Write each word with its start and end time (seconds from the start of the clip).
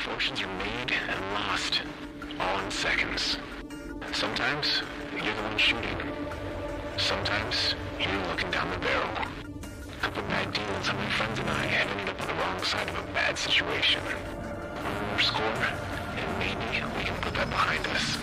Fortunes 0.00 0.40
are 0.40 0.46
made 0.64 0.92
and 1.08 1.34
lost, 1.34 1.82
all 2.40 2.58
in 2.60 2.70
seconds. 2.70 3.36
Sometimes 4.12 4.80
you're 5.12 5.34
the 5.34 5.42
one 5.42 5.58
shooting. 5.58 5.98
Sometimes 6.96 7.74
you're 8.00 8.26
looking 8.28 8.50
down 8.50 8.70
the 8.70 8.78
barrel. 8.78 9.10
A 9.12 10.00
couple 10.00 10.22
bad 10.22 10.54
deals 10.54 10.88
on 10.88 10.96
my 10.96 11.10
friends 11.10 11.38
and 11.38 11.50
I 11.50 11.66
have 11.66 11.90
ended 11.90 12.08
up 12.08 12.20
on 12.22 12.28
the 12.28 12.34
wrong 12.34 12.62
side 12.64 12.88
of 12.88 12.98
a 12.98 13.12
bad 13.12 13.36
situation. 13.36 14.00
One 14.00 15.08
more 15.08 15.20
score, 15.20 15.44
and 15.44 16.38
maybe 16.38 16.82
we 16.96 17.04
can 17.04 17.20
put 17.20 17.34
that 17.34 17.50
behind 17.50 17.86
us. 17.88 18.16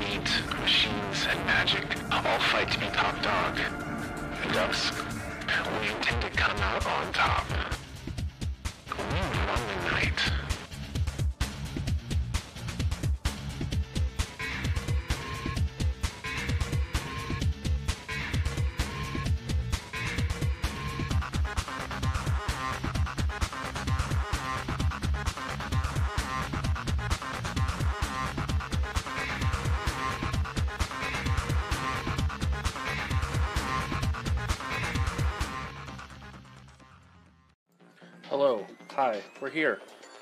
Meat, 0.00 0.30
machines, 0.60 1.26
and 1.28 1.44
magic 1.44 1.84
all 2.10 2.38
fight 2.38 2.70
to 2.70 2.80
be 2.80 2.86
top 2.86 3.20
dog. 3.22 3.60
And 4.44 4.56
us, 4.56 4.92
we 5.82 5.90
intend 5.90 6.22
to 6.22 6.30
come 6.30 6.56
out 6.56 6.86
on 6.86 7.12
top. 7.12 7.67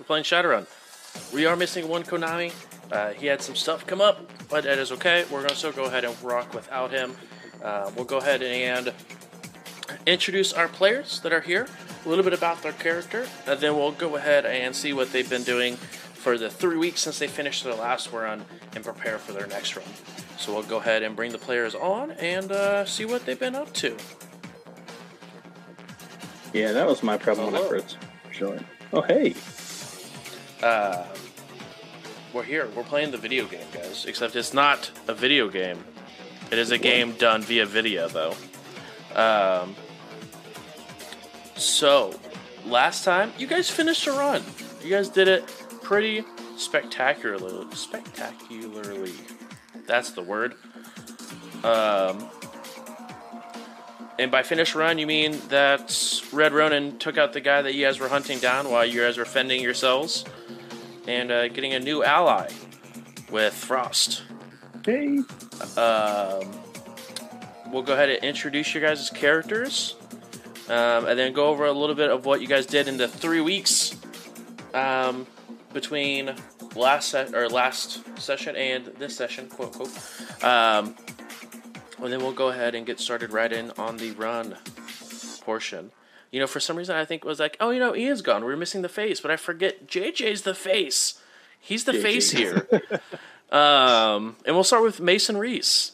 Playing 0.06 0.24
Shadowrun. 0.24 0.66
We 1.32 1.46
are 1.46 1.56
missing 1.56 1.88
one 1.88 2.02
Konami. 2.04 2.52
Uh, 2.90 3.10
he 3.10 3.26
had 3.26 3.42
some 3.42 3.56
stuff 3.56 3.86
come 3.86 4.00
up, 4.00 4.20
but 4.48 4.64
that 4.64 4.78
is 4.78 4.92
okay. 4.92 5.24
We're 5.24 5.40
going 5.40 5.50
to 5.50 5.56
still 5.56 5.72
go 5.72 5.84
ahead 5.84 6.04
and 6.04 6.14
rock 6.22 6.54
without 6.54 6.90
him. 6.90 7.16
Uh, 7.62 7.90
we'll 7.96 8.04
go 8.04 8.18
ahead 8.18 8.42
and 8.42 8.92
introduce 10.06 10.52
our 10.52 10.68
players 10.68 11.20
that 11.20 11.32
are 11.32 11.40
here, 11.40 11.66
a 12.04 12.08
little 12.08 12.22
bit 12.24 12.32
about 12.32 12.62
their 12.62 12.72
character, 12.72 13.26
and 13.46 13.58
then 13.60 13.76
we'll 13.76 13.92
go 13.92 14.16
ahead 14.16 14.46
and 14.46 14.74
see 14.74 14.92
what 14.92 15.10
they've 15.12 15.28
been 15.28 15.42
doing 15.42 15.76
for 15.76 16.38
the 16.38 16.50
three 16.50 16.76
weeks 16.76 17.00
since 17.00 17.18
they 17.18 17.26
finished 17.28 17.64
their 17.64 17.74
last 17.74 18.12
run 18.12 18.44
and 18.74 18.84
prepare 18.84 19.18
for 19.18 19.32
their 19.32 19.46
next 19.46 19.76
run. 19.76 19.86
So 20.38 20.52
we'll 20.52 20.62
go 20.64 20.78
ahead 20.78 21.02
and 21.02 21.16
bring 21.16 21.32
the 21.32 21.38
players 21.38 21.74
on 21.74 22.12
and 22.12 22.52
uh, 22.52 22.84
see 22.84 23.04
what 23.04 23.24
they've 23.24 23.38
been 23.38 23.54
up 23.56 23.72
to. 23.74 23.96
Yeah, 26.52 26.72
that 26.72 26.86
was 26.86 27.02
my 27.02 27.16
problem 27.16 27.46
when 27.52 27.54
I 27.56 27.58
Hello. 27.64 27.70
first 27.70 27.96
joined. 28.32 28.64
Oh, 28.92 29.02
hey. 29.02 29.34
Uh, 30.62 31.04
we're 32.32 32.42
here. 32.42 32.68
We're 32.76 32.84
playing 32.84 33.10
the 33.10 33.18
video 33.18 33.46
game, 33.46 33.66
guys. 33.72 34.04
Except 34.06 34.36
it's 34.36 34.52
not 34.52 34.90
a 35.08 35.14
video 35.14 35.48
game. 35.48 35.82
It 36.50 36.58
is 36.58 36.70
a 36.70 36.78
game 36.78 37.12
done 37.12 37.42
via 37.42 37.66
video, 37.66 38.08
though. 38.08 38.34
Um, 39.14 39.74
so, 41.56 42.14
last 42.66 43.04
time 43.04 43.32
you 43.38 43.46
guys 43.46 43.70
finished 43.70 44.06
a 44.06 44.12
run. 44.12 44.42
You 44.84 44.90
guys 44.90 45.08
did 45.08 45.28
it 45.28 45.46
pretty 45.82 46.24
spectacularly. 46.56 47.66
Spectacularly. 47.74 49.14
That's 49.86 50.10
the 50.10 50.22
word. 50.22 50.54
Um, 51.64 52.28
and 54.18 54.30
by 54.30 54.42
finish 54.42 54.74
run, 54.74 54.98
you 54.98 55.06
mean 55.06 55.38
that 55.48 56.22
Red 56.32 56.52
Ronin 56.52 56.98
took 56.98 57.18
out 57.18 57.32
the 57.32 57.40
guy 57.40 57.62
that 57.62 57.74
you 57.74 57.84
guys 57.84 57.98
were 57.98 58.08
hunting 58.08 58.38
down 58.38 58.70
while 58.70 58.84
you 58.84 59.00
guys 59.00 59.18
were 59.18 59.24
fending 59.24 59.62
yourselves 59.62 60.24
and 61.06 61.30
uh, 61.30 61.48
getting 61.48 61.74
a 61.74 61.80
new 61.80 62.02
ally 62.02 62.50
with 63.30 63.54
Frost. 63.54 64.22
Hey. 64.84 65.18
Um, 65.76 66.50
we'll 67.70 67.82
go 67.82 67.94
ahead 67.94 68.10
and 68.10 68.24
introduce 68.24 68.74
you 68.74 68.80
guys' 68.80 69.00
as 69.00 69.10
characters 69.10 69.96
um, 70.68 71.06
and 71.06 71.18
then 71.18 71.32
go 71.32 71.48
over 71.48 71.66
a 71.66 71.72
little 71.72 71.94
bit 71.94 72.10
of 72.10 72.24
what 72.24 72.40
you 72.40 72.46
guys 72.46 72.66
did 72.66 72.88
in 72.88 72.96
the 72.96 73.08
three 73.08 73.40
weeks 73.40 73.96
um, 74.74 75.26
between 75.72 76.34
last 76.74 77.08
se- 77.08 77.32
or 77.32 77.48
last 77.48 78.02
session 78.18 78.56
and 78.56 78.86
this 78.98 79.16
session, 79.16 79.48
quote 79.48 79.72
quote. 79.72 80.44
Um, 80.44 80.94
and 82.02 82.12
then 82.12 82.20
we'll 82.20 82.32
go 82.32 82.48
ahead 82.48 82.74
and 82.74 82.84
get 82.84 83.00
started 83.00 83.32
right 83.32 83.52
in 83.52 83.70
on 83.72 83.96
the 83.96 84.10
run 84.12 84.56
portion. 85.42 85.90
You 86.36 86.40
know, 86.40 86.46
for 86.46 86.60
some 86.60 86.76
reason, 86.76 86.94
I 86.94 87.06
think 87.06 87.24
it 87.24 87.26
was 87.26 87.40
like, 87.40 87.56
oh, 87.60 87.70
you 87.70 87.80
know, 87.80 87.96
Ian's 87.96 88.20
gone. 88.20 88.44
We're 88.44 88.58
missing 88.58 88.82
the 88.82 88.90
face, 88.90 89.22
but 89.22 89.30
I 89.30 89.36
forget 89.36 89.86
JJ's 89.86 90.42
the 90.42 90.52
face. 90.52 91.18
He's 91.58 91.84
the 91.84 91.92
JJ. 91.92 92.02
face 92.02 92.30
here. 92.30 92.68
um, 93.50 94.36
and 94.44 94.54
we'll 94.54 94.62
start 94.62 94.82
with 94.82 95.00
Mason 95.00 95.38
Reese. 95.38 95.92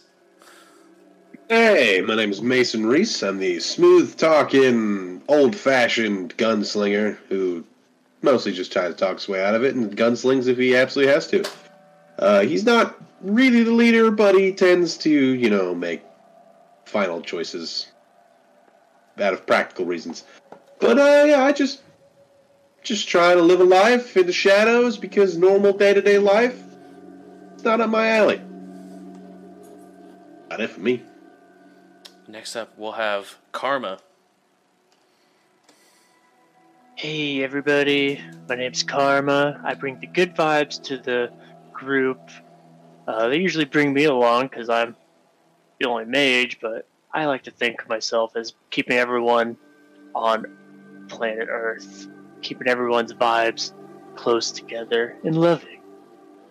Hey, 1.48 2.02
my 2.04 2.16
name 2.16 2.32
is 2.32 2.42
Mason 2.42 2.86
Reese. 2.86 3.22
I'm 3.22 3.38
the 3.38 3.60
smooth 3.60 4.16
talking, 4.16 5.22
old 5.28 5.54
fashioned 5.54 6.36
gunslinger 6.36 7.19
who 7.28 7.62
mostly 8.22 8.50
just 8.50 8.72
tries 8.72 8.92
to 8.92 8.98
talk 8.98 9.19
his 9.19 9.28
way 9.28 9.44
out 9.44 9.54
of 9.54 9.62
it 9.62 9.76
and 9.76 9.97
gunslings 9.97 10.48
if 10.48 10.58
he 10.58 10.75
absolutely 10.75 11.14
has 11.14 11.28
to. 11.28 11.48
Uh, 12.19 12.41
he's 12.41 12.64
not 12.64 13.00
really 13.20 13.62
the 13.62 13.70
leader, 13.70 14.10
but 14.10 14.34
he 14.34 14.52
tends 14.52 14.97
to, 14.97 15.08
you 15.08 15.50
know, 15.50 15.72
make 15.72 16.02
final 16.84 17.20
choices 17.20 17.91
out 19.22 19.33
of 19.33 19.47
practical 19.47 19.84
reasons. 19.84 20.25
But 20.81 20.99
uh, 20.99 21.25
yeah, 21.27 21.44
I 21.44 21.53
just 21.53 21.81
just 22.83 23.09
try 23.09 23.34
to 23.34 23.41
live 23.41 23.60
a 23.60 23.65
life 23.65 24.16
in 24.16 24.27
the 24.27 24.33
shadows 24.33 24.97
because 24.99 25.37
normal 25.37 25.72
day 25.72 25.94
to 25.94 26.03
day 26.03 26.19
life 26.19 26.60
it's 27.55 27.65
not 27.65 27.81
up 27.81 27.91
my 27.91 28.09
alley. 28.09 28.41
Not 30.50 30.61
it 30.61 30.71
for 30.71 30.81
me. 30.81 31.03
Next 32.27 32.56
up, 32.56 32.72
we'll 32.77 32.93
have 32.93 33.37
Karma. 33.53 33.99
Hey 36.97 37.43
everybody, 37.43 38.21
my 38.49 38.56
name's 38.56 38.82
Karma. 38.82 39.61
I 39.65 39.75
bring 39.75 40.00
the 40.00 40.06
good 40.09 40.34
vibes 40.34 40.82
to 40.84 40.99
the 40.99 41.32
group. 41.72 42.21
Uh, 43.06 43.28
they 43.28 43.38
usually 43.38 43.65
bring 43.65 43.93
me 43.93 44.05
along 44.05 44.49
because 44.49 44.69
I'm 44.69 44.97
the 45.81 45.88
only 45.88 46.05
mage, 46.05 46.59
but 46.61 46.88
I 47.15 47.27
like 47.27 47.45
to 47.45 47.50
think 47.50 47.83
of 47.83 47.89
myself 47.89 48.37
as 48.37 48.55
keeping 48.71 48.97
everyone 48.97 49.56
on 50.15 50.47
planet 51.09 51.49
Earth, 51.50 52.09
keeping 52.41 52.69
everyone's 52.69 53.12
vibes 53.12 53.73
close 54.15 54.50
together 54.50 55.17
and 55.25 55.37
loving. 55.37 55.81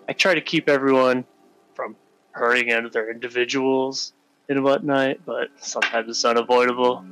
I 0.08 0.14
try 0.14 0.36
to 0.36 0.42
keep 0.42 0.70
everyone 0.70 1.26
from 1.74 1.96
hurting 2.32 2.70
into 2.70 2.90
their 2.90 3.10
individuals 3.10 4.14
and 4.50 4.64
whatnot, 4.64 5.18
but 5.26 5.50
sometimes 5.58 6.10
it's 6.10 6.26
unavoidable. 6.26 7.06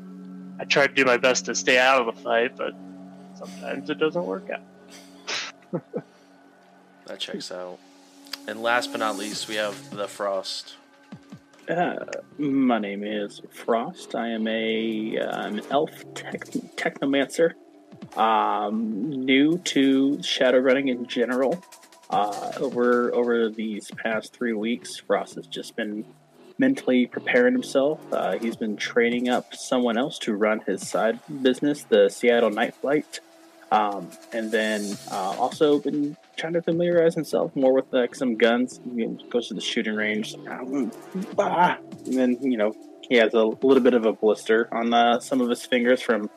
I 0.60 0.66
try 0.66 0.88
to 0.88 0.94
do 0.94 1.06
my 1.06 1.18
best 1.18 1.46
to 1.46 1.56
stay 1.56 1.78
out 1.78 2.02
of 2.02 2.16
the 2.16 2.22
fight, 2.22 2.56
but 2.58 2.74
sometimes 3.36 3.90
it 3.90 4.00
doesn't 4.00 4.26
work 4.26 4.50
out. 4.50 5.81
That 7.10 7.20
checks 7.20 7.52
out. 7.52 7.80
And 8.48 8.62
last 8.62 8.92
but 8.92 9.00
not 9.00 9.18
least, 9.18 9.48
we 9.48 9.56
have 9.56 9.90
the 9.90 10.08
Frost. 10.08 10.76
Uh, 11.69 12.03
my 12.40 12.80
name 12.80 13.03
is 13.03 13.44
Frost. 13.52 14.16
I 14.16 14.30
am 14.30 14.47
a 14.47 15.19
uh, 15.19 15.47
an 15.47 15.62
elf 15.69 15.91
tech, 16.16 16.46
technomancer. 16.75 17.53
Um, 18.18 19.12
new 19.12 19.59
to 19.59 20.24
shadow 20.24 20.57
running 20.57 20.88
in 20.88 21.06
general. 21.06 21.63
Uh, 22.09 22.53
over 22.57 23.13
over 23.13 23.50
these 23.50 23.91
past 24.03 24.34
three 24.34 24.53
weeks, 24.53 24.97
Frost 24.97 25.35
has 25.35 25.46
just 25.46 25.75
been 25.75 26.06
mentally 26.57 27.06
preparing 27.06 27.53
himself. 27.53 28.00
Uh, 28.12 28.40
he's 28.40 28.56
been 28.56 28.75
training 28.75 29.30
up 29.30 29.53
someone 29.53 29.96
else 29.96 30.18
to 30.19 30.34
run 30.34 30.62
his 30.62 30.88
side 30.88 31.19
business, 31.44 31.84
the 31.84 32.09
Seattle 32.09 32.50
Night 32.50 32.74
Flight, 32.74 33.19
um, 33.72 34.09
and 34.34 34.51
then 34.51 34.97
uh, 35.12 35.36
also 35.38 35.77
been 35.77 36.18
trying 36.39 36.53
to 36.53 36.62
familiarize 36.62 37.13
himself 37.13 37.56
more 37.56 37.74
with 37.74 37.86
like 37.91 38.15
some 38.15 38.36
guns. 38.36 38.80
He 38.95 39.06
goes 39.30 39.50
to 39.50 39.53
the 39.53 39.62
shooting 39.62 39.95
range, 39.95 40.36
um, 40.47 40.91
and 41.38 42.13
then 42.13 42.38
you 42.41 42.57
know 42.57 42.74
he 43.07 43.15
has 43.18 43.33
a 43.33 43.44
little 43.44 43.81
bit 43.81 43.94
of 43.94 44.06
a 44.06 44.13
blister 44.13 44.68
on 44.71 44.94
uh, 44.94 45.19
some 45.19 45.41
of 45.41 45.50
his 45.50 45.65
fingers 45.65 46.01
from 46.01 46.30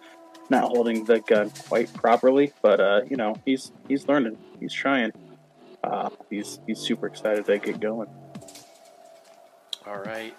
not 0.50 0.64
holding 0.64 1.04
the 1.04 1.20
gun 1.20 1.50
quite 1.68 1.92
properly. 1.94 2.52
But 2.62 2.80
uh, 2.80 3.00
you 3.08 3.16
know 3.16 3.36
he's 3.44 3.72
he's 3.88 4.08
learning, 4.08 4.36
he's 4.60 4.72
trying. 4.72 5.12
Uh, 5.84 6.10
he's 6.30 6.60
he's 6.66 6.78
super 6.78 7.06
excited 7.06 7.46
to 7.46 7.58
get 7.58 7.80
going. 7.80 8.08
All 9.86 9.98
right. 9.98 10.34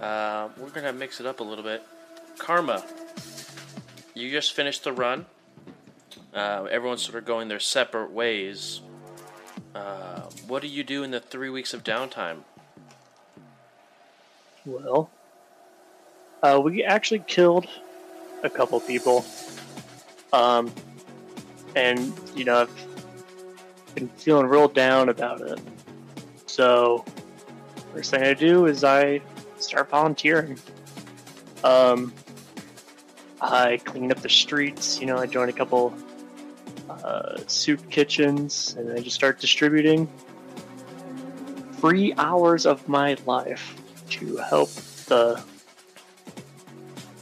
Uh, 0.00 0.48
we're 0.58 0.70
to 0.70 0.92
mix 0.92 1.20
it 1.20 1.26
up 1.26 1.40
a 1.40 1.44
little 1.44 1.64
bit. 1.64 1.82
Karma, 2.38 2.84
you 4.14 4.30
just 4.30 4.52
finished 4.52 4.84
the 4.84 4.92
run. 4.92 5.26
Uh, 6.34 6.66
everyone's 6.70 7.02
sort 7.02 7.16
of 7.16 7.24
going 7.24 7.48
their 7.48 7.60
separate 7.60 8.10
ways. 8.10 8.80
Uh, 9.74 10.20
what 10.46 10.62
do 10.62 10.68
you 10.68 10.84
do 10.84 11.02
in 11.02 11.10
the 11.10 11.20
three 11.20 11.50
weeks 11.50 11.74
of 11.74 11.82
downtime? 11.82 12.38
Well, 14.64 15.10
uh, 16.42 16.60
we 16.62 16.84
actually 16.84 17.24
killed 17.26 17.66
a 18.42 18.50
couple 18.50 18.78
people. 18.80 19.24
Um, 20.32 20.72
and, 21.74 22.12
you 22.36 22.44
know, 22.44 22.62
I've 22.62 23.94
been 23.94 24.08
feeling 24.08 24.46
real 24.46 24.68
down 24.68 25.08
about 25.08 25.40
it. 25.40 25.60
So, 26.46 27.04
first 27.92 28.10
thing 28.10 28.22
I 28.22 28.34
do 28.34 28.66
is 28.66 28.84
I 28.84 29.20
start 29.58 29.90
volunteering. 29.90 30.58
Um, 31.64 32.12
I 33.40 33.78
clean 33.78 34.12
up 34.12 34.20
the 34.20 34.28
streets. 34.28 35.00
You 35.00 35.06
know, 35.06 35.16
I 35.16 35.26
join 35.26 35.48
a 35.48 35.52
couple 35.52 35.94
uh, 36.90 37.38
soup 37.46 37.88
kitchens, 37.90 38.74
and 38.78 38.92
I 38.92 39.00
just 39.00 39.16
start 39.16 39.40
distributing 39.40 40.08
free 41.80 42.14
hours 42.16 42.64
of 42.66 42.86
my 42.88 43.16
life 43.26 43.74
to 44.10 44.36
help 44.38 44.70
the 45.06 45.42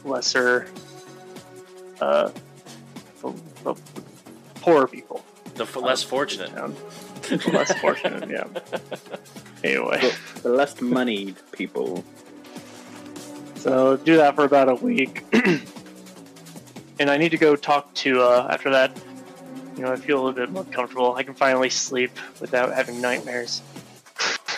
lesser, 0.05 0.67
uh, 2.01 2.29
the, 3.21 3.33
the 3.63 3.75
poor 4.55 4.87
people. 4.87 5.23
The 5.55 5.63
f- 5.63 5.75
less 5.75 6.01
fortunate. 6.03 6.55
town. 6.55 6.75
The 7.23 7.49
less 7.53 7.73
fortunate, 7.81 8.29
yeah. 8.29 8.45
Anyway, 9.63 9.99
The, 10.01 10.41
the 10.43 10.49
less 10.49 10.79
moneyed 10.81 11.35
people. 11.51 12.03
so 13.55 13.97
do 13.97 14.17
that 14.17 14.35
for 14.35 14.45
about 14.45 14.69
a 14.69 14.75
week, 14.75 15.23
and 16.99 17.09
I 17.09 17.17
need 17.17 17.29
to 17.29 17.37
go 17.37 17.55
talk 17.55 17.93
to. 17.95 18.21
Uh, 18.21 18.47
after 18.49 18.69
that, 18.71 18.97
you 19.75 19.83
know, 19.83 19.91
I 19.91 19.95
feel 19.95 20.17
a 20.17 20.23
little 20.23 20.33
bit 20.33 20.51
more 20.51 20.63
comfortable. 20.65 21.15
I 21.15 21.23
can 21.23 21.33
finally 21.33 21.69
sleep 21.69 22.11
without 22.39 22.73
having 22.73 23.01
nightmares. 23.01 23.61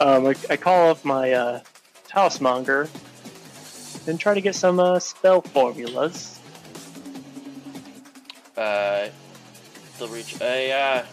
um, 0.00 0.26
I, 0.26 0.34
I 0.50 0.56
call 0.56 0.90
up 0.90 1.04
my 1.04 1.32
uh, 1.32 1.60
talismonger 2.08 2.88
and 4.06 4.18
try 4.18 4.34
to 4.34 4.40
get 4.40 4.54
some 4.54 4.80
uh, 4.80 4.98
spell 4.98 5.40
formulas. 5.40 6.38
Uh, 8.56 9.08
they'll 9.98 10.08
reach. 10.08 10.36
Hey, 10.36 10.72
uh, 10.72 11.04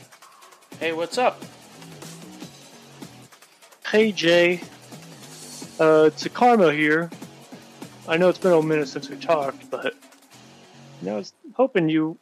hey, 0.80 0.94
what's 0.94 1.18
up? 1.18 1.42
Hey 3.90 4.12
Jay, 4.12 4.62
uh, 5.80 6.04
it's 6.14 6.24
a 6.26 6.30
Karma 6.30 6.72
here. 6.72 7.10
I 8.08 8.18
know 8.18 8.30
it's 8.30 8.38
been 8.38 8.52
a 8.52 8.62
minute 8.62 8.88
since 8.88 9.10
we 9.10 9.16
talked, 9.16 9.72
but 9.72 9.96
you 11.02 11.08
know, 11.08 11.14
I 11.14 11.18
was 11.18 11.34
hoping 11.56 11.90
you 11.90 12.18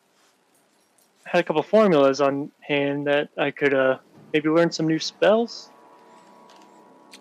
had 1.28 1.42
a 1.42 1.44
couple 1.44 1.62
formulas 1.62 2.22
on 2.22 2.52
hand 2.62 3.08
that 3.08 3.30
I 3.38 3.52
could 3.52 3.74
uh, 3.74 3.98
maybe 4.34 4.50
learn 4.50 4.72
some 4.72 4.88
new 4.88 5.00
spells. 5.00 5.70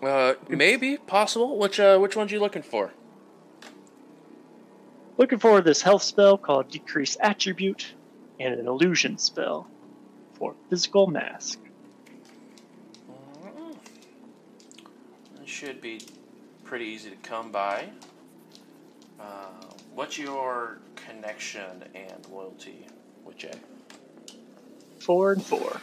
Uh, 0.01 0.35
maybe 0.47 0.97
possible. 0.97 1.57
Which 1.57 1.79
uh, 1.79 1.97
which 1.97 2.15
ones 2.15 2.31
you 2.31 2.39
looking 2.39 2.61
for? 2.61 2.93
Looking 5.17 5.39
for 5.39 5.61
this 5.61 5.81
health 5.81 6.03
spell 6.03 6.37
called 6.37 6.69
Decrease 6.69 7.17
Attribute 7.19 7.93
and 8.39 8.53
an 8.53 8.67
illusion 8.67 9.17
spell 9.17 9.67
for 10.33 10.55
physical 10.69 11.07
mask. 11.07 11.59
It 15.41 15.47
should 15.47 15.81
be 15.81 16.01
pretty 16.63 16.85
easy 16.85 17.09
to 17.09 17.15
come 17.17 17.51
by. 17.51 17.89
Uh, 19.19 19.47
what's 19.95 20.19
your 20.19 20.77
connection 20.95 21.83
and 21.95 22.27
loyalty 22.29 22.85
with 23.25 23.37
Jay? 23.37 23.51
Four 25.07 25.31
and 25.31 25.41
four. 25.41 25.79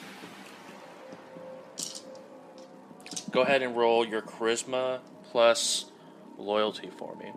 Go 3.30 3.40
ahead 3.40 3.62
and 3.62 3.74
roll 3.74 4.06
your 4.06 4.20
charisma 4.20 5.00
plus 5.30 5.86
loyalty 6.36 6.90
for 6.90 7.16
me. 7.16 7.32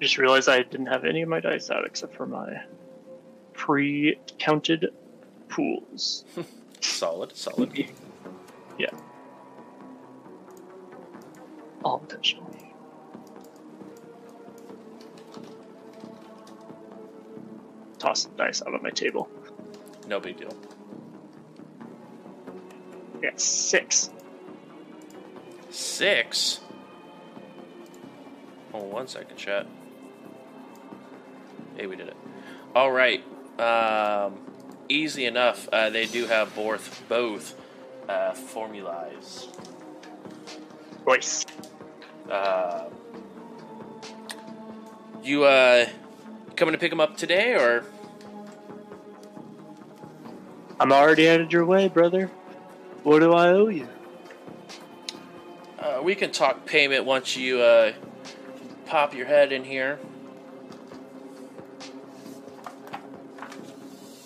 Just 0.00 0.18
realized 0.18 0.48
I 0.48 0.64
didn't 0.64 0.86
have 0.86 1.04
any 1.04 1.22
of 1.22 1.28
my 1.28 1.38
dice 1.38 1.70
out 1.70 1.86
except 1.86 2.16
for 2.16 2.26
my 2.26 2.64
pre-counted 3.52 4.92
pools. 5.48 6.24
Solid, 6.80 7.36
solid. 7.36 7.86
Yeah. 8.78 8.90
All 11.84 12.00
intentionally. 12.00 12.74
Toss 17.98 18.24
the 18.24 18.36
dice 18.36 18.62
out 18.62 18.74
on 18.74 18.82
my 18.82 18.90
table. 18.90 19.28
No 20.08 20.18
big 20.18 20.38
deal. 20.38 20.56
Yeah, 23.22 23.30
six. 23.36 24.10
Six. 25.70 26.60
Hold 28.72 28.84
on 28.84 28.90
one 28.90 29.08
second, 29.08 29.36
chat. 29.36 29.66
Hey, 31.76 31.86
we 31.86 31.96
did 31.96 32.08
it. 32.08 32.16
All 32.74 32.90
right. 32.90 33.22
Um, 33.60 34.40
easy 34.88 35.26
enough. 35.26 35.68
Uh, 35.72 35.90
they 35.90 36.06
do 36.06 36.26
have 36.26 36.54
both 36.56 37.02
both 37.08 37.54
uh, 38.12 38.32
formulas. 38.32 39.48
Voice. 41.04 41.44
Uh, 42.30 42.88
you 45.22 45.44
uh, 45.44 45.86
coming 46.56 46.72
to 46.72 46.78
pick 46.78 46.90
them 46.90 47.00
up 47.00 47.16
today, 47.16 47.54
or 47.54 47.84
I'm 50.78 50.92
already 50.92 51.24
headed 51.26 51.52
your 51.52 51.64
way, 51.64 51.88
brother. 51.88 52.30
What 53.02 53.20
do 53.20 53.32
I 53.32 53.48
owe 53.48 53.68
you? 53.68 53.88
uh, 55.82 56.00
we 56.02 56.14
can 56.14 56.30
talk 56.30 56.64
payment 56.64 57.04
once 57.04 57.36
you 57.36 57.60
uh, 57.60 57.92
pop 58.86 59.14
your 59.14 59.26
head 59.26 59.52
in 59.52 59.64
here? 59.64 59.98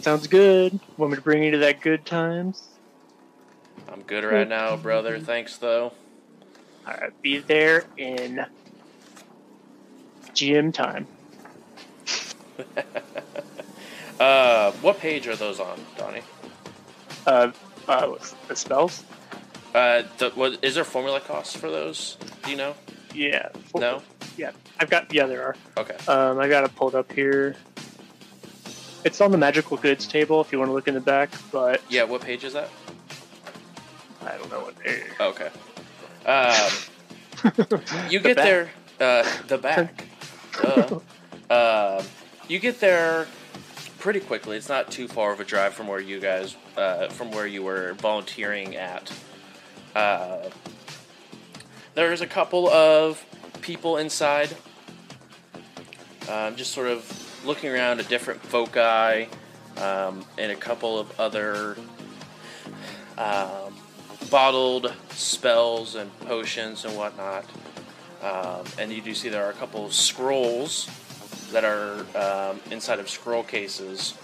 Sounds 0.00 0.26
good. 0.26 0.78
Want 0.96 1.12
me 1.12 1.16
to 1.16 1.22
bring 1.22 1.42
you 1.42 1.50
to 1.52 1.58
that 1.58 1.80
good 1.80 2.04
times? 2.04 2.75
I'm 3.96 4.02
good 4.02 4.24
right 4.24 4.46
now, 4.48 4.76
brother. 4.76 5.18
Thanks, 5.18 5.56
though. 5.56 5.92
Alright, 6.86 7.20
be 7.22 7.38
there 7.38 7.84
in 7.96 8.44
GM 10.34 10.72
time. 10.72 11.06
Uh, 14.18 14.72
what 14.80 14.98
page 14.98 15.28
are 15.28 15.36
those 15.36 15.60
on, 15.60 15.78
Donnie? 15.98 16.22
Uh, 17.26 17.52
uh, 17.86 18.14
the 18.48 18.56
spells? 18.56 19.04
Uh, 19.74 20.04
the, 20.16 20.30
what 20.30 20.58
is 20.64 20.74
there 20.74 20.84
formula 20.84 21.20
costs 21.20 21.54
for 21.54 21.70
those? 21.70 22.16
Do 22.42 22.50
you 22.50 22.56
know? 22.56 22.74
Yeah. 23.14 23.50
four- 23.66 23.82
No. 23.82 24.02
Yeah, 24.38 24.52
I've 24.80 24.88
got. 24.88 25.12
Yeah, 25.12 25.26
there 25.26 25.42
are. 25.44 25.56
Okay. 25.76 25.96
Um, 26.10 26.38
I 26.38 26.48
got 26.48 26.64
it 26.64 26.74
pulled 26.74 26.94
up 26.94 27.12
here. 27.12 27.56
It's 29.04 29.20
on 29.20 29.32
the 29.32 29.38
magical 29.38 29.76
goods 29.76 30.06
table 30.08 30.40
if 30.40 30.50
you 30.50 30.58
want 30.58 30.70
to 30.70 30.72
look 30.72 30.88
in 30.88 30.94
the 30.94 31.00
back, 31.00 31.28
but 31.52 31.82
Yeah. 31.90 32.04
What 32.04 32.22
page 32.22 32.42
is 32.44 32.54
that? 32.54 32.70
I 34.26 34.36
don't 34.38 34.50
know 34.50 34.60
what 34.60 34.78
page. 34.78 35.02
Okay. 35.20 35.48
Um, 36.26 36.70
you 38.10 38.18
The 38.18 38.28
get 38.28 38.36
back. 38.36 38.44
there. 38.44 38.70
Uh, 39.00 39.24
the 39.46 39.58
back. 39.58 40.04
Duh. 40.62 41.00
Um, 41.50 42.04
you 42.48 42.58
get 42.58 42.80
there 42.80 43.26
pretty 43.98 44.20
quickly. 44.20 44.56
It's 44.56 44.68
not 44.68 44.90
too 44.90 45.06
far 45.08 45.32
of 45.32 45.40
a 45.40 45.44
drive 45.44 45.74
from 45.74 45.86
where 45.88 46.00
you 46.00 46.18
guys, 46.20 46.56
uh, 46.76 47.08
from 47.08 47.30
where 47.30 47.46
you 47.46 47.62
were 47.62 47.94
volunteering 47.94 48.76
at. 48.76 49.12
Uh, 49.94 50.48
there's 51.94 52.20
a 52.20 52.26
couple 52.26 52.68
of 52.68 53.24
people 53.62 53.96
inside, 53.96 54.54
um, 56.28 56.56
just 56.56 56.72
sort 56.72 56.88
of 56.88 57.44
looking 57.46 57.70
around 57.70 58.00
at 58.00 58.08
different 58.08 58.40
foci, 58.42 59.28
um, 59.78 60.24
and 60.38 60.52
a 60.52 60.56
couple 60.56 60.98
of 60.98 61.18
other 61.20 61.76
um, 63.18 63.65
bottled 64.30 64.92
spells 65.10 65.94
and 65.94 66.16
potions 66.20 66.84
and 66.84 66.96
whatnot. 66.96 67.44
Um, 68.22 68.64
and 68.78 68.92
you 68.92 69.00
do 69.00 69.14
see 69.14 69.28
there 69.28 69.44
are 69.44 69.50
a 69.50 69.54
couple 69.54 69.84
of 69.84 69.92
scrolls 69.92 70.88
that 71.52 71.64
are 71.64 72.00
um, 72.16 72.60
inside 72.70 72.98
of 72.98 73.08
scroll 73.08 73.42
cases. 73.42 74.14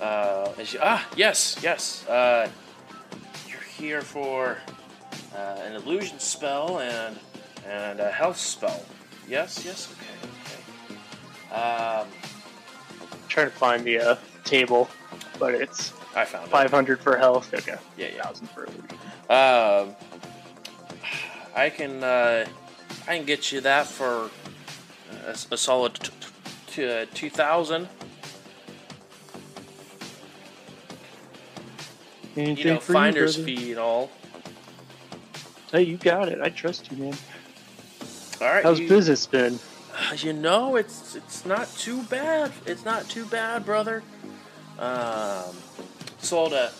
Uh, 0.00 0.52
she, 0.62 0.78
ah, 0.80 1.06
yes, 1.16 1.58
yes. 1.62 2.06
Uh, 2.06 2.48
you're 3.48 3.60
here 3.60 4.02
for 4.02 4.58
uh, 5.34 5.60
an 5.64 5.74
illusion 5.74 6.18
spell 6.18 6.80
and 6.80 7.18
and 7.66 8.00
a 8.00 8.10
health 8.10 8.38
spell. 8.38 8.82
Yes, 9.28 9.64
yes, 9.64 9.92
okay, 9.92 11.00
okay. 11.50 11.54
Um, 11.54 12.08
trying 13.28 13.50
to 13.50 13.56
find 13.56 13.84
the 13.84 13.98
uh, 13.98 14.16
table, 14.44 14.88
but 15.38 15.54
it's 15.54 15.92
I 16.18 16.24
found 16.24 16.48
it. 16.48 16.50
500 16.50 17.00
for 17.00 17.16
health. 17.16 17.54
Okay. 17.54 17.76
Yeah, 17.96 18.08
yeah. 18.16 18.24
1000 18.26 18.46
for 18.48 18.64
illusion. 18.64 18.98
Um, 19.30 19.94
I 21.54 21.70
can 21.70 22.02
uh, 22.02 22.46
I 23.06 23.16
can 23.16 23.24
get 23.24 23.52
you 23.52 23.60
that 23.60 23.86
for 23.86 24.30
a, 25.26 25.30
a 25.30 25.56
solid 25.56 25.94
t- 25.94 26.10
t- 26.66 26.88
uh, 26.88 27.06
two 27.14 27.30
thousand. 27.30 27.88
Anything 32.36 32.56
you 32.56 32.64
know, 32.74 32.80
finder's 32.80 33.38
you, 33.38 33.44
fee 33.44 33.70
and 33.72 33.80
all. 33.80 34.10
Hey, 35.72 35.82
you 35.82 35.96
got 35.96 36.28
it. 36.28 36.40
I 36.40 36.48
trust 36.48 36.90
you, 36.90 36.96
man. 36.96 37.14
All 38.40 38.46
right. 38.46 38.62
How's 38.62 38.80
you, 38.80 38.88
business 38.88 39.26
been? 39.26 39.58
You 40.16 40.32
know, 40.32 40.76
it's 40.76 41.16
it's 41.16 41.44
not 41.44 41.68
too 41.76 42.02
bad. 42.04 42.52
It's 42.66 42.84
not 42.84 43.08
too 43.08 43.26
bad, 43.26 43.64
brother. 43.64 44.02
Um, 44.78 45.56
sold 46.18 46.52
a 46.52 46.72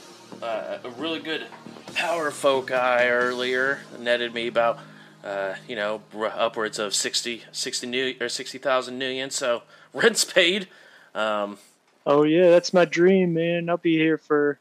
uh, 0.42 0.78
a 0.84 0.90
really 0.90 1.20
good 1.20 1.46
power 1.94 2.30
folk 2.30 2.68
guy 2.68 3.08
earlier. 3.08 3.80
Netted 3.98 4.34
me 4.34 4.46
about 4.46 4.78
uh, 5.24 5.54
you 5.66 5.76
know 5.76 6.02
upwards 6.14 6.78
of 6.78 6.94
60, 6.94 7.44
60 7.52 7.86
new 7.86 8.14
or 8.20 8.28
sixty 8.28 8.58
thousand 8.58 8.98
million. 8.98 9.30
So 9.30 9.62
rent's 9.92 10.24
paid. 10.24 10.68
Um, 11.14 11.58
Oh 12.06 12.22
yeah, 12.22 12.48
that's 12.50 12.72
my 12.72 12.84
dream, 12.86 13.34
man. 13.34 13.68
I'll 13.68 13.76
be 13.76 13.96
here 13.98 14.16
for 14.16 14.58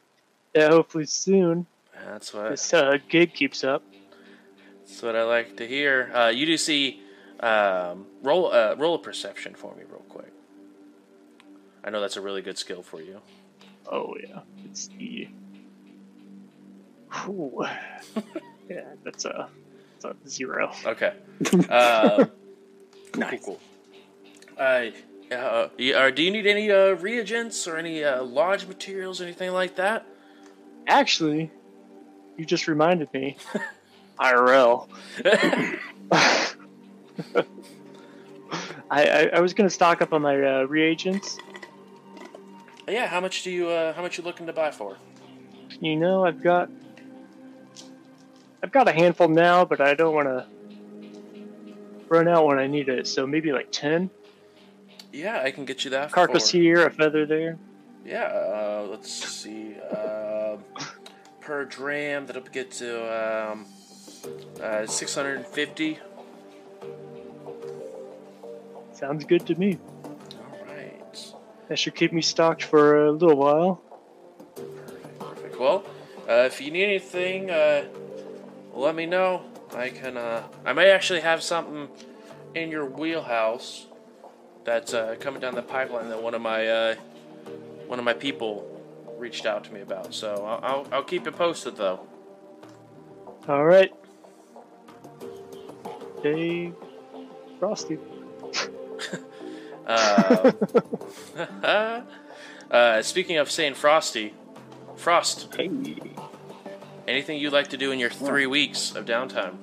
yeah, 0.54 0.68
hopefully 0.68 1.06
soon. 1.06 1.66
that's 2.04 2.34
what 2.34 2.50
This 2.50 2.74
uh, 2.74 2.98
gig 3.08 3.32
keeps 3.32 3.64
up. 3.64 3.82
that's 4.80 5.02
what 5.02 5.16
I 5.16 5.22
like 5.24 5.56
to 5.56 5.66
hear. 5.66 6.10
Uh, 6.14 6.28
you 6.28 6.44
do 6.46 6.56
see 6.58 7.00
um, 7.40 8.06
roll 8.22 8.52
uh, 8.52 8.74
roll 8.76 8.96
a 8.96 8.98
perception 8.98 9.54
for 9.54 9.74
me 9.76 9.84
real 9.88 10.04
quick. 10.08 10.32
I 11.84 11.90
know 11.90 12.00
that's 12.02 12.16
a 12.16 12.20
really 12.20 12.42
good 12.42 12.58
skill 12.58 12.82
for 12.82 13.00
you. 13.00 13.20
Oh 13.90 14.14
yeah, 14.22 14.40
it's 14.64 14.88
the. 14.88 15.28
Whew. 17.24 17.64
yeah, 18.68 18.82
that's 19.04 19.24
a, 19.24 19.48
that's 20.02 20.16
a 20.26 20.28
zero. 20.28 20.72
Okay. 20.84 21.14
Uh, 21.70 22.26
cool, 23.12 23.20
Nice. 23.20 23.44
cool, 23.44 23.60
cool. 24.56 24.58
Uh, 24.58 24.86
uh, 25.32 25.68
uh, 25.96 26.10
do 26.10 26.22
you 26.22 26.30
need 26.30 26.46
any 26.46 26.70
uh, 26.70 26.92
reagents 26.96 27.66
or 27.66 27.76
any 27.76 28.04
uh, 28.04 28.22
lodge 28.22 28.66
materials, 28.66 29.20
or 29.20 29.24
anything 29.24 29.52
like 29.52 29.76
that? 29.76 30.06
Actually, 30.86 31.50
you 32.36 32.44
just 32.44 32.68
reminded 32.68 33.12
me. 33.14 33.36
IRL. 34.18 34.88
I, 38.90 39.04
I, 39.04 39.30
I 39.34 39.40
was 39.40 39.54
gonna 39.54 39.70
stock 39.70 40.02
up 40.02 40.12
on 40.12 40.22
my 40.22 40.40
uh, 40.42 40.62
reagents. 40.64 41.38
Yeah. 42.88 43.06
How 43.06 43.20
much 43.20 43.42
do 43.42 43.50
you 43.50 43.68
uh, 43.68 43.92
How 43.92 44.02
much 44.02 44.18
you 44.18 44.24
looking 44.24 44.46
to 44.46 44.52
buy 44.52 44.70
for? 44.70 44.96
You 45.80 45.96
know, 45.96 46.24
I've 46.24 46.42
got 46.42 46.70
I've 48.62 48.72
got 48.72 48.88
a 48.88 48.92
handful 48.92 49.28
now, 49.28 49.64
but 49.64 49.80
I 49.80 49.94
don't 49.94 50.14
want 50.14 50.28
to 50.28 50.46
run 52.08 52.28
out 52.28 52.46
when 52.46 52.58
I 52.58 52.66
need 52.66 52.88
it. 52.88 53.06
So 53.06 53.26
maybe 53.26 53.52
like 53.52 53.70
ten. 53.70 54.10
Yeah, 55.12 55.40
I 55.42 55.50
can 55.50 55.64
get 55.64 55.84
you 55.84 55.90
that. 55.90 56.12
Carcass 56.12 56.50
for, 56.50 56.56
here, 56.56 56.86
a 56.86 56.90
feather 56.90 57.26
there. 57.26 57.58
Yeah. 58.04 58.24
Uh, 58.24 58.86
let's 58.90 59.12
see. 59.12 59.76
Um 59.80 60.64
per 61.48 61.64
dram, 61.64 62.26
that'll 62.26 62.42
get 62.42 62.70
to 62.70 63.50
um, 63.50 63.64
uh, 64.62 64.86
six 64.86 65.14
hundred 65.14 65.36
and 65.36 65.46
fifty. 65.46 65.98
Sounds 68.92 69.24
good 69.24 69.46
to 69.46 69.54
me. 69.54 69.78
That 71.68 71.78
should 71.78 71.94
keep 71.94 72.12
me 72.12 72.22
stocked 72.22 72.64
for 72.64 73.06
a 73.06 73.12
little 73.12 73.36
while. 73.36 73.82
Perfect. 75.18 75.58
Well, 75.58 75.84
uh, 76.28 76.44
if 76.46 76.60
you 76.60 76.70
need 76.70 76.84
anything, 76.84 77.50
uh, 77.50 77.84
let 78.74 78.94
me 78.94 79.06
know. 79.06 79.42
I 79.74 79.90
can. 79.90 80.16
Uh, 80.16 80.44
I 80.64 80.72
may 80.72 80.90
actually 80.90 81.20
have 81.20 81.42
something 81.42 81.88
in 82.54 82.70
your 82.70 82.86
wheelhouse 82.86 83.86
that's 84.64 84.94
uh, 84.94 85.16
coming 85.20 85.40
down 85.40 85.54
the 85.54 85.62
pipeline 85.62 86.08
that 86.08 86.22
one 86.22 86.34
of 86.34 86.40
my 86.40 86.66
uh, 86.66 86.94
one 87.86 87.98
of 87.98 88.04
my 88.04 88.14
people 88.14 88.74
reached 89.18 89.46
out 89.46 89.64
to 89.64 89.72
me 89.72 89.80
about. 89.80 90.14
So 90.14 90.44
I'll, 90.46 90.60
I'll, 90.62 90.86
I'll 90.92 91.02
keep 91.02 91.26
you 91.26 91.32
posted, 91.32 91.76
though. 91.76 92.00
All 93.48 93.64
right. 93.64 93.92
Hey, 96.22 96.72
Frosty. 97.58 97.98
Uh, 99.88 100.52
uh, 102.70 103.02
speaking 103.02 103.38
of 103.38 103.50
saying 103.50 103.74
frosty, 103.74 104.34
Frost, 104.96 105.54
Hey. 105.54 105.70
anything 107.06 107.38
you'd 107.38 107.52
like 107.52 107.68
to 107.68 107.76
do 107.76 107.92
in 107.92 107.98
your 107.98 108.10
three 108.10 108.46
weeks 108.46 108.94
of 108.94 109.04
downtime? 109.06 109.56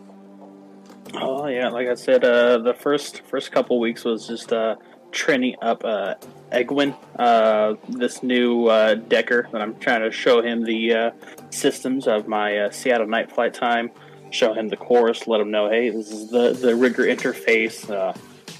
Oh 1.13 1.47
yeah, 1.47 1.69
like 1.69 1.87
I 1.87 1.95
said, 1.95 2.23
uh, 2.23 2.57
the 2.57 2.73
first 2.73 3.21
first 3.21 3.51
couple 3.51 3.79
weeks 3.79 4.03
was 4.03 4.27
just 4.27 4.51
uh, 4.51 4.75
training 5.11 5.55
up 5.61 5.83
uh, 5.85 6.15
Egwin, 6.51 6.95
uh, 7.19 7.75
this 7.89 8.23
new 8.23 8.67
uh, 8.67 8.95
Decker 8.95 9.47
that 9.51 9.61
I'm 9.61 9.77
trying 9.79 10.01
to 10.01 10.11
show 10.11 10.41
him 10.41 10.63
the 10.63 10.93
uh, 10.93 11.11
systems 11.51 12.07
of 12.07 12.27
my 12.27 12.57
uh, 12.57 12.71
Seattle 12.71 13.07
night 13.07 13.31
flight 13.31 13.53
time. 13.53 13.91
Show 14.31 14.53
him 14.53 14.69
the 14.69 14.77
course, 14.77 15.27
let 15.27 15.39
him 15.39 15.51
know, 15.51 15.69
hey, 15.69 15.89
this 15.89 16.11
is 16.11 16.29
the 16.29 16.53
the 16.53 16.75
rigger 16.75 17.03
interface. 17.03 17.89
Uh, 17.89 18.13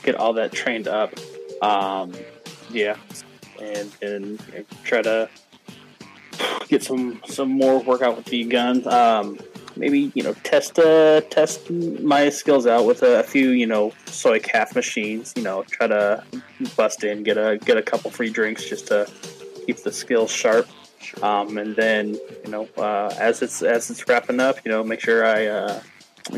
get 0.04 0.16
all 0.16 0.34
that 0.34 0.52
trained 0.52 0.88
up. 0.88 1.14
Um, 1.62 2.14
yeah, 2.70 2.98
and 3.62 3.92
and 4.02 4.44
try 4.84 5.02
to 5.02 5.30
get 6.68 6.84
some 6.84 7.22
some 7.26 7.50
more 7.50 7.80
workout 7.82 8.18
with 8.18 8.26
the 8.26 8.44
guns. 8.46 8.86
Um, 8.88 9.40
maybe 9.78 10.12
you 10.16 10.24
know 10.24 10.34
test 10.44 10.80
uh, 10.80 11.22
test 11.30 11.70
my 11.70 12.30
skills 12.30 12.68
out 12.68 12.86
with 12.86 13.04
a, 13.04 13.24
few 13.24 13.50
you 13.50 13.66
know 13.66 13.92
soycaf 14.06 14.76
machines. 14.76 15.34
You 15.36 15.44
know, 15.44 15.64
try 15.64 15.88
to 15.88 16.24
bust 16.76 17.04
in, 17.04 17.24
get 17.24 17.38
a 17.38 17.58
get 17.58 17.78
a 17.78 17.82
couple 17.82 18.12
free 18.12 18.30
drinks 18.30 18.66
just 18.66 18.88
to 18.88 19.10
keep 19.66 19.78
the 19.78 19.92
skills 19.92 20.32
sharp. 20.32 20.68
Um, 21.22 21.58
and 21.58 21.76
then 21.76 22.16
you 22.44 22.52
know 22.52 22.68
uh, 22.78 23.14
as 23.20 23.42
it's 23.42 23.62
as 23.62 23.90
it's 23.90 24.08
wrapping 24.08 24.40
up, 24.40 24.58
you 24.66 24.72
know, 24.72 24.84
make 24.84 25.00
sure 25.00 25.26
I 25.26 25.48
uh, 25.48 25.82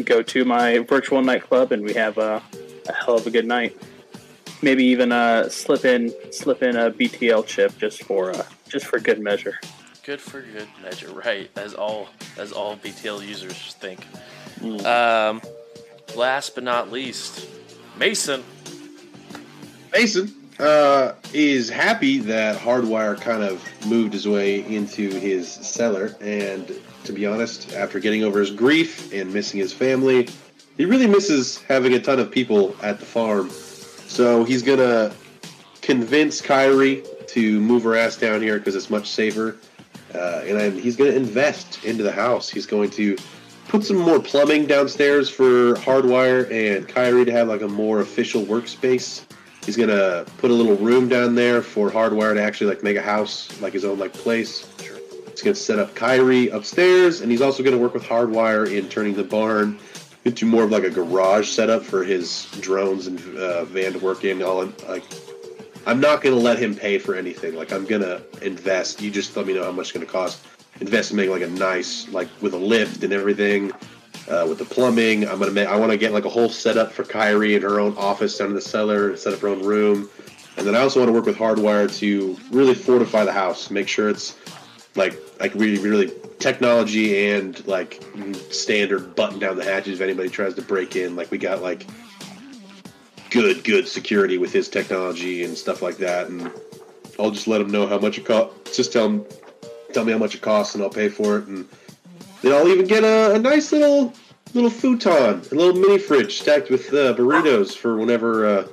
go 0.03 0.21
to 0.21 0.45
my 0.45 0.79
virtual 0.79 1.21
nightclub 1.21 1.71
and 1.71 1.83
we 1.83 1.93
have 1.93 2.17
a, 2.17 2.41
a 2.87 2.93
hell 2.93 3.15
of 3.15 3.25
a 3.27 3.31
good 3.31 3.45
night. 3.45 3.77
Maybe 4.61 4.85
even 4.85 5.11
uh, 5.11 5.49
slip 5.49 5.85
in 5.85 6.13
slip 6.31 6.63
in 6.63 6.75
a 6.75 6.91
BTL 6.91 7.45
chip 7.45 7.77
just 7.77 8.03
for 8.03 8.31
uh, 8.31 8.43
just 8.67 8.85
for 8.85 8.99
good 8.99 9.19
measure. 9.19 9.59
Good 10.03 10.21
for 10.21 10.41
good 10.41 10.67
measure, 10.81 11.11
right? 11.11 11.49
As 11.55 11.73
all 11.73 12.09
as 12.37 12.51
all 12.51 12.77
BTL 12.77 13.27
users 13.27 13.73
think. 13.75 14.05
Mm. 14.59 14.83
Um, 14.85 15.41
last 16.15 16.55
but 16.55 16.63
not 16.63 16.91
least, 16.91 17.47
Mason. 17.97 18.43
Mason 19.93 20.33
uh, 20.59 21.13
is 21.33 21.69
happy 21.69 22.19
that 22.19 22.57
Hardwire 22.57 23.19
kind 23.19 23.43
of 23.43 23.63
moved 23.85 24.13
his 24.13 24.27
way 24.27 24.65
into 24.65 25.09
his 25.09 25.51
cellar, 25.51 26.15
and 26.19 26.71
to 27.03 27.13
be 27.13 27.25
honest, 27.25 27.73
after 27.73 27.99
getting 27.99 28.23
over 28.23 28.39
his 28.39 28.51
grief 28.51 29.13
and 29.13 29.33
missing 29.33 29.59
his 29.59 29.71
family, 29.71 30.29
he 30.75 30.85
really 30.85 31.07
misses 31.07 31.61
having 31.63 31.93
a 31.93 31.99
ton 31.99 32.19
of 32.19 32.31
people 32.31 32.75
at 32.81 32.99
the 32.99 33.05
farm. 33.05 33.49
So 34.07 34.43
he's 34.43 34.63
gonna 34.63 35.13
convince 35.81 36.41
Kyrie 36.41 37.03
to 37.27 37.59
move 37.59 37.83
her 37.83 37.95
ass 37.95 38.15
down 38.15 38.41
here 38.41 38.57
because 38.57 38.75
it's 38.75 38.89
much 38.89 39.09
safer, 39.09 39.57
uh, 40.15 40.41
and 40.45 40.59
then 40.59 40.79
he's 40.79 40.95
gonna 40.95 41.11
invest 41.11 41.83
into 41.83 42.03
the 42.03 42.11
house. 42.11 42.49
He's 42.49 42.65
going 42.65 42.89
to 42.91 43.17
put 43.67 43.83
some 43.83 43.97
more 43.97 44.19
plumbing 44.19 44.65
downstairs 44.65 45.29
for 45.29 45.73
Hardwire 45.75 46.49
and 46.51 46.87
Kyrie 46.87 47.25
to 47.25 47.31
have 47.31 47.47
like 47.49 47.61
a 47.61 47.67
more 47.67 47.99
official 47.99 48.43
workspace. 48.43 49.23
He's 49.65 49.75
gonna 49.75 50.25
put 50.37 50.49
a 50.49 50.53
little 50.53 50.77
room 50.77 51.09
down 51.09 51.35
there 51.35 51.61
for 51.61 51.91
Hardwire 51.91 52.33
to 52.33 52.41
actually 52.41 52.67
like 52.67 52.83
make 52.83 52.95
a 52.95 53.01
house, 53.01 53.49
like 53.61 53.73
his 53.73 53.83
own 53.83 53.99
like 53.99 54.13
place. 54.13 54.65
He's 55.31 55.41
gonna 55.41 55.55
set 55.55 55.77
up 55.77 55.93
Kyrie 55.93 56.49
upstairs, 56.49 57.21
and 57.21 57.29
he's 57.29 57.41
also 57.41 57.61
gonna 57.61 57.77
work 57.77 57.93
with 57.93 58.03
Hardwire 58.03 58.71
in 58.71 58.87
turning 58.87 59.13
the 59.13 59.23
barn 59.23 59.77
into 60.27 60.45
more 60.45 60.63
of 60.63 60.71
like 60.71 60.83
a 60.83 60.89
garage 60.89 61.49
setup 61.49 61.83
for 61.83 62.03
his 62.03 62.45
drones 62.59 63.07
and 63.07 63.19
uh, 63.37 63.65
van 63.65 63.93
to 63.93 63.99
work 63.99 64.23
in. 64.23 64.43
All 64.43 64.65
like, 64.87 65.03
I'm 65.85 65.99
not 65.99 66.21
gonna 66.21 66.35
let 66.35 66.59
him 66.59 66.75
pay 66.75 66.99
for 66.99 67.15
anything. 67.15 67.55
Like 67.55 67.71
I'm 67.71 67.85
gonna 67.85 68.21
invest. 68.41 69.01
You 69.01 69.09
just 69.09 69.35
let 69.35 69.47
me 69.47 69.53
know 69.53 69.63
how 69.63 69.71
much 69.71 69.87
it's 69.87 69.91
gonna 69.93 70.05
cost. 70.05 70.45
Invest 70.79 71.11
in 71.11 71.17
making 71.17 71.31
like 71.31 71.41
a 71.41 71.49
nice, 71.49 72.07
like 72.09 72.27
with 72.41 72.53
a 72.53 72.57
lift 72.57 73.03
and 73.03 73.11
everything 73.11 73.71
uh, 74.29 74.45
with 74.47 74.59
the 74.59 74.65
plumbing. 74.65 75.27
I'm 75.27 75.39
gonna 75.39 75.51
make. 75.51 75.67
I 75.67 75.75
want 75.75 75.91
to 75.91 75.97
get 75.97 76.11
like 76.11 76.25
a 76.25 76.29
whole 76.29 76.49
setup 76.49 76.91
for 76.91 77.03
Kyrie 77.03 77.55
in 77.55 77.61
her 77.61 77.79
own 77.79 77.97
office 77.97 78.37
down 78.37 78.49
in 78.49 78.55
the 78.55 78.61
cellar, 78.61 79.15
set 79.15 79.33
up 79.33 79.39
her 79.39 79.47
own 79.47 79.63
room, 79.63 80.09
and 80.57 80.67
then 80.67 80.75
I 80.75 80.79
also 80.79 80.99
want 80.99 81.09
to 81.09 81.13
work 81.13 81.25
with 81.25 81.37
Hardwire 81.37 81.95
to 81.99 82.37
really 82.51 82.75
fortify 82.75 83.23
the 83.23 83.31
house, 83.31 83.71
make 83.71 83.87
sure 83.87 84.09
it's 84.09 84.37
like 84.95 85.17
like 85.39 85.53
really 85.53 85.79
really 85.79 86.11
technology 86.39 87.31
and 87.31 87.65
like 87.67 88.03
standard 88.51 89.15
button 89.15 89.39
down 89.39 89.57
the 89.57 89.63
hatches 89.63 89.99
if 89.99 90.01
anybody 90.01 90.29
tries 90.29 90.53
to 90.55 90.61
break 90.61 90.95
in. 90.95 91.15
Like 91.15 91.31
we 91.31 91.37
got 91.37 91.61
like 91.61 91.85
good 93.29 93.63
good 93.63 93.87
security 93.87 94.37
with 94.37 94.53
his 94.53 94.69
technology 94.69 95.43
and 95.43 95.57
stuff 95.57 95.81
like 95.81 95.97
that, 95.97 96.27
and 96.27 96.51
I'll 97.19 97.31
just 97.31 97.47
let 97.47 97.61
him 97.61 97.69
know 97.69 97.87
how 97.87 97.99
much 97.99 98.17
it 98.17 98.25
costs. 98.25 98.75
Just 98.75 98.93
tell 98.93 99.05
him 99.07 99.25
tell 99.93 100.05
me 100.05 100.11
how 100.11 100.17
much 100.17 100.35
it 100.35 100.41
costs 100.41 100.75
and 100.75 100.83
I'll 100.83 100.89
pay 100.89 101.09
for 101.09 101.37
it 101.39 101.47
and. 101.47 101.67
Then 102.43 102.53
I'll 102.53 102.67
even 102.67 102.85
get 102.85 103.03
a, 103.03 103.33
a 103.33 103.39
nice 103.39 103.71
little 103.71 104.13
little 104.53 104.69
futon, 104.69 105.41
a 105.51 105.55
little 105.55 105.73
mini 105.73 105.97
fridge 105.97 106.39
stacked 106.39 106.69
with 106.69 106.87
uh, 106.89 107.15
burritos 107.15 107.75
for 107.75 107.97
whenever 107.97 108.45
uh, 108.45 108.67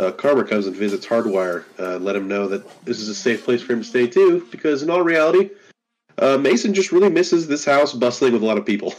uh, 0.00 0.12
Karma 0.12 0.44
comes 0.44 0.66
and 0.66 0.74
visits 0.74 1.06
Hardwire. 1.06 1.64
Uh, 1.78 1.98
let 1.98 2.16
him 2.16 2.28
know 2.28 2.48
that 2.48 2.84
this 2.84 3.00
is 3.00 3.08
a 3.08 3.14
safe 3.14 3.44
place 3.44 3.62
for 3.62 3.72
him 3.72 3.82
to 3.82 3.88
stay 3.88 4.06
too, 4.06 4.46
because 4.50 4.82
in 4.82 4.90
all 4.90 5.02
reality, 5.02 5.50
Uh, 6.18 6.36
Mason 6.36 6.74
just 6.74 6.90
really 6.90 7.10
misses 7.10 7.46
this 7.46 7.64
house 7.64 7.92
bustling 7.92 8.32
with 8.32 8.42
a 8.42 8.46
lot 8.46 8.58
of 8.58 8.66
people, 8.66 8.94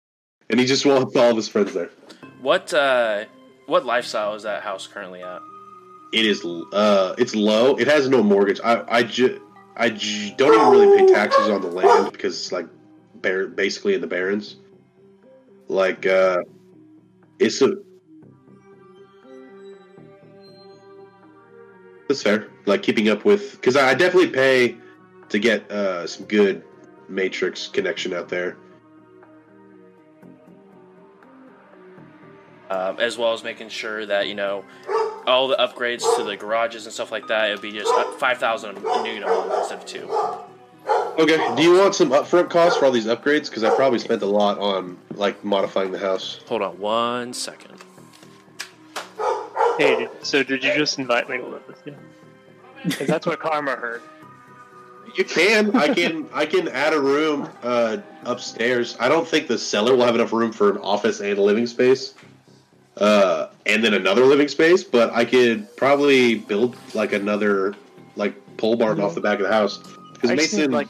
and 0.50 0.58
he 0.58 0.66
just 0.66 0.86
wants 0.86 1.14
all 1.16 1.30
of 1.30 1.36
his 1.36 1.48
friends 1.48 1.74
there. 1.74 1.90
What 2.40 2.72
uh, 2.72 3.24
what 3.66 3.84
lifestyle 3.84 4.34
is 4.34 4.42
that 4.44 4.62
house 4.62 4.86
currently 4.86 5.22
at? 5.22 5.40
It 6.12 6.26
is 6.26 6.44
uh, 6.44 7.14
it's 7.18 7.34
low. 7.34 7.76
It 7.76 7.88
has 7.88 8.08
no 8.08 8.22
mortgage. 8.22 8.60
I 8.64 8.82
I 8.88 9.02
ju- 9.02 9.40
I 9.76 9.90
ju- 9.90 10.34
don't 10.36 10.54
even 10.54 10.68
really 10.68 10.98
pay 11.06 11.12
taxes 11.12 11.48
on 11.48 11.60
the 11.60 11.68
land 11.68 12.12
because 12.12 12.38
it's 12.38 12.52
like 12.52 12.66
bar- 13.16 13.46
basically 13.46 13.94
in 13.94 14.00
the 14.00 14.06
barrens. 14.06 14.56
Like 15.68 16.06
uh, 16.06 16.42
it's 17.38 17.60
a 17.62 17.76
that's 22.08 22.22
fair. 22.22 22.48
Like 22.66 22.82
keeping 22.82 23.08
up 23.08 23.24
with 23.24 23.52
because 23.52 23.76
I, 23.76 23.90
I 23.90 23.94
definitely 23.94 24.30
pay 24.30 24.76
to 25.32 25.38
get 25.38 25.70
uh, 25.70 26.06
some 26.06 26.26
good 26.26 26.62
matrix 27.08 27.66
connection 27.66 28.12
out 28.12 28.28
there. 28.28 28.56
Um, 32.70 32.98
as 33.00 33.18
well 33.18 33.32
as 33.32 33.42
making 33.42 33.68
sure 33.68 34.06
that 34.06 34.28
you 34.28 34.34
know 34.34 34.64
all 35.26 35.48
the 35.48 35.56
upgrades 35.56 36.04
to 36.16 36.24
the 36.24 36.36
garages 36.36 36.86
and 36.86 36.92
stuff 36.92 37.10
like 37.10 37.26
that. 37.28 37.50
It'd 37.50 37.60
be 37.60 37.72
just 37.72 37.92
five 38.18 38.38
thousand 38.38 38.78
a 38.78 38.80
unit 39.06 39.24
a 39.24 39.26
month 39.26 39.52
instead 39.58 39.78
of 39.78 39.86
two. 39.86 40.08
Okay. 41.18 41.54
Do 41.56 41.62
you 41.62 41.78
want 41.78 41.94
some 41.94 42.10
upfront 42.10 42.48
costs 42.48 42.78
for 42.78 42.86
all 42.86 42.92
these 42.92 43.06
upgrades? 43.06 43.48
Because 43.48 43.64
I 43.64 43.74
probably 43.74 43.98
spent 43.98 44.22
a 44.22 44.26
lot 44.26 44.58
on 44.58 44.98
like 45.14 45.42
modifying 45.44 45.92
the 45.92 45.98
house. 45.98 46.40
Hold 46.46 46.62
on 46.62 46.78
one 46.78 47.34
second. 47.34 47.72
Hey, 49.78 50.08
so 50.22 50.42
did 50.42 50.62
you 50.62 50.74
just 50.74 50.98
invite 50.98 51.28
me 51.28 51.38
to 51.38 51.46
live 51.46 51.66
with 51.66 51.82
you? 51.86 51.96
Because 52.84 53.06
that's 53.06 53.26
what 53.26 53.40
Karma 53.40 53.76
heard. 53.76 54.02
You 55.16 55.24
can. 55.24 55.76
I 55.76 55.92
can. 55.92 56.28
I 56.32 56.46
can 56.46 56.68
add 56.68 56.92
a 56.92 57.00
room 57.00 57.48
uh, 57.62 57.98
upstairs. 58.24 58.96
I 58.98 59.08
don't 59.08 59.26
think 59.26 59.46
the 59.46 59.58
cellar 59.58 59.94
will 59.94 60.04
have 60.04 60.14
enough 60.14 60.32
room 60.32 60.52
for 60.52 60.70
an 60.70 60.78
office 60.78 61.20
and 61.20 61.38
a 61.38 61.42
living 61.42 61.66
space, 61.66 62.14
uh, 62.96 63.48
and 63.66 63.84
then 63.84 63.94
another 63.94 64.24
living 64.24 64.48
space. 64.48 64.82
But 64.84 65.12
I 65.12 65.24
could 65.24 65.74
probably 65.76 66.36
build 66.36 66.76
like 66.94 67.12
another 67.12 67.74
like 68.16 68.34
pole 68.56 68.76
barn 68.76 69.00
off 69.00 69.14
the 69.14 69.20
back 69.20 69.38
of 69.38 69.46
the 69.46 69.52
house 69.52 69.78
because 70.12 70.30
I 70.30 70.36
just 70.36 70.54
need 70.54 70.70
Mason. 70.70 70.72
like, 70.72 70.88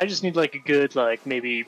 I 0.00 0.06
just 0.06 0.22
need 0.22 0.36
like 0.36 0.54
a 0.54 0.60
good 0.60 0.96
like 0.96 1.24
maybe 1.24 1.66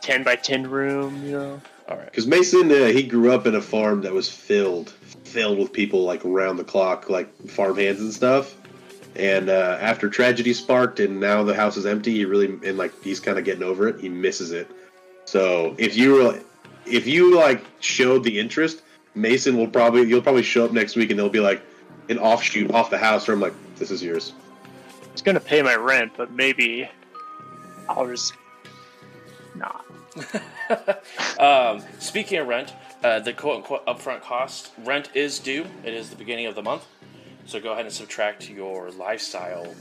ten 0.00 0.22
by 0.22 0.36
ten 0.36 0.70
room. 0.70 1.24
You 1.24 1.32
know. 1.32 1.62
All 1.88 1.98
right. 1.98 2.06
Because 2.06 2.26
Mason, 2.26 2.70
uh, 2.72 2.86
he 2.86 3.02
grew 3.02 3.32
up 3.32 3.46
in 3.46 3.54
a 3.54 3.60
farm 3.60 4.00
that 4.02 4.12
was 4.12 4.30
filled, 4.30 4.90
filled 5.24 5.58
with 5.58 5.72
people 5.72 6.04
like 6.04 6.24
around 6.24 6.56
the 6.56 6.64
clock, 6.64 7.10
like 7.10 7.30
farm 7.48 7.76
hands 7.76 8.00
and 8.00 8.12
stuff. 8.12 8.54
And 9.16 9.48
uh, 9.48 9.78
after 9.80 10.08
tragedy 10.08 10.52
sparked, 10.52 10.98
and 10.98 11.20
now 11.20 11.44
the 11.44 11.54
house 11.54 11.76
is 11.76 11.86
empty, 11.86 12.12
he 12.12 12.24
really 12.24 12.46
and 12.46 12.76
like 12.76 12.92
he's 13.02 13.20
kind 13.20 13.38
of 13.38 13.44
getting 13.44 13.62
over 13.62 13.88
it. 13.88 14.00
He 14.00 14.08
misses 14.08 14.50
it. 14.50 14.68
So 15.24 15.74
if 15.78 15.96
you 15.96 16.14
were, 16.14 16.40
if 16.84 17.06
you 17.06 17.36
like 17.36 17.64
showed 17.80 18.24
the 18.24 18.38
interest, 18.38 18.82
Mason 19.14 19.56
will 19.56 19.68
probably 19.68 20.02
you'll 20.02 20.22
probably 20.22 20.42
show 20.42 20.64
up 20.64 20.72
next 20.72 20.96
week, 20.96 21.10
and 21.10 21.18
they'll 21.18 21.28
be 21.28 21.40
like 21.40 21.62
an 22.08 22.18
offshoot 22.18 22.72
off 22.72 22.90
the 22.90 22.98
house 22.98 23.28
where 23.28 23.34
I'm 23.34 23.40
like, 23.40 23.54
this 23.76 23.90
is 23.90 24.02
yours. 24.02 24.32
It's 25.12 25.22
gonna 25.22 25.40
pay 25.40 25.62
my 25.62 25.76
rent, 25.76 26.12
but 26.16 26.32
maybe 26.32 26.88
I'll 27.88 28.06
just 28.06 28.34
not. 29.54 29.84
um, 31.38 31.82
speaking 31.98 32.38
of 32.38 32.48
rent, 32.48 32.72
uh, 33.02 33.20
the 33.20 33.32
quote 33.32 33.58
unquote 33.58 33.86
upfront 33.86 34.22
cost 34.22 34.72
rent 34.84 35.10
is 35.14 35.38
due. 35.38 35.66
It 35.84 35.94
is 35.94 36.10
the 36.10 36.16
beginning 36.16 36.46
of 36.46 36.54
the 36.54 36.62
month, 36.62 36.84
so 37.46 37.60
go 37.60 37.72
ahead 37.72 37.84
and 37.86 37.94
subtract 37.94 38.48
your 38.50 38.90
lifestyle 38.92 39.74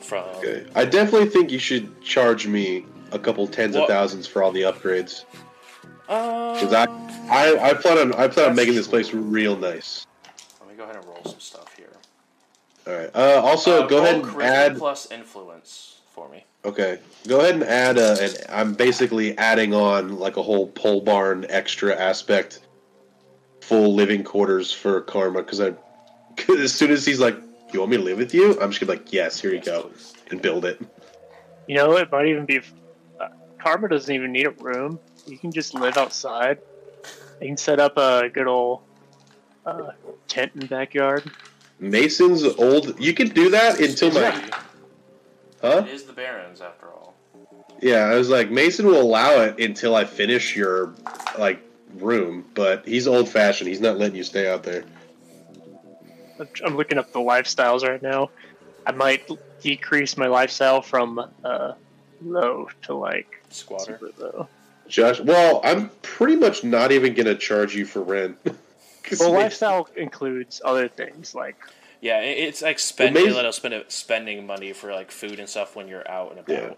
from. 0.00 0.24
Okay. 0.36 0.66
I 0.74 0.84
definitely 0.84 1.28
think 1.28 1.50
you 1.50 1.58
should 1.58 2.00
charge 2.02 2.46
me 2.46 2.84
a 3.12 3.18
couple 3.18 3.46
tens 3.46 3.74
What? 3.74 3.82
of 3.84 3.88
thousands 3.88 4.26
for 4.26 4.42
all 4.42 4.52
the 4.52 4.62
upgrades. 4.62 5.24
Uh, 6.08 6.54
Because 6.54 6.72
I, 6.72 6.84
I, 7.30 7.70
I 7.70 7.74
plan 7.74 7.98
on 7.98 8.14
I 8.14 8.28
plan 8.28 8.50
on 8.50 8.56
making 8.56 8.74
this 8.74 8.88
place 8.88 9.12
real 9.12 9.56
nice. 9.56 10.06
let 10.60 10.68
me 10.70 10.74
go 10.76 10.84
ahead 10.84 10.96
and 10.96 11.04
roll 11.06 11.22
some 11.24 11.40
stuff 11.40 11.74
here. 11.76 11.92
All 12.86 12.94
right. 12.94 13.10
Uh, 13.14 13.42
also, 13.44 13.84
Uh, 13.84 13.86
go 13.86 13.98
ahead 13.98 14.16
and 14.24 14.42
add. 14.42 14.78
plus 14.78 15.10
influence 15.10 15.98
for 16.14 16.28
me. 16.30 16.44
Okay. 16.64 16.98
Go 17.26 17.40
ahead 17.40 17.54
and 17.54 17.64
add 17.64 17.98
a. 17.98 18.16
And 18.22 18.38
I'm 18.48 18.72
basically 18.74 19.36
adding 19.36 19.74
on 19.74 20.18
like 20.18 20.36
a 20.38 20.42
whole 20.42 20.68
pole 20.68 21.00
barn 21.02 21.44
extra 21.50 21.94
aspect, 21.94 22.60
full 23.60 23.94
living 23.94 24.24
quarters 24.24 24.72
for 24.72 25.00
Karma. 25.02 25.42
Because 25.42 25.60
I, 25.60 25.74
as 26.48 26.72
soon 26.72 26.90
as 26.90 27.04
he's 27.04 27.20
like, 27.20 27.36
"You 27.72 27.80
want 27.80 27.90
me 27.90 27.96
to 27.96 28.02
live 28.02 28.18
with 28.18 28.34
you?" 28.34 28.60
I'm 28.60 28.70
just 28.70 28.80
gonna 28.80 28.92
be 28.92 28.98
like, 28.98 29.12
"Yes, 29.12 29.40
here 29.40 29.52
you 29.52 29.60
go," 29.60 29.82
please. 29.82 30.14
and 30.30 30.42
build 30.42 30.64
it. 30.64 30.80
You 31.66 31.76
know, 31.76 31.96
it 31.96 32.10
might 32.10 32.26
even 32.26 32.46
be. 32.46 32.60
Uh, 33.20 33.28
Karma 33.58 33.88
doesn't 33.88 34.14
even 34.14 34.32
need 34.32 34.46
a 34.46 34.50
room. 34.50 34.98
You 35.26 35.38
can 35.38 35.52
just 35.52 35.74
live 35.74 35.96
outside. 35.96 36.58
You 37.40 37.48
can 37.48 37.56
set 37.56 37.78
up 37.78 37.96
a 37.96 38.28
good 38.28 38.46
old 38.46 38.80
uh, 39.66 39.92
tent 40.26 40.52
in 40.54 40.60
the 40.60 40.66
backyard. 40.66 41.30
Mason's 41.78 42.42
old. 42.42 42.98
You 43.00 43.14
can 43.14 43.28
do 43.28 43.50
that 43.50 43.80
until 43.80 44.10
my. 44.12 44.30
Huh? 45.60 45.84
It 45.86 45.92
is 45.92 46.04
the 46.04 46.12
Barrens 46.12 46.60
after 46.60 46.86
all. 46.86 47.14
Yeah, 47.80 48.04
I 48.04 48.14
was 48.14 48.28
like, 48.28 48.50
Mason 48.50 48.86
will 48.86 49.00
allow 49.00 49.40
it 49.42 49.60
until 49.60 49.94
I 49.94 50.04
finish 50.04 50.56
your 50.56 50.94
like 51.38 51.60
room, 51.94 52.44
but 52.54 52.86
he's 52.86 53.06
old 53.06 53.28
fashioned. 53.28 53.68
He's 53.68 53.80
not 53.80 53.98
letting 53.98 54.16
you 54.16 54.24
stay 54.24 54.48
out 54.48 54.62
there. 54.62 54.84
I'm- 56.38 56.48
I'm 56.64 56.76
looking 56.76 56.98
up 56.98 57.12
the 57.12 57.18
lifestyles 57.20 57.82
right 57.86 58.02
now. 58.02 58.30
I 58.86 58.92
might 58.92 59.28
decrease 59.62 60.16
my 60.16 60.26
lifestyle 60.28 60.80
from 60.82 61.18
uh, 61.44 61.72
low 62.24 62.68
to 62.82 62.94
like 62.94 63.42
Squatter. 63.50 63.98
super 64.00 64.12
low. 64.22 64.48
Josh, 64.88 65.20
well, 65.20 65.60
I'm 65.64 65.90
pretty 66.02 66.36
much 66.36 66.64
not 66.64 66.92
even 66.92 67.12
gonna 67.14 67.34
charge 67.34 67.74
you 67.74 67.84
for 67.86 68.00
rent. 68.02 68.36
Well, 69.18 69.32
lifestyle 69.32 69.88
includes 69.96 70.60
other 70.62 70.86
things 70.86 71.34
like 71.34 71.56
Yeah, 72.02 72.20
it's 72.20 72.60
like 72.60 72.78
spending 72.78 73.14
Well, 73.14 73.22
a 73.22 73.26
maybe- 73.28 73.36
little 73.36 73.52
spend 73.52 73.84
spending 73.88 74.46
money 74.46 74.74
for 74.74 74.92
like 74.92 75.10
food 75.10 75.38
and 75.40 75.48
stuff 75.48 75.74
when 75.74 75.88
you're 75.88 76.06
out 76.10 76.30
and 76.32 76.40
about. 76.40 76.48
Yeah. 76.62 76.74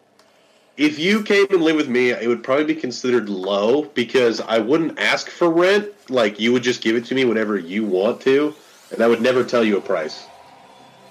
If 0.77 1.01
you 1.01 1.25
came 1.25 1.46
and 1.51 1.61
lived 1.61 1.77
with 1.79 1.88
me, 1.88 2.11
it 2.11 2.29
would 2.29 2.44
probably 2.44 2.66
be 2.73 2.77
considered 2.77 3.29
low 3.29 3.83
because 3.83 4.40
I 4.40 4.59
wouldn't 4.59 5.01
ask 5.01 5.29
for 5.29 5.51
rent. 5.51 5.88
Like 6.09 6.38
you 6.38 6.53
would 6.53 6.62
just 6.62 6.83
give 6.83 6.94
it 6.94 7.05
to 7.07 7.16
me 7.16 7.25
whenever 7.25 7.59
you 7.59 7.85
want 7.85 8.20
to, 8.23 8.55
and 8.92 9.03
I 9.03 9.07
would 9.07 9.20
never 9.22 9.44
tell 9.44 9.64
you 9.64 9.76
a 9.76 9.81
price. 9.81 10.26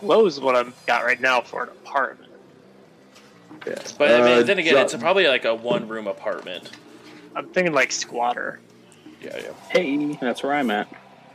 low 0.02 0.26
is 0.26 0.40
what 0.40 0.56
I've 0.56 0.74
got 0.86 1.04
right 1.04 1.20
now 1.20 1.42
for 1.42 1.64
an 1.64 1.70
apartment. 1.70 2.32
Yeah. 3.68 3.76
But 3.98 4.12
I 4.12 4.22
mean, 4.26 4.40
Uh, 4.40 4.44
then 4.44 4.60
again, 4.60 4.74
Jo- 4.76 4.82
it's 4.82 4.96
probably 4.96 5.28
like 5.28 5.44
a 5.46 5.54
one 5.54 5.88
room 5.88 6.08
apartment. 6.08 6.70
I'm 7.36 7.48
thinking 7.50 7.74
like 7.74 7.92
squatter. 7.92 8.60
Yeah, 9.22 9.38
yeah. 9.38 9.52
Hey, 9.70 10.18
that's 10.22 10.42
where 10.44 10.54
I'm 10.54 10.72
at. 10.72 10.88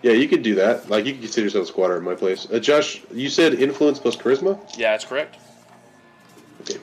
yeah, 0.03 0.13
you 0.13 0.27
could 0.29 0.43
do 0.43 0.55
that. 0.57 0.89
Like 0.89 1.05
you 1.05 1.13
could 1.13 1.23
consider 1.23 1.45
yourself 1.47 1.65
a 1.65 1.69
squatter 1.69 1.99
in 1.99 2.05
my 2.05 2.15
place. 2.15 2.47
Uh, 2.51 2.59
Josh, 2.59 3.03
you 3.13 3.29
said 3.29 3.55
influence 3.55 3.99
plus 3.99 4.17
charisma. 4.17 4.59
Yeah, 4.79 4.93
that's 4.93 5.05
correct. 5.05 5.37
Okay. 6.63 6.79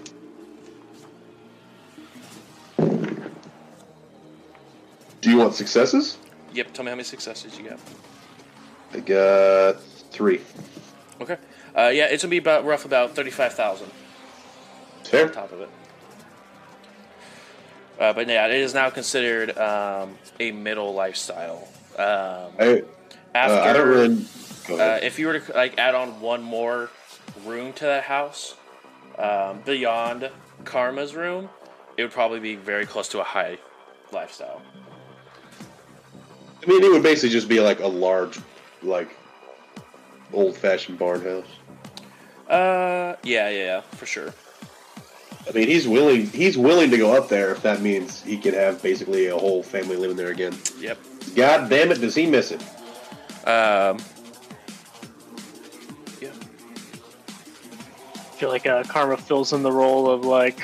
Do 5.22 5.30
you 5.30 5.38
want 5.38 5.54
successes? 5.56 6.18
Yep. 6.54 6.74
Tell 6.74 6.84
me 6.86 6.90
how 6.90 6.96
many 6.96 7.04
successes 7.04 7.58
you 7.58 7.70
got. 7.70 7.80
I 8.94 9.00
got 9.00 9.82
three. 10.12 10.42
Okay. 11.22 11.38
Uh, 11.76 11.88
yeah, 11.94 12.06
it's 12.06 12.24
gonna 12.24 12.32
be 12.32 12.38
about 12.38 12.66
rough 12.66 12.86
about 12.86 13.16
thirty 13.16 13.32
five 13.32 13.54
thousand 13.54 13.90
Fair. 15.04 15.28
on 15.28 15.32
top 15.32 15.52
of 15.52 15.62
it. 15.62 15.70
Uh, 18.00 18.14
but 18.14 18.28
yeah, 18.28 18.48
it 18.48 18.56
is 18.56 18.74
now 18.74 18.90
considered 18.90 19.58
um, 19.58 20.18
a 20.40 20.52
middle 20.52 20.94
lifestyle. 20.94 21.68
Um, 21.98 22.52
I, 22.60 22.84
after, 23.36 23.56
uh, 23.56 23.64
I 23.64 23.74
don't 23.74 23.88
really. 23.88 24.26
Uh, 24.70 25.00
if 25.02 25.20
you 25.20 25.28
were 25.28 25.40
to 25.40 25.54
like 25.54 25.78
add 25.78 25.96
on 25.96 26.20
one 26.20 26.42
more 26.42 26.90
room 27.46 27.74
to 27.74 27.86
that 27.86 28.04
house, 28.04 28.56
um, 29.18 29.62
beyond 29.66 30.30
Karma's 30.64 31.16
room, 31.16 31.50
it 31.98 32.04
would 32.04 32.12
probably 32.12 32.40
be 32.40 32.56
very 32.56 32.86
close 32.86 33.08
to 33.10 33.20
a 33.20 33.24
high 33.24 33.58
lifestyle. 34.12 34.62
I 36.64 36.70
mean, 36.70 36.84
it 36.84 36.92
would 36.92 37.04
basically 37.04 37.30
just 37.30 37.48
be 37.48 37.60
like 37.60 37.80
a 37.80 37.88
large, 37.88 38.40
like, 38.84 39.16
old-fashioned 40.34 40.98
barn 40.98 41.22
house. 41.22 41.46
Uh, 42.48 43.16
yeah, 43.24 43.50
yeah, 43.50 43.50
yeah, 43.50 43.82
for 43.82 44.06
sure. 44.06 44.34
I 45.48 45.52
mean, 45.54 45.68
he's 45.68 45.88
willing. 45.88 46.28
He's 46.28 46.58
willing 46.58 46.92
to 46.92 46.98
go 46.98 47.18
up 47.18 47.28
there 47.28 47.52
if 47.52 47.64
that 47.64 47.82
means 47.82 48.22
he 48.22 48.38
could 48.38 48.54
have 48.54 48.82
basically 48.84 49.28
a 49.28 49.38
whole 49.38 49.64
family 49.64 49.96
living 49.96 50.16
there 50.16 50.30
again. 50.30 50.56
Yep. 50.80 51.00
God 51.36 51.70
damn 51.70 51.92
it, 51.92 52.00
does 52.00 52.14
he 52.14 52.28
miss 52.28 52.52
it? 52.52 52.62
Um, 53.48 53.98
yeah. 56.22 56.30
I 58.14 58.36
feel 58.38 58.50
like 58.50 58.68
uh, 58.68 58.84
Karma 58.84 59.18
fills 59.18 59.52
in 59.52 59.64
the 59.64 59.72
role 59.72 60.12
of 60.12 60.26
like 60.26 60.62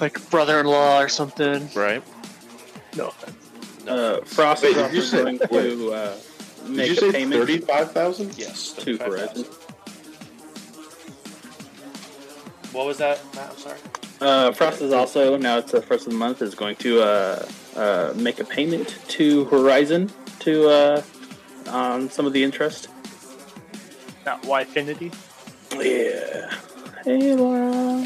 like 0.00 0.30
brother-in-law 0.30 1.02
or 1.02 1.08
something. 1.08 1.68
Right. 1.74 2.02
No 2.96 3.08
offense. 3.08 3.45
Uh, 3.88 4.20
Frost 4.24 4.62
Wait, 4.62 4.72
is 4.76 4.78
also 4.78 4.94
you 4.94 5.02
say- 5.02 5.22
going 5.22 5.38
to 5.38 5.92
uh, 5.92 6.16
Did 6.66 6.70
make 6.76 6.86
you 6.88 6.92
a 6.92 6.96
say 6.96 7.12
payment 7.12 7.40
thirty-five 7.40 7.92
thousand? 7.92 8.36
Yes. 8.38 8.72
to 8.72 8.96
35,000. 8.98 9.44
Verizon. 9.44 9.46
what 12.72 12.86
was 12.86 12.98
that, 12.98 13.20
Matt? 13.34 13.50
I'm 13.50 13.56
sorry. 13.58 13.78
Uh, 14.20 14.52
Frost 14.52 14.80
is 14.82 14.92
also 14.92 15.36
now 15.36 15.58
it's 15.58 15.72
the 15.72 15.82
first 15.82 16.06
of 16.06 16.12
the 16.12 16.18
month 16.18 16.40
is 16.42 16.54
going 16.54 16.76
to 16.76 17.00
uh, 17.02 17.46
uh, 17.76 18.12
make 18.16 18.40
a 18.40 18.44
payment 18.44 18.98
to 19.08 19.44
Horizon 19.46 20.10
to 20.40 20.68
uh, 20.68 21.02
on 21.68 22.08
some 22.10 22.26
of 22.26 22.32
the 22.32 22.42
interest. 22.42 22.88
Not 24.24 24.42
Yfinity. 24.42 25.14
Yeah. 25.74 26.50
Hey, 27.04 27.34
Laura. 27.34 28.04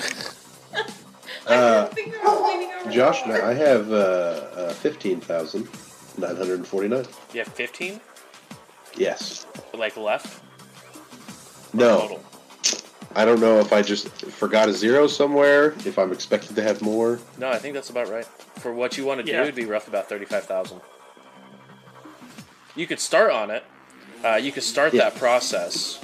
Uh, 1.47 1.89
I 1.91 1.95
was 2.25 2.43
leaning 2.43 2.71
over 2.81 2.91
Josh, 2.91 3.23
there. 3.23 3.39
now 3.39 3.49
I 3.49 3.55
have 3.55 3.91
uh, 3.93 3.95
uh, 3.95 4.73
fifteen 4.75 5.21
thousand 5.21 5.69
nine 6.19 6.37
hundred 6.37 6.59
and 6.59 6.67
forty-nine. 6.67 7.07
You 7.33 7.41
have 7.41 7.49
15, 7.49 8.01
Yes. 8.97 9.47
like 9.75 9.97
left. 9.97 10.43
No, 11.73 12.01
Total. 12.01 12.25
I 13.17 13.25
don't 13.25 13.41
know 13.41 13.59
if 13.59 13.73
I 13.73 13.83
just 13.83 14.09
forgot 14.09 14.69
a 14.69 14.73
zero 14.73 15.07
somewhere. 15.07 15.75
If 15.85 15.99
I'm 15.99 16.13
expected 16.13 16.55
to 16.57 16.63
have 16.63 16.81
more. 16.83 17.19
No, 17.39 17.49
I 17.51 17.59
think 17.59 17.75
that's 17.75 17.91
about 17.91 18.09
right. 18.09 18.27
For 18.57 18.73
what 18.73 18.97
you 18.99 19.05
want 19.05 19.25
to 19.25 19.27
do, 19.33 19.33
it'd 19.39 19.55
be 19.55 19.65
rough 19.65 19.89
about 19.89 20.09
thirty-five 20.09 20.45
thousand. 20.45 20.81
You 22.77 22.87
could 22.87 23.01
start 23.01 23.33
on 23.33 23.51
it. 23.51 23.65
Uh, 24.25 24.37
you 24.37 24.53
could 24.53 24.63
start 24.63 24.93
Yeah. 24.93 25.05
that 25.11 25.17
process. 25.19 25.99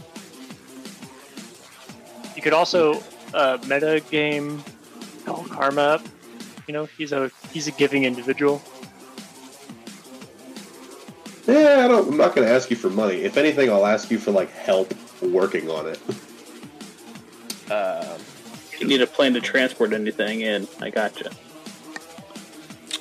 You 2.34 2.42
could 2.42 2.52
also 2.54 3.02
uh, 3.34 3.58
meta 3.66 4.02
game 4.10 4.62
call 5.26 5.44
Karma 5.44 5.82
up. 5.82 6.02
You 6.66 6.72
know, 6.72 6.86
he's 6.86 7.12
a 7.12 7.30
he's 7.52 7.68
a 7.68 7.72
giving 7.72 8.04
individual. 8.04 8.62
Yeah, 11.46 11.82
I 11.84 11.88
don't, 11.88 12.08
I'm 12.08 12.16
not 12.16 12.34
going 12.34 12.46
to 12.46 12.52
ask 12.52 12.70
you 12.70 12.76
for 12.76 12.90
money. 12.90 13.16
If 13.22 13.36
anything, 13.36 13.70
I'll 13.70 13.86
ask 13.86 14.10
you 14.10 14.18
for 14.18 14.32
like 14.32 14.50
help 14.50 14.92
working 15.22 15.70
on 15.70 15.86
it. 15.86 16.00
Um, 17.70 18.18
You 18.80 18.88
need 18.88 19.00
a 19.00 19.06
plan 19.06 19.32
to 19.34 19.40
transport 19.40 19.92
anything 19.92 20.40
in. 20.40 20.66
I 20.80 20.90
got 20.90 21.14
gotcha. 21.14 21.30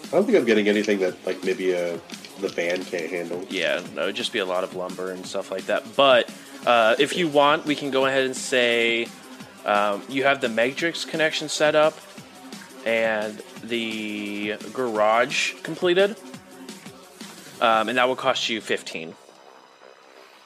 I 0.06 0.12
don't 0.12 0.26
think 0.26 0.38
I'm 0.38 0.46
getting 0.46 0.68
anything 0.68 1.00
that 1.00 1.26
like 1.26 1.44
maybe 1.44 1.74
uh, 1.76 1.98
the 2.40 2.50
van 2.50 2.84
can't 2.86 3.10
handle. 3.10 3.44
yeah, 3.50 3.82
no, 3.96 4.04
it'd 4.04 4.16
just 4.16 4.32
be 4.32 4.40
a 4.40 4.46
lot 4.46 4.64
of 4.64 4.76
lumber 4.76 5.12
and 5.12 5.26
stuff 5.26 5.50
like 5.50 5.66
that. 5.66 5.84
But 5.96 6.32
uh, 6.68 6.96
if 7.00 7.18
you 7.18 7.28
want, 7.28 7.66
we 7.66 7.76
can 7.76 7.90
go 7.90 8.06
ahead 8.06 8.26
and 8.26 8.36
say 8.38 9.08
um, 9.66 10.04
you 10.10 10.24
have 10.24 10.42
the 10.42 10.50
Matrix 10.50 11.06
connection 11.06 11.50
set 11.50 11.76
up 11.76 11.98
and 12.86 13.42
the 13.64 14.56
garage 14.74 15.56
completed, 15.64 16.16
um, 17.62 17.90
and 17.90 17.98
that 17.98 18.08
will 18.08 18.16
cost 18.16 18.50
you 18.50 18.62
fifteen. 18.62 19.16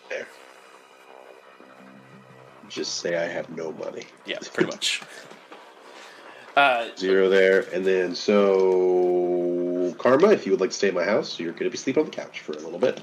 There. 0.10 0.28
Just 2.70 2.96
say 3.02 3.18
I 3.18 3.28
have 3.28 3.50
no 3.50 3.74
money. 3.74 4.06
Yeah, 4.26 4.40
pretty 4.54 4.72
much. 4.72 5.02
Uh, 6.58 6.90
Zero 6.98 7.30
there, 7.30 7.62
and 7.74 7.86
then 7.86 8.14
so 8.14 9.96
Karma, 9.98 10.32
if 10.32 10.46
you 10.46 10.52
would 10.52 10.60
like 10.60 10.72
to 10.72 10.76
stay 10.76 10.90
at 10.90 10.94
my 10.94 11.06
house, 11.06 11.40
you're 11.40 11.54
going 11.54 11.66
to 11.66 11.70
be 11.70 11.78
sleeping 11.78 12.04
on 12.04 12.10
the 12.10 12.16
couch 12.16 12.42
for 12.42 12.52
a 12.52 12.58
little 12.58 12.80
bit. 12.80 13.00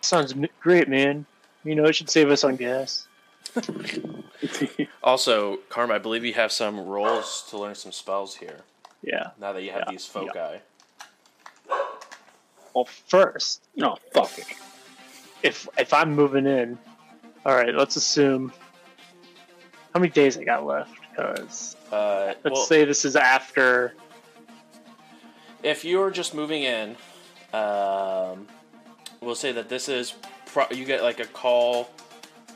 Sounds 0.00 0.34
great, 0.60 0.88
man. 0.88 1.26
You 1.64 1.74
know, 1.74 1.86
it 1.86 1.94
should 1.94 2.10
save 2.10 2.30
us 2.30 2.44
on 2.44 2.56
gas. 2.56 3.08
Also, 5.04 5.58
Karma, 5.68 5.94
I 5.94 5.98
believe 5.98 6.24
you 6.24 6.32
have 6.34 6.50
some 6.52 6.78
rolls 6.80 7.44
to 7.50 7.58
learn 7.58 7.74
some 7.74 7.92
spells 7.92 8.34
here. 8.36 8.60
Yeah. 9.02 9.30
Now 9.40 9.52
that 9.52 9.62
you 9.62 9.70
have 9.70 9.84
Yeah, 9.86 9.90
these 9.92 10.06
foci. 10.06 10.60
Well, 12.74 12.84
first, 13.08 13.62
no, 13.76 13.96
fuck 14.14 14.36
it. 14.38 14.46
if 15.42 15.68
if 15.78 15.92
I'm 15.92 16.14
moving 16.14 16.46
in, 16.46 16.78
all 17.44 17.54
right, 17.54 17.74
let's 17.74 17.96
assume 17.96 18.52
how 19.92 20.00
many 20.00 20.10
days 20.10 20.38
I 20.38 20.44
got 20.44 20.64
left. 20.66 20.94
Because 21.10 21.76
Uh, 21.92 22.32
let's 22.42 22.54
well, 22.54 22.64
say 22.64 22.84
this 22.84 23.04
is 23.04 23.14
after. 23.16 23.94
if 25.62 25.84
you're 25.84 26.10
just 26.10 26.34
moving 26.34 26.62
in, 26.62 26.96
um, 27.52 28.46
we'll 29.20 29.34
say 29.34 29.52
that 29.52 29.68
this 29.68 29.88
is 29.88 30.14
pro- 30.46 30.70
you 30.70 30.84
get 30.84 31.02
like 31.02 31.20
a 31.20 31.26
call 31.26 31.90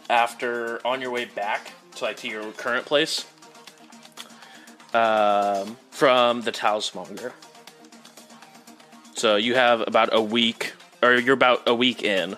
after 0.09 0.85
on 0.87 1.01
your 1.01 1.11
way 1.11 1.25
back 1.25 1.73
to 1.97 2.05
like 2.05 2.17
to 2.19 2.29
your 2.29 2.53
current 2.53 2.85
place 2.87 3.25
um, 4.95 5.77
from 5.91 6.43
the 6.43 6.53
Talismonger. 6.53 7.33
So 9.15 9.37
you 9.37 9.55
have 9.55 9.81
about 9.87 10.11
a 10.13 10.21
week, 10.21 10.75
or 11.03 11.15
you're 11.15 11.35
about 11.35 11.67
a 11.67 11.75
week 11.75 12.03
in. 12.03 12.37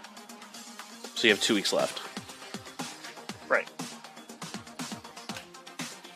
So 1.15 1.27
you 1.27 1.35
have 1.35 1.43
two 1.43 1.55
weeks 1.55 1.73
left. 1.73 2.01
Right. 3.49 3.69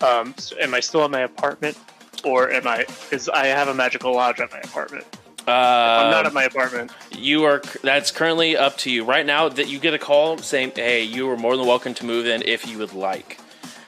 Um, 0.00 0.34
so 0.38 0.56
am 0.60 0.74
I 0.74 0.80
still 0.80 1.02
at 1.04 1.10
my 1.10 1.20
apartment, 1.20 1.76
or 2.24 2.50
am 2.50 2.66
I? 2.66 2.78
Because 2.78 3.28
I 3.28 3.46
have 3.46 3.66
a 3.68 3.74
magical 3.74 4.14
lodge 4.14 4.38
at 4.40 4.52
my 4.52 4.60
apartment. 4.60 5.04
I'm 5.48 6.10
not 6.10 6.20
Um, 6.20 6.26
at 6.26 6.32
my 6.32 6.44
apartment. 6.44 6.92
You 7.22 7.44
are. 7.44 7.62
That's 7.82 8.10
currently 8.10 8.56
up 8.56 8.76
to 8.78 8.90
you. 8.90 9.04
Right 9.04 9.24
now, 9.24 9.48
that 9.48 9.68
you 9.68 9.78
get 9.78 9.94
a 9.94 9.98
call 9.98 10.38
saying, 10.38 10.72
"Hey, 10.74 11.02
you 11.04 11.30
are 11.30 11.36
more 11.36 11.56
than 11.56 11.66
welcome 11.66 11.94
to 11.94 12.04
move 12.04 12.26
in 12.26 12.42
if 12.44 12.66
you 12.66 12.78
would 12.78 12.92
like." 12.94 13.38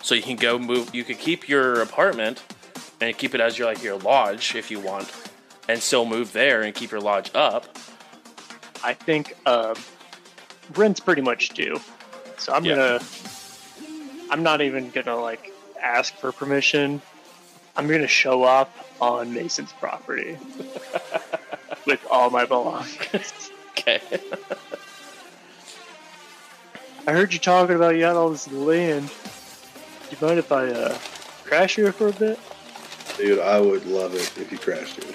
So 0.02 0.14
you 0.14 0.22
can 0.22 0.36
go 0.36 0.58
move. 0.58 0.94
You 0.94 1.02
could 1.02 1.18
keep 1.18 1.48
your 1.48 1.82
apartment 1.82 2.42
and 3.00 3.16
keep 3.18 3.34
it 3.34 3.40
as 3.40 3.58
your 3.58 3.66
like 3.66 3.82
your 3.82 3.96
lodge 3.98 4.54
if 4.54 4.70
you 4.70 4.78
want, 4.78 5.10
and 5.68 5.82
still 5.82 6.04
move 6.06 6.32
there 6.32 6.62
and 6.62 6.74
keep 6.74 6.92
your 6.92 7.00
lodge 7.00 7.30
up. 7.34 7.76
I 8.84 8.92
think 8.94 9.36
uh, 9.46 9.74
rent's 10.74 11.00
pretty 11.00 11.22
much 11.22 11.48
due, 11.50 11.80
so 12.38 12.52
I'm 12.52 12.64
Yeah. 12.64 12.76
gonna. 12.76 13.00
I'm 14.30 14.42
not 14.44 14.60
even 14.60 14.90
gonna 14.90 15.16
like 15.16 15.52
ask 15.82 16.14
for 16.14 16.30
permission. 16.30 17.02
I'm 17.76 17.88
gonna 17.88 18.06
show 18.06 18.44
up 18.44 18.70
on 19.00 19.34
Mason's 19.34 19.72
property 19.72 20.38
with 21.86 22.04
all 22.10 22.30
my 22.30 22.44
belongings. 22.44 23.50
Okay. 23.76 24.00
I 27.06 27.12
heard 27.12 27.32
you 27.34 27.38
talking 27.38 27.76
about 27.76 27.96
you 27.96 28.04
had 28.04 28.14
all 28.16 28.30
this 28.30 28.50
land. 28.50 29.08
Do 29.08 30.16
you 30.16 30.26
mind 30.26 30.38
if 30.38 30.50
I 30.52 30.68
uh, 30.68 30.96
crash 31.44 31.74
here 31.76 31.92
for 31.92 32.08
a 32.08 32.12
bit? 32.12 32.38
Dude, 33.18 33.40
I 33.40 33.60
would 33.60 33.84
love 33.84 34.14
it 34.14 34.32
if 34.38 34.50
you 34.50 34.56
crashed 34.58 35.02
here. 35.02 35.12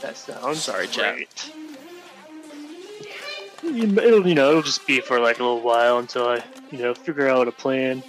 That 0.00 0.16
sounds 0.16 0.62
Sorry, 0.62 0.86
Jack. 0.86 1.14
great. 1.16 1.52
You- 3.62 3.98
It'll 3.98 4.26
you 4.26 4.34
know 4.34 4.50
it'll 4.50 4.62
just 4.62 4.86
be 4.86 5.00
for 5.00 5.18
like 5.20 5.38
a 5.38 5.42
little 5.42 5.60
while 5.60 5.98
until 5.98 6.28
I 6.28 6.42
you 6.70 6.78
know 6.78 6.94
figure 6.94 7.28
out 7.28 7.48
a 7.48 7.52
plan. 7.52 8.02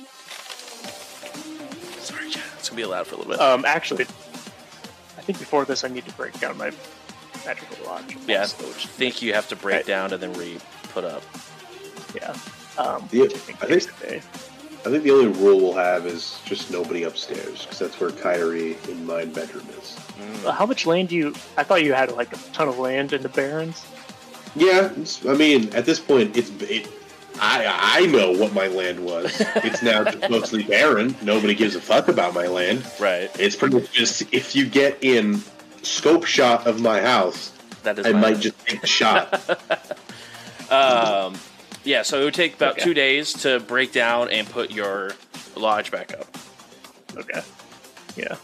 Sorry, 2.00 2.30
Chad. 2.30 2.44
It's 2.60 2.70
gonna 2.70 2.78
be 2.78 2.84
allowed 2.84 3.08
for 3.08 3.16
a 3.16 3.18
little 3.18 3.32
bit. 3.34 3.42
Um, 3.42 3.66
actually, 3.66 4.06
I 4.06 5.22
think 5.22 5.40
before 5.40 5.66
this 5.66 5.84
I 5.84 5.90
need 5.90 6.06
to 6.06 6.14
break 6.14 6.40
down 6.40 6.58
my 6.58 6.72
magical 7.46 7.86
lodge. 7.86 8.16
yeah, 8.28 8.38
I 8.38 8.42
also, 8.42 8.68
which- 8.68 8.88
think 8.88 9.22
you 9.22 9.34
have 9.34 9.48
to 9.50 9.56
break 9.56 9.76
Right. 9.78 9.86
down 9.86 10.14
and 10.14 10.22
then 10.22 10.34
re 10.34 10.58
put 10.94 11.04
up. 11.04 11.24
yeah. 12.16 12.36
Um, 12.78 13.08
Yeah, 13.12 13.24
which 13.24 13.34
I 13.34 13.38
think 13.38 13.64
I 13.64 13.68
think- 13.68 13.82
takes 13.84 14.02
a 14.02 14.06
day. 14.10 14.22
I 14.86 14.90
think 14.90 15.04
the 15.04 15.12
only 15.12 15.28
rule 15.28 15.60
we'll 15.62 15.74
have 15.74 16.06
is 16.06 16.36
just 16.44 16.70
nobody 16.70 17.04
upstairs, 17.04 17.62
because 17.62 17.80
that's 17.80 17.98
where 18.02 18.12
Kyrie 18.12 18.76
in 18.90 19.06
my 19.06 19.24
bedroom 19.24 19.66
is. 19.82 19.96
Uh, 20.46 20.52
How 20.52 20.66
much 20.66 20.86
land 20.86 21.08
do 21.10 21.16
you? 21.16 21.34
I 21.58 21.64
thought 21.64 21.84
you 21.84 21.94
had 21.94 22.12
like 22.12 22.34
a 22.34 22.40
ton 22.52 22.68
of 22.68 22.78
land 22.80 23.14
in 23.14 23.22
the 23.24 23.30
Barrens. 23.30 23.82
Yeah, 24.58 24.90
it's, 24.98 25.26
I 25.26 25.34
mean, 25.36 25.74
at 25.74 25.86
this 25.86 26.00
point, 26.00 26.36
it's 26.36 26.52
it, 26.70 26.88
I 27.40 28.02
I 28.02 28.06
know 28.08 28.32
what 28.32 28.54
my 28.54 28.68
land 28.68 29.00
was. 29.00 29.32
It's 29.64 29.82
now 29.82 30.04
mostly 30.30 30.64
barren. 30.64 31.16
Nobody 31.22 31.56
gives 31.56 31.76
a 31.76 31.82
fuck 31.82 32.10
about 32.10 32.34
my 32.34 32.48
land. 32.48 32.86
Right. 33.00 33.32
It's 33.40 33.56
pretty 33.56 33.76
much 33.76 33.92
just 33.92 34.24
if 34.34 34.54
you 34.54 34.66
get 34.68 34.98
in 35.02 35.42
scope 35.84 36.26
shot 36.26 36.66
of 36.68 36.82
my 36.82 37.02
house, 37.02 37.52
That 37.84 38.00
is. 38.00 38.06
I 38.06 38.12
my- 38.14 38.20
might 38.32 38.40
just 38.40 38.58
take 38.66 38.84
a 38.84 38.88
shot. 38.88 39.42
Um, 40.72 41.36
yeah, 41.84 42.02
so 42.02 42.20
it 42.20 42.24
would 42.24 42.34
take 42.34 42.56
about 42.56 42.74
Okay. 42.74 42.84
two 42.84 42.94
days 42.96 43.32
to 43.44 43.60
break 43.60 43.92
down 43.92 44.30
and 44.30 44.50
put 44.50 44.72
your 44.72 45.12
lodge 45.56 45.92
back 45.92 46.14
up. 46.14 46.26
Okay. 47.16 47.42
Yeah. 48.16 48.38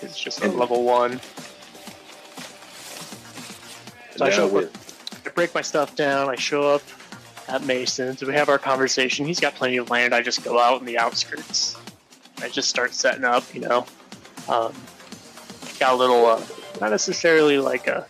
It's 0.00 0.18
just 0.18 0.42
a 0.42 0.48
level 0.48 0.84
one. 0.84 1.20
So 4.16 4.24
I 4.24 4.30
show 4.30 4.58
up 4.58 4.70
I 5.26 5.28
break 5.30 5.54
my 5.54 5.60
stuff 5.60 5.94
down. 5.96 6.30
I 6.30 6.36
show 6.36 6.62
up 6.62 6.82
at 7.48 7.62
Mason's. 7.64 8.22
We 8.22 8.32
have 8.32 8.48
our 8.48 8.58
conversation. 8.58 9.26
He's 9.26 9.40
got 9.40 9.54
plenty 9.54 9.76
of 9.76 9.90
land. 9.90 10.14
I 10.14 10.22
just 10.22 10.42
go 10.44 10.58
out 10.58 10.80
in 10.80 10.86
the 10.86 10.96
outskirts. 10.98 11.76
I 12.40 12.48
just 12.48 12.70
start 12.70 12.94
setting 12.94 13.24
up. 13.24 13.52
You 13.54 13.60
know, 13.62 13.86
um, 14.48 14.72
got 15.78 15.92
a 15.92 15.96
little, 15.96 16.24
uh, 16.24 16.40
not 16.80 16.90
necessarily 16.90 17.58
like 17.58 17.86
a. 17.86 18.06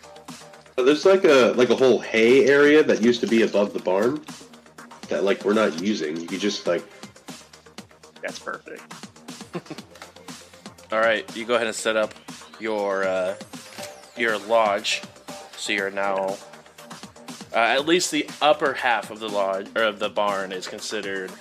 There's 0.75 1.05
like 1.05 1.23
a 1.23 1.53
like 1.55 1.69
a 1.69 1.75
whole 1.75 1.99
hay 1.99 2.45
area 2.45 2.83
that 2.83 3.01
used 3.01 3.21
to 3.21 3.27
be 3.27 3.41
above 3.41 3.73
the 3.73 3.79
barn 3.79 4.23
that 5.09 5.23
like 5.23 5.43
we're 5.43 5.53
not 5.53 5.81
using. 5.81 6.17
You 6.17 6.27
could 6.27 6.39
just 6.39 6.67
like 6.67 6.83
That's 8.21 8.39
perfect. 8.39 8.81
All 10.91 10.99
right, 10.99 11.25
you 11.35 11.45
go 11.45 11.55
ahead 11.55 11.67
and 11.67 11.75
set 11.75 11.97
up 11.97 12.13
your 12.59 13.05
uh, 13.05 13.35
your 14.15 14.37
lodge. 14.37 15.01
So 15.57 15.73
you're 15.73 15.89
now 15.89 16.37
uh, 17.53 17.59
at 17.59 17.85
least 17.87 18.11
the 18.11 18.29
upper 18.41 18.73
half 18.73 19.09
of 19.09 19.19
the 19.19 19.29
lodge 19.29 19.67
or 19.75 19.83
of 19.83 19.99
the 19.99 20.09
barn 20.09 20.51
is 20.51 20.67
considered 20.67 21.31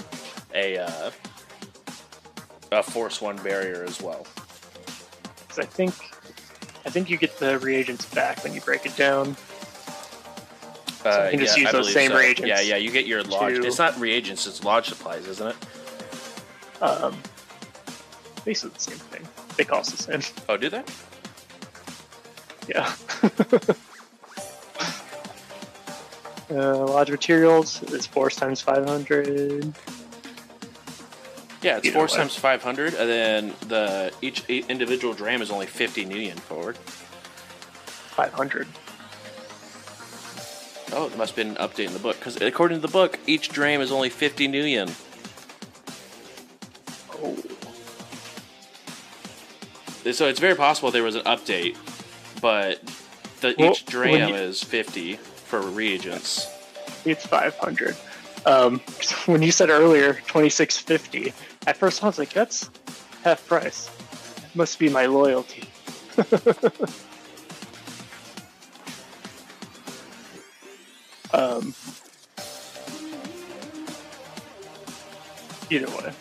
a 0.55 0.79
uh, 0.79 1.11
a 2.73 2.83
Force 2.83 3.21
One 3.21 3.37
barrier 3.37 3.85
as 3.85 4.01
well. 4.01 4.27
I 5.59 5.65
think 5.65 5.95
I 6.87 6.89
think 6.89 7.11
you 7.11 7.17
get 7.17 7.37
the 7.39 7.59
reagents 7.59 8.07
back 8.07 8.45
when 8.45 8.55
you 8.55 8.61
break 8.61 8.87
it 8.87 8.97
down. 8.97 9.37
Uh, 11.05 11.25
you 11.25 11.31
can 11.31 11.41
just 11.41 11.59
use 11.59 11.69
I 11.69 11.73
those 11.73 11.93
same 11.93 12.13
so. 12.13 12.19
reagents 12.19 12.49
Yeah, 12.49 12.61
yeah. 12.61 12.77
You 12.77 12.93
get 12.93 13.07
your 13.07 13.25
lodge. 13.25 13.57
to- 13.57 13.67
It's 13.67 13.79
not 13.79 13.99
reagents. 13.99 14.47
It's 14.47 14.63
lodge 14.63 14.89
supplies, 14.89 15.27
isn't 15.27 15.49
it? 15.49 15.57
Um, 16.81 17.17
basically 18.45 18.75
the 18.75 18.81
same 18.81 18.99
thing. 18.99 19.27
They 19.57 19.65
cost 19.65 19.97
the 19.97 20.03
same. 20.03 20.23
Oh, 20.49 20.57
do 20.57 20.69
they? 20.69 20.85
Yeah. 22.69 22.93
uh, 26.51 26.87
lodge 26.87 27.11
materials 27.11 27.83
is 27.85 28.07
force 28.07 28.37
times 28.37 28.61
500. 28.61 29.75
Yeah, 31.67 31.79
it's 31.79 31.87
Either 31.89 31.95
force 31.95 32.13
way. 32.13 32.19
times 32.19 32.37
five 32.37 32.63
hundred, 32.63 32.95
and 32.95 33.11
then 33.11 33.53
the 33.67 34.13
each 34.23 34.49
e- 34.49 34.65
individual 34.69 35.15
dram 35.15 35.43
is 35.43 35.51
only 35.51 35.67
fifty 35.67 36.07
Nuyen 36.07 36.39
forward. 36.39 36.77
500. 36.79 38.69
Oh, 40.93 41.09
there 41.09 41.19
must 41.19 41.35
have 41.35 41.37
been 41.37 41.57
an 41.57 41.59
update 41.69 41.89
in 41.89 41.93
the 41.93 41.99
book 41.99 42.21
because 42.21 42.41
according 42.41 42.79
to 42.81 42.87
the 42.87 42.93
book, 42.93 43.19
each 43.27 43.49
dram 43.49 43.81
is 43.81 43.91
only 43.91 44.11
fifty 44.11 44.47
Nuyen. 44.47 44.91
Oh. 47.15 47.37
So 50.13 50.29
it's 50.29 50.39
very 50.39 50.55
possible 50.55 50.93
there 50.93 51.03
was 51.03 51.17
an 51.17 51.25
update, 51.25 51.77
but 52.41 52.81
the 53.41 53.57
Well, 53.59 53.73
each 53.73 53.85
dram 53.87 54.29
you- 54.29 54.37
is 54.37 54.63
fifty 54.63 55.17
for 55.17 55.61
reagents. 55.61 56.47
It's 57.05 57.27
500. 57.27 57.97
Um, 58.47 58.79
when 59.27 59.43
you 59.43 59.51
said 59.51 59.69
earlier 59.71 60.13
2650, 60.29 61.33
at 61.67 61.77
first 61.77 62.03
I 62.03 62.07
was 62.07 62.19
like, 62.19 62.33
that's 62.33 62.71
half 63.23 63.47
price. 63.47 63.91
Must 64.55 64.79
be 64.79 64.89
my 64.89 65.07
loyalty. 65.07 65.69
um, 71.35 71.75
either 75.71 75.89
way, 75.89 76.13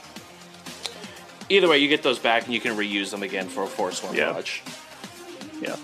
Either 1.47 1.67
way, 1.67 1.77
you 1.77 1.88
get 1.88 2.01
those 2.01 2.17
back 2.17 2.45
and 2.45 2.53
you 2.55 2.60
can 2.60 2.75
reuse 2.75 3.12
them 3.12 3.21
again 3.21 3.47
for 3.47 3.63
a 3.63 3.67
force 3.67 4.01
one 4.03 4.15
Yeah. 4.15 4.31
lodge. 4.31 4.63
yeah, 5.62 5.75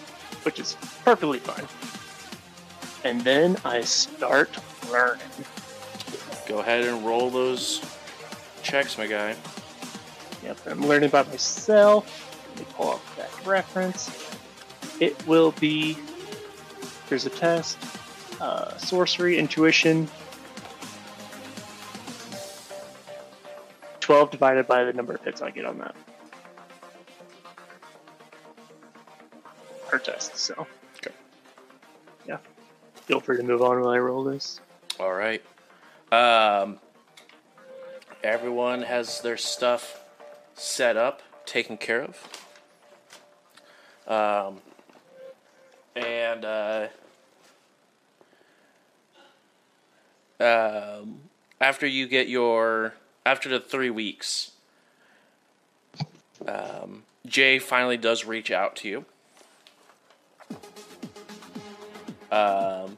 which 0.44 0.60
is 0.60 0.76
perfectly 1.06 1.38
fine. 1.38 1.68
And 3.04 3.22
then 3.22 3.58
I 3.64 3.82
start 3.82 4.50
learning. 4.92 5.22
Go 6.48 6.60
ahead 6.60 6.84
and 6.86 7.06
roll 7.06 7.30
those 7.30 7.80
checks, 8.64 8.98
my 8.98 9.08
guy. 9.08 9.36
Yep, 10.44 10.58
I'm 10.68 10.88
learning 10.88 11.10
about 11.10 11.28
myself. 11.28 12.50
Let 12.50 12.60
me 12.60 12.66
pull 12.76 12.92
up 12.92 13.16
that 13.18 13.30
reference. 13.46 14.10
It 15.00 15.26
will 15.28 15.52
be. 15.54 15.98
Here's 17.10 17.26
a 17.26 17.30
test. 17.30 17.78
Uh, 18.40 18.78
sorcery, 18.78 19.38
intuition. 19.38 20.08
12 24.00 24.32
divided 24.32 24.68
by 24.68 24.84
the 24.84 24.94
number 24.94 25.14
of 25.14 25.24
hits 25.24 25.42
I 25.42 25.52
get 25.52 25.66
on 25.66 25.78
that. 25.78 25.96
Per 29.88 30.00
test, 30.00 30.38
so. 30.38 30.68
Okay. 30.98 31.16
Yeah. 32.28 32.38
Feel 32.96 33.20
free 33.20 33.38
to 33.38 33.44
move 33.44 33.62
on 33.62 33.80
while 33.80 33.90
I 33.90 34.00
roll 34.00 34.24
this. 34.24 34.60
All 35.00 35.14
right. 35.14 35.42
Um, 36.12 36.80
everyone 38.24 38.84
has 38.84 39.22
their 39.22 39.38
stuff 39.38 40.04
set 40.56 40.98
up, 40.98 41.22
taken 41.46 41.78
care 41.78 42.04
of. 42.04 42.28
Um, 44.08 44.58
and 45.96 46.46
uh, 46.46 46.88
um, 50.40 51.22
after 51.60 51.86
you 51.88 52.08
get 52.08 52.28
your 52.28 52.94
after 53.26 53.50
the 53.50 53.60
three 53.60 53.90
weeks, 53.90 54.52
um, 56.48 57.04
Jay 57.26 57.60
finally 57.60 57.98
does 57.98 58.26
reach 58.26 58.52
out 58.52 58.76
to 58.78 58.88
you. 58.90 59.06
Um, 62.32 62.98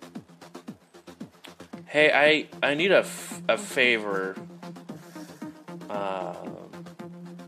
Hey, 1.94 2.12
I 2.12 2.68
I 2.68 2.74
need 2.74 2.92
a, 2.92 3.02
f- 3.02 3.40
a 3.48 3.56
favor. 3.56 4.36
Um, 5.94 6.58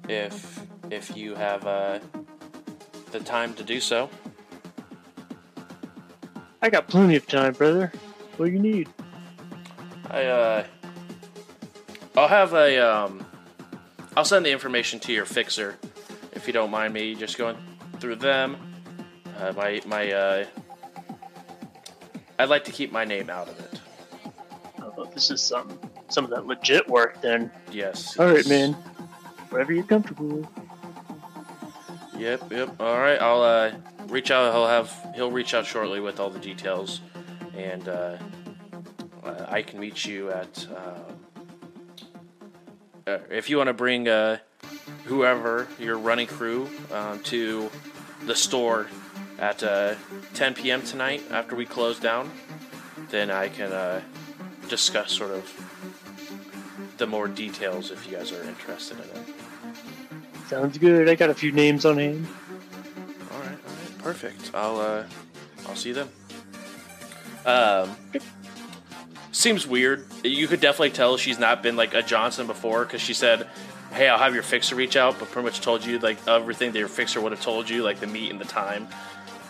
if 0.07 0.61
if 0.91 1.17
you 1.17 1.33
have 1.33 1.65
uh, 1.65 1.99
the 3.11 3.19
time 3.19 3.53
to 3.55 3.63
do 3.63 3.79
so, 3.79 4.09
I 6.61 6.69
got 6.69 6.87
plenty 6.87 7.15
of 7.15 7.25
time, 7.25 7.53
brother. 7.53 7.91
What 8.37 8.45
do 8.45 8.51
you 8.51 8.59
need? 8.59 8.87
I 10.11 10.25
uh, 10.25 10.65
I'll 12.15 12.27
have 12.27 12.53
a 12.53 12.77
um, 12.77 13.25
I'll 14.15 14.25
send 14.25 14.45
the 14.45 14.51
information 14.51 14.99
to 15.01 15.11
your 15.11 15.25
fixer, 15.25 15.77
if 16.33 16.45
you 16.45 16.53
don't 16.53 16.71
mind 16.71 16.93
me 16.93 17.15
just 17.15 17.37
going 17.37 17.57
through 17.99 18.17
them. 18.17 18.57
Uh, 19.39 19.53
my 19.53 19.81
my 19.87 20.11
uh, 20.11 20.45
I'd 22.37 22.49
like 22.49 22.65
to 22.65 22.71
keep 22.71 22.91
my 22.91 23.05
name 23.05 23.31
out 23.31 23.49
of 23.49 23.59
it. 23.59 23.81
Oh, 24.83 25.05
this 25.13 25.31
is 25.31 25.41
some 25.41 25.79
some 26.09 26.23
of 26.23 26.29
that 26.31 26.45
legit 26.45 26.87
work 26.87 27.21
then. 27.21 27.51
Yes. 27.71 28.17
All 28.17 28.27
right, 28.27 28.47
man. 28.47 28.73
Whatever 29.49 29.73
you're 29.73 29.83
comfortable 29.83 30.27
with. 30.27 30.47
Yep, 32.17 32.51
yep. 32.51 32.79
All 32.79 32.97
right, 32.97 33.21
I'll 33.21 33.41
uh, 33.41 33.71
reach 34.07 34.31
out. 34.31 34.53
He'll 34.53 34.67
have 34.67 35.11
he'll 35.15 35.31
reach 35.31 35.53
out 35.53 35.65
shortly 35.65 35.99
with 35.99 36.19
all 36.19 36.29
the 36.29 36.39
details, 36.39 37.01
and 37.55 37.87
uh, 37.89 38.17
uh, 39.23 39.45
I 39.49 39.61
can 39.61 39.79
meet 39.79 40.05
you 40.05 40.31
at. 40.31 40.67
Um, 40.69 41.15
uh, 43.07 43.19
if 43.29 43.49
you 43.49 43.57
want 43.57 43.67
to 43.67 43.73
bring 43.73 44.07
uh, 44.07 44.37
whoever 45.03 45.67
your 45.77 45.97
running 45.97 46.25
crew 46.25 46.67
um, 46.91 47.21
to 47.23 47.69
the 48.23 48.33
store 48.33 48.87
at 49.37 49.61
uh, 49.61 49.95
10 50.33 50.55
p.m. 50.55 50.81
tonight 50.81 51.21
after 51.29 51.55
we 51.55 51.65
close 51.65 51.99
down, 51.99 52.31
then 53.09 53.29
I 53.29 53.49
can 53.49 53.71
uh, 53.71 54.01
discuss 54.69 55.11
sort 55.11 55.31
of 55.31 55.94
the 56.97 57.07
more 57.07 57.27
details 57.27 57.91
if 57.91 58.05
you 58.09 58.15
guys 58.17 58.31
are 58.31 58.43
interested 58.43 58.97
in 58.97 59.03
it. 59.03 59.35
Sounds 60.47 60.77
good. 60.77 61.09
I 61.09 61.15
got 61.15 61.29
a 61.29 61.33
few 61.33 61.51
names 61.51 61.85
on 61.85 61.97
hand. 61.97 62.27
All 63.31 63.39
right, 63.39 63.49
all 63.49 63.53
right, 63.53 63.97
perfect. 63.99 64.51
I'll 64.53 64.79
uh, 64.79 65.03
I'll 65.67 65.75
see 65.75 65.91
them. 65.91 66.09
Um, 67.45 67.95
seems 69.31 69.67
weird. 69.67 70.05
You 70.23 70.47
could 70.47 70.59
definitely 70.59 70.91
tell 70.91 71.17
she's 71.17 71.39
not 71.39 71.61
been 71.63 71.75
like 71.75 71.93
a 71.93 72.01
Johnson 72.01 72.47
before 72.47 72.85
because 72.85 73.01
she 73.01 73.13
said, 73.13 73.47
"Hey, 73.91 74.07
I'll 74.07 74.19
have 74.19 74.33
your 74.33 74.43
fixer 74.43 74.75
reach 74.75 74.95
out," 74.95 75.17
but 75.19 75.29
pretty 75.29 75.45
much 75.45 75.61
told 75.61 75.83
you 75.83 75.99
like 75.99 76.25
everything 76.27 76.71
that 76.73 76.79
your 76.79 76.87
fixer 76.87 77.19
would 77.21 77.31
have 77.31 77.41
told 77.41 77.69
you, 77.69 77.83
like 77.83 77.99
the 77.99 78.07
meet 78.07 78.31
and 78.31 78.39
the 78.39 78.45
time. 78.45 78.87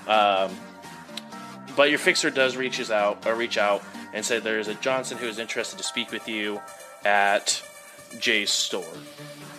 Um, 0.07 0.55
but 1.75 1.89
your 1.89 1.99
fixer 1.99 2.29
does 2.29 2.55
reaches 2.55 2.89
out 2.89 3.25
or 3.25 3.35
reach 3.35 3.57
out 3.57 3.83
and 4.13 4.23
said 4.23 4.43
there 4.43 4.59
is 4.59 4.69
a 4.69 4.75
Johnson 4.75 5.17
who 5.17 5.27
is 5.27 5.39
interested 5.39 5.77
to 5.77 5.83
speak 5.83 6.11
with 6.11 6.27
you 6.27 6.61
at 7.05 7.63
Jay's 8.19 8.51
store. 8.51 8.83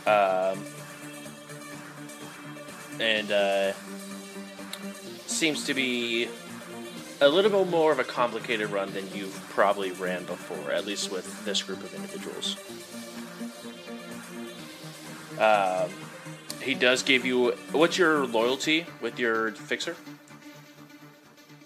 Um, 0.07 0.63
and 3.01 3.31
uh, 3.31 3.73
seems 5.27 5.65
to 5.67 5.75
be 5.75 6.29
a 7.21 7.29
little 7.29 7.51
bit 7.51 7.71
more 7.71 7.93
of 7.93 7.99
a 7.99 8.05
complicated 8.05 8.71
run 8.71 8.93
than 8.93 9.09
you've 9.15 9.35
probably 9.51 9.93
ran 9.93 10.25
before, 10.25 10.73
at 10.73 10.85
least 10.85 11.11
with 11.11 11.45
this 11.45 11.63
group 11.63 11.83
of 11.83 11.95
individuals. 11.95 12.57
Um, 15.39 15.91
he 16.63 16.75
does 16.75 17.03
give 17.03 17.25
you 17.25 17.53
what's 17.73 17.99
your 17.99 18.27
loyalty 18.27 18.87
with 19.01 19.19
your 19.19 19.53
fixer? 19.53 19.95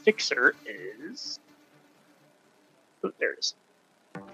Fixer 0.02 0.54
is. 0.66 1.38
Oh, 3.02 3.12
there 3.18 3.32
it 3.32 3.38
is. 3.38 3.54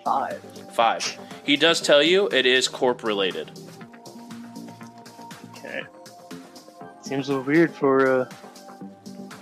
Five. 0.04 0.40
Five. 0.72 1.18
He 1.44 1.56
does 1.56 1.80
tell 1.80 2.02
you 2.02 2.28
it 2.28 2.46
is 2.46 2.68
corp 2.68 3.02
related. 3.02 3.50
Okay. 5.50 5.82
Seems 7.02 7.28
a 7.28 7.32
little 7.32 7.44
weird 7.44 7.72
for 7.74 8.22
uh, 8.22 8.30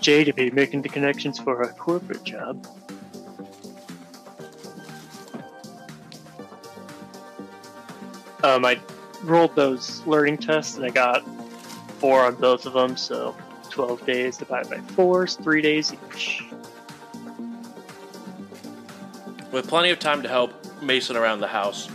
Jay 0.00 0.24
to 0.24 0.32
be 0.32 0.50
making 0.50 0.82
the 0.82 0.88
connections 0.88 1.38
for 1.38 1.62
a 1.62 1.68
corporate 1.68 2.24
job. 2.24 2.66
Um, 8.42 8.64
I 8.64 8.78
rolled 9.22 9.56
those 9.56 10.00
learning 10.06 10.38
tests 10.38 10.76
and 10.76 10.84
I 10.84 10.90
got 10.90 11.26
four 11.98 12.22
on 12.22 12.34
both 12.34 12.66
of 12.66 12.74
them, 12.74 12.96
so 12.96 13.34
12 13.70 14.04
days 14.04 14.36
divided 14.36 14.70
by 14.70 14.78
four 14.94 15.24
is 15.24 15.36
three 15.36 15.62
days 15.62 15.92
each. 15.92 16.42
With 19.54 19.68
plenty 19.68 19.90
of 19.90 20.00
time 20.00 20.20
to 20.24 20.28
help 20.28 20.52
Mason 20.82 21.14
around 21.14 21.38
the 21.38 21.46
house. 21.46 21.88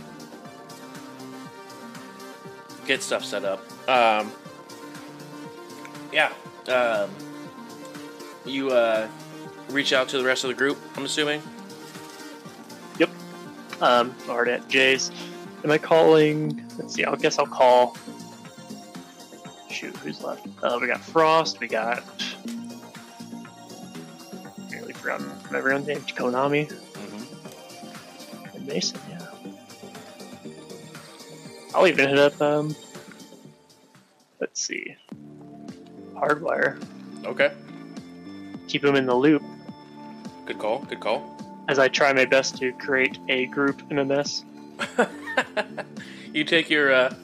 get 2.86 3.02
stuff 3.02 3.22
set 3.22 3.44
up. 3.44 3.60
Um, 3.86 4.32
yeah. 6.10 6.32
Um, 6.68 7.10
you 8.46 8.70
uh, 8.70 9.06
reach 9.68 9.92
out 9.92 10.08
to 10.08 10.16
the 10.16 10.24
rest 10.24 10.42
of 10.42 10.48
the 10.48 10.54
group. 10.54 10.78
I'm 10.96 11.04
assuming. 11.04 11.42
Yep. 12.98 13.10
Um, 13.82 14.14
already 14.26 14.52
at 14.52 14.66
Jay's. 14.68 15.10
Am 15.62 15.70
I 15.70 15.76
calling? 15.76 16.66
Let's 16.78 16.94
see. 16.94 17.04
I 17.04 17.14
guess 17.16 17.38
I'll 17.38 17.44
call. 17.44 17.94
Shoot, 19.68 19.94
who's 19.98 20.22
left? 20.22 20.48
Uh, 20.62 20.78
we 20.80 20.86
got 20.86 21.02
Frost. 21.02 21.60
We 21.60 21.68
got. 21.68 22.02
Nearly 24.70 24.94
forgotten 24.94 25.30
everyone's 25.54 25.86
name. 25.86 25.98
Konami 25.98 26.70
and 26.70 26.89
Mason. 28.70 29.00
Yeah. 29.08 29.26
I'll 31.74 31.86
even 31.86 32.08
hit 32.08 32.18
up. 32.18 32.40
Um. 32.40 32.74
Let's 34.40 34.62
see. 34.62 34.96
Hardwire. 36.14 36.82
Okay. 37.24 37.52
Keep 38.68 38.84
him 38.84 38.96
in 38.96 39.04
the 39.04 39.14
loop 39.14 39.42
Good 40.50 40.58
call. 40.58 40.80
Good 40.80 40.98
call. 40.98 41.36
as 41.68 41.78
I 41.78 41.86
try 41.86 42.12
my 42.12 42.24
best 42.24 42.58
to 42.58 42.72
create 42.72 43.18
a 43.28 43.46
group 43.46 43.82
in 43.90 43.98
a 44.00 44.04
mess. 44.04 44.44
you 46.32 46.42
take 46.42 46.68
your 46.68 46.92
uh, 46.92 47.14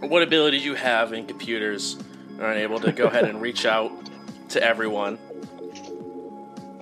what 0.00 0.22
abilities 0.22 0.62
you 0.62 0.74
have 0.74 1.14
in 1.14 1.26
computers 1.26 1.96
are 2.38 2.52
able 2.52 2.78
to 2.80 2.92
go 2.92 3.06
ahead 3.06 3.24
and 3.24 3.40
reach 3.40 3.64
out 3.64 3.90
to 4.50 4.62
everyone. 4.62 5.18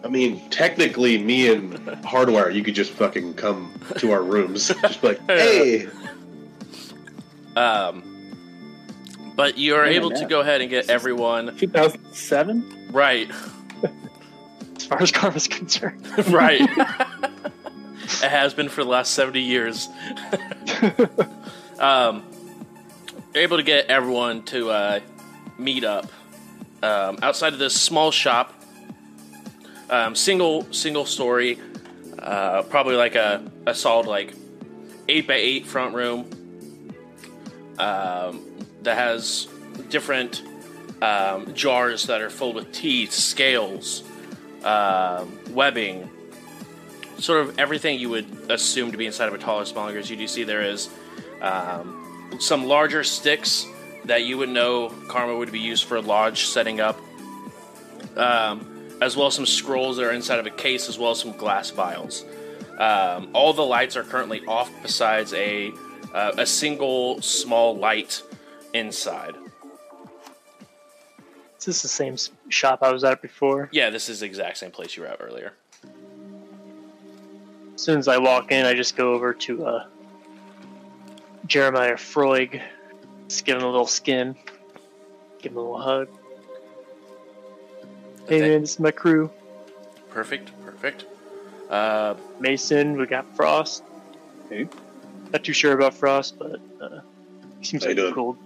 I 0.05 0.09
mean, 0.09 0.49
technically, 0.51 1.17
me 1.19 1.51
and 1.53 1.73
Hardwire, 2.03 2.55
you 2.55 2.63
could 2.63 2.75
just 2.75 2.93
fucking 2.93 3.35
come 3.35 3.73
to 3.99 4.13
our 4.13 4.23
rooms. 4.23 4.69
Just 4.83 5.01
be 5.01 5.09
like, 5.09 5.21
hey, 5.27 5.89
Um, 7.57 8.03
but 9.35 9.57
you 9.57 9.75
are 9.77 9.87
Yeah, 9.87 9.97
able 9.97 10.11
to 10.11 10.27
go 10.27 10.41
ahead 10.41 10.61
and 10.61 10.69
get 10.69 10.91
everyone 10.91 11.57
2007? 11.57 12.91
right. 12.93 13.31
As 14.77 14.85
far 14.87 15.01
as 15.01 15.11
karma's 15.11 15.49
concerned. 15.49 16.07
right. 16.29 16.61
it 18.23 18.29
has 18.31 18.53
been 18.53 18.69
for 18.69 18.85
the 18.85 18.91
last 18.91 19.13
70 19.15 19.41
years. 19.41 19.89
um, 21.79 22.23
you're 23.35 23.43
able 23.45 23.57
to 23.57 23.63
get 23.63 23.87
everyone 23.87 24.43
to 24.45 24.69
uh, 24.71 25.01
meet 25.57 25.85
up 25.85 26.11
um, 26.83 27.19
outside 27.23 27.55
of 27.55 27.59
this 27.59 27.81
small 27.81 28.11
shop. 28.11 28.53
Um, 29.91 30.15
single 30.15 30.73
single 30.73 31.05
story, 31.05 31.59
uh, 32.19 32.63
probably 32.63 32.97
like 32.97 33.15
a, 33.15 33.51
a 33.67 33.75
solid 33.75 34.07
like 34.07 34.35
eight 35.09 35.27
by 35.27 35.35
eight 35.35 35.67
front 35.67 35.95
room 35.95 36.29
um, 37.79 38.45
that 38.83 38.97
has 38.97 39.47
different 39.91 40.43
um, 41.03 41.55
jars 41.55 42.07
that 42.07 42.21
are 42.21 42.31
filled 42.31 42.55
with 42.55 42.73
teeth, 42.73 43.13
scales, 43.13 44.03
um, 44.63 45.39
webbing, 45.51 46.09
sort 47.19 47.41
of 47.41 47.59
everything 47.59 47.99
you 47.99 48.09
would 48.09 48.27
assume 48.51 48.93
to 48.93 48.97
be 48.97 49.07
inside 49.07 49.29
of 49.29 49.35
a 49.35 49.39
talismonger 49.39 49.97
as 49.97 50.11
you 50.11 50.17
do 50.17 50.27
see 50.27 50.45
there 50.45 50.63
is 50.63 50.89
um, 51.41 52.37
some 52.39 52.65
larger 52.65 53.05
sticks 53.05 53.67
that 54.05 54.25
you 54.25 54.39
would 54.39 54.49
know 54.49 54.89
karma 55.09 55.37
would 55.37 55.53
be 55.53 55.61
used 55.61 55.85
for 55.85 56.01
lodge 56.01 56.47
setting 56.47 56.81
up, 56.81 56.99
um, 58.17 58.74
as 59.05 59.17
well 59.19 59.27
as 59.27 59.35
some 59.35 59.45
scrolls 59.45 59.99
that 59.99 60.05
are 60.07 60.13
inside 60.13 60.39
of 60.39 60.47
a 60.47 60.51
case, 60.51 60.89
as 60.89 60.99
well 60.99 61.11
as 61.11 61.21
some 61.21 61.33
glass 61.33 61.71
vials. 61.71 62.25
Um, 62.79 63.29
all 63.35 63.53
the 63.53 63.63
lights 63.63 63.97
are 63.97 64.03
currently 64.03 64.45
off, 64.47 64.71
besides 64.83 65.33
a 65.35 65.73
uh, 66.15 66.33
a 66.39 66.47
single 66.47 67.21
small 67.21 67.77
light 67.77 68.23
inside. 68.73 69.35
Is 71.59 71.67
this 71.67 71.83
the 71.83 71.89
same 71.89 72.17
shop 72.49 72.83
I 72.83 72.93
was 72.93 73.05
at 73.05 73.21
before? 73.21 73.69
Yeah, 73.73 73.91
this 73.91 74.09
is 74.09 74.21
the 74.21 74.27
exact 74.27 74.57
same 74.57 74.71
place 74.71 74.97
you 74.97 75.03
were 75.03 75.09
at 75.09 75.19
earlier. 75.21 75.53
As 77.75 77.83
soon 77.83 77.99
as 77.99 78.09
I 78.09 78.19
walk 78.19 78.53
in, 78.53 78.65
I 78.65 78.75
just 78.75 78.97
go 78.97 79.13
over 79.13 79.35
to 79.35 79.67
uh, 79.67 79.87
Jeremiah 81.47 81.97
Freud, 81.97 82.63
just 83.29 83.45
give 83.45 83.59
him 83.59 83.65
a 83.65 83.71
little 83.71 83.87
skin, 83.87 84.35
give 85.43 85.53
him 85.53 85.59
a 85.59 85.61
little 85.61 85.81
hug. 85.81 86.09
Hey 88.29 88.37
Okay. 88.37 88.49
man, 88.49 88.61
this 88.63 88.73
is 88.73 88.81
my 88.81 88.91
crew. 88.91 89.31
Perfect, 90.11 90.51
perfect. 90.65 91.05
Uh, 91.69 92.15
Mason, 92.41 92.97
we 92.97 93.07
got 93.07 93.37
Frost. 93.37 93.83
Hey. 94.49 94.69
Not 95.33 95.45
too 95.45 95.53
sure 95.53 95.73
about 95.73 95.95
Frost, 95.95 96.39
but 96.39 96.61
uh, 96.81 97.01
he 97.59 97.65
seems 97.65 97.83
How 97.83 97.91
like 97.91 97.99
a 97.99 98.01
doing? 98.03 98.15
cool, 98.15 98.37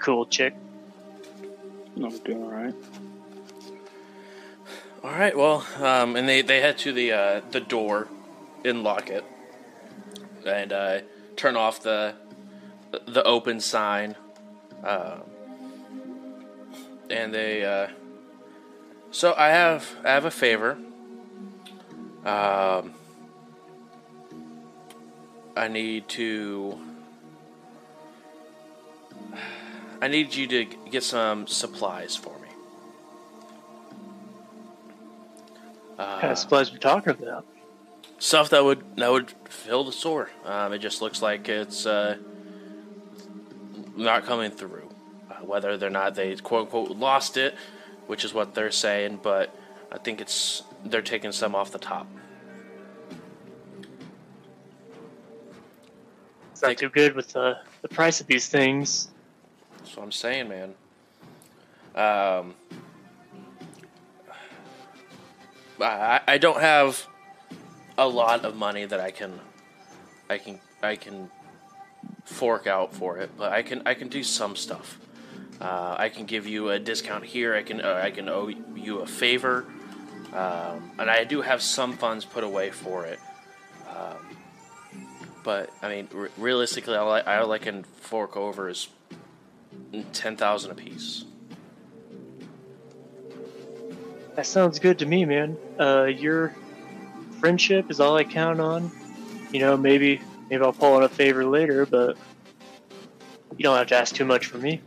cool 0.00 0.26
chick. 0.26 0.54
I'm 1.96 2.16
doing 2.18 2.42
alright. 2.42 2.74
all 5.04 5.10
right, 5.10 5.36
well, 5.36 5.66
um, 5.78 6.16
and 6.16 6.28
they, 6.28 6.40
they 6.42 6.60
head 6.60 6.78
to 6.78 6.92
the 6.92 7.12
uh, 7.12 7.40
the 7.50 7.60
door 7.60 8.08
and 8.64 8.82
lock 8.82 9.10
it, 9.10 9.24
and 10.46 10.72
uh, 10.72 11.00
turn 11.36 11.56
off 11.56 11.82
the 11.82 12.14
the 13.06 13.22
open 13.24 13.60
sign, 13.60 14.16
um, 14.82 15.22
and 17.10 17.34
they. 17.34 17.64
Uh, 17.64 17.88
so 19.12 19.34
I 19.36 19.50
have 19.50 19.88
I 20.04 20.08
have 20.08 20.24
a 20.24 20.30
favor. 20.30 20.76
Um, 22.24 22.94
I 25.56 25.68
need 25.68 26.08
to. 26.10 26.78
I 30.00 30.08
need 30.08 30.34
you 30.34 30.48
to 30.48 30.64
get 30.90 31.04
some 31.04 31.46
supplies 31.46 32.16
for 32.16 32.36
me. 32.40 32.48
What 35.94 36.20
kind 36.20 36.32
of 36.32 36.38
supplies 36.38 36.72
we 36.72 36.78
talking 36.78 37.12
about? 37.12 37.46
stuff 38.22 38.50
that 38.50 38.62
would 38.64 38.96
that 38.96 39.10
would 39.10 39.32
fill 39.48 39.82
the 39.84 39.92
store. 39.92 40.30
Um, 40.44 40.72
it 40.72 40.78
just 40.78 41.02
looks 41.02 41.20
like 41.20 41.48
it's 41.48 41.86
uh, 41.86 42.16
not 43.96 44.24
coming 44.24 44.52
through. 44.52 44.88
Uh, 45.28 45.44
whether 45.44 45.72
or 45.72 45.90
not 45.90 46.14
they 46.14 46.34
quote 46.36 46.66
unquote 46.66 46.96
lost 46.96 47.36
it, 47.36 47.54
which 48.12 48.26
is 48.26 48.34
what 48.34 48.54
they're 48.54 48.70
saying, 48.70 49.18
but 49.22 49.56
I 49.90 49.96
think 49.96 50.20
it's 50.20 50.64
they're 50.84 51.00
taking 51.00 51.32
some 51.32 51.54
off 51.54 51.70
the 51.70 51.78
top. 51.78 52.06
It's 56.50 56.60
not 56.60 56.76
too 56.76 56.90
good 56.90 57.16
with 57.16 57.32
the 57.32 57.56
the 57.80 57.88
price 57.88 58.20
of 58.20 58.26
these 58.26 58.48
things. 58.48 59.08
That's 59.78 59.96
what 59.96 60.02
I'm 60.02 60.12
saying, 60.12 60.50
man. 60.50 60.74
Um, 61.94 62.54
I 65.80 66.20
I 66.28 66.36
don't 66.36 66.60
have 66.60 67.08
a 67.96 68.06
lot 68.06 68.44
of 68.44 68.54
money 68.54 68.84
that 68.84 69.00
I 69.00 69.10
can 69.10 69.40
I 70.28 70.36
can 70.36 70.60
I 70.82 70.96
can 70.96 71.30
fork 72.26 72.66
out 72.66 72.92
for 72.92 73.16
it, 73.16 73.30
but 73.38 73.52
I 73.52 73.62
can 73.62 73.80
I 73.86 73.94
can 73.94 74.08
do 74.08 74.22
some 74.22 74.54
stuff. 74.54 74.98
Uh, 75.60 75.94
I 75.98 76.08
can 76.08 76.26
give 76.26 76.46
you 76.46 76.70
a 76.70 76.78
discount 76.78 77.24
here. 77.24 77.54
I 77.54 77.62
can 77.62 77.80
uh, 77.80 78.00
I 78.02 78.10
can 78.10 78.28
owe 78.28 78.48
you 78.48 78.98
a 78.98 79.06
favor, 79.06 79.64
um, 80.32 80.90
and 80.98 81.08
I 81.08 81.24
do 81.24 81.40
have 81.40 81.62
some 81.62 81.92
funds 81.92 82.24
put 82.24 82.42
away 82.42 82.70
for 82.70 83.06
it. 83.06 83.20
Um, 83.88 84.36
but 85.44 85.70
I 85.82 85.88
mean, 85.88 86.08
re- 86.12 86.30
realistically, 86.36 86.96
all 86.96 87.12
I, 87.12 87.20
all 87.20 87.52
I 87.52 87.58
can 87.58 87.84
fork 87.84 88.36
over 88.36 88.68
is 88.68 88.88
ten 90.12 90.36
thousand 90.36 90.72
apiece. 90.72 91.24
That 94.34 94.46
sounds 94.46 94.78
good 94.78 94.98
to 95.00 95.06
me, 95.06 95.24
man. 95.26 95.56
Uh, 95.78 96.04
your 96.04 96.54
friendship 97.38 97.90
is 97.90 98.00
all 98.00 98.16
I 98.16 98.24
count 98.24 98.60
on. 98.60 98.90
You 99.52 99.60
know, 99.60 99.76
maybe 99.76 100.20
maybe 100.48 100.64
I'll 100.64 100.72
pull 100.72 100.96
in 100.96 101.02
a 101.04 101.08
favor 101.08 101.44
later, 101.44 101.86
but 101.86 102.16
you 103.56 103.62
don't 103.62 103.76
have 103.76 103.88
to 103.88 103.96
ask 103.96 104.14
too 104.14 104.24
much 104.24 104.46
from 104.46 104.62
me. 104.62 104.80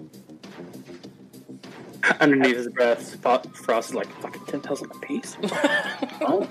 Underneath 2.20 2.58
his 2.58 2.68
breath, 2.70 3.20
Fro- 3.22 3.42
Frost 3.54 3.90
is 3.90 3.96
like, 3.96 4.10
fucking 4.22 4.46
10,000 4.46 4.92
a 4.92 5.00
piece? 5.00 5.38
oh, 6.22 6.48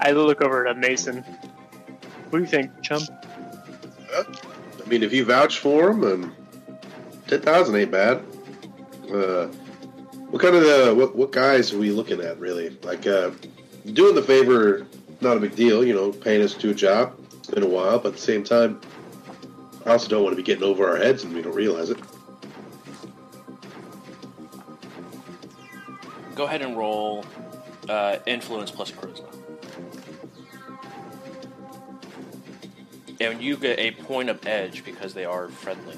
I 0.00 0.10
look 0.10 0.42
over 0.42 0.66
at 0.66 0.78
Mason. 0.78 1.24
What 2.30 2.38
do 2.38 2.44
you 2.44 2.46
think, 2.46 2.70
chum? 2.82 3.02
I 4.14 4.88
mean, 4.88 5.02
if 5.02 5.12
you 5.12 5.24
vouch 5.24 5.60
for 5.60 5.90
him, 5.90 6.04
um, 6.04 6.36
ten 7.26 7.40
thousand 7.40 7.76
ain't 7.76 7.90
bad. 7.90 8.18
Uh, 9.10 9.46
what 10.30 10.42
kind 10.42 10.54
of 10.56 10.64
uh, 10.64 10.94
what 10.94 11.16
what 11.16 11.32
guys 11.32 11.72
are 11.72 11.78
we 11.78 11.90
looking 11.90 12.20
at, 12.20 12.38
really? 12.38 12.76
Like 12.82 13.06
uh, 13.06 13.30
doing 13.92 14.14
the 14.14 14.22
favor, 14.22 14.86
not 15.20 15.36
a 15.36 15.40
big 15.40 15.56
deal. 15.56 15.84
You 15.84 15.94
know, 15.94 16.12
paying 16.12 16.42
us 16.42 16.54
to 16.54 16.70
a 16.70 16.74
job. 16.74 17.18
It's 17.32 17.48
been 17.48 17.62
a 17.62 17.68
while, 17.68 17.98
but 17.98 18.08
at 18.08 18.14
the 18.14 18.20
same 18.20 18.44
time, 18.44 18.80
I 19.86 19.90
also 19.92 20.08
don't 20.08 20.22
want 20.22 20.32
to 20.32 20.36
be 20.36 20.42
getting 20.42 20.64
over 20.64 20.88
our 20.88 20.96
heads 20.96 21.24
and 21.24 21.34
we 21.34 21.42
don't 21.42 21.54
realize 21.54 21.90
it. 21.90 21.98
Go 26.34 26.44
ahead 26.44 26.62
and 26.62 26.76
roll 26.76 27.24
uh, 27.88 28.16
influence 28.26 28.70
plus 28.70 28.90
charisma. 28.90 29.32
and 33.20 33.42
you 33.42 33.56
get 33.56 33.78
a 33.78 33.92
point 33.92 34.28
of 34.28 34.46
edge 34.46 34.84
because 34.84 35.14
they 35.14 35.24
are 35.24 35.48
friendly. 35.48 35.96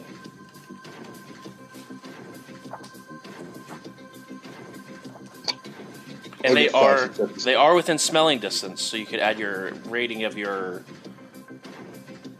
And 6.44 6.56
they 6.56 6.68
are 6.68 7.08
they 7.44 7.56
are 7.56 7.74
within 7.74 7.98
smelling 7.98 8.38
distance, 8.38 8.80
so 8.80 8.96
you 8.96 9.06
could 9.06 9.18
add 9.18 9.38
your 9.38 9.72
rating 9.86 10.22
of 10.22 10.38
your. 10.38 10.84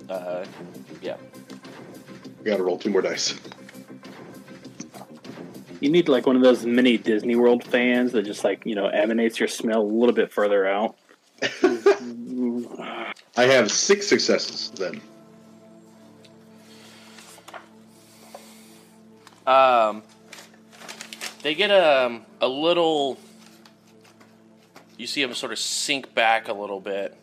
Uh, 0.09 0.44
yeah. 1.03 1.16
We 2.38 2.51
gotta 2.51 2.62
roll 2.62 2.78
two 2.78 2.90
more 2.90 3.03
dice. 3.03 3.34
You 5.87 5.93
need 5.93 6.09
like 6.09 6.26
one 6.26 6.34
of 6.34 6.43
those 6.43 6.66
mini 6.66 6.99
Disney 6.99 7.37
World 7.37 7.62
fans 7.62 8.11
that 8.11 8.24
just 8.24 8.43
like 8.43 8.66
you 8.66 8.74
know 8.74 8.89
emanates 8.89 9.39
your 9.39 9.47
smell 9.47 9.82
a 9.82 9.87
little 9.87 10.12
bit 10.12 10.32
further 10.32 10.66
out. 10.66 10.97
I 13.37 13.45
have 13.45 13.70
six 13.70 14.09
successes 14.09 14.72
then. 14.74 15.01
Um, 19.47 20.03
they 21.43 21.55
get 21.55 21.70
um, 21.70 22.26
a 22.41 22.49
little. 22.49 23.16
You 24.99 25.07
see 25.07 25.22
them 25.22 25.34
sort 25.34 25.53
of 25.53 25.61
sink 25.61 26.12
back 26.16 26.49
a 26.49 26.53
little 26.53 26.80
bit. 26.80 27.16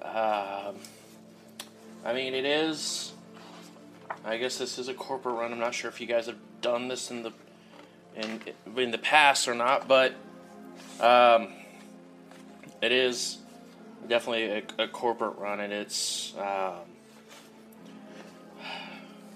Um, 0.00 0.76
I 2.02 2.14
mean, 2.14 2.32
it 2.32 2.46
is. 2.46 3.12
I 4.24 4.38
guess 4.38 4.56
this 4.56 4.78
is 4.78 4.88
a 4.88 4.94
corporate 4.94 5.34
run. 5.34 5.52
I'm 5.52 5.58
not 5.58 5.74
sure 5.74 5.90
if 5.90 6.00
you 6.00 6.06
guys 6.06 6.24
have 6.24 6.38
done 6.62 6.88
this 6.88 7.10
in 7.10 7.22
the 7.22 7.32
in 8.16 8.40
in 8.76 8.90
the 8.90 8.98
past 8.98 9.48
or 9.48 9.54
not, 9.54 9.88
but 9.88 10.12
um, 11.00 11.48
it 12.82 12.92
is 12.92 13.38
definitely 14.08 14.64
a, 14.78 14.84
a 14.84 14.88
corporate 14.88 15.38
run, 15.38 15.60
and 15.60 15.72
it's. 15.72 16.34
Um, 16.36 16.74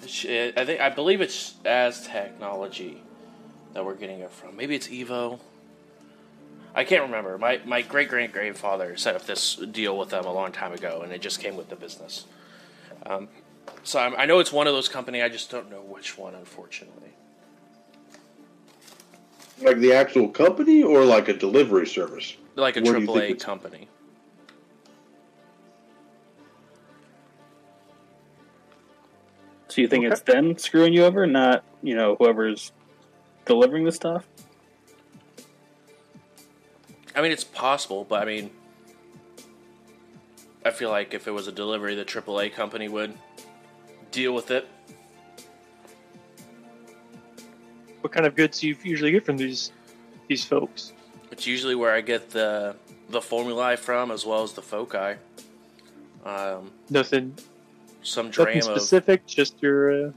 Shit, 0.06 0.58
I 0.58 0.64
think 0.64 0.80
I 0.80 0.88
believe 0.88 1.20
it's 1.20 1.54
Aztechnology 1.64 2.96
that 3.72 3.84
we're 3.84 3.94
getting 3.94 4.20
it 4.20 4.30
from. 4.30 4.56
Maybe 4.56 4.74
it's 4.74 4.88
Evo. 4.88 5.38
I 6.74 6.84
can't 6.84 7.02
remember. 7.02 7.38
My 7.38 7.60
my 7.64 7.82
great 7.82 8.08
great 8.08 8.32
grandfather 8.32 8.96
set 8.96 9.14
up 9.14 9.26
this 9.26 9.56
deal 9.56 9.96
with 9.96 10.10
them 10.10 10.24
a 10.24 10.32
long 10.32 10.50
time 10.50 10.72
ago, 10.72 11.02
and 11.02 11.12
it 11.12 11.20
just 11.20 11.38
came 11.38 11.56
with 11.56 11.68
the 11.68 11.76
business. 11.76 12.24
Um, 13.06 13.28
so 13.84 14.00
I'm, 14.00 14.16
I 14.16 14.26
know 14.26 14.40
it's 14.40 14.52
one 14.52 14.66
of 14.66 14.74
those 14.74 14.88
company. 14.88 15.22
I 15.22 15.28
just 15.28 15.50
don't 15.50 15.70
know 15.70 15.80
which 15.80 16.18
one, 16.18 16.34
unfortunately. 16.34 17.11
Like 19.62 19.78
the 19.78 19.92
actual 19.92 20.28
company 20.28 20.82
or 20.82 21.04
like 21.04 21.28
a 21.28 21.32
delivery 21.34 21.86
service? 21.86 22.36
Like 22.56 22.76
a 22.76 22.80
What 22.80 22.94
do 22.94 23.00
you 23.00 23.06
think 23.06 23.38
AAA 23.38 23.40
company. 23.40 23.88
So 29.68 29.80
you 29.80 29.88
think 29.88 30.04
it's 30.04 30.20
them 30.20 30.58
screwing 30.58 30.92
you 30.92 31.04
over, 31.04 31.26
not 31.26 31.64
you 31.82 31.94
know 31.94 32.16
whoever's 32.16 32.72
delivering 33.46 33.84
the 33.84 33.92
stuff? 33.92 34.26
I 37.14 37.22
mean, 37.22 37.32
it's 37.32 37.44
possible, 37.44 38.04
but 38.04 38.22
I 38.22 38.26
mean, 38.26 38.50
I 40.64 40.70
feel 40.70 40.90
like 40.90 41.14
if 41.14 41.26
it 41.26 41.30
was 41.30 41.46
a 41.46 41.52
delivery, 41.52 41.94
the 41.94 42.04
AAA 42.04 42.52
company 42.52 42.88
would 42.88 43.14
deal 44.10 44.34
with 44.34 44.50
it. 44.50 44.68
What 48.02 48.12
kind 48.12 48.26
of 48.26 48.34
goods 48.34 48.60
do 48.60 48.68
you 48.68 48.76
usually 48.82 49.12
get 49.12 49.24
from 49.24 49.36
these 49.36 49.72
these 50.28 50.44
folks? 50.44 50.92
It's 51.30 51.46
usually 51.46 51.74
where 51.74 51.94
I 51.94 52.00
get 52.00 52.30
the 52.30 52.76
the 53.08 53.20
formulae 53.20 53.76
from, 53.76 54.10
as 54.10 54.26
well 54.26 54.42
as 54.42 54.52
the 54.52 54.62
foci. 54.62 55.16
Um, 56.24 56.70
Nothing, 56.90 57.34
some 58.02 58.30
dram 58.30 58.46
nothing 58.46 58.58
of 58.58 58.64
specific. 58.64 59.26
Just 59.26 59.62
your 59.62 60.08
uh, 60.08 60.12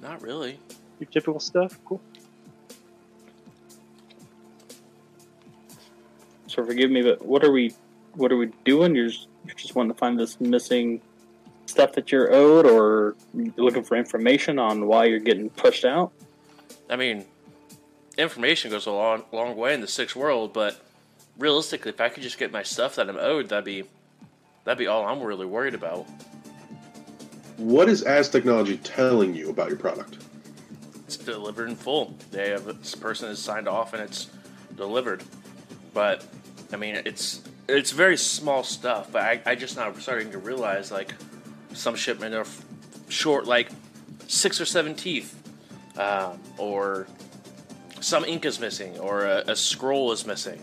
not 0.00 0.22
really. 0.22 0.58
your 1.00 1.08
typical 1.10 1.40
stuff. 1.40 1.78
Cool. 1.84 2.00
So 6.46 6.64
forgive 6.64 6.90
me, 6.90 7.02
but 7.02 7.24
what 7.24 7.44
are 7.44 7.50
we 7.50 7.74
what 8.14 8.30
are 8.30 8.36
we 8.36 8.52
doing? 8.64 8.94
You're 8.94 9.08
just, 9.08 9.26
you 9.44 9.54
just 9.54 9.74
wanting 9.74 9.92
to 9.92 9.98
find 9.98 10.18
this 10.18 10.40
missing 10.40 11.00
stuff 11.66 11.92
that 11.94 12.12
you're 12.12 12.32
owed, 12.32 12.64
or 12.64 13.16
looking 13.56 13.82
for 13.82 13.96
information 13.96 14.58
on 14.58 14.86
why 14.86 15.06
you're 15.06 15.18
getting 15.18 15.50
pushed 15.50 15.84
out? 15.84 16.12
I 16.88 16.96
mean, 16.96 17.24
information 18.16 18.70
goes 18.70 18.86
a 18.86 18.90
long 18.90 19.24
long 19.32 19.56
way 19.56 19.74
in 19.74 19.80
the 19.80 19.88
sixth 19.88 20.16
world, 20.16 20.52
but 20.52 20.80
realistically, 21.38 21.90
if 21.90 22.00
I 22.00 22.08
could 22.08 22.22
just 22.22 22.38
get 22.38 22.52
my 22.52 22.62
stuff 22.62 22.96
that 22.96 23.08
I'm 23.08 23.16
owed, 23.16 23.48
that'd 23.48 23.64
be 23.64 23.84
that'd 24.64 24.78
be 24.78 24.86
all 24.86 25.06
I'm 25.06 25.22
really 25.22 25.46
worried 25.46 25.74
about. 25.74 26.06
What 27.56 27.88
is 27.88 28.02
Aztechnology 28.02 28.80
telling 28.82 29.34
you 29.34 29.50
about 29.50 29.68
your 29.68 29.78
product? 29.78 30.18
It's 31.06 31.16
delivered 31.16 31.68
in 31.68 31.76
full. 31.76 32.14
They 32.30 32.50
have 32.50 32.64
this 32.64 32.94
person 32.94 33.28
is 33.28 33.38
signed 33.38 33.68
off 33.68 33.92
and 33.94 34.02
it's 34.02 34.28
delivered. 34.76 35.22
But 35.92 36.26
I 36.72 36.76
mean, 36.76 36.96
it's 37.04 37.42
it's 37.68 37.92
very 37.92 38.16
small 38.16 38.64
stuff. 38.64 39.12
But 39.12 39.22
I, 39.22 39.40
I 39.46 39.54
just 39.54 39.76
now 39.76 39.92
starting 39.94 40.32
to 40.32 40.38
realize 40.38 40.90
like 40.90 41.14
some 41.72 41.94
shipment 41.94 42.34
are 42.34 42.46
short 43.08 43.46
like 43.46 43.70
six 44.26 44.60
or 44.60 44.64
seven 44.64 44.94
teeth, 44.94 45.40
um, 45.98 46.40
or 46.58 47.06
some 48.00 48.24
ink 48.24 48.44
is 48.44 48.60
missing, 48.60 48.98
or 48.98 49.24
a, 49.24 49.44
a 49.48 49.56
scroll 49.56 50.12
is 50.12 50.26
missing. 50.26 50.62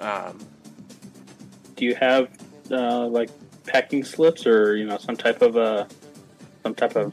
Um, 0.00 0.38
Do 1.76 1.84
you 1.84 1.94
have 1.94 2.28
uh, 2.70 3.06
like 3.06 3.30
packing 3.66 4.04
slips, 4.04 4.46
or 4.46 4.76
you 4.76 4.86
know 4.86 4.98
some 4.98 5.16
type 5.16 5.42
of 5.42 5.56
uh, 5.56 5.86
some 6.62 6.74
type 6.74 6.96
of 6.96 7.12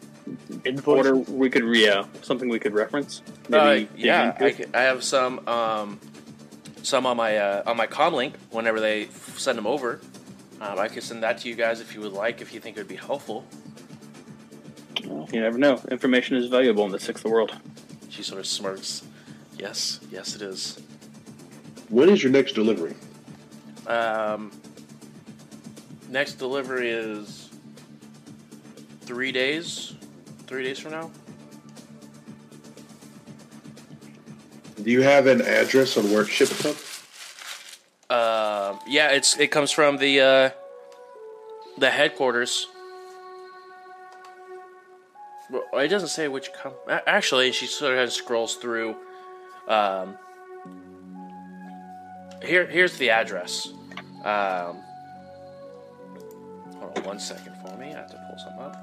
Invoice. 0.65 0.97
order 0.97 1.15
we 1.15 1.49
could 1.49 1.63
yeah 1.75 2.05
something 2.21 2.47
we 2.49 2.59
could 2.59 2.73
reference? 2.73 3.21
Uh, 3.51 3.81
yeah. 3.97 4.35
I, 4.39 4.51
ca- 4.51 4.65
I 4.73 4.81
have 4.83 5.03
some 5.03 5.47
um, 5.47 5.99
some 6.83 7.05
on 7.05 7.17
my 7.17 7.37
uh, 7.37 7.63
on 7.65 7.77
my 7.77 7.87
com 7.87 8.13
link 8.13 8.35
whenever 8.51 8.79
they 8.79 9.03
f- 9.05 9.37
send 9.39 9.57
them 9.57 9.67
over. 9.67 9.99
Um, 10.61 10.77
I 10.77 10.87
can 10.89 11.01
send 11.01 11.23
that 11.23 11.39
to 11.39 11.49
you 11.49 11.55
guys 11.55 11.81
if 11.81 11.95
you 11.95 12.01
would 12.01 12.13
like, 12.13 12.39
if 12.39 12.53
you 12.53 12.59
think 12.59 12.77
it 12.77 12.81
would 12.81 12.87
be 12.87 12.95
helpful. 12.95 13.45
Well, 15.05 15.27
you 15.31 15.41
never 15.41 15.57
know. 15.57 15.81
Information 15.89 16.37
is 16.37 16.47
valuable 16.47 16.85
in 16.85 16.91
the 16.91 16.99
sixth 16.99 17.25
world. 17.25 17.55
She 18.09 18.23
sort 18.23 18.39
of 18.39 18.45
smirks. 18.45 19.03
Yes, 19.57 19.99
yes, 20.11 20.35
it 20.35 20.41
is. 20.41 20.81
When 21.89 22.09
is 22.09 22.23
your 22.23 22.31
next 22.31 22.53
delivery? 22.53 22.95
Um, 23.87 24.51
next 26.09 26.35
delivery 26.35 26.89
is 26.89 27.49
three 29.01 29.31
days. 29.31 29.93
Three 30.47 30.63
days 30.63 30.79
from 30.79 30.91
now. 30.91 31.11
Do 34.81 34.89
you 34.89 35.01
have 35.01 35.27
an 35.27 35.41
address 35.41 35.97
on 35.97 36.11
where 36.11 36.23
to 36.23 36.29
ship 36.29 36.47
from? 36.47 36.71
Um, 38.09 38.79
yeah, 38.87 39.09
it's 39.11 39.37
it 39.37 39.51
comes 39.51 39.71
from 39.71 39.97
the 39.97 40.21
uh, 40.21 40.49
the 41.77 41.89
headquarters. 41.89 42.67
Well, 45.51 45.67
it 45.79 45.89
doesn't 45.89 46.09
say 46.09 46.27
which 46.27 46.53
com. 46.53 46.73
Actually, 46.87 47.51
she 47.51 47.67
sort 47.67 47.97
of 47.97 48.11
scrolls 48.13 48.55
through. 48.55 48.95
Um, 49.67 50.17
here, 52.43 52.65
here's 52.65 52.97
the 52.97 53.09
address. 53.09 53.67
Um, 54.23 54.81
hold 56.77 56.97
on 56.97 57.03
one 57.03 57.19
second 57.19 57.55
for 57.57 57.75
me. 57.77 57.93
I 57.93 57.97
have 57.97 58.07
to 58.07 58.17
pull 58.17 58.37
something 58.37 58.61
up. 58.61 58.75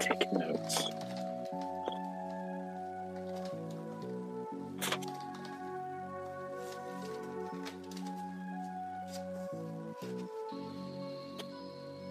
Take 0.00 0.32
notes. 0.32 0.88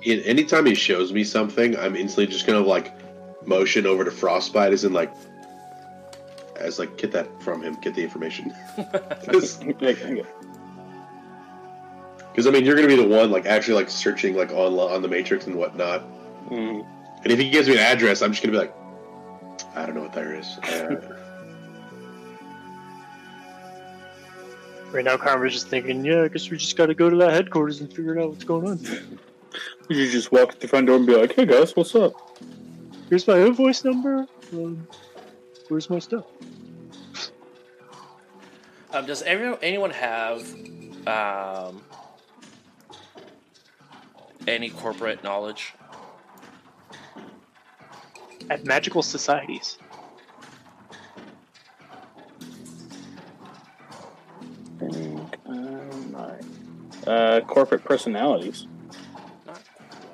In, 0.08 0.22
anytime 0.22 0.66
he 0.66 0.74
shows 0.74 1.12
me 1.12 1.26
something, 1.26 1.78
I'm 1.78 1.96
instantly 1.96 2.28
just 2.28 2.48
gonna 2.48 2.62
like 2.62 2.94
motion 3.46 3.86
over 3.86 4.06
to 4.06 4.12
Frostbite, 4.12 4.72
as 4.72 4.86
in 4.86 4.94
like, 4.94 5.12
as 6.56 6.80
like 6.80 6.98
get 6.98 7.12
that 7.12 7.28
from 7.42 7.62
him, 7.62 7.76
get 7.82 7.94
the 7.94 8.04
information. 8.04 8.54
Because 12.32 12.46
I 12.46 12.52
mean, 12.52 12.66
you're 12.66 12.76
gonna 12.76 12.88
be 12.88 12.96
the 12.96 13.08
one 13.08 13.32
like 13.32 13.48
actually 13.48 13.74
like 13.74 13.90
searching 13.90 14.36
like 14.36 14.52
on 14.52 14.74
on 14.74 15.02
the 15.02 15.08
Matrix 15.08 15.48
and 15.48 15.56
whatnot. 15.56 16.04
Mm. 16.52 16.86
And 17.24 17.32
if 17.32 17.40
he 17.40 17.50
gives 17.50 17.68
me 17.68 17.74
an 17.74 17.80
address, 17.80 18.22
I'm 18.22 18.32
just 18.32 18.44
gonna 18.44 18.52
be 18.52 18.60
like, 18.60 18.76
I 19.76 19.88
don't 19.88 19.96
know 19.96 20.04
what 20.04 20.14
there 20.14 20.36
is. 20.36 20.60
Uh, 20.64 21.18
Right 24.92 25.04
now, 25.04 25.18
Karma's 25.18 25.52
just 25.52 25.68
thinking, 25.68 26.06
yeah, 26.06 26.24
I 26.24 26.28
guess 26.30 26.50
we 26.50 26.58
just 26.58 26.78
got 26.78 26.86
to 26.86 26.94
go 26.94 27.10
to 27.10 27.16
that 27.18 27.34
headquarters 27.34 27.82
and 27.82 27.92
figure 27.92 28.20
out 28.20 28.30
what's 28.30 28.46
going 28.46 28.68
on. 28.68 29.20
You 29.90 30.10
just 30.12 30.32
walk 30.32 30.54
at 30.54 30.60
the 30.60 30.68
front 30.68 30.88
door 30.88 30.98
and 30.98 31.06
be 31.06 31.16
like, 31.16 31.34
"Hey 31.34 31.46
guys, 31.46 31.76
what's 31.76 31.96
up?" 31.96 32.14
Here's 33.10 33.28
my 33.28 33.40
invoice 33.40 33.84
number. 33.84 34.28
Um, 34.54 34.88
where's 35.70 35.90
my 35.90 36.00
stuff? 36.00 36.26
Um, 38.94 39.06
does 39.06 39.22
everyone, 39.22 39.60
anyone 39.62 39.92
have 39.92 40.42
um, 41.08 41.82
any 44.48 44.70
corporate 44.70 45.24
knowledge? 45.24 45.74
At 48.50 48.66
magical 48.66 49.04
societies. 49.04 49.78
think, 54.80 55.38
um. 55.46 56.16
Uh, 57.06 57.42
corporate 57.42 57.84
personalities. 57.84 58.68
Not 59.46 59.62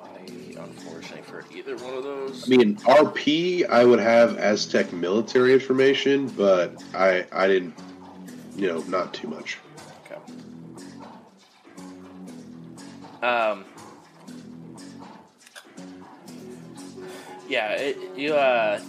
quite, 0.00 0.30
unfortunately, 0.56 1.22
for 1.22 1.42
either 1.66 1.76
one 1.84 1.94
of 1.94 2.04
those. 2.04 2.44
I 2.44 2.56
mean, 2.56 2.76
RP, 2.78 3.68
I 3.68 3.84
would 3.84 4.00
have 4.00 4.36
Aztec 4.38 4.92
military 4.92 5.52
information, 5.52 6.28
but 6.28 6.82
I 6.94 7.26
I 7.32 7.46
didn't, 7.46 7.74
you 8.56 8.68
know, 8.68 8.78
not 8.82 9.14
too 9.14 9.28
much. 9.28 9.58
Okay. 10.04 10.20
Um. 13.22 13.64
Yeah, 17.48 17.72
it, 17.72 17.98
you 18.16 18.34
uh, 18.34 18.80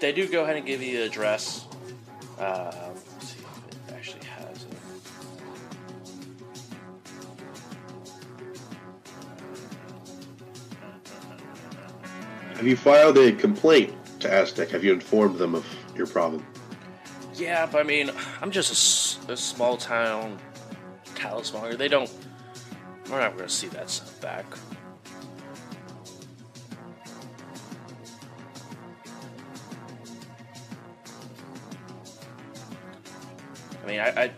they 0.00 0.12
do 0.12 0.28
go 0.28 0.42
ahead 0.42 0.56
and 0.56 0.66
give 0.66 0.82
you 0.82 0.98
the 0.98 1.06
address. 1.06 1.66
Um, 2.38 2.87
Have 12.58 12.66
you 12.66 12.76
filed 12.76 13.16
a 13.18 13.30
complaint 13.30 13.94
to 14.18 14.28
Aztec? 14.28 14.70
Have 14.70 14.82
you 14.82 14.92
informed 14.92 15.38
them 15.38 15.54
of 15.54 15.64
your 15.94 16.08
problem? 16.08 16.44
Yeah, 17.36 17.66
but 17.66 17.78
I 17.78 17.84
mean, 17.84 18.10
I'm 18.42 18.50
just 18.50 19.28
a 19.28 19.36
small 19.36 19.76
town 19.76 20.40
talismonger. 21.14 21.78
They 21.78 21.86
don't. 21.86 22.10
We're 23.08 23.20
not 23.20 23.36
going 23.36 23.48
to 23.48 23.54
see 23.54 23.68
that 23.68 23.88
stuff 23.88 24.20
back. 24.20 24.44
I 33.84 33.86
mean, 33.86 34.00
I, 34.00 34.24
I, 34.24 34.32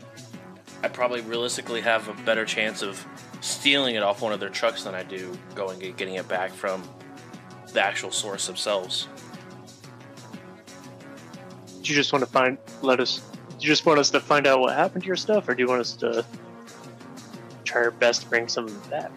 I 0.83 0.89
probably 0.89 1.23
realistically 1.23 1.81
have 1.81 2.07
a 2.09 2.23
better 2.25 2.45
chance 2.45 2.83
of 2.83 3.03
stealing 3.41 3.95
it 3.95 4.03
off 4.03 4.21
one 4.21 4.35
of 4.35 4.41
their 4.41 4.51
trucks 4.51 4.85
than 4.85 4.95
I 4.95 5.05
do 5.05 5.33
going 5.55 5.83
and 5.83 5.97
getting 5.97 6.17
it 6.17 6.29
back 6.29 6.53
from 6.53 6.83
the 7.73 7.85
actual 7.85 8.11
source 8.11 8.47
themselves. 8.47 9.09
Do 11.83 11.91
you 11.91 11.95
just 11.95 12.13
want 12.13 12.25
to 12.25 12.31
find 12.31 12.59
let 12.83 13.01
us 13.01 13.19
do 13.19 13.67
you 13.67 13.69
just 13.69 13.85
want 13.85 13.99
us 13.99 14.11
to 14.11 14.21
find 14.21 14.47
out 14.47 14.61
what 14.61 14.75
happened 14.75 15.03
to 15.03 15.07
your 15.07 15.17
stuff 15.17 15.49
or 15.49 15.55
do 15.55 15.63
you 15.63 15.69
want 15.69 15.81
us 15.81 15.93
to 15.97 16.25
try 17.65 17.83
our 17.83 17.91
best 17.91 18.23
to 18.23 18.29
bring 18.29 18.49
some 18.49 18.67
of 18.67 18.75
it 18.75 18.91
back? 18.91 19.11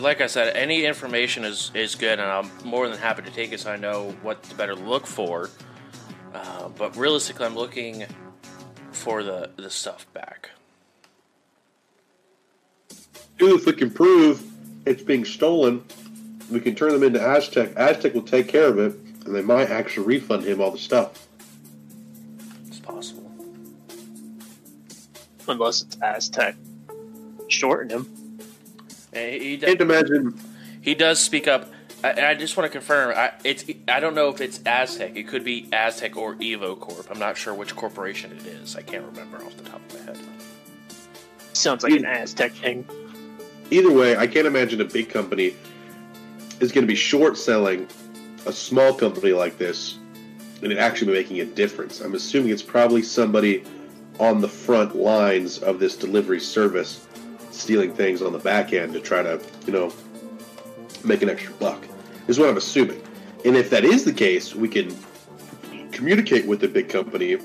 Like 0.00 0.22
I 0.22 0.26
said, 0.26 0.56
any 0.56 0.86
information 0.86 1.44
is, 1.44 1.70
is 1.74 1.94
good, 1.94 2.18
and 2.18 2.22
I'm 2.22 2.50
more 2.64 2.88
than 2.88 2.96
happy 2.96 3.22
to 3.22 3.30
take 3.30 3.52
it 3.52 3.60
so 3.60 3.70
I 3.70 3.76
know 3.76 4.16
what 4.22 4.42
to 4.44 4.54
better 4.54 4.74
look 4.74 5.06
for. 5.06 5.50
Uh, 6.32 6.68
but 6.70 6.96
realistically, 6.96 7.44
I'm 7.44 7.54
looking 7.54 8.06
for 8.90 9.22
the, 9.22 9.50
the 9.56 9.68
stuff 9.68 10.06
back. 10.14 10.50
Dude, 13.38 13.60
if 13.60 13.66
we 13.66 13.74
can 13.74 13.90
prove 13.90 14.42
it's 14.86 15.02
being 15.02 15.26
stolen, 15.26 15.84
we 16.50 16.60
can 16.60 16.74
turn 16.74 16.92
them 16.92 17.02
into 17.02 17.20
Aztec. 17.20 17.74
Aztec 17.76 18.14
will 18.14 18.22
take 18.22 18.48
care 18.48 18.66
of 18.66 18.78
it, 18.78 18.94
and 19.24 19.34
they 19.34 19.42
might 19.42 19.70
actually 19.70 20.06
refund 20.06 20.44
him 20.44 20.60
all 20.60 20.70
the 20.70 20.78
stuff. 20.78 21.26
It's 22.66 22.78
possible. 22.78 23.30
Unless 25.48 25.82
it's 25.82 25.96
Aztec. 26.02 26.56
Shorten 27.48 27.90
him. 27.90 28.06
And 29.12 29.32
he, 29.42 29.50
he, 29.50 29.58
Can't 29.58 29.80
imagine. 29.80 30.38
he 30.82 30.94
does 30.94 31.18
speak 31.20 31.48
up. 31.48 31.70
I, 32.04 32.30
I 32.30 32.34
just 32.34 32.56
want 32.56 32.70
to 32.70 32.72
confirm. 32.72 33.14
I, 33.16 33.32
it's 33.44 33.64
I 33.88 34.00
don't 34.00 34.14
know 34.14 34.28
if 34.28 34.40
it's 34.40 34.60
Aztec. 34.66 35.16
It 35.16 35.28
could 35.28 35.44
be 35.44 35.68
Aztec 35.72 36.16
or 36.16 36.34
Evo 36.36 36.78
Corp. 36.78 37.06
I'm 37.10 37.18
not 37.18 37.36
sure 37.36 37.54
which 37.54 37.74
corporation 37.74 38.32
it 38.32 38.46
is. 38.46 38.76
I 38.76 38.82
can't 38.82 39.04
remember 39.04 39.38
off 39.38 39.56
the 39.56 39.64
top 39.64 39.80
of 39.88 39.94
my 39.94 40.12
head. 40.12 40.18
Sounds 41.52 41.82
like 41.82 41.92
an 41.94 42.04
Aztec 42.04 42.52
thing. 42.52 42.86
Either 43.70 43.90
way, 43.92 44.16
I 44.16 44.26
can't 44.26 44.46
imagine 44.46 44.80
a 44.80 44.84
big 44.84 45.08
company 45.08 45.54
is 46.60 46.72
going 46.72 46.82
to 46.82 46.88
be 46.88 46.94
short 46.94 47.36
selling 47.36 47.88
a 48.46 48.52
small 48.52 48.94
company 48.94 49.32
like 49.32 49.58
this 49.58 49.98
and 50.62 50.72
it 50.72 50.78
actually 50.78 51.12
making 51.12 51.40
a 51.40 51.44
difference. 51.44 52.00
I'm 52.00 52.14
assuming 52.14 52.50
it's 52.50 52.62
probably 52.62 53.02
somebody 53.02 53.64
on 54.18 54.40
the 54.40 54.48
front 54.48 54.96
lines 54.96 55.58
of 55.58 55.78
this 55.78 55.96
delivery 55.96 56.40
service 56.40 57.06
stealing 57.50 57.92
things 57.92 58.22
on 58.22 58.32
the 58.32 58.38
back 58.38 58.72
end 58.72 58.92
to 58.94 59.00
try 59.00 59.22
to, 59.22 59.40
you 59.66 59.72
know, 59.72 59.92
make 61.04 61.22
an 61.22 61.28
extra 61.28 61.52
buck. 61.54 61.84
Is 62.26 62.38
what 62.38 62.48
I'm 62.48 62.56
assuming. 62.56 63.02
And 63.44 63.56
if 63.56 63.70
that 63.70 63.84
is 63.84 64.04
the 64.04 64.12
case, 64.12 64.54
we 64.54 64.68
can 64.68 64.96
communicate 65.92 66.46
with 66.46 66.60
the 66.60 66.68
big 66.68 66.88
company 66.88 67.38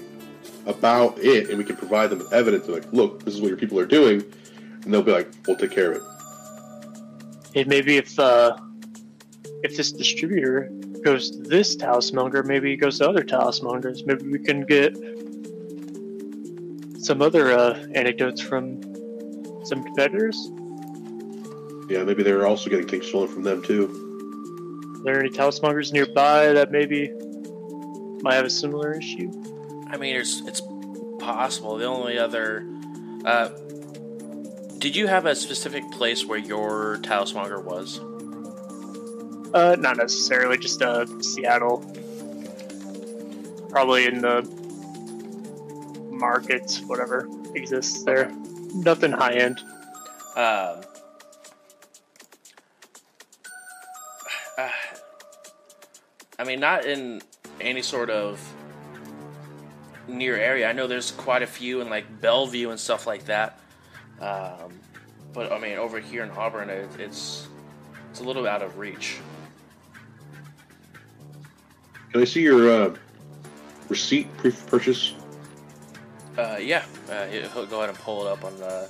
about 0.65 1.17
it 1.19 1.49
and 1.49 1.57
we 1.57 1.63
can 1.63 1.75
provide 1.75 2.09
them 2.09 2.27
evidence 2.31 2.67
like, 2.67 2.91
look, 2.91 3.23
this 3.23 3.33
is 3.33 3.41
what 3.41 3.49
your 3.49 3.57
people 3.57 3.79
are 3.79 3.85
doing. 3.85 4.23
And 4.83 4.93
they'll 4.93 5.03
be 5.03 5.11
like, 5.11 5.29
we'll 5.45 5.57
take 5.57 5.71
care 5.71 5.91
of 5.91 5.97
it. 5.97 6.03
Hey, 7.53 7.63
maybe 7.65 7.97
if 7.97 8.17
uh, 8.17 8.57
if 9.63 9.77
this 9.77 9.91
distributor 9.91 10.69
goes 11.03 11.31
to 11.31 11.43
this 11.43 11.75
talismonger, 11.75 12.43
maybe 12.45 12.71
he 12.71 12.77
goes 12.77 12.99
to 12.99 13.09
other 13.09 13.23
talismongers. 13.23 14.05
Maybe 14.05 14.27
we 14.27 14.39
can 14.39 14.65
get 14.65 14.95
some 17.03 17.21
other 17.21 17.51
uh, 17.51 17.85
anecdotes 17.93 18.41
from 18.41 18.81
some 19.65 19.83
competitors. 19.83 20.51
Yeah, 21.89 22.03
maybe 22.03 22.23
they're 22.23 22.47
also 22.47 22.69
getting 22.69 22.87
things 22.87 23.07
stolen 23.07 23.27
from 23.27 23.43
them 23.43 23.61
too. 23.61 24.97
Are 24.99 25.03
there 25.03 25.19
any 25.19 25.29
talismongers 25.29 25.91
nearby 25.91 26.53
that 26.53 26.71
maybe 26.71 27.11
might 28.21 28.35
have 28.35 28.45
a 28.45 28.49
similar 28.49 28.93
issue? 28.93 29.31
I 29.89 29.97
mean, 29.97 30.15
it's 30.15 30.41
it's 30.41 30.61
possible. 31.19 31.77
The 31.77 31.85
only 31.85 32.17
other, 32.17 32.65
uh, 33.25 33.49
did 34.77 34.95
you 34.95 35.07
have 35.07 35.25
a 35.25 35.35
specific 35.35 35.89
place 35.91 36.25
where 36.25 36.39
your 36.39 36.97
talismonger 37.01 37.63
was? 37.63 37.99
Uh, 39.53 39.75
not 39.77 39.97
necessarily, 39.97 40.57
just 40.57 40.81
uh, 40.81 41.05
Seattle. 41.21 41.79
Probably 43.69 44.05
in 44.05 44.21
the 44.21 44.41
markets, 46.09 46.81
whatever 46.81 47.27
exists 47.55 48.03
there. 48.03 48.31
Nothing 48.73 49.11
high 49.11 49.33
end. 49.33 49.59
Um, 50.35 50.81
uh, 54.57 54.69
I 56.39 56.43
mean, 56.45 56.59
not 56.59 56.85
in 56.85 57.21
any 57.59 57.81
sort 57.81 58.09
of 58.09 58.39
near 60.07 60.35
area. 60.35 60.69
I 60.69 60.73
know 60.73 60.87
there's 60.87 61.11
quite 61.11 61.43
a 61.43 61.47
few 61.47 61.81
in 61.81 61.89
like 61.89 62.21
Bellevue 62.21 62.69
and 62.69 62.79
stuff 62.79 63.05
like 63.05 63.25
that. 63.25 63.59
Um, 64.19 64.79
but 65.33 65.51
I 65.51 65.59
mean, 65.59 65.77
over 65.77 65.99
here 65.99 66.23
in 66.23 66.31
Auburn, 66.31 66.69
it, 66.69 66.89
it's 66.99 67.47
it's 68.09 68.19
a 68.19 68.23
little 68.23 68.47
out 68.47 68.61
of 68.61 68.77
reach. 68.77 69.19
Can 72.11 72.21
I 72.21 72.25
see 72.25 72.41
your 72.41 72.69
uh, 72.69 72.95
receipt, 73.89 74.35
proof 74.37 74.61
of 74.63 74.67
purchase? 74.67 75.13
Uh, 76.37 76.57
yeah, 76.59 76.83
uh, 77.09 77.25
he'll 77.27 77.65
go 77.65 77.77
ahead 77.77 77.89
and 77.89 77.97
pull 77.99 78.25
it 78.25 78.31
up 78.31 78.43
on 78.43 78.57
the 78.57 78.89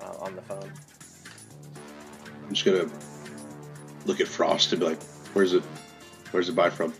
uh, 0.00 0.16
on 0.20 0.34
the 0.34 0.42
phone. 0.42 0.72
I'm 2.46 2.54
just 2.54 2.64
gonna 2.64 2.90
look 4.06 4.20
at 4.20 4.28
Frost 4.28 4.72
and 4.72 4.80
be 4.80 4.86
like, 4.86 5.02
"Where's 5.34 5.54
it? 5.54 5.62
Where's 6.30 6.48
it 6.48 6.56
buy 6.56 6.70
from?" 6.70 6.94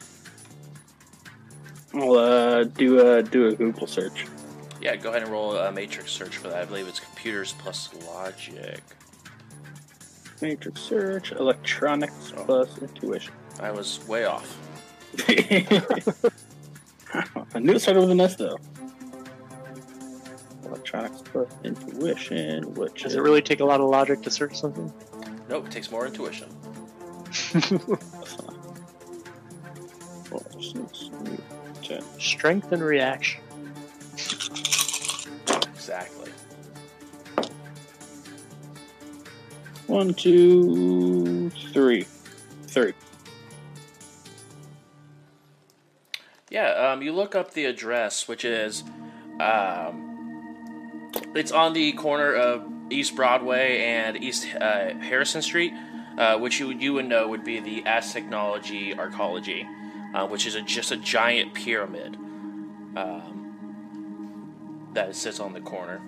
I'll 1.95 2.13
uh, 2.17 2.65
do 2.65 3.07
a 3.07 3.23
do 3.23 3.49
a 3.49 3.55
Google 3.55 3.87
search. 3.87 4.27
Yeah, 4.81 4.97
go 4.97 5.11
ahead 5.11 5.23
and 5.23 5.31
roll 5.31 5.57
a 5.57 5.71
matrix 5.71 6.11
search 6.11 6.37
for 6.37 6.49
that. 6.49 6.63
I 6.63 6.65
believe 6.65 6.89
it's 6.89 7.01
computers 7.01 7.55
plus 7.59 7.91
logic. 8.07 8.81
Matrix 10.41 10.81
search, 10.81 11.31
electronics 11.33 12.33
Oh. 12.37 12.45
plus 12.45 12.79
intuition. 12.79 13.33
I 13.61 13.71
was 13.71 14.05
way 14.09 14.25
off. 14.25 14.57
I 17.55 17.59
knew 17.59 17.75
it 17.75 17.81
started 17.81 18.01
with 18.01 18.11
an 18.11 18.21
S 18.21 18.37
though. 18.37 18.57
Electronics 20.65 21.23
plus 21.23 21.49
intuition, 21.65 22.75
which 22.75 23.03
Does 23.03 23.13
is 23.13 23.19
it 23.19 23.21
really 23.23 23.43
take 23.43 23.61
a 23.61 23.65
lot 23.65 23.81
of 23.81 23.89
logic 23.89 24.23
to 24.23 24.31
search 24.31 24.59
something? 24.59 24.93
Nope, 25.49 25.67
it 25.67 25.73
takes 25.73 25.91
more 25.91 26.07
intuition. 26.07 26.49
four, 30.25 30.43
six, 30.61 31.11
eight, 31.27 31.41
ten. 31.83 32.03
Strength 32.19 32.73
and 32.73 32.83
reaction. 32.83 33.43
Exactly. 35.75 36.31
One, 39.89 40.15
two, 40.15 41.51
three, 41.73 42.07
three. 42.67 42.95
Yeah, 46.53 46.93
um, 46.93 47.01
you 47.01 47.13
look 47.15 47.35
up 47.35 47.55
the 47.55 47.65
address, 47.65 48.29
which 48.29 48.45
is, 48.45 48.85
um, 49.41 51.09
it's 51.35 51.51
on 51.51 51.73
the 51.73 51.93
corner 51.93 52.35
of 52.35 52.71
East 52.91 53.17
Broadway 53.17 53.79
and 53.79 54.23
East 54.23 54.47
uh, 54.61 54.93
Harrison 54.99 55.41
Street. 55.41 55.73
uh, 56.17 56.39
which 56.39 56.61
you 56.61 56.71
you 56.71 56.93
would 56.95 57.07
know 57.07 57.29
would 57.29 57.45
be 57.45 57.61
the 57.61 57.83
Aztechnology 57.83 58.95
Arcology, 58.97 59.67
uh, 60.15 60.27
which 60.27 60.47
is 60.47 60.55
a, 60.55 60.63
just 60.63 60.93
a 60.93 60.97
giant 60.97 61.55
pyramid 61.55 62.17
um, 62.97 64.91
that 64.93 65.15
sits 65.17 65.41
on 65.41 65.53
the 65.53 65.61
corner. 65.61 66.01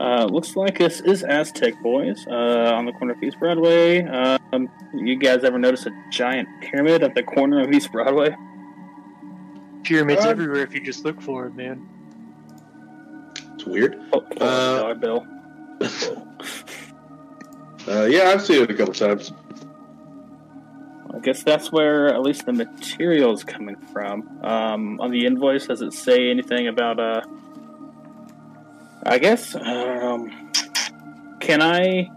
Uh, 0.00 0.24
looks 0.24 0.56
like 0.56 0.78
this 0.78 1.00
is 1.00 1.22
Aztec 1.22 1.80
Boys 1.80 2.26
uh, 2.26 2.72
on 2.74 2.84
the 2.84 2.92
corner 2.92 3.12
of 3.14 3.22
East 3.22 3.38
Broadway. 3.38 4.02
Um, 4.04 4.68
you 4.92 5.16
guys 5.16 5.44
ever 5.44 5.58
notice 5.58 5.86
a 5.86 5.90
giant 6.10 6.48
pyramid 6.60 7.02
at 7.04 7.14
the 7.14 7.22
corner 7.22 7.60
of 7.60 7.72
East 7.72 7.92
Broadway? 7.92 8.34
Pyramids 9.84 10.24
Uh, 10.24 10.30
everywhere 10.30 10.62
if 10.62 10.74
you 10.74 10.80
just 10.80 11.04
look 11.04 11.20
for 11.20 11.46
it, 11.46 11.54
man. 11.54 11.88
It's 13.54 13.64
weird. 13.64 13.96
Oh, 14.12 14.26
oh, 14.40 14.46
Uh, 14.90 14.94
bill. 14.94 15.26
Uh, 17.86 18.04
yeah, 18.04 18.30
I've 18.30 18.40
seen 18.40 18.62
it 18.62 18.70
a 18.70 18.74
couple 18.74 18.94
times. 18.94 19.30
I 21.14 21.18
guess 21.18 21.42
that's 21.42 21.70
where 21.70 22.08
at 22.08 22.22
least 22.22 22.46
the 22.46 22.54
material 22.54 23.34
is 23.34 23.44
coming 23.44 23.76
from. 23.92 24.26
Um, 24.42 24.98
on 25.02 25.10
the 25.10 25.26
invoice, 25.26 25.66
does 25.66 25.82
it 25.82 25.92
say 25.92 26.30
anything 26.30 26.68
about 26.68 26.98
uh? 26.98 27.20
I 29.06 29.18
guess 29.18 29.54
um, 29.54 30.50
can 31.40 31.60
I 31.62 32.10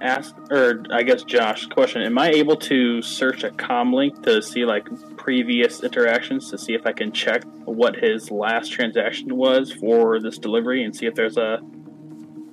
ask, 0.00 0.34
or 0.50 0.82
I 0.90 1.02
guess 1.02 1.22
Josh, 1.22 1.66
question: 1.66 2.02
Am 2.02 2.18
I 2.18 2.30
able 2.30 2.56
to 2.56 3.02
search 3.02 3.44
a 3.44 3.50
com 3.50 3.92
link 3.92 4.22
to 4.24 4.42
see 4.42 4.64
like 4.64 4.88
previous 5.16 5.82
interactions 5.82 6.50
to 6.50 6.58
see 6.58 6.74
if 6.74 6.86
I 6.86 6.92
can 6.92 7.12
check 7.12 7.44
what 7.64 7.96
his 7.96 8.30
last 8.30 8.72
transaction 8.72 9.36
was 9.36 9.72
for 9.72 10.20
this 10.20 10.38
delivery 10.38 10.82
and 10.82 10.94
see 10.94 11.06
if 11.06 11.14
there's 11.14 11.36
a 11.36 11.60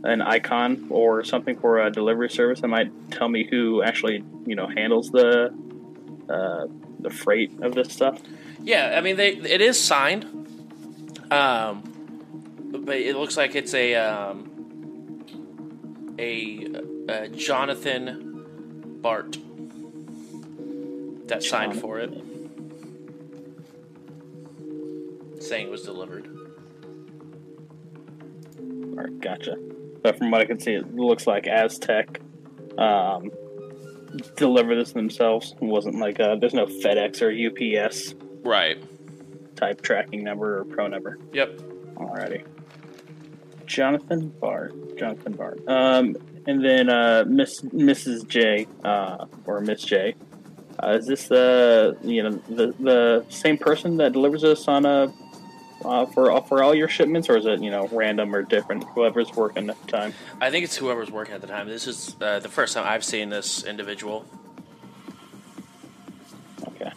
an 0.03 0.21
icon 0.21 0.87
or 0.89 1.23
something 1.23 1.57
for 1.59 1.79
a 1.79 1.91
delivery 1.91 2.29
service 2.29 2.61
that 2.61 2.67
might 2.67 2.91
tell 3.11 3.27
me 3.27 3.47
who 3.49 3.81
actually 3.81 4.23
you 4.45 4.55
know 4.55 4.67
handles 4.67 5.09
the 5.09 5.53
uh, 6.29 6.67
the 6.99 7.09
freight 7.09 7.51
of 7.61 7.73
this 7.73 7.91
stuff. 7.91 8.21
Yeah, 8.61 8.95
I 8.97 9.01
mean, 9.01 9.15
they 9.15 9.29
it 9.33 9.61
is 9.61 9.81
signed, 9.81 10.25
um, 11.31 11.83
but 12.71 12.95
it 12.97 13.15
looks 13.15 13.37
like 13.37 13.55
it's 13.55 13.73
a 13.73 13.95
um, 13.95 15.23
a, 16.19 16.67
a 17.09 17.27
Jonathan 17.29 18.45
Bart 19.01 19.37
that 21.27 21.43
signed 21.43 21.79
for 21.79 21.99
it, 21.99 22.11
saying 25.39 25.67
it 25.67 25.71
was 25.71 25.83
delivered. 25.83 26.27
All 28.59 29.03
right, 29.03 29.19
gotcha. 29.21 29.55
But 30.01 30.17
from 30.17 30.31
what 30.31 30.41
I 30.41 30.45
can 30.45 30.59
see, 30.59 30.73
it 30.73 30.95
looks 30.95 31.27
like 31.27 31.47
Aztec 31.47 32.21
um, 32.77 33.29
deliver 34.35 34.75
this 34.75 34.91
themselves. 34.93 35.53
It 35.61 35.65
wasn't 35.65 35.99
like 35.99 36.19
uh 36.19 36.35
there's 36.35 36.53
no 36.53 36.65
FedEx 36.65 37.21
or 37.21 37.31
UPS 37.83 38.15
Right. 38.43 38.77
type 39.55 39.81
tracking 39.81 40.23
number 40.23 40.59
or 40.59 40.65
pro 40.65 40.87
number. 40.87 41.17
Yep. 41.33 41.59
Alrighty. 41.95 42.43
Jonathan 43.67 44.29
Bart. 44.29 44.97
Jonathan 44.97 45.33
Bart. 45.33 45.59
Um, 45.67 46.15
and 46.47 46.63
then 46.63 46.89
uh, 46.89 47.25
Miss 47.27 47.61
Mrs. 47.61 48.27
J 48.27 48.67
uh, 48.83 49.25
or 49.45 49.61
Miss 49.61 49.83
J. 49.83 50.15
Uh, 50.81 50.91
is 50.91 51.07
this 51.07 51.27
the 51.27 51.97
you 52.01 52.23
know 52.23 52.31
the 52.49 52.73
the 52.79 53.25
same 53.29 53.57
person 53.57 53.97
that 53.97 54.13
delivers 54.13 54.43
us 54.43 54.67
on 54.67 54.85
a 54.85 55.13
uh, 55.85 56.05
for 56.07 56.41
for 56.43 56.63
all 56.63 56.73
your 56.73 56.87
shipments, 56.87 57.29
or 57.29 57.37
is 57.37 57.45
it 57.45 57.61
you 57.61 57.69
know 57.69 57.87
random 57.91 58.33
or 58.33 58.43
different? 58.43 58.83
Whoever's 58.95 59.31
working 59.33 59.69
at 59.69 59.79
the 59.81 59.91
time. 59.91 60.13
I 60.41 60.49
think 60.49 60.65
it's 60.65 60.75
whoever's 60.75 61.11
working 61.11 61.35
at 61.35 61.41
the 61.41 61.47
time. 61.47 61.67
This 61.67 61.87
is 61.87 62.15
uh, 62.21 62.39
the 62.39 62.49
first 62.49 62.73
time 62.73 62.85
I've 62.87 63.03
seen 63.03 63.29
this 63.29 63.63
individual. 63.63 64.25
Okay. 66.67 66.91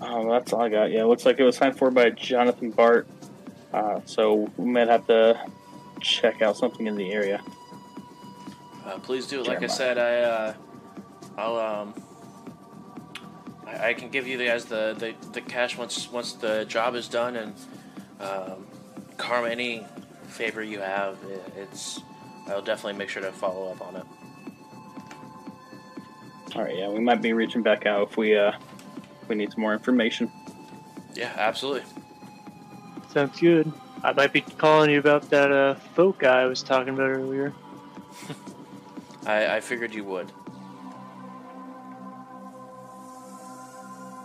Oh, 0.00 0.30
that's 0.30 0.52
all 0.52 0.62
I 0.62 0.68
got. 0.68 0.90
Yeah, 0.90 1.02
it 1.02 1.06
looks 1.06 1.24
like 1.24 1.38
it 1.38 1.44
was 1.44 1.56
signed 1.56 1.78
for 1.78 1.90
by 1.90 2.10
Jonathan 2.10 2.70
Bart. 2.70 3.08
Uh, 3.72 4.00
so 4.04 4.50
we 4.56 4.70
might 4.70 4.88
have 4.88 5.06
to 5.06 5.38
check 6.00 6.42
out 6.42 6.56
something 6.56 6.86
in 6.86 6.96
the 6.96 7.12
area. 7.12 7.42
Uh, 8.84 8.98
please 8.98 9.26
do. 9.26 9.42
Like 9.42 9.62
I 9.62 9.66
said, 9.66 9.98
I 9.98 10.18
uh, 10.20 10.54
I'll 11.36 11.56
um, 11.56 11.94
I, 13.66 13.88
I 13.88 13.94
can 13.94 14.10
give 14.10 14.26
you 14.26 14.38
guys 14.38 14.66
the, 14.66 14.94
the, 14.98 15.14
the 15.32 15.40
cash 15.40 15.76
once 15.76 16.10
once 16.10 16.34
the 16.34 16.64
job 16.66 16.94
is 16.94 17.08
done, 17.08 17.36
and 17.36 17.54
um, 18.20 18.66
Karma, 19.16 19.48
any 19.48 19.84
favor 20.28 20.62
you 20.62 20.80
have, 20.80 21.18
it's 21.56 22.00
I'll 22.48 22.62
definitely 22.62 22.98
make 22.98 23.08
sure 23.08 23.22
to 23.22 23.32
follow 23.32 23.70
up 23.70 23.80
on 23.80 23.96
it. 23.96 24.04
All 26.54 26.62
right. 26.62 26.76
Yeah, 26.76 26.88
we 26.88 27.00
might 27.00 27.20
be 27.20 27.32
reaching 27.32 27.62
back 27.62 27.86
out 27.86 28.08
if 28.10 28.16
we 28.16 28.36
uh 28.36 28.52
we 29.28 29.34
need 29.34 29.52
some 29.52 29.60
more 29.60 29.72
information. 29.72 30.30
Yeah, 31.14 31.32
absolutely. 31.36 31.82
Sounds 33.12 33.38
good. 33.40 33.72
I 34.02 34.12
might 34.12 34.32
be 34.32 34.42
calling 34.42 34.90
you 34.90 34.98
about 34.98 35.30
that 35.30 35.50
uh, 35.50 35.74
folk 35.94 36.18
guy 36.18 36.42
I 36.42 36.46
was 36.46 36.62
talking 36.62 36.94
about 36.94 37.08
earlier. 37.10 37.52
I, 39.26 39.56
I 39.56 39.60
figured 39.60 39.94
you 39.94 40.04
would. 40.04 40.30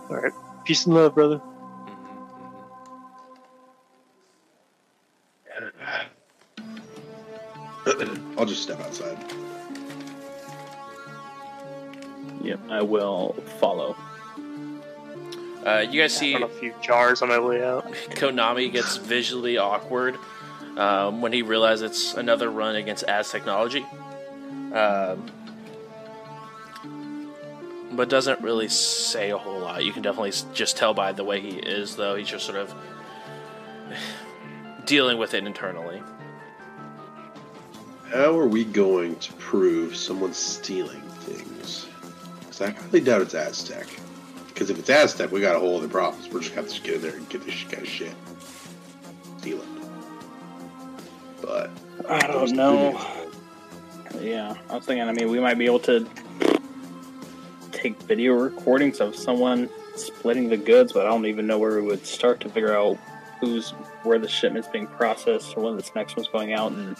All 0.09 0.17
right. 0.17 0.33
Peace 0.65 0.85
and 0.85 0.93
love, 0.93 1.15
brother. 1.15 1.41
I'll 8.37 8.45
just 8.45 8.63
step 8.63 8.79
outside. 8.81 9.17
Yep, 12.43 12.59
I 12.69 12.81
will 12.81 13.33
follow. 13.59 13.95
Uh, 15.65 15.85
you 15.89 16.01
guys 16.01 16.15
I 16.17 16.19
see 16.19 16.33
a 16.33 16.47
few 16.47 16.73
jars 16.81 17.21
on 17.21 17.29
my 17.29 17.39
way 17.39 17.63
out. 17.63 17.85
Konami 18.11 18.71
gets 18.71 18.97
visually 18.97 19.57
awkward 19.57 20.17
um, 20.77 21.21
when 21.21 21.33
he 21.33 21.41
realizes 21.43 21.91
it's 21.91 22.13
another 22.15 22.49
run 22.49 22.75
against 22.75 23.05
Aztechnology. 23.07 23.85
Um, 24.73 25.25
but 27.93 28.09
doesn't 28.09 28.41
really 28.41 28.69
say 28.69 29.31
a 29.31 29.37
whole 29.37 29.59
lot. 29.59 29.83
You 29.83 29.91
can 29.91 30.01
definitely 30.01 30.33
just 30.53 30.77
tell 30.77 30.93
by 30.93 31.11
the 31.11 31.23
way 31.23 31.41
he 31.41 31.57
is, 31.57 31.95
though. 31.95 32.15
He's 32.15 32.29
just 32.29 32.45
sort 32.45 32.57
of 32.57 32.73
dealing 34.85 35.17
with 35.17 35.33
it 35.33 35.45
internally. 35.45 36.01
How 38.09 38.37
are 38.37 38.47
we 38.47 38.65
going 38.65 39.15
to 39.17 39.33
prove 39.33 39.95
someone's 39.95 40.37
stealing 40.37 41.01
things? 41.01 41.87
Because 42.39 42.61
I 42.61 42.69
highly 42.71 42.99
doubt 43.01 43.21
it's 43.21 43.35
Aztec. 43.35 43.87
Because 44.61 44.69
if 44.69 44.77
it's 44.77 44.91
Aztec, 44.91 45.31
we 45.31 45.41
got 45.41 45.55
a 45.55 45.59
whole 45.59 45.77
other 45.77 45.87
problems. 45.87 46.29
We're 46.29 46.41
just 46.41 46.53
gonna 46.53 46.67
have 46.67 46.75
to 46.75 46.81
get 46.83 46.93
in 46.97 47.01
there 47.01 47.15
and 47.15 47.27
get 47.29 47.43
this 47.43 47.63
kind 47.63 47.81
of 47.81 47.87
shit. 47.89 48.13
Deal 49.41 49.59
it. 49.59 49.67
But 51.41 51.71
I 52.07 52.27
don't 52.27 52.51
know. 52.51 52.91
Yeah, 54.21 54.55
I 54.69 54.75
was 54.75 54.85
thinking. 54.85 55.09
I 55.09 55.13
mean, 55.13 55.31
we 55.31 55.39
might 55.39 55.57
be 55.57 55.65
able 55.65 55.79
to 55.79 56.07
take 57.71 57.99
video 58.03 58.35
recordings 58.35 58.99
of 58.99 59.15
someone 59.15 59.67
splitting 59.95 60.47
the 60.49 60.57
goods, 60.57 60.93
but 60.93 61.07
I 61.07 61.09
don't 61.09 61.25
even 61.25 61.47
know 61.47 61.57
where 61.57 61.81
we 61.81 61.87
would 61.87 62.05
start 62.05 62.39
to 62.41 62.49
figure 62.49 62.77
out 62.77 62.99
who's 63.39 63.71
where 64.03 64.19
the 64.19 64.27
shipment's 64.27 64.67
being 64.67 64.85
processed 64.85 65.57
or 65.57 65.63
when 65.63 65.75
this 65.75 65.89
next 65.95 66.15
one's 66.15 66.27
going 66.27 66.53
out 66.53 66.71
and 66.71 66.95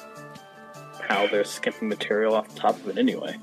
how 0.99 1.27
they're 1.27 1.43
skipping 1.43 1.89
material 1.89 2.33
off 2.33 2.47
the 2.47 2.59
top 2.59 2.75
of 2.77 2.87
it 2.87 2.97
anyway. 2.97 3.37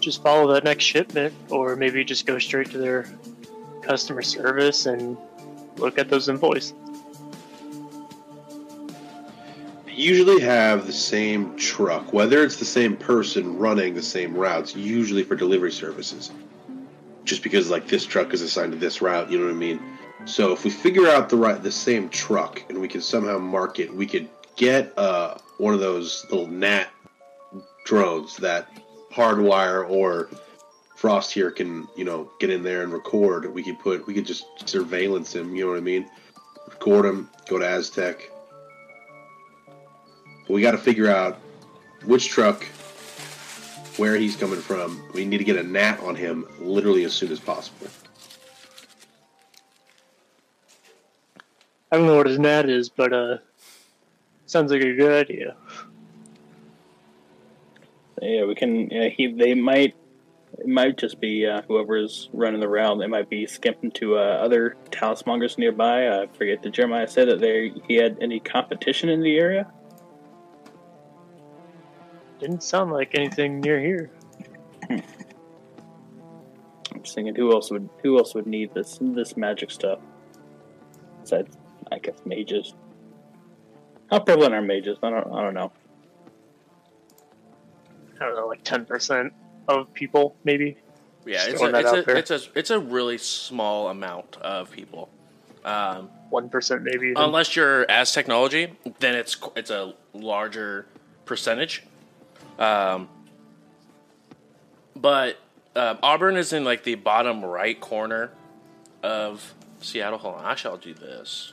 Just 0.00 0.22
follow 0.22 0.52
that 0.54 0.64
next 0.64 0.84
shipment, 0.84 1.34
or 1.50 1.76
maybe 1.76 2.04
just 2.04 2.26
go 2.26 2.38
straight 2.38 2.70
to 2.70 2.78
their 2.78 3.06
customer 3.82 4.22
service 4.22 4.86
and 4.86 5.16
look 5.76 5.98
at 5.98 6.08
those 6.08 6.28
invoices. 6.28 6.74
usually 10.00 10.40
have 10.40 10.86
the 10.86 10.92
same 10.92 11.56
truck, 11.56 12.12
whether 12.12 12.42
it's 12.42 12.56
the 12.56 12.64
same 12.64 12.96
person 12.96 13.58
running 13.58 13.94
the 13.94 14.02
same 14.02 14.34
routes, 14.34 14.74
usually 14.74 15.22
for 15.22 15.36
delivery 15.36 15.72
services. 15.72 16.30
Just 17.24 17.42
because 17.42 17.70
like 17.70 17.86
this 17.86 18.06
truck 18.06 18.32
is 18.32 18.40
assigned 18.40 18.72
to 18.72 18.78
this 18.78 19.02
route, 19.02 19.30
you 19.30 19.38
know 19.38 19.44
what 19.44 19.52
I 19.52 19.56
mean? 19.56 19.80
So 20.24 20.52
if 20.52 20.64
we 20.64 20.70
figure 20.70 21.08
out 21.08 21.28
the 21.28 21.36
right 21.36 21.62
the 21.62 21.70
same 21.70 22.08
truck 22.08 22.64
and 22.68 22.80
we 22.80 22.88
can 22.88 23.00
somehow 23.00 23.38
mark 23.38 23.78
it, 23.78 23.94
we 23.94 24.06
could 24.06 24.28
get 24.56 24.96
uh, 24.98 25.36
one 25.58 25.74
of 25.74 25.80
those 25.80 26.26
little 26.30 26.46
gnat 26.46 26.88
drones 27.84 28.36
that 28.38 28.68
hardwire 29.12 29.88
or 29.88 30.28
Frost 30.96 31.32
here 31.32 31.50
can, 31.50 31.88
you 31.96 32.04
know, 32.04 32.30
get 32.40 32.50
in 32.50 32.62
there 32.62 32.82
and 32.82 32.92
record. 32.92 33.52
We 33.52 33.62
could 33.62 33.78
put 33.78 34.06
we 34.06 34.12
could 34.12 34.26
just 34.26 34.44
surveillance 34.68 35.34
him, 35.34 35.54
you 35.54 35.64
know 35.64 35.70
what 35.70 35.78
I 35.78 35.80
mean? 35.80 36.08
Record 36.68 37.06
him, 37.06 37.30
go 37.48 37.58
to 37.58 37.66
Aztec. 37.66 38.30
But 40.46 40.52
we 40.52 40.60
got 40.60 40.72
to 40.72 40.78
figure 40.78 41.10
out 41.10 41.38
which 42.04 42.28
truck, 42.28 42.64
where 43.96 44.16
he's 44.16 44.36
coming 44.36 44.60
from. 44.60 45.02
We 45.14 45.24
need 45.24 45.38
to 45.38 45.44
get 45.44 45.56
a 45.56 45.62
gnat 45.62 46.00
on 46.00 46.16
him 46.16 46.46
literally 46.60 47.04
as 47.04 47.14
soon 47.14 47.32
as 47.32 47.40
possible. 47.40 47.86
I 51.92 51.96
don't 51.96 52.06
know 52.06 52.16
what 52.16 52.26
his 52.26 52.38
nat 52.38 52.68
is, 52.68 52.88
but 52.88 53.12
uh, 53.12 53.38
Sounds 54.50 54.72
like 54.72 54.82
a 54.82 54.96
good 54.96 55.12
idea. 55.12 55.54
Yeah, 58.20 58.44
we 58.44 58.54
can. 58.54 58.90
Yeah, 58.90 59.08
he. 59.08 59.32
They 59.32 59.54
might. 59.54 59.94
It 60.58 60.66
might 60.66 60.98
just 60.98 61.20
be 61.20 61.46
uh, 61.46 61.62
whoever's 61.62 62.28
running 62.32 62.60
the 62.60 62.68
route. 62.68 62.98
They 62.98 63.06
might 63.06 63.30
be 63.30 63.46
skimping 63.46 63.92
to 63.92 64.18
uh, 64.18 64.40
other 64.42 64.76
talismongers 64.90 65.56
nearby. 65.56 66.08
I 66.08 66.26
forget. 66.26 66.62
Did 66.62 66.74
Jeremiah 66.74 67.08
say 67.08 67.24
that 67.24 67.40
there 67.40 67.70
he 67.86 67.94
had 67.94 68.18
any 68.20 68.40
competition 68.40 69.08
in 69.08 69.22
the 69.22 69.38
area? 69.38 69.72
Didn't 72.40 72.62
sound 72.62 72.90
like 72.90 73.14
anything 73.14 73.60
near 73.60 73.80
here. 73.80 74.10
I'm 74.90 75.02
just 77.02 77.14
thinking, 77.14 77.34
who 77.34 77.52
else 77.52 77.70
would 77.70 77.88
who 78.02 78.18
else 78.18 78.34
would 78.34 78.46
need 78.46 78.74
this 78.74 78.98
this 79.00 79.36
magic 79.36 79.70
stuff? 79.70 80.00
Besides, 81.22 81.56
I 81.90 81.98
guess 81.98 82.16
mages. 82.26 82.74
How 84.10 84.18
prevalent 84.18 84.54
are 84.54 84.62
mages? 84.62 84.98
I 85.02 85.10
don't. 85.10 85.32
I 85.32 85.42
don't 85.42 85.54
know. 85.54 85.72
I 88.20 88.26
don't 88.26 88.36
know, 88.36 88.46
like 88.46 88.62
ten 88.64 88.84
percent 88.84 89.32
of 89.68 89.92
people, 89.94 90.36
maybe. 90.44 90.76
Yeah, 91.26 91.44
it's 91.46 91.60
a, 91.60 91.76
it's, 91.76 91.90
a, 91.92 92.16
it's 92.16 92.30
a 92.30 92.40
it's 92.54 92.70
a 92.70 92.78
really 92.78 93.18
small 93.18 93.88
amount 93.88 94.36
of 94.38 94.70
people. 94.70 95.10
Um, 95.64 96.08
One 96.30 96.48
percent, 96.48 96.82
maybe. 96.82 97.08
even. 97.08 97.22
unless 97.22 97.54
you're 97.54 97.84
Aztechnology, 97.86 98.74
then 98.98 99.14
it's 99.14 99.36
it's 99.56 99.70
a 99.70 99.94
larger 100.14 100.86
percentage. 101.24 101.82
Um, 102.58 103.08
but 104.96 105.38
uh, 105.76 105.96
Auburn 106.02 106.36
is 106.36 106.52
in 106.52 106.64
like 106.64 106.84
the 106.84 106.94
bottom 106.94 107.44
right 107.44 107.78
corner 107.78 108.30
of 109.02 109.54
Seattle. 109.80 110.18
Hold 110.18 110.36
on, 110.36 110.44
I 110.44 110.54
shall 110.54 110.76
do 110.76 110.94
this. 110.94 111.52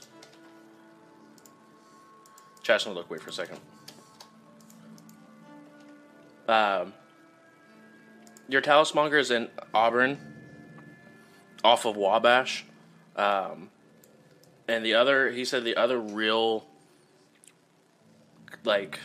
Chat's 2.64 2.86
gonna 2.86 2.96
look. 2.96 3.10
Wait 3.10 3.22
for 3.22 3.30
a 3.30 3.34
second. 3.34 3.60
Um, 6.48 6.94
your 8.48 8.62
talismonger 8.62 9.20
is 9.20 9.32
in 9.32 9.50
Auburn, 9.74 10.18
off 11.64 11.86
of 11.86 11.98
Wabash. 11.98 12.66
Um, 13.16 13.70
and 14.68 14.86
the 14.86 14.94
other, 14.94 15.32
he 15.32 15.44
said 15.46 15.64
the 15.64 15.76
other 15.76 16.00
real, 16.00 16.66
like, 18.64 19.00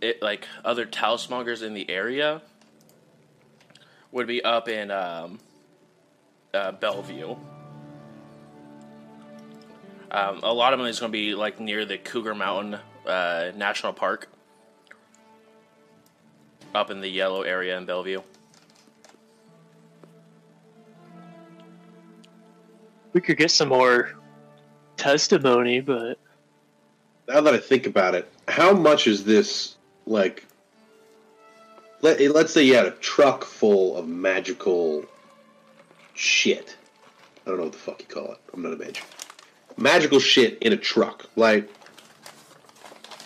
it 0.00 0.22
like 0.22 0.46
other 0.64 0.86
talismongers 0.86 1.62
in 1.62 1.74
the 1.74 1.90
area 1.90 2.42
would 4.12 4.26
be 4.26 4.42
up 4.42 4.68
in 4.68 4.90
um, 4.90 5.38
uh, 6.54 6.72
Bellevue. 6.72 7.36
Um, 10.10 10.40
a 10.42 10.52
lot 10.52 10.72
of 10.72 10.78
them 10.78 10.88
is 10.88 10.98
going 10.98 11.12
to 11.12 11.16
be 11.16 11.34
like 11.34 11.60
near 11.60 11.84
the 11.84 11.96
Cougar 11.96 12.34
Mountain 12.34 12.80
uh, 13.06 13.52
National 13.54 13.92
Park, 13.92 14.28
up 16.74 16.90
in 16.90 17.00
the 17.00 17.08
yellow 17.08 17.42
area 17.42 17.76
in 17.76 17.84
Bellevue. 17.84 18.20
we 23.12 23.20
could 23.20 23.36
get 23.36 23.50
some 23.50 23.68
more 23.68 24.12
testimony, 24.96 25.80
but 25.80 26.18
now 27.28 27.40
that 27.40 27.54
I 27.54 27.58
think 27.58 27.86
about 27.86 28.14
it, 28.14 28.30
how 28.48 28.72
much 28.72 29.06
is 29.06 29.24
this 29.24 29.76
like? 30.06 30.46
Let 32.02 32.20
let's 32.32 32.52
say 32.52 32.64
you 32.64 32.74
had 32.74 32.86
a 32.86 32.92
truck 32.92 33.44
full 33.44 33.96
of 33.96 34.08
magical 34.08 35.04
shit. 36.14 36.76
I 37.46 37.50
don't 37.50 37.58
know 37.58 37.64
what 37.64 37.72
the 37.72 37.78
fuck 37.78 38.00
you 38.00 38.06
call 38.06 38.32
it. 38.32 38.38
I'm 38.52 38.62
not 38.62 38.72
a 38.72 38.76
mage. 38.76 39.02
Magical 39.76 40.18
shit 40.18 40.58
in 40.58 40.72
a 40.72 40.76
truck, 40.76 41.26
like 41.36 41.68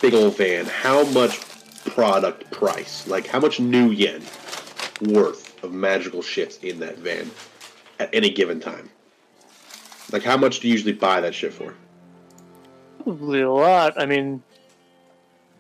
big 0.00 0.14
old 0.14 0.36
van. 0.36 0.66
How 0.66 1.04
much 1.04 1.38
product 1.84 2.50
price? 2.50 3.06
Like 3.06 3.26
how 3.26 3.40
much 3.40 3.60
new 3.60 3.90
yen 3.90 4.22
worth 5.00 5.62
of 5.62 5.72
magical 5.72 6.22
shit 6.22 6.62
in 6.62 6.80
that 6.80 6.98
van 6.98 7.30
at 7.98 8.14
any 8.14 8.30
given 8.30 8.60
time? 8.60 8.90
Like 10.12 10.22
how 10.22 10.36
much 10.36 10.60
do 10.60 10.68
you 10.68 10.72
usually 10.72 10.92
buy 10.92 11.20
that 11.20 11.34
shit 11.34 11.52
for? 11.52 11.74
probably 13.04 13.42
a 13.42 13.50
lot. 13.50 14.00
I 14.00 14.06
mean, 14.06 14.42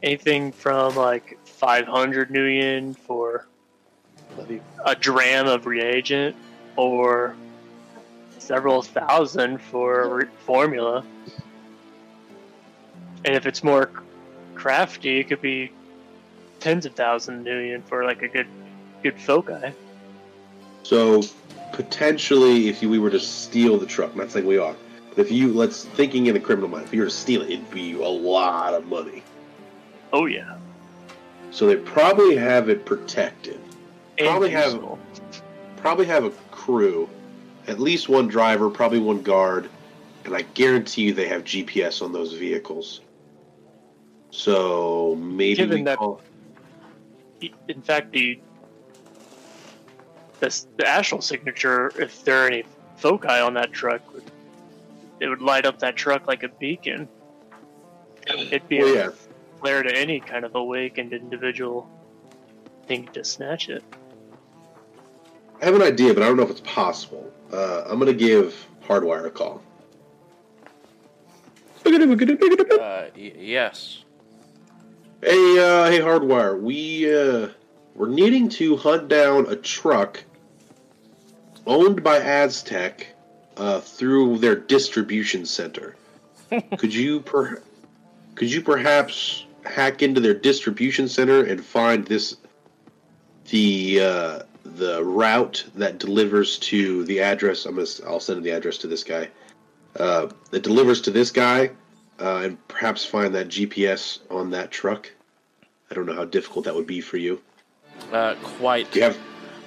anything 0.02 0.50
from 0.50 0.96
like 0.96 1.38
500 1.44 2.30
new 2.30 2.44
yen 2.44 2.94
for 2.94 3.46
a 4.84 4.94
dram 4.96 5.46
of 5.46 5.66
reagent 5.66 6.34
or 6.76 7.36
several 8.38 8.82
thousand 8.82 9.58
for 9.60 10.28
formula. 10.44 11.04
And 13.24 13.34
if 13.34 13.46
it's 13.46 13.62
more 13.62 13.90
crafty, 14.54 15.20
it 15.20 15.24
could 15.24 15.40
be 15.40 15.70
tens 16.64 16.86
of 16.86 16.94
thousands 16.94 17.44
new 17.44 17.58
yen 17.58 17.82
for 17.82 18.04
like 18.04 18.22
a 18.22 18.28
good 18.28 18.46
good 19.02 19.20
foci. 19.20 19.72
So 20.82 21.22
potentially, 21.72 22.68
if 22.68 22.80
we 22.80 22.98
were 22.98 23.10
to 23.10 23.20
steal 23.20 23.78
the 23.78 23.86
truck, 23.86 24.16
not 24.16 24.30
saying 24.30 24.46
we 24.46 24.56
are, 24.56 24.74
but 25.10 25.18
if 25.18 25.30
you 25.30 25.52
let's 25.52 25.84
thinking 25.84 26.26
in 26.26 26.34
the 26.34 26.40
criminal 26.40 26.70
mind, 26.70 26.86
if 26.86 26.94
you 26.94 27.00
were 27.00 27.06
to 27.06 27.10
steal 27.10 27.42
it, 27.42 27.50
it'd 27.50 27.70
be 27.70 27.92
a 27.92 28.08
lot 28.08 28.72
of 28.72 28.86
money. 28.86 29.22
Oh 30.12 30.24
yeah. 30.24 30.56
So 31.50 31.66
they 31.66 31.76
probably 31.76 32.34
have 32.36 32.68
it 32.70 32.84
protected. 32.86 33.60
And 34.18 34.28
Probably 34.28 34.50
have- 34.50 34.80
Probably 35.76 36.06
have 36.06 36.24
a 36.24 36.30
crew, 36.50 37.10
at 37.66 37.78
least 37.78 38.08
one 38.08 38.26
driver, 38.26 38.70
probably 38.70 39.00
one 39.00 39.20
guard, 39.20 39.68
and 40.24 40.34
I 40.34 40.40
guarantee 40.54 41.02
you 41.02 41.12
they 41.12 41.28
have 41.28 41.44
GPS 41.44 42.00
on 42.00 42.10
those 42.10 42.32
vehicles. 42.32 43.02
So 44.30 45.14
maybe 45.20 45.56
Given 45.56 45.78
we 45.80 45.84
that- 45.84 45.98
call, 45.98 46.22
in 47.68 47.82
fact, 47.82 48.12
the 48.12 48.38
the, 50.40 50.64
the 50.76 50.86
actual 50.86 51.20
signature, 51.20 51.90
if 52.00 52.24
there 52.24 52.44
are 52.44 52.46
any 52.46 52.64
foci 52.96 53.28
on 53.28 53.54
that 53.54 53.72
truck, 53.72 54.00
would 54.12 54.24
it 55.20 55.28
would 55.28 55.40
light 55.42 55.64
up 55.66 55.78
that 55.80 55.96
truck 55.96 56.26
like 56.26 56.42
a 56.42 56.48
beacon. 56.48 57.08
It'd 58.26 58.68
be 58.68 58.78
Well, 58.78 58.88
a 58.88 58.94
yeah. 58.94 59.10
flare 59.60 59.82
to 59.82 59.94
any 59.96 60.20
kind 60.20 60.44
of 60.44 60.54
awakened 60.54 61.12
individual 61.12 61.88
thinking 62.86 63.12
to 63.14 63.24
snatch 63.24 63.68
it. 63.68 63.82
I 65.62 65.66
have 65.66 65.74
an 65.74 65.82
idea, 65.82 66.12
but 66.14 66.22
I 66.22 66.26
don't 66.26 66.36
know 66.36 66.42
if 66.42 66.50
it's 66.50 66.60
possible. 66.60 67.32
Uh, 67.52 67.84
I'm 67.86 67.98
gonna 67.98 68.12
give 68.12 68.66
Hardwire 68.86 69.26
a 69.26 69.30
call. 69.30 69.62
Uh, 71.86 73.06
y- 73.16 73.32
yes. 73.38 74.03
Hey, 75.24 75.58
uh, 75.58 75.90
hey, 75.90 76.00
Hardwire. 76.00 76.60
We 76.60 77.10
uh, 77.10 77.48
we're 77.94 78.10
needing 78.10 78.50
to 78.50 78.76
hunt 78.76 79.08
down 79.08 79.46
a 79.48 79.56
truck 79.56 80.22
owned 81.66 82.04
by 82.04 82.18
Aztec 82.18 83.06
uh, 83.56 83.80
through 83.80 84.36
their 84.36 84.54
distribution 84.54 85.46
center. 85.46 85.96
could 86.76 86.92
you 86.92 87.20
per 87.20 87.62
could 88.34 88.52
you 88.52 88.60
perhaps 88.60 89.46
hack 89.64 90.02
into 90.02 90.20
their 90.20 90.34
distribution 90.34 91.08
center 91.08 91.42
and 91.42 91.64
find 91.64 92.06
this 92.06 92.36
the 93.48 94.00
uh, 94.02 94.42
the 94.62 95.02
route 95.02 95.64
that 95.74 95.96
delivers 95.96 96.58
to 96.58 97.02
the 97.04 97.22
address? 97.22 97.64
I'm 97.64 97.76
gonna 97.76 97.88
I'll 98.06 98.20
send 98.20 98.44
the 98.44 98.50
address 98.50 98.76
to 98.78 98.88
this 98.88 99.02
guy. 99.02 99.30
Uh, 99.96 100.28
that 100.50 100.64
delivers 100.64 101.00
to 101.00 101.10
this 101.10 101.30
guy 101.30 101.70
uh, 102.20 102.42
and 102.44 102.68
perhaps 102.68 103.04
find 103.04 103.34
that 103.34 103.48
GPS 103.48 104.20
on 104.30 104.50
that 104.50 104.70
truck. 104.70 105.10
I 105.90 105.94
don't 105.94 106.06
know 106.06 106.14
how 106.14 106.24
difficult 106.24 106.64
that 106.64 106.74
would 106.74 106.86
be 106.86 107.00
for 107.00 107.16
you. 107.16 107.40
Uh, 108.12 108.34
quite. 108.42 108.90
Do 108.92 108.98
you 109.00 109.04
have? 109.04 109.18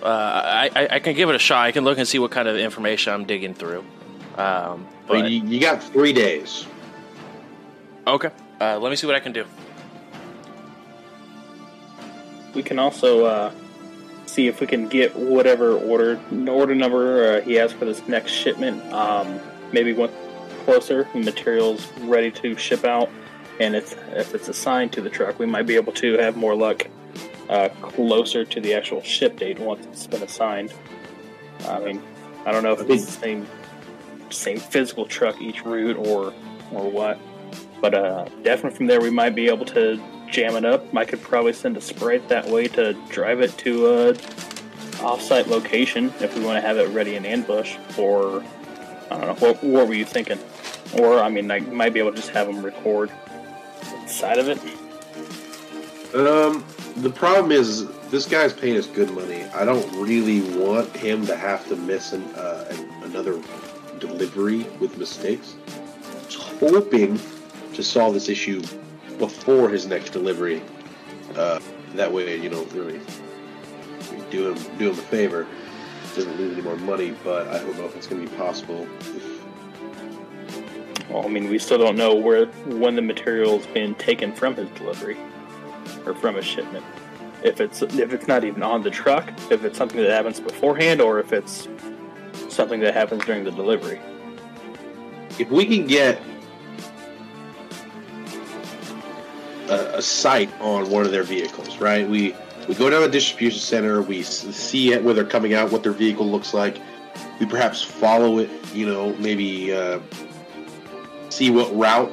Uh, 0.01 0.05
I, 0.05 0.69
I 0.75 0.87
I 0.95 0.99
can 0.99 1.15
give 1.15 1.29
it 1.29 1.35
a 1.35 1.39
shot. 1.39 1.65
I 1.65 1.71
can 1.71 1.83
look 1.83 1.97
and 1.97 2.07
see 2.07 2.19
what 2.19 2.31
kind 2.31 2.47
of 2.47 2.55
information 2.57 3.13
I'm 3.13 3.25
digging 3.25 3.53
through. 3.53 3.79
Um, 4.37 4.87
I 5.05 5.07
but 5.07 5.21
mean, 5.21 5.47
you, 5.47 5.55
you 5.55 5.59
got 5.59 5.81
three 5.81 6.13
days. 6.13 6.67
okay, 8.05 8.29
uh, 8.61 8.77
let 8.79 8.89
me 8.89 8.95
see 8.95 9.07
what 9.07 9.15
I 9.15 9.19
can 9.19 9.31
do. 9.33 9.45
We 12.53 12.63
can 12.63 12.79
also 12.79 13.25
uh, 13.25 13.51
see 14.25 14.47
if 14.47 14.59
we 14.61 14.67
can 14.67 14.87
get 14.87 15.15
whatever 15.15 15.77
order 15.77 16.19
order 16.47 16.75
number 16.75 17.37
uh, 17.37 17.41
he 17.41 17.53
has 17.53 17.71
for 17.71 17.85
this 17.85 18.07
next 18.07 18.31
shipment. 18.31 18.81
Um, 18.93 19.39
maybe 19.71 19.93
one 19.93 20.11
closer, 20.67 21.07
materials 21.13 21.89
ready 22.01 22.29
to 22.29 22.57
ship 22.57 22.83
out, 22.83 23.09
and 23.61 23.73
it's 23.73 23.93
if 24.09 24.35
it's 24.35 24.49
assigned 24.49 24.91
to 24.91 24.99
the 24.99 25.09
truck, 25.09 25.39
we 25.39 25.45
might 25.45 25.65
be 25.65 25.77
able 25.77 25.93
to 25.93 26.17
have 26.17 26.35
more 26.35 26.55
luck 26.55 26.85
uh, 27.47 27.69
closer 27.81 28.43
to 28.43 28.59
the 28.59 28.73
actual 28.73 29.01
ship 29.01 29.37
date 29.37 29.57
once 29.59 29.85
it's 29.85 30.07
been 30.07 30.21
assigned. 30.21 30.73
I 31.65 31.79
mean, 31.79 32.03
I 32.45 32.51
don't 32.51 32.63
know 32.63 32.73
if 32.73 32.81
it's 32.81 33.05
the 33.05 33.11
same 33.11 33.47
same 34.29 34.59
physical 34.59 35.05
truck 35.05 35.41
each 35.41 35.63
route 35.63 35.95
or 35.95 36.33
or 36.73 36.91
what, 36.91 37.17
but 37.79 37.93
uh, 37.93 38.25
definitely 38.43 38.75
from 38.75 38.87
there 38.87 38.99
we 38.99 39.09
might 39.09 39.35
be 39.35 39.47
able 39.47 39.65
to 39.67 40.03
jam 40.29 40.57
it 40.57 40.65
up. 40.65 40.93
I 40.93 41.05
could 41.05 41.21
probably 41.21 41.53
send 41.53 41.77
a 41.77 41.81
sprite 41.81 42.27
that 42.27 42.45
way 42.45 42.67
to 42.67 42.91
drive 43.07 43.39
it 43.39 43.57
to 43.59 43.87
a 43.87 44.09
off-site 45.01 45.47
location 45.47 46.13
if 46.19 46.35
we 46.37 46.43
want 46.43 46.57
to 46.57 46.61
have 46.61 46.77
it 46.77 46.89
ready 46.89 47.15
in 47.15 47.25
ambush. 47.25 47.77
Or 47.97 48.43
I 49.09 49.17
don't 49.17 49.27
know. 49.27 49.47
What, 49.47 49.63
what 49.63 49.87
were 49.87 49.93
you 49.93 50.05
thinking? 50.05 50.39
Or 50.97 51.19
I 51.19 51.29
mean, 51.29 51.49
I 51.51 51.59
might 51.59 51.93
be 51.93 51.99
able 51.99 52.11
to 52.11 52.17
just 52.17 52.29
have 52.29 52.47
them 52.47 52.63
record. 52.63 53.11
side 54.07 54.39
of 54.39 54.49
it. 54.49 54.57
Um, 56.15 56.65
the 56.97 57.09
problem 57.09 57.51
is 57.51 57.87
this 58.09 58.25
guy's 58.25 58.53
paying 58.53 58.77
us 58.77 58.87
good 58.87 59.11
money. 59.11 59.43
I 59.45 59.65
don't 59.65 59.89
really 59.93 60.41
want 60.57 60.95
him 60.95 61.25
to 61.27 61.35
have 61.35 61.67
to 61.67 61.75
miss 61.75 62.13
an, 62.13 62.23
uh, 62.35 62.65
an, 62.69 63.03
another 63.03 63.41
delivery 63.99 64.63
with 64.79 64.97
mistakes. 64.97 65.55
I 65.67 66.25
was 66.25 66.35
hoping 66.35 67.19
to 67.73 67.83
solve 67.83 68.13
this 68.13 68.29
issue 68.29 68.61
before 69.17 69.69
his 69.69 69.85
next 69.85 70.11
delivery. 70.11 70.61
Uh, 71.35 71.59
that 71.95 72.11
way, 72.11 72.37
you 72.37 72.49
know, 72.49 72.63
really 72.73 72.99
do 74.29 74.51
him 74.51 74.77
do 74.77 74.89
him 74.91 74.99
a 74.99 75.01
favor. 75.03 75.47
Doesn't 76.17 76.37
lose 76.37 76.53
any 76.53 76.63
more 76.63 76.75
money, 76.77 77.15
but 77.23 77.47
I 77.47 77.59
don't 77.59 77.77
know 77.77 77.85
if 77.85 77.95
it's 77.95 78.07
going 78.07 78.25
to 78.25 78.31
be 78.31 78.37
possible. 78.37 78.87
Well, 81.09 81.23
I 81.23 81.27
mean, 81.29 81.47
we 81.47 81.59
still 81.59 81.77
don't 81.77 81.95
know 81.95 82.15
where 82.15 82.47
when 82.65 82.95
the 82.95 83.01
material 83.03 83.59
is 83.59 83.67
being 83.67 83.95
taken 83.95 84.33
from 84.33 84.55
his 84.55 84.67
delivery 84.71 85.17
or 86.05 86.15
from 86.15 86.35
his 86.35 86.45
shipment. 86.45 86.83
If 87.43 87.61
it's 87.61 87.83
if 87.83 88.13
it's 88.13 88.27
not 88.27 88.43
even 88.43 88.63
on 88.63 88.81
the 88.81 88.89
truck, 88.89 89.31
if 89.51 89.63
it's 89.63 89.77
something 89.77 90.01
that 90.01 90.09
happens 90.09 90.39
beforehand, 90.39 91.01
or 91.01 91.19
if 91.19 91.31
it's 91.31 91.67
something 92.49 92.79
that 92.79 92.95
happens 92.95 93.23
during 93.23 93.43
the 93.43 93.51
delivery. 93.51 94.01
if 95.39 95.49
we 95.51 95.65
can 95.65 95.85
get 95.87 96.21
a, 99.69 99.97
a 99.97 100.01
sight 100.01 100.49
on 100.59 100.89
one 100.89 101.05
of 101.05 101.11
their 101.11 101.23
vehicles, 101.23 101.77
right? 101.77 102.07
We 102.09 102.35
we 102.67 102.75
go 102.75 102.89
down 102.89 103.01
the 103.01 103.09
distribution 103.09 103.59
center, 103.59 104.01
we 104.01 104.23
see 104.23 104.91
it 104.91 105.03
where 105.03 105.13
they're 105.13 105.25
coming 105.25 105.53
out, 105.53 105.71
what 105.71 105.83
their 105.83 105.93
vehicle 105.93 106.29
looks 106.29 106.53
like. 106.53 106.79
We 107.39 107.45
perhaps 107.45 107.81
follow 107.81 108.39
it, 108.39 108.49
you 108.73 108.85
know, 108.85 109.15
maybe 109.15 109.73
uh, 109.73 109.99
see 111.29 111.49
what 111.49 111.73
route, 111.75 112.11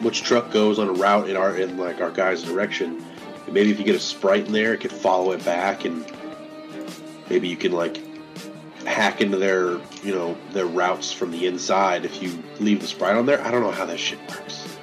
which 0.00 0.22
truck 0.22 0.50
goes 0.50 0.78
on 0.78 0.88
a 0.88 0.92
route 0.92 1.28
in 1.28 1.36
our 1.36 1.56
in 1.56 1.76
like 1.76 2.00
our 2.00 2.10
guy's 2.10 2.42
direction. 2.42 3.04
And 3.44 3.54
maybe 3.54 3.70
if 3.70 3.78
you 3.78 3.84
get 3.84 3.94
a 3.94 4.00
sprite 4.00 4.46
in 4.46 4.52
there, 4.52 4.74
it 4.74 4.80
could 4.80 4.92
follow 4.92 5.32
it 5.32 5.44
back, 5.44 5.84
and 5.84 6.04
maybe 7.30 7.48
you 7.48 7.56
can 7.56 7.72
like 7.72 8.02
hack 8.84 9.20
into 9.20 9.36
their 9.36 9.78
you 10.02 10.14
know 10.14 10.36
their 10.52 10.66
routes 10.66 11.12
from 11.12 11.30
the 11.30 11.46
inside 11.46 12.04
if 12.04 12.22
you 12.22 12.42
leave 12.60 12.80
the 12.80 12.86
sprite 12.86 13.16
on 13.16 13.26
there. 13.26 13.42
I 13.42 13.50
don't 13.50 13.62
know 13.62 13.70
how 13.70 13.86
that 13.86 13.98
shit 13.98 14.18
works. 14.28 14.75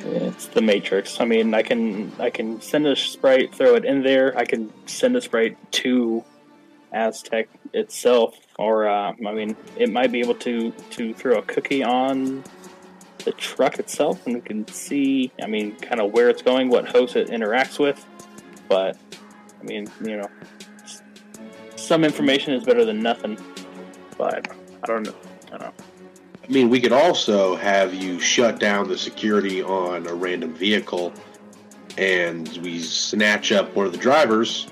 It's 0.00 0.46
the 0.46 0.62
Matrix. 0.62 1.20
I 1.20 1.24
mean, 1.24 1.54
I 1.54 1.62
can 1.62 2.12
I 2.18 2.30
can 2.30 2.60
send 2.60 2.86
a 2.86 2.96
sprite, 2.96 3.54
throw 3.54 3.74
it 3.74 3.84
in 3.84 4.02
there. 4.02 4.36
I 4.36 4.44
can 4.44 4.72
send 4.86 5.16
a 5.16 5.20
sprite 5.20 5.56
to 5.72 6.24
Aztec 6.92 7.48
itself, 7.72 8.36
or 8.58 8.88
uh, 8.88 9.12
I 9.12 9.32
mean, 9.32 9.56
it 9.76 9.90
might 9.90 10.12
be 10.12 10.20
able 10.20 10.36
to 10.36 10.70
to 10.70 11.14
throw 11.14 11.38
a 11.38 11.42
cookie 11.42 11.82
on 11.82 12.44
the 13.24 13.32
truck 13.32 13.78
itself, 13.78 14.24
and 14.26 14.36
we 14.36 14.40
can 14.40 14.66
see. 14.68 15.32
I 15.42 15.46
mean, 15.46 15.76
kind 15.76 16.00
of 16.00 16.12
where 16.12 16.30
it's 16.30 16.42
going, 16.42 16.68
what 16.68 16.88
host 16.88 17.16
it 17.16 17.28
interacts 17.28 17.78
with. 17.78 18.04
But 18.68 18.96
I 19.60 19.64
mean, 19.64 19.90
you 20.02 20.18
know, 20.18 20.28
some 21.76 22.04
information 22.04 22.54
is 22.54 22.64
better 22.64 22.84
than 22.84 23.00
nothing. 23.00 23.38
But 24.16 24.50
I 24.82 24.86
don't 24.86 25.04
know. 25.04 25.14
I 25.52 25.58
don't 25.58 25.60
know. 25.60 25.84
I 26.48 26.52
mean, 26.52 26.70
we 26.70 26.80
could 26.80 26.92
also 26.92 27.56
have 27.56 27.92
you 27.92 28.18
shut 28.18 28.58
down 28.58 28.88
the 28.88 28.96
security 28.96 29.62
on 29.62 30.06
a 30.06 30.14
random 30.14 30.54
vehicle, 30.54 31.12
and 31.98 32.48
we 32.62 32.80
snatch 32.80 33.52
up 33.52 33.74
one 33.76 33.84
of 33.84 33.92
the 33.92 33.98
drivers, 33.98 34.66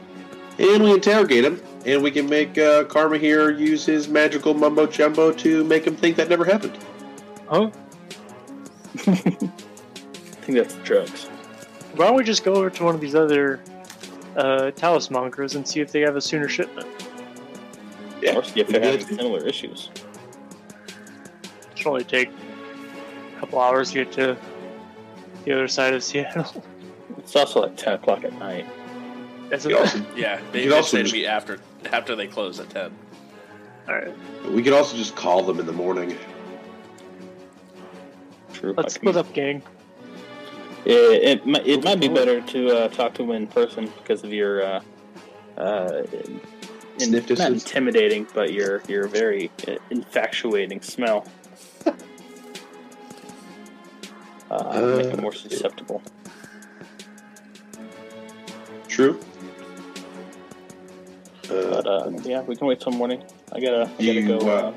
and 0.59 0.83
we 0.83 0.93
interrogate 0.93 1.45
him, 1.45 1.61
and 1.85 2.03
we 2.03 2.11
can 2.11 2.29
make 2.31 2.57
uh, 2.57 2.85
Karma 2.85 3.19
here 3.19 3.51
use 3.51 3.85
his 3.85 4.09
magical 4.09 4.55
mumbo 4.55 4.87
jumbo 4.87 5.33
to 5.33 5.65
make 5.65 5.87
him 5.87 5.97
think 5.97 6.17
that 6.17 6.31
never 6.31 6.47
happened. 6.47 6.79
Oh, 7.51 7.67
I 9.07 9.11
think 10.47 10.59
that's 10.59 10.75
drugs. 10.77 11.27
why 11.95 12.07
don't 12.07 12.17
we 12.17 12.25
just 12.25 12.43
go 12.43 12.55
over 12.55 12.71
to 12.71 12.85
one 12.85 12.95
of 12.95 13.01
these 13.03 13.15
other 13.15 13.61
uh, 14.37 14.71
talismongers 14.77 15.57
and 15.57 15.69
see 15.69 15.81
if 15.81 15.93
they 15.93 16.01
have 16.01 16.17
a 16.17 16.21
sooner 16.23 16.49
shipment? 16.49 16.89
Yeah, 18.23 18.37
Or 18.37 18.45
see 18.45 18.61
if 18.61 18.69
they're 18.69 18.81
having 18.83 19.07
similar 19.07 19.47
issues. 19.47 19.91
Should 21.77 21.87
only 21.87 22.05
take 22.05 22.29
a 23.37 23.41
couple 23.41 23.61
hours 23.61 23.91
to 23.93 24.05
get 24.05 24.13
to 24.13 24.37
the 25.45 25.53
other 25.53 25.69
side 25.69 25.95
of 25.95 26.03
Seattle. 26.03 26.65
It's 27.19 27.35
also 27.35 27.63
like 27.63 27.77
ten 27.77 27.95
o'clock 27.95 28.23
at 28.25 28.33
night. 28.39 28.67
That's 29.49 29.65
We 29.65 29.75
it. 29.75 29.81
also, 29.81 30.05
Yeah, 30.17 30.41
they 30.53 30.63
could 30.65 30.73
also 30.73 30.91
say 30.91 30.99
to 30.99 31.03
just- 31.05 31.13
be 31.15 31.27
after 31.27 31.59
after 31.93 32.15
they 32.15 32.27
close 32.29 32.61
at 32.61 32.71
ten. 32.71 32.93
All 33.89 33.95
right, 33.95 34.13
we 34.53 34.63
could 34.63 34.73
also 34.73 34.97
just 34.97 35.17
call 35.17 35.43
them 35.43 35.59
in 35.59 35.67
the 35.67 35.73
morning. 35.73 36.17
True. 38.53 38.75
let's 38.77 38.97
I 38.97 38.99
can- 38.99 39.09
split 39.13 39.17
up, 39.17 39.33
gang. 39.33 39.63
It, 40.85 40.93
it, 40.93 41.47
mi- 41.47 41.61
it 41.65 41.83
might 41.83 41.99
be 41.99 42.07
better 42.09 42.41
to 42.41 42.69
uh, 42.77 42.89
talk 42.89 43.15
to 43.15 43.23
them 43.23 43.33
in 43.33 43.49
person 43.49 43.87
because 43.99 44.23
of 44.23 44.33
your 44.33 44.65
uh, 44.65 44.81
uh, 45.59 46.03
in, 47.01 47.11
not 47.11 47.51
intimidating, 47.51 48.27
but 48.35 48.53
your 48.53 48.83
your 48.89 49.09
very 49.09 49.51
uh, 49.67 49.75
infatuating 49.91 50.81
smell. 50.83 51.27
Uh, 54.51 54.97
make 54.97 55.07
him 55.07 55.21
more 55.21 55.33
susceptible. 55.33 56.03
True. 58.89 59.19
Uh, 61.51 61.71
But 61.71 61.87
uh, 61.87 62.11
yeah, 62.25 62.43
we 62.43 62.57
can 62.57 62.67
wait 62.67 62.81
till 62.81 62.93
morning. 62.93 63.23
I 63.53 63.61
gotta, 63.61 63.83
I 63.83 63.87
gotta 63.87 64.13
You, 64.15 64.27
go. 64.27 64.39
uh, 64.39 64.43
Uh, 64.69 64.73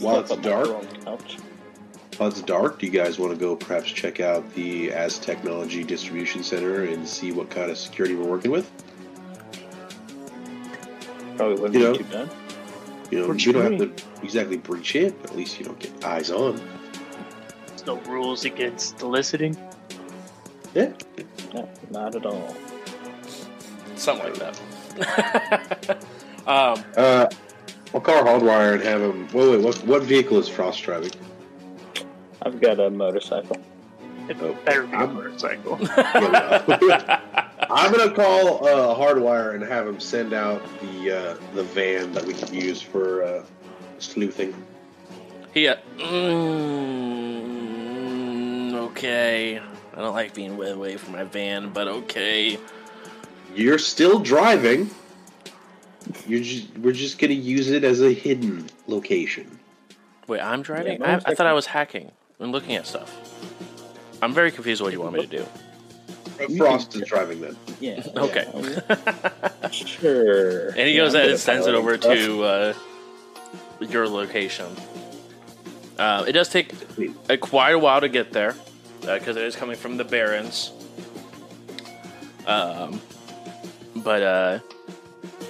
while 0.00 0.20
it's 0.20 0.34
dark, 0.36 0.66
girl 0.66 0.76
on 0.76 0.86
the 0.88 0.94
couch. 1.04 1.36
while 2.16 2.28
it's 2.28 2.42
dark, 2.42 2.78
do 2.80 2.86
you 2.86 2.92
guys 2.92 3.18
want 3.18 3.32
to 3.32 3.38
go 3.38 3.54
perhaps 3.56 3.88
check 3.90 4.20
out 4.20 4.52
the 4.54 4.88
Aztechnology 4.88 5.86
Distribution 5.86 6.42
Center 6.42 6.84
and 6.84 7.06
see 7.08 7.32
what 7.32 7.50
kind 7.50 7.70
of 7.70 7.78
security 7.78 8.14
we're 8.14 8.28
working 8.28 8.50
with? 8.50 8.70
Probably 11.36 11.54
wouldn't 11.60 11.74
You 11.74 11.78
be 11.80 11.84
know, 11.84 11.94
too 11.94 12.04
bad. 12.04 12.30
You 13.10 13.20
know, 13.20 13.28
What 13.28 13.44
you 13.44 13.52
you 13.52 13.58
don't 13.60 13.78
have 13.80 13.96
to 13.96 14.04
exactly 14.22 14.56
breach 14.56 14.96
it, 14.96 15.20
but 15.22 15.30
at 15.30 15.36
least 15.36 15.58
you 15.58 15.64
don't 15.66 15.78
get 15.78 16.04
eyes 16.04 16.30
on. 16.30 16.60
There's 17.84 17.98
no 18.06 18.12
rules 18.12 18.44
against 18.44 19.02
eliciting. 19.02 19.56
Yeah. 20.72 20.92
No, 21.52 21.68
not 21.90 22.14
at 22.14 22.24
all. 22.24 22.54
Something 23.96 24.32
like 24.34 24.38
that. 24.38 25.98
um, 26.46 26.84
Uh, 26.96 27.28
I'll 27.92 28.00
call 28.00 28.22
Hardwire 28.24 28.74
and 28.74 28.82
have 28.84 29.00
him. 29.02 29.26
Wait, 29.32 29.50
wait. 29.50 29.60
What 29.60 29.76
what 29.84 30.02
vehicle 30.04 30.38
is 30.38 30.48
Frost 30.48 30.82
driving? 30.84 31.10
I've 32.42 32.60
got 32.60 32.78
a 32.78 32.88
motorcycle. 32.88 33.56
It 34.28 34.36
Oh, 34.40 34.56
better 34.64 34.86
be 34.86 34.92
a 34.94 34.98
I'm- 35.00 35.14
motorcycle. 35.14 35.78
I'm 37.70 37.92
gonna 37.92 38.12
call 38.14 38.66
uh, 38.66 38.94
Hardwire 38.96 39.54
and 39.54 39.62
have 39.64 39.86
him 39.88 39.98
send 39.98 40.32
out 40.32 40.62
the 40.80 41.10
uh, 41.10 41.36
the 41.54 41.64
van 41.64 42.12
that 42.12 42.24
we 42.24 42.34
can 42.34 42.54
use 42.54 42.80
for 42.80 43.24
uh, 43.24 43.44
sleuthing. 43.98 44.54
he. 45.52 45.66
Uh, 45.68 45.76
mm, 45.98 47.11
okay. 48.92 49.58
I 49.94 50.00
don't 50.00 50.14
like 50.14 50.34
being 50.34 50.56
way 50.56 50.70
away 50.70 50.96
from 50.96 51.12
my 51.12 51.24
van, 51.24 51.70
but 51.70 51.88
okay. 51.88 52.58
You're 53.54 53.78
still 53.78 54.18
driving. 54.18 54.90
You're 56.26 56.42
just, 56.42 56.76
we're 56.78 56.92
just 56.92 57.18
gonna 57.18 57.34
use 57.34 57.70
it 57.70 57.84
as 57.84 58.00
a 58.00 58.12
hidden 58.12 58.68
location. 58.86 59.58
Wait, 60.26 60.40
I'm 60.40 60.62
driving. 60.62 61.00
Yeah, 61.00 61.20
I, 61.24 61.30
I 61.30 61.34
thought 61.34 61.46
I 61.46 61.52
was 61.52 61.66
hacking 61.66 62.10
and 62.38 62.52
looking 62.52 62.76
at 62.76 62.86
stuff. 62.86 63.10
I'm 64.22 64.32
very 64.32 64.50
confused. 64.50 64.82
What 64.82 64.92
you 64.92 65.00
want 65.00 65.14
me 65.14 65.26
to 65.26 65.38
do? 65.38 65.46
Frost 66.56 66.94
is 66.96 67.02
driving 67.02 67.40
then. 67.40 67.56
Yeah. 67.80 68.02
Okay. 68.16 68.48
yeah. 68.54 69.68
sure. 69.70 70.68
And 70.68 70.88
he 70.88 70.96
goes 70.96 71.14
I'm 71.14 71.20
ahead 71.20 71.26
good 71.26 71.30
and 71.32 71.40
sends 71.40 71.66
it 71.66 71.74
over 71.74 71.96
stuff. 71.96 72.14
to 72.14 72.44
uh, 72.44 72.74
your 73.80 74.08
location. 74.08 74.66
Uh, 75.98 76.24
it 76.26 76.32
does 76.32 76.48
take 76.48 76.72
a, 77.28 77.36
quite 77.36 77.72
a 77.72 77.78
while 77.78 78.00
to 78.00 78.08
get 78.08 78.32
there 78.32 78.54
because 79.02 79.36
it 79.36 79.44
is 79.44 79.54
coming 79.56 79.76
from 79.76 79.96
the 79.96 80.04
Barrens. 80.04 80.72
Um, 82.46 83.00
but 83.96 84.22
uh, 84.22 84.58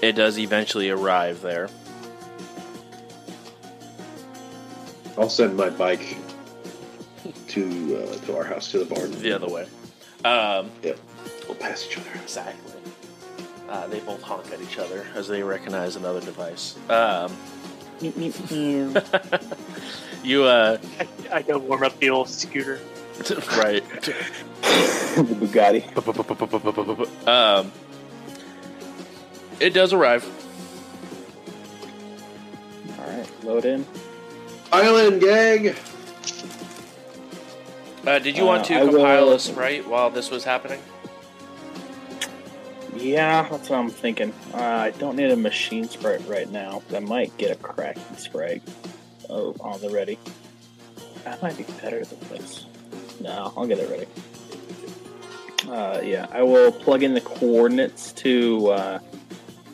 it 0.03 0.13
does 0.13 0.39
eventually 0.39 0.91
arrive 0.91 1.41
there. 1.41 1.69
I'll 5.19 5.29
send 5.31 5.57
my 5.57 5.71
bike 5.71 6.17
to 7.49 8.07
uh, 8.11 8.15
to 8.27 8.37
our 8.37 8.45
house 8.45 8.71
to 8.73 8.79
the 8.79 8.85
barn. 8.87 9.11
The 9.21 9.33
other 9.33 9.49
way. 9.49 9.67
Um, 10.25 10.71
Yep. 10.83 10.99
We'll 11.47 11.57
pass 11.57 11.87
each 11.87 11.99
other. 11.99 12.11
exactly. 12.15 12.73
Uh, 13.69 13.87
they 13.89 14.01
both 14.01 14.23
honk 14.23 14.51
at 14.53 14.61
each 14.61 14.79
other 14.79 15.07
as 15.15 15.29
they 15.29 15.43
recognize 15.43 15.97
another 15.97 16.21
device. 16.21 16.77
Um, 16.89 17.35
you, 18.23 18.93
uh, 20.45 20.79
I, 21.01 21.09
I 21.33 21.43
gotta 21.43 21.59
warm 21.59 21.83
up 21.83 21.99
the 21.99 22.11
old 22.11 22.29
scooter. 22.29 22.81
right. 23.59 23.85
the 24.03 25.25
Bugatti. 25.25 27.29
um, 27.29 27.73
it 29.61 29.71
does 29.75 29.93
arrive. 29.93 30.25
All 32.99 33.07
right, 33.07 33.45
load 33.45 33.65
in. 33.65 33.87
Island 34.73 35.21
gang. 35.21 35.75
Uh, 38.07 38.19
did 38.19 38.37
you 38.37 38.45
want 38.45 38.63
Uh, 38.63 38.69
to 38.69 38.75
I 38.75 38.81
compile 38.87 39.27
will- 39.27 39.33
a 39.35 39.39
sprite 39.39 39.87
while 39.87 40.11
this 40.11 40.31
was 40.31 40.45
happening? 40.45 40.81
Yeah, 42.97 43.49
that's 43.49 43.71
what 43.71 43.79
I'm 43.79 43.91
thinking. 43.91 44.33
Uh, 44.55 44.59
I 44.63 44.91
don't 44.91 45.17
need 45.17 45.31
a 45.31 45.37
machine 45.37 45.89
sprite 45.89 46.27
right 46.29 46.51
now, 46.51 46.83
but 46.89 46.97
I 46.97 47.01
might 47.01 47.37
get 47.39 47.51
a 47.51 47.57
cracking 47.57 48.03
sprite. 48.17 48.63
Oh, 49.31 49.55
on 49.61 49.81
the 49.81 49.89
ready. 49.91 50.19
That 51.25 51.41
might 51.43 51.57
be 51.57 51.65
better 51.81 52.05
than 52.05 52.19
this. 52.29 52.67
No, 53.23 53.53
I'll 53.57 53.67
get 53.67 53.79
it 53.79 53.89
ready. 53.89 54.07
Uh, 55.71 56.01
yeah, 56.03 56.27
I 56.33 56.43
will 56.43 56.73
plug 56.73 57.05
in 57.05 57.15
the 57.15 57.21
coordinates 57.21 58.13
to 58.15 58.69
uh, 58.71 58.99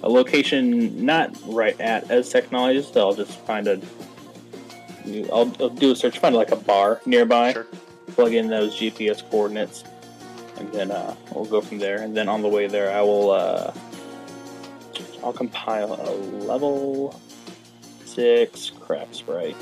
a 0.03 0.09
location 0.09 1.05
not 1.05 1.35
right 1.47 1.81
at 1.81 2.07
Aztechnology's. 2.09 2.89
So 2.89 3.01
I'll 3.01 3.15
just 3.15 3.39
find 3.41 3.67
a. 3.67 3.81
I'll, 5.33 5.51
I'll 5.61 5.71
do 5.71 5.93
a 5.93 5.97
search, 5.97 6.19
find 6.19 6.35
like 6.35 6.51
a 6.51 6.57
bar 6.57 7.01
nearby 7.07 7.55
Sure. 7.55 7.67
plug 8.09 8.35
in 8.35 8.49
those 8.49 8.77
GPS 8.77 9.29
coordinates, 9.31 9.83
and 10.59 10.71
then 10.73 10.91
uh, 10.91 11.15
we'll 11.35 11.47
go 11.47 11.63
from 11.63 11.79
there. 11.79 12.03
And 12.03 12.15
then 12.15 12.29
on 12.29 12.43
the 12.43 12.49
way 12.49 12.67
there, 12.67 12.93
I 12.93 13.01
will 13.01 13.31
uh, 13.31 13.73
I'll 15.25 15.33
compile 15.33 15.95
a 15.95 16.13
level 16.45 17.19
six 18.05 18.71
crack 18.79 19.09
sprite. 19.13 19.57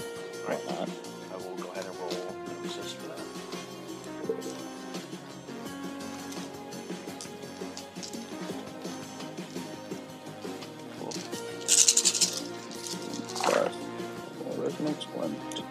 Right. 0.48 0.58
Whatnot. 0.58 1.05
Resonance 14.78 15.04
one, 15.14 15.34
two. 15.54 15.64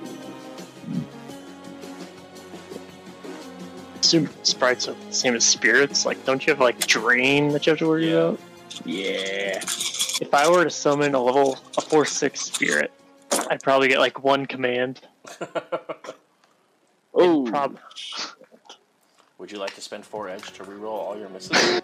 Assume 4.02 4.30
sprites 4.44 4.88
are 4.88 4.94
the 4.94 5.14
same 5.14 5.36
as 5.36 5.46
spirits. 5.46 6.06
Like, 6.06 6.24
don't 6.26 6.46
you 6.46 6.52
have 6.54 6.60
like 6.60 6.86
drain 6.86 7.50
that 7.50 7.66
you 7.66 7.72
have 7.72 7.80
to 7.80 7.88
worry 7.88 8.12
about? 8.12 8.40
Yeah. 8.86 9.60
If 10.22 10.34
I 10.34 10.50
were 10.50 10.64
to 10.64 10.70
summon 10.70 11.16
a 11.16 11.22
level 11.22 11.58
a 11.78 11.82
four 11.82 12.06
six 12.06 12.42
spirit, 12.42 12.92
I'd 13.50 13.64
probably 13.64 13.88
get 13.88 14.00
like 14.00 14.24
one 14.24 14.46
command. 14.46 15.02
Oh, 17.18 17.46
Prob- 17.46 17.80
Would 19.38 19.50
you 19.50 19.58
like 19.58 19.74
to 19.76 19.82
spend 19.82 20.06
four 20.06 20.28
edge 20.28 20.52
to 20.52 20.66
reroll 20.66 20.98
all 20.98 21.18
your 21.18 21.30
misses? 21.30 21.52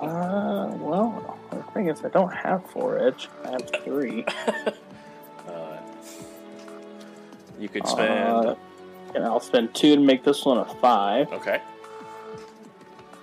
uh, 0.00 0.72
well, 0.80 1.38
the 1.50 1.62
thing 1.74 1.88
is, 1.88 2.02
I 2.02 2.08
don't 2.08 2.32
have 2.32 2.64
four 2.70 2.98
edge. 2.98 3.28
I 3.44 3.50
have 3.50 3.70
three. 3.84 4.24
Uh, 7.56 7.60
you 7.60 7.68
could 7.68 7.86
spend. 7.86 8.46
Uh, 8.46 8.54
and 9.14 9.24
I'll 9.24 9.40
spend 9.40 9.74
two 9.74 9.96
to 9.96 10.00
make 10.00 10.24
this 10.24 10.44
one 10.44 10.58
a 10.58 10.64
five. 10.64 11.32
okay. 11.32 11.60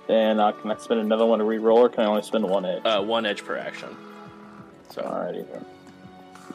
Then 0.08 0.40
uh, 0.40 0.52
can 0.52 0.72
I 0.72 0.78
spend 0.78 1.00
another 1.00 1.26
one 1.26 1.40
to 1.40 1.46
re-roll, 1.46 1.80
or 1.80 1.90
can 1.90 2.04
I 2.04 2.08
only 2.08 2.24
spend 2.24 2.48
one 2.48 2.66
edge? 2.66 2.82
Uh, 2.84 3.02
one 3.02 3.26
edge 3.26 3.46
per 3.46 3.58
action. 3.58 3.96
So. 4.90 5.02
Alrighty 5.02 5.50
then. 5.52 5.66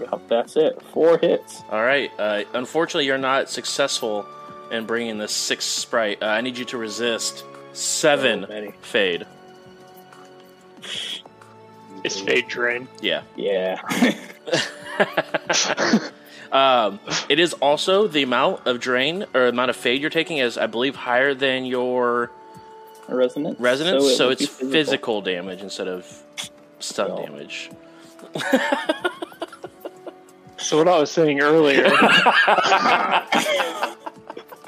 Yep, 0.00 0.28
that's 0.28 0.56
it. 0.56 0.80
Four 0.92 1.18
hits. 1.18 1.62
All 1.70 1.82
right. 1.82 2.10
Uh, 2.18 2.44
unfortunately, 2.54 3.06
you're 3.06 3.18
not 3.18 3.48
successful 3.48 4.26
in 4.70 4.86
bringing 4.86 5.18
this 5.18 5.32
six 5.32 5.64
sprite. 5.64 6.22
Uh, 6.22 6.26
I 6.26 6.40
need 6.40 6.58
you 6.58 6.64
to 6.66 6.78
resist 6.78 7.44
seven 7.72 8.44
So 8.46 8.72
fade. 8.82 9.26
Is 12.04 12.20
fade 12.20 12.48
drain. 12.48 12.86
Yeah. 13.00 13.22
Yeah. 13.34 13.80
um, 16.52 16.98
it 17.28 17.38
is 17.38 17.52
also 17.54 18.06
the 18.08 18.22
amount 18.22 18.66
of 18.66 18.80
drain 18.80 19.26
or 19.34 19.46
amount 19.46 19.70
of 19.70 19.76
fade 19.76 20.00
you're 20.00 20.10
taking 20.10 20.38
is, 20.38 20.56
I 20.58 20.66
believe, 20.66 20.96
higher 20.96 21.34
than 21.34 21.64
your 21.64 22.30
Resonance. 23.08 23.58
resonance. 23.60 24.04
it 24.04 24.16
So, 24.16 24.28
it's 24.30 24.46
physical. 24.46 25.20
damage 25.22 25.62
instead 25.62 25.88
of 25.88 26.06
stun 26.80 27.08
So- 27.08 27.22
damage. 27.24 27.70
So 30.58 30.76
what 30.78 30.88
I 30.88 30.98
was 30.98 31.10
saying 31.10 31.40
earlier, 31.40 31.86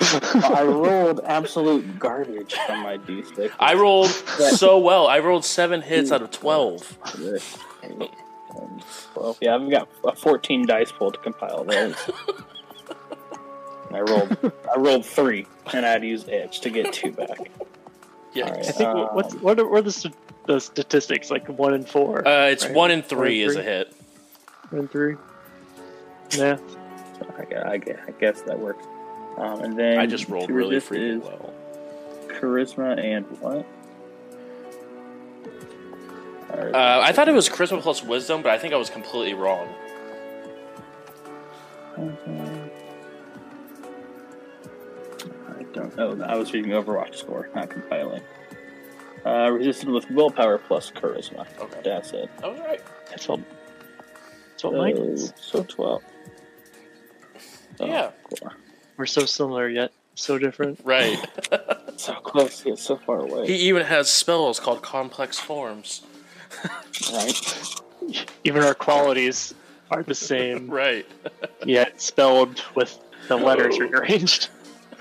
I 0.03 0.63
rolled 0.65 1.21
absolute 1.27 1.99
garbage 1.99 2.55
on 2.69 2.83
my 2.83 2.97
d6. 2.99 3.51
I 3.59 3.75
rolled 3.75 4.09
so 4.09 4.79
well. 4.79 5.09
I 5.09 5.19
rolled 5.19 5.45
seven 5.45 5.83
hits 5.83 6.13
out 6.13 6.23
of 6.23 6.31
twelve. 6.31 6.97
Well, 9.17 9.37
yeah, 9.41 9.55
I've 9.55 9.71
got 9.71 9.89
a 10.05 10.15
14 10.15 10.67
dice 10.67 10.93
pool 10.93 11.11
to 11.13 11.19
compile 11.19 11.65
those. 11.65 11.95
I 13.93 14.01
rolled, 14.01 14.53
I 14.73 14.79
rolled 14.79 15.05
three, 15.05 15.47
and 15.73 15.85
I 15.85 15.91
had 15.91 16.03
to 16.03 16.07
use 16.09 16.25
edge 16.29 16.61
to 16.61 16.71
get 16.71 16.93
two 16.93 17.11
back. 17.13 17.51
Yeah. 18.33 18.45
All 18.45 18.51
right. 18.53 18.61
I 18.69 18.71
think 18.73 19.13
what's 19.13 19.35
what 19.37 19.59
are, 19.59 19.67
what 19.69 19.79
are 19.81 19.83
the, 19.83 19.91
st- 19.93 20.15
the 20.47 20.61
statistics? 20.61 21.31
Like 21.31 21.49
one 21.49 21.75
and 21.75 21.89
four, 21.89 22.27
Uh, 22.27 22.47
it's 22.47 22.65
Right. 22.65 22.75
one 22.75 22.91
and 22.93 23.05
three 23.05 23.43
One 23.43 23.51
is 23.51 23.57
a 23.57 23.63
hit. 23.63 23.93
one 24.71 24.81
and 24.83 24.91
three. 24.91 25.17
Yeah, 26.39 26.59
I, 27.39 27.55
I, 27.57 27.73
I 27.75 28.11
guess 28.21 28.43
that 28.43 28.59
works. 28.59 28.85
Um, 29.37 29.61
and 29.63 29.77
then 29.79 29.99
I 29.99 30.07
just 30.07 30.29
rolled 30.29 30.51
really 30.51 30.77
freaking 30.77 31.23
well. 31.23 31.53
Charisma 32.29 32.97
and 33.03 33.25
what? 33.41 33.67
Alright. 36.53 36.75
Uh, 36.75 37.01
I 37.05 37.13
thought 37.13 37.29
it 37.29 37.33
was 37.35 37.49
charisma 37.49 37.81
plus 37.81 38.03
wisdom, 38.03 38.43
but 38.43 38.51
I 38.53 38.59
think 38.59 38.75
I 38.75 38.77
was 38.77 38.91
completely 38.91 39.35
wrong. 39.35 39.69
I 45.59 45.63
don't 45.73 45.97
know. 45.97 46.25
I 46.25 46.37
was 46.37 46.53
reading 46.53 46.73
Overwatch 46.73 47.17
score, 47.17 47.49
not 47.55 47.71
compiling. 47.71 48.23
Uh, 49.25 49.51
resisted 49.51 49.89
with 49.89 50.11
willpower 50.11 50.59
plus 50.59 50.91
charisma. 50.91 51.47
Okay. 51.61 51.81
That's 51.85 52.13
it. 52.13 52.31
That 52.39 52.51
was 52.53 52.61
right. 52.61 52.81
that's 53.11 53.29
what 53.29 53.41
that's 54.51 54.65
what 54.65 54.75
mine 54.75 54.97
So, 54.97 55.03
is. 55.05 55.33
so 55.41 55.63
12. 55.65 56.03
Oh, 57.83 57.87
Yeah. 57.87 58.11
cool. 58.25 58.51
We're 58.99 59.07
so 59.07 59.25
similar 59.27 59.69
yet 59.69 59.93
so 60.15 60.39
different. 60.39 60.81
Right. 60.85 61.19
So 61.97 62.15
close, 62.15 62.65
yet 62.65 62.79
so 62.79 62.97
far 62.97 63.19
away. 63.21 63.47
he 63.47 63.57
even 63.69 63.85
has 63.85 64.09
spells 64.09 64.59
called 64.59 64.81
complex 64.81 65.39
forms. 65.39 66.01
Right? 67.13 67.75
Even 68.45 68.63
our 68.63 68.75
qualities 68.75 69.55
are 69.91 70.03
the 70.03 70.15
same, 70.15 70.69
Right. 70.71 71.07
yet 71.65 72.01
spelled 72.01 72.63
with 72.75 72.99
the 73.29 73.37
letters 73.37 73.79
rearranged. 73.79 74.49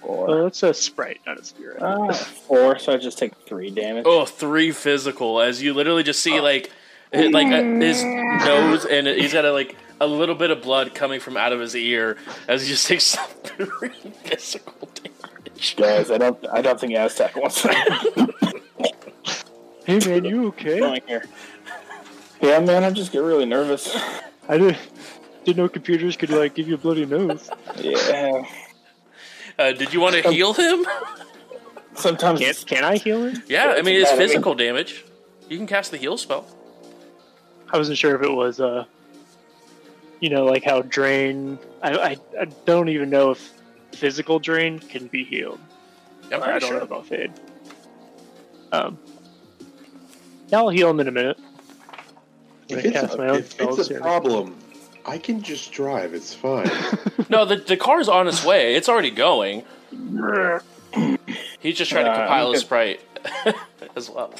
Four. 0.00 0.26
Well, 0.28 0.46
it's 0.46 0.62
a 0.62 0.72
sprite, 0.72 1.20
not 1.26 1.38
a 1.40 1.44
spirit. 1.44 1.78
Ah, 1.82 2.12
four, 2.12 2.78
so 2.78 2.92
I 2.92 2.96
just 2.96 3.18
take 3.18 3.34
three 3.46 3.70
damage. 3.70 4.04
Oh, 4.06 4.24
three 4.24 4.70
physical 4.70 5.40
as 5.40 5.60
you 5.60 5.74
literally 5.74 6.04
just 6.04 6.20
see 6.22 6.38
like 6.40 6.70
hi- 7.12 7.26
like 7.26 7.48
uh, 7.48 7.62
his 7.80 8.04
nose 8.04 8.84
and 8.84 9.08
he's 9.08 9.32
got 9.32 9.44
a, 9.44 9.50
like 9.52 9.74
a 10.00 10.06
little 10.06 10.36
bit 10.36 10.52
of 10.52 10.62
blood 10.62 10.94
coming 10.94 11.18
from 11.18 11.36
out 11.36 11.52
of 11.52 11.58
his 11.58 11.74
ear 11.74 12.18
as 12.46 12.62
he 12.62 12.68
just 12.68 12.86
takes 12.86 13.16
three 13.42 13.88
physical 14.22 14.88
damage. 14.94 15.74
Guys, 15.76 16.10
I 16.12 16.18
don't, 16.18 16.46
I 16.52 16.62
don't 16.62 16.78
think 16.78 16.92
Aztec 16.94 17.34
wants 17.34 17.62
to 17.62 17.68
hey 19.86 19.98
man, 20.06 20.24
you 20.24 20.48
okay? 20.48 20.80
going 20.80 21.00
here. 21.06 21.24
Yeah, 22.40 22.58
man, 22.60 22.84
I 22.84 22.90
just 22.90 23.12
get 23.12 23.22
really 23.22 23.46
nervous. 23.46 23.96
I 24.48 24.58
didn't 24.58 24.78
didn't 25.44 25.56
know 25.58 25.68
computers 25.68 26.16
could 26.16 26.30
like 26.30 26.54
give 26.54 26.68
you 26.68 26.74
a 26.74 26.78
bloody 26.78 27.06
nose. 27.06 27.48
Yeah, 27.78 28.44
Uh, 29.58 29.72
did 29.72 29.92
you 29.92 30.00
want 30.00 30.14
to 30.16 30.30
heal 30.30 30.52
him? 30.52 30.86
sometimes 31.94 32.40
Can 32.40 32.54
can 32.66 32.84
I 32.84 32.96
heal 32.98 33.24
him? 33.24 33.42
Yeah, 33.48 33.74
I 33.78 33.82
mean 33.82 33.96
it's 34.00 34.10
Yeah, 34.10 34.16
I 34.16 34.18
mean- 34.18 34.28
physical 34.28 34.54
damage. 34.54 35.04
You 35.48 35.56
can 35.56 35.66
cast 35.66 35.90
the 35.92 35.96
heal 35.96 36.18
spell. 36.18 36.44
I 37.72 37.78
wasn't 37.78 37.98
sure 37.98 38.14
if 38.16 38.22
it 38.22 38.30
was 38.32 38.60
uh 38.60 38.84
you 40.20 40.28
know 40.30 40.44
like 40.44 40.64
how 40.64 40.82
drain. 40.82 41.58
I 41.82 41.90
I, 41.96 42.16
I 42.40 42.44
don't 42.64 42.88
even 42.88 43.08
know 43.10 43.30
if 43.30 43.52
physical 43.92 44.38
drain 44.40 44.78
can 44.78 45.06
be 45.06 45.24
healed. 45.24 45.60
I'm 46.32 46.42
I 46.42 46.58
don't 46.58 46.68
sure. 46.68 46.78
know 46.78 46.82
about 46.84 47.06
fade. 47.06 47.32
Um, 48.72 48.98
yeah, 49.04 49.05
I'll 50.52 50.68
heal 50.68 50.90
him 50.90 51.00
in 51.00 51.08
a 51.08 51.12
minute. 51.12 51.38
I'm 52.70 52.78
If 52.78 52.84
it's, 52.84 52.92
cast 53.00 53.18
my 53.18 53.26
a, 53.26 53.30
own 53.32 53.36
if 53.38 53.60
it's 53.60 53.78
a 53.78 53.84
here. 53.84 54.00
problem, 54.00 54.56
I 55.04 55.18
can 55.18 55.42
just 55.42 55.72
drive. 55.72 56.14
It's 56.14 56.34
fine. 56.34 56.70
No, 57.28 57.44
the 57.44 57.56
the 57.56 57.76
car's 57.76 58.08
on 58.08 58.28
its 58.28 58.44
way. 58.44 58.76
It's 58.76 58.88
already 58.88 59.10
going. 59.10 59.64
He's 61.60 61.76
just 61.76 61.90
trying 61.90 62.04
to 62.04 62.12
Uh, 62.12 62.18
compile 62.18 62.52
a 62.52 62.56
sprite 62.58 63.00
as 63.96 64.08
well. 64.08 64.32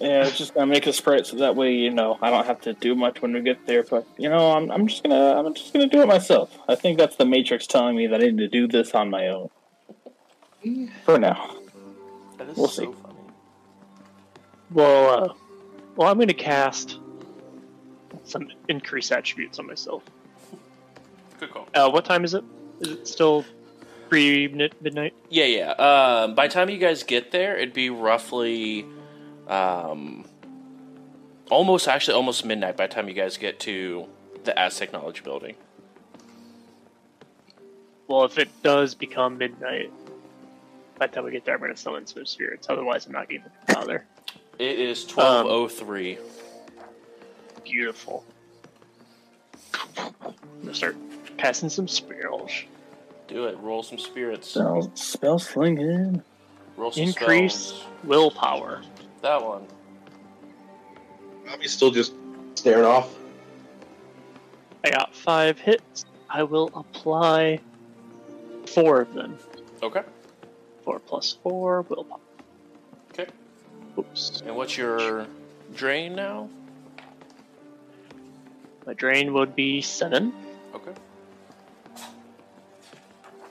Yeah, 0.00 0.26
it's 0.26 0.36
just 0.36 0.52
gonna 0.54 0.66
make 0.66 0.88
a 0.88 0.92
sprite 0.92 1.26
so 1.26 1.36
that 1.36 1.54
way 1.54 1.72
you 1.74 1.90
know 1.90 2.18
I 2.20 2.30
don't 2.30 2.44
have 2.44 2.60
to 2.62 2.72
do 2.72 2.96
much 2.96 3.22
when 3.22 3.32
we 3.32 3.40
get 3.40 3.66
there. 3.66 3.84
But 3.84 4.04
you 4.18 4.28
know, 4.28 4.50
I'm, 4.50 4.68
I'm 4.72 4.88
just 4.88 5.04
gonna 5.04 5.38
I'm 5.38 5.54
just 5.54 5.72
gonna 5.72 5.86
do 5.86 6.02
it 6.02 6.08
myself. 6.08 6.58
I 6.68 6.74
think 6.74 6.98
that's 6.98 7.14
the 7.14 7.24
Matrix 7.24 7.68
telling 7.68 7.94
me 7.94 8.08
that 8.08 8.20
I 8.20 8.24
need 8.24 8.38
to 8.38 8.48
do 8.48 8.66
this 8.66 8.94
on 8.96 9.10
my 9.10 9.28
own. 9.28 9.48
For 11.04 11.18
now. 11.20 11.56
That 12.38 12.48
is 12.48 12.56
We'll 12.56 12.66
so 12.68 12.82
see. 12.92 12.98
Well, 14.72 15.24
uh, 15.24 15.34
well, 15.96 16.08
I'm 16.08 16.18
gonna 16.18 16.34
cast 16.34 16.98
some 18.24 18.48
increase 18.68 19.10
attributes 19.12 19.58
on 19.58 19.66
myself. 19.66 20.02
Good 21.38 21.50
call. 21.50 21.68
Uh, 21.74 21.90
what 21.90 22.04
time 22.04 22.24
is 22.24 22.34
it? 22.34 22.44
Is 22.80 22.88
it 22.88 23.08
still 23.08 23.44
pre 24.08 24.48
midnight? 24.48 25.14
Yeah, 25.28 25.44
yeah. 25.44 25.70
Um, 25.72 26.34
by 26.34 26.46
the 26.46 26.54
time 26.54 26.70
you 26.70 26.78
guys 26.78 27.02
get 27.02 27.30
there, 27.32 27.56
it'd 27.56 27.74
be 27.74 27.90
roughly, 27.90 28.86
um, 29.48 30.24
almost 31.50 31.88
actually 31.88 32.14
almost 32.14 32.44
midnight. 32.44 32.76
By 32.76 32.86
the 32.86 32.94
time 32.94 33.08
you 33.08 33.14
guys 33.14 33.36
get 33.36 33.60
to 33.60 34.06
the 34.44 34.52
Aztechnology 34.52 35.22
Building. 35.22 35.54
Well, 38.08 38.24
if 38.24 38.38
it 38.38 38.50
does 38.62 38.94
become 38.94 39.38
midnight, 39.38 39.90
by 40.98 41.06
the 41.06 41.14
time 41.14 41.24
we 41.24 41.30
get 41.30 41.44
there, 41.44 41.54
I'm 41.54 41.60
going 41.60 41.74
to 41.74 41.80
summon 41.80 42.06
some 42.06 42.26
spirits. 42.26 42.66
Otherwise, 42.68 43.06
I'm 43.06 43.12
not 43.12 43.28
going 43.28 43.42
to 43.42 43.74
bother. 43.74 44.04
It 44.62 44.78
is 44.78 45.02
um, 45.02 45.08
twelve 45.08 45.46
oh 45.48 45.66
three. 45.66 46.18
Beautiful. 47.64 48.24
I'm 49.98 50.14
gonna 50.60 50.72
start 50.72 50.94
passing 51.36 51.68
some 51.68 51.88
spells. 51.88 52.52
Do 53.26 53.46
it. 53.46 53.58
Roll 53.58 53.82
some 53.82 53.98
spirits. 53.98 54.50
Spell, 54.50 54.88
spell 54.94 55.40
slinging. 55.40 56.22
Roll 56.76 56.92
some 56.92 57.02
Increase 57.02 57.54
spells. 57.54 57.86
willpower. 58.04 58.82
That 59.22 59.42
one. 59.42 59.66
Bobby's 61.44 61.72
still 61.72 61.90
just 61.90 62.12
staring 62.54 62.84
off. 62.84 63.12
I 64.84 64.90
got 64.90 65.12
five 65.12 65.58
hits. 65.58 66.04
I 66.30 66.44
will 66.44 66.70
apply 66.76 67.58
four 68.66 69.00
of 69.00 69.12
them. 69.12 69.36
Okay. 69.82 70.02
Four 70.84 71.00
plus 71.00 71.36
four 71.42 71.82
willpower. 71.82 72.20
Oops. 73.98 74.42
And 74.46 74.56
what's 74.56 74.76
your 74.76 75.26
drain 75.74 76.14
now? 76.14 76.48
My 78.86 78.94
drain 78.94 79.32
would 79.34 79.54
be 79.54 79.80
seven 79.80 80.32
Okay. 80.74 80.92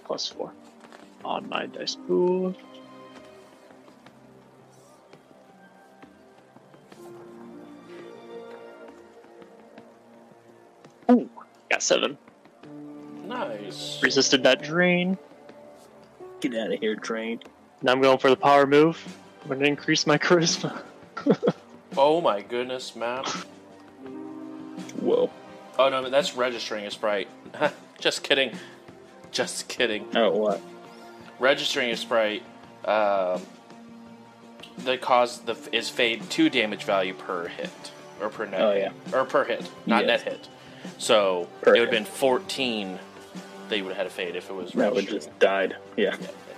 plus 0.05 0.27
four 0.27 0.51
on 1.23 1.47
my 1.47 1.67
dice 1.67 1.95
pool. 1.95 2.55
Ooh, 11.09 11.29
got 11.69 11.83
seven. 11.83 12.17
Nice. 13.25 14.01
Resisted 14.01 14.43
that 14.43 14.61
drain. 14.61 15.17
Get 16.39 16.55
out 16.55 16.73
of 16.73 16.79
here, 16.79 16.95
drain. 16.95 17.39
Now 17.81 17.93
I'm 17.93 18.01
going 18.01 18.17
for 18.17 18.29
the 18.29 18.35
power 18.35 18.65
move. 18.65 18.97
I'm 19.41 19.47
going 19.47 19.59
to 19.61 19.65
increase 19.67 20.05
my 20.07 20.17
charisma. 20.19 20.81
Oh 21.97 22.21
my 22.21 22.41
goodness, 22.41 22.95
map. 22.95 23.27
Whoa. 24.99 25.29
Oh 25.79 25.89
no, 25.89 26.09
that's 26.09 26.35
registering 26.35 26.85
a 26.85 26.91
sprite. 26.91 27.27
Just 27.99 28.23
kidding. 28.23 28.55
Just 29.31 29.67
kidding. 29.67 30.05
Oh, 30.15 30.31
what? 30.31 30.61
Registering 31.39 31.89
a 31.91 31.97
sprite. 31.97 32.43
Um, 32.85 33.41
the 34.79 34.97
cause 34.97 35.39
the 35.41 35.55
is 35.71 35.89
fade 35.89 36.29
two 36.29 36.49
damage 36.49 36.83
value 36.83 37.13
per 37.13 37.47
hit 37.47 37.69
or 38.19 38.29
per 38.29 38.45
net. 38.45 38.61
Oh, 38.61 38.73
yeah. 38.73 38.91
Or 39.13 39.25
per 39.25 39.43
hit, 39.43 39.69
not 39.85 40.05
Yes. 40.05 40.25
net 40.25 40.33
hit. 40.33 40.47
So 40.97 41.47
Per 41.61 41.75
it 41.75 41.79
would 41.79 41.87
have 41.87 41.91
been 41.91 42.05
fourteen. 42.05 42.99
That 43.69 43.77
you 43.77 43.83
would 43.85 43.91
have 43.91 43.97
had 43.97 44.07
a 44.07 44.09
fade 44.09 44.35
if 44.35 44.49
it 44.49 44.53
was. 44.53 44.71
That 44.73 44.93
would 44.93 45.07
just 45.07 45.37
died. 45.39 45.77
Yeah. 45.95 46.15
Yeah, 46.15 46.15
that's 46.17 46.25
fine. 46.27 46.50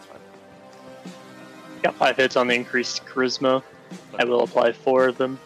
Got 1.93 1.95
five 1.95 2.15
hits 2.15 2.37
on 2.37 2.47
the 2.47 2.53
increased 2.53 3.05
charisma. 3.05 3.61
I 4.17 4.23
will 4.23 4.43
apply 4.43 4.71
four 4.71 5.05
of 5.09 5.17
them. 5.17 5.37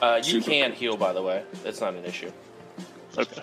Uh, 0.00 0.16
you 0.24 0.40
Super 0.40 0.50
can 0.50 0.72
heal, 0.72 0.96
by 0.96 1.12
the 1.12 1.20
way. 1.20 1.42
That's 1.62 1.82
not 1.82 1.92
an 1.92 2.06
issue. 2.06 2.32
Okay. 3.18 3.42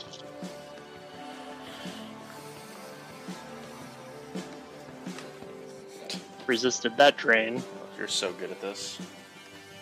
Resisted 6.47 6.97
that 6.97 7.17
drain. 7.17 7.61
You're 7.99 8.07
so 8.07 8.33
good 8.33 8.49
at 8.49 8.59
this. 8.59 8.97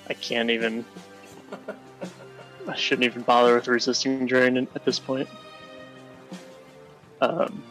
I 0.09 0.13
can't 0.13 0.49
even. 0.49 0.83
I 2.67 2.75
shouldn't 2.75 3.05
even 3.05 3.21
bother 3.21 3.55
with 3.55 3.69
resisting 3.69 4.25
drain 4.25 4.57
at 4.57 4.83
this 4.83 4.99
point. 4.99 5.29
Um, 7.21 7.63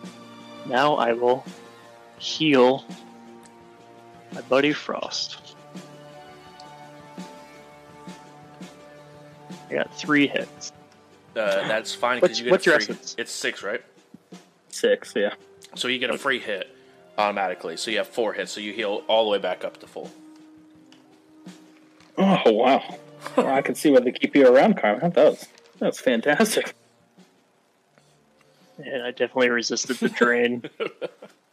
now 0.66 0.94
I 0.94 1.12
will 1.12 1.44
heal 2.18 2.84
my 4.32 4.40
buddy 4.42 4.72
Frost. 4.72 5.38
I 9.70 9.74
got 9.74 9.94
three 9.96 10.26
hits. 10.26 10.72
Uh, 11.36 11.66
that's 11.68 11.94
fine 11.94 12.20
What's- 12.20 12.38
because 12.38 12.38
you 12.38 12.44
get 12.44 12.50
what's 12.52 12.66
a 12.66 12.70
your 12.70 12.78
essence? 12.78 13.14
It's 13.18 13.32
six, 13.32 13.62
right? 13.62 13.82
Six, 14.68 15.12
yeah. 15.16 15.34
So 15.74 15.88
you 15.88 15.98
get 15.98 16.10
a 16.10 16.18
free 16.18 16.38
hit 16.38 16.68
automatically. 17.18 17.76
So 17.76 17.90
you 17.90 17.98
have 17.98 18.08
four 18.08 18.32
hits. 18.32 18.52
So 18.52 18.60
you 18.60 18.72
heal 18.72 19.02
all 19.08 19.24
the 19.24 19.30
way 19.30 19.38
back 19.38 19.64
up 19.64 19.78
to 19.80 19.86
full. 19.86 20.10
Oh, 22.16 22.52
wow. 22.52 22.98
well, 23.36 23.48
I 23.48 23.62
can 23.62 23.74
see 23.74 23.90
why 23.90 24.00
they 24.00 24.12
keep 24.12 24.36
you 24.36 24.46
around, 24.46 24.76
Carmen. 24.80 25.10
That 25.10 25.24
was, 25.30 25.48
that 25.80 25.86
was 25.86 26.00
fantastic. 26.00 26.74
And 28.78 29.02
I 29.02 29.10
definitely 29.10 29.50
resisted 29.50 29.96
the 29.98 30.08
drain. 30.08 30.64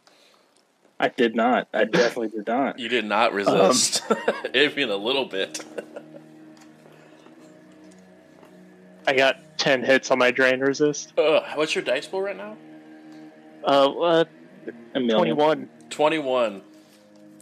I 1.02 1.08
did 1.08 1.34
not. 1.34 1.66
I 1.74 1.84
definitely 1.84 2.28
did 2.28 2.46
not. 2.46 2.78
You 2.78 2.88
did 2.88 3.04
not 3.04 3.34
resist, 3.34 4.02
even 4.54 4.88
a 4.88 4.96
little 4.96 5.24
bit. 5.24 5.64
I 9.08 9.14
got 9.14 9.58
10 9.58 9.82
hits 9.82 10.12
on 10.12 10.18
my 10.18 10.30
drain 10.30 10.60
resist. 10.60 11.12
Ugh, 11.18 11.42
what's 11.56 11.74
your 11.74 11.82
dice 11.82 12.06
pool 12.06 12.22
right 12.22 12.36
now? 12.36 12.56
Uh, 13.64 13.90
uh 14.00 14.24
21. 14.92 15.68
Twenty-one. 15.90 16.62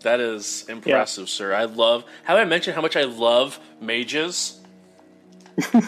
That 0.01 0.21
is 0.21 0.67
impressive, 0.71 1.29
sir. 1.29 1.53
I 1.53 1.65
love. 1.65 2.05
Have 2.25 2.39
I 2.39 2.47
mentioned 2.47 2.75
how 2.75 2.81
much 2.81 2.97
I 2.97 3.05
love 3.05 3.61
mages? 3.79 4.59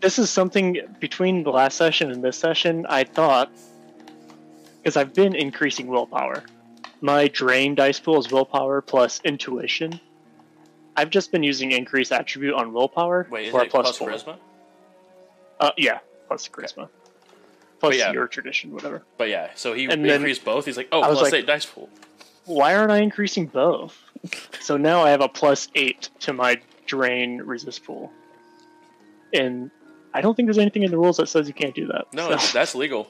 This 0.00 0.18
is 0.18 0.30
something 0.30 0.78
between 0.98 1.42
the 1.42 1.50
last 1.50 1.76
session 1.76 2.10
and 2.10 2.24
this 2.24 2.38
session, 2.38 2.86
I 2.88 3.04
thought, 3.04 3.52
because 4.78 4.96
I've 4.96 5.12
been 5.12 5.34
increasing 5.34 5.88
willpower. 5.88 6.42
My 7.00 7.28
drain 7.28 7.74
dice 7.74 7.98
pool 7.98 8.18
is 8.18 8.30
willpower 8.30 8.80
plus 8.82 9.20
intuition. 9.24 10.00
I've 10.96 11.10
just 11.10 11.32
been 11.32 11.42
using 11.42 11.72
increase 11.72 12.12
attribute 12.12 12.54
on 12.54 12.72
willpower 12.72 13.26
Wait, 13.30 13.46
is 13.46 13.50
for 13.52 13.60
a 13.60 13.64
it 13.64 13.70
plus 13.70 13.96
plus 13.96 13.96
four. 13.96 14.10
charisma? 14.10 14.38
Uh, 15.58 15.70
yeah, 15.78 16.00
plus 16.28 16.48
charisma. 16.48 16.88
Plus 17.78 17.96
yeah. 17.96 18.12
your 18.12 18.26
tradition, 18.26 18.72
whatever. 18.72 19.02
But 19.16 19.28
yeah, 19.30 19.50
so 19.54 19.72
he 19.72 19.86
And 19.86 20.06
increased 20.06 20.44
both. 20.44 20.66
He's 20.66 20.76
like, 20.76 20.88
oh, 20.92 21.00
plus 21.02 21.22
like- 21.22 21.34
eight 21.34 21.46
dice 21.46 21.64
pool. 21.64 21.88
Why 22.44 22.74
aren't 22.74 22.90
I 22.90 22.98
increasing 22.98 23.46
both? 23.46 23.96
so 24.60 24.76
now 24.76 25.02
I 25.02 25.10
have 25.10 25.20
a 25.22 25.28
plus 25.28 25.68
eight 25.74 26.10
to 26.20 26.32
my 26.32 26.60
drain 26.86 27.38
resist 27.38 27.84
pool. 27.84 28.10
And 29.32 29.70
I 30.12 30.20
don't 30.20 30.34
think 30.34 30.46
there's 30.48 30.58
anything 30.58 30.82
in 30.82 30.90
the 30.90 30.98
rules 30.98 31.18
that 31.18 31.28
says 31.28 31.46
you 31.46 31.54
can't 31.54 31.74
do 31.74 31.86
that. 31.86 32.12
No, 32.12 32.36
So- 32.36 32.58
that's 32.58 32.74
legal. 32.74 33.08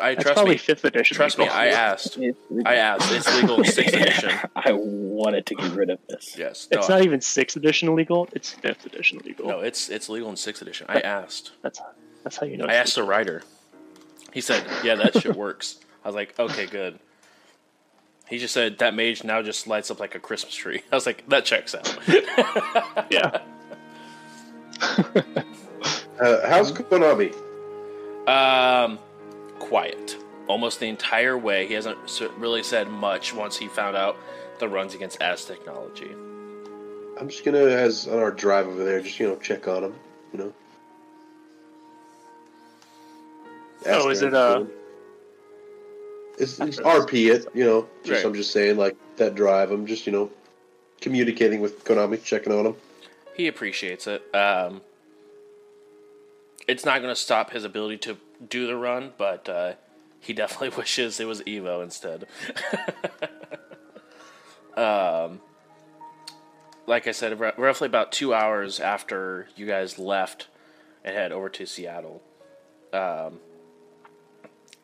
I 0.00 0.14
that's 0.14 0.22
trust 0.24 0.34
probably 0.36 0.54
me. 0.54 0.58
fifth 0.58 0.84
edition. 0.84 1.14
Trust 1.16 1.38
me. 1.38 1.48
I 1.48 1.66
asked. 1.68 2.18
I 2.64 2.76
asked. 2.76 3.12
It's 3.12 3.34
legal 3.40 3.58
in 3.58 3.64
sixth 3.80 3.94
edition. 3.94 4.30
I 4.56 4.72
wanted 4.72 5.46
to 5.46 5.54
get 5.54 5.72
rid 5.72 5.90
of 5.90 5.98
this. 6.08 6.36
Yes. 6.38 6.68
No, 6.72 6.78
It's 6.78 6.88
not 6.88 7.02
even 7.02 7.20
sixth 7.20 7.56
edition 7.56 7.94
legal. 7.94 8.28
It's 8.32 8.50
fifth 8.52 8.86
edition 8.86 9.18
legal. 9.24 9.46
no, 9.48 9.60
it's 9.60 9.88
it's 9.88 10.08
legal 10.08 10.30
in 10.30 10.36
sixth 10.36 10.62
edition. 10.62 10.86
I 10.88 11.00
asked. 11.00 11.52
That's 11.62 11.80
that's 12.22 12.36
how 12.36 12.46
you 12.46 12.56
know. 12.56 12.64
I 12.66 12.68
it's 12.74 12.76
asked 12.90 12.94
the 12.96 13.02
writer. 13.04 13.42
He 14.32 14.40
said, 14.40 14.64
"Yeah, 14.82 14.94
that 14.96 15.20
shit 15.20 15.36
works." 15.36 15.78
I 16.04 16.08
was 16.08 16.14
like, 16.14 16.38
"Okay, 16.38 16.66
good." 16.66 16.98
He 18.28 18.38
just 18.38 18.54
said 18.54 18.78
that 18.78 18.94
mage 18.94 19.24
now 19.24 19.42
just 19.42 19.66
lights 19.66 19.90
up 19.90 20.00
like 20.00 20.14
a 20.14 20.18
Christmas 20.18 20.54
tree. 20.54 20.82
I 20.92 20.94
was 20.94 21.04
like, 21.06 21.28
"That 21.28 21.44
checks 21.44 21.74
out." 21.74 21.98
yeah. 23.10 23.40
Uh, 26.20 26.48
how's 26.48 26.72
Konami? 26.72 27.32
um, 28.28 28.98
quiet, 29.62 30.16
almost 30.48 30.80
the 30.80 30.88
entire 30.88 31.38
way. 31.38 31.66
He 31.66 31.74
hasn't 31.74 31.96
really 32.36 32.62
said 32.62 32.88
much 32.88 33.32
once 33.32 33.56
he 33.56 33.68
found 33.68 33.96
out 33.96 34.16
the 34.58 34.68
runs 34.68 34.94
against 34.94 35.20
Aztechnology. 35.20 36.12
I'm 37.18 37.28
just 37.28 37.44
gonna, 37.44 37.58
as 37.58 38.08
on 38.08 38.18
our 38.18 38.32
drive 38.32 38.66
over 38.66 38.84
there, 38.84 39.00
just 39.00 39.18
you 39.20 39.28
know, 39.28 39.36
check 39.36 39.68
on 39.68 39.84
him. 39.84 39.94
You 40.32 40.38
know. 40.38 40.52
Oh, 43.86 44.10
is 44.10 44.22
it, 44.22 44.34
uh, 44.34 44.64
It's, 46.38 46.58
it's 46.60 46.78
RP 46.80 47.32
it, 47.32 47.46
you 47.54 47.64
know. 47.64 47.88
Just 48.04 48.24
Right. 48.24 48.26
I'm 48.26 48.34
just 48.34 48.50
saying, 48.50 48.76
like 48.76 48.96
that 49.16 49.34
drive. 49.34 49.70
I'm 49.70 49.86
just 49.86 50.06
you 50.06 50.12
know, 50.12 50.30
communicating 51.00 51.60
with 51.60 51.84
Konami, 51.84 52.22
checking 52.22 52.52
on 52.52 52.66
him. 52.66 52.76
He 53.34 53.46
appreciates 53.46 54.06
it. 54.06 54.22
Um, 54.34 54.82
it's 56.66 56.84
not 56.84 57.00
going 57.00 57.14
to 57.14 57.20
stop 57.20 57.50
his 57.50 57.64
ability 57.64 57.98
to 57.98 58.16
do 58.48 58.66
the 58.66 58.76
run, 58.76 59.12
but 59.16 59.48
uh, 59.48 59.74
he 60.20 60.32
definitely 60.32 60.68
wishes 60.76 61.20
it 61.20 61.26
was 61.26 61.42
Evo 61.42 61.82
instead. 61.82 62.26
um, 64.76 65.40
like 66.86 67.06
I 67.06 67.12
said, 67.12 67.40
r- 67.40 67.54
roughly 67.56 67.86
about 67.86 68.12
two 68.12 68.34
hours 68.34 68.80
after 68.80 69.48
you 69.56 69.66
guys 69.66 69.98
left 69.98 70.48
and 71.04 71.14
head 71.14 71.32
over 71.32 71.48
to 71.48 71.66
Seattle, 71.66 72.22
um, 72.92 73.38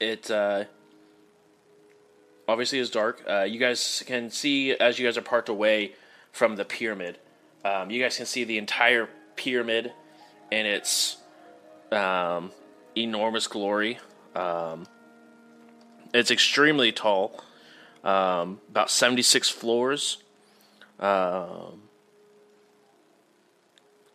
it 0.01 0.31
uh, 0.31 0.65
obviously 2.47 2.79
is 2.79 2.91
dark. 2.91 3.23
Uh, 3.29 3.43
you 3.43 3.59
guys 3.59 4.03
can 4.07 4.31
see 4.31 4.73
as 4.73 4.99
you 4.99 5.07
guys 5.07 5.17
are 5.17 5.23
parked 5.23 5.49
away 5.49 5.93
from 6.33 6.57
the 6.57 6.65
pyramid. 6.65 7.19
Um, 7.65 7.91
you 7.91 8.03
guys 8.03 8.17
can 8.17 8.27
see 8.27 8.45
the 8.45 8.59
entire 8.59 9.09
pyramid 9.37 9.93
and 10.51 10.67
its 10.67 11.19
um, 11.93 12.53
enormous 13.03 13.47
glory. 13.47 13.99
Um, 14.35 14.87
it's 16.15 16.31
extremely 16.31 16.93
tall, 16.93 17.43
um, 18.05 18.61
about 18.71 18.91
76 18.91 19.51
floors, 19.51 20.19
um, 20.99 21.83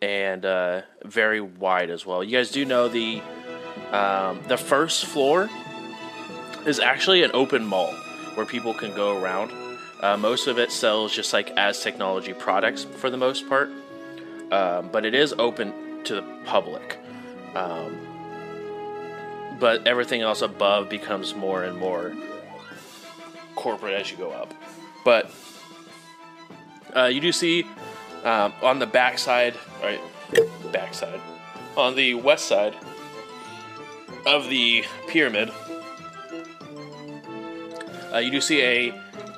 and 0.02 0.44
uh, 0.44 0.82
very 1.04 1.40
wide 1.40 1.90
as 1.90 2.04
well. 2.04 2.22
You 2.22 2.36
guys 2.36 2.50
do 2.50 2.64
know 2.64 2.88
the 2.88 3.22
um, 3.92 4.40
the 4.48 4.56
first 4.56 5.06
floor 5.06 5.48
is 6.66 6.80
actually 6.80 7.22
an 7.22 7.30
open 7.34 7.64
mall 7.64 7.92
where 8.34 8.46
people 8.46 8.74
can 8.74 8.94
go 8.94 9.20
around. 9.20 9.52
Uh, 10.00 10.16
most 10.16 10.46
of 10.48 10.58
it 10.58 10.72
sells 10.72 11.14
just 11.14 11.32
like 11.32 11.54
Aztechnology 11.56 12.36
products 12.38 12.84
for 12.84 13.08
the 13.08 13.16
most 13.16 13.48
part, 13.48 13.70
um, 14.50 14.88
but 14.90 15.04
it 15.04 15.14
is 15.14 15.32
open 15.38 15.72
to 16.04 16.16
the 16.16 16.22
public. 16.44 16.98
Um, 17.54 18.13
but 19.58 19.86
everything 19.86 20.20
else 20.22 20.42
above 20.42 20.88
becomes 20.88 21.34
more 21.34 21.64
and 21.64 21.78
more 21.78 22.12
corporate 23.54 23.94
as 23.94 24.10
you 24.10 24.16
go 24.16 24.30
up. 24.30 24.52
But 25.04 25.30
uh, 26.94 27.06
you 27.06 27.20
do 27.20 27.32
see 27.32 27.64
um, 28.24 28.52
on 28.62 28.78
the 28.78 28.86
back 28.86 29.18
side, 29.18 29.54
right, 29.82 30.00
back 30.72 30.94
side, 30.94 31.20
on 31.76 31.94
the 31.94 32.14
west 32.14 32.46
side 32.46 32.74
of 34.26 34.48
the 34.48 34.84
pyramid, 35.08 35.50
uh, 38.12 38.18
you 38.18 38.30
do 38.30 38.40
see 38.40 38.62
a 38.62 38.90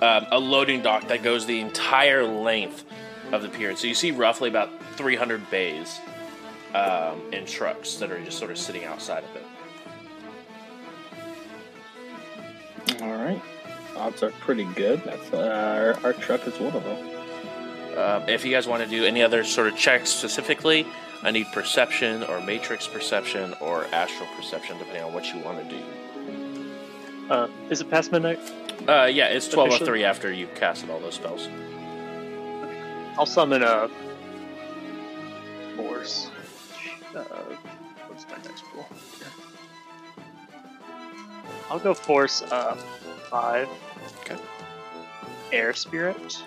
um, 0.02 0.26
a 0.30 0.38
loading 0.38 0.82
dock 0.82 1.08
that 1.08 1.22
goes 1.22 1.46
the 1.46 1.60
entire 1.60 2.24
length 2.24 2.84
of 3.32 3.42
the 3.42 3.48
pyramid. 3.48 3.78
So 3.78 3.86
you 3.86 3.94
see 3.94 4.10
roughly 4.10 4.50
about 4.50 4.68
300 4.96 5.50
bays 5.50 5.98
um, 6.74 7.22
and 7.32 7.46
trucks 7.46 7.96
that 7.96 8.10
are 8.10 8.22
just 8.22 8.38
sort 8.38 8.50
of 8.50 8.58
sitting 8.58 8.84
outside 8.84 9.24
of 9.24 9.34
it. 9.36 9.44
All 13.02 13.14
right. 13.16 13.40
Odds 13.96 14.22
are 14.22 14.30
pretty 14.40 14.64
good. 14.74 15.02
That's 15.04 15.32
uh, 15.32 15.96
our, 16.02 16.04
our 16.06 16.12
truck 16.12 16.46
is 16.46 16.58
one 16.58 16.74
of 16.74 16.84
them. 16.84 17.98
Um, 17.98 18.28
if 18.28 18.44
you 18.44 18.50
guys 18.50 18.66
want 18.66 18.82
to 18.82 18.88
do 18.88 19.04
any 19.04 19.22
other 19.22 19.42
sort 19.44 19.68
of 19.68 19.76
checks 19.76 20.10
specifically, 20.10 20.86
I 21.22 21.30
need 21.30 21.46
perception 21.52 22.22
or 22.24 22.40
matrix 22.42 22.86
perception 22.86 23.54
or 23.60 23.84
astral 23.86 24.28
perception, 24.36 24.76
depending 24.78 25.02
on 25.04 25.14
what 25.14 25.32
you 25.32 25.40
want 25.40 25.66
to 25.66 25.76
do. 25.76 25.82
Uh, 27.30 27.48
is 27.70 27.80
it 27.80 27.90
past 27.90 28.12
midnight? 28.12 28.38
Uh, 28.86 29.04
yeah, 29.10 29.28
it's 29.28 29.48
twelve 29.48 29.68
oh 29.70 29.74
Officially? 29.74 29.88
three 29.88 30.04
after 30.04 30.30
you 30.32 30.46
casted 30.54 30.90
all 30.90 31.00
those 31.00 31.14
spells. 31.14 31.48
I'll 33.18 33.24
summon 33.26 33.62
a 33.62 33.88
force. 35.76 36.30
Uh, 37.14 37.22
what's 38.08 38.26
my 38.28 38.36
next 38.44 38.62
roll? 38.74 38.86
I'll 41.70 41.78
go 41.78 41.94
force 41.94 42.42
uh, 42.42 42.74
five. 43.30 43.68
Okay. 44.20 44.36
Air 45.52 45.72
spirit. 45.74 46.42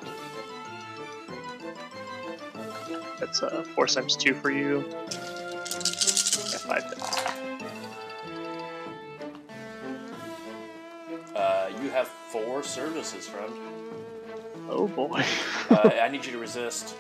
That's 3.20 3.44
uh, 3.44 3.64
four 3.76 3.88
times 3.88 4.16
two 4.16 4.34
for 4.34 4.50
you. 4.50 4.86
Yeah, 4.90 6.58
five. 6.58 6.84
hits. 6.86 7.20
Uh, 11.36 11.70
you 11.82 11.90
have 11.90 12.08
four 12.08 12.64
services, 12.64 13.28
friend. 13.28 13.54
Oh 14.70 14.88
boy. 14.88 15.24
Uh, 15.70 15.92
I 16.02 16.08
need 16.10 16.26
you 16.26 16.32
to 16.32 16.38
resist. 16.40 16.96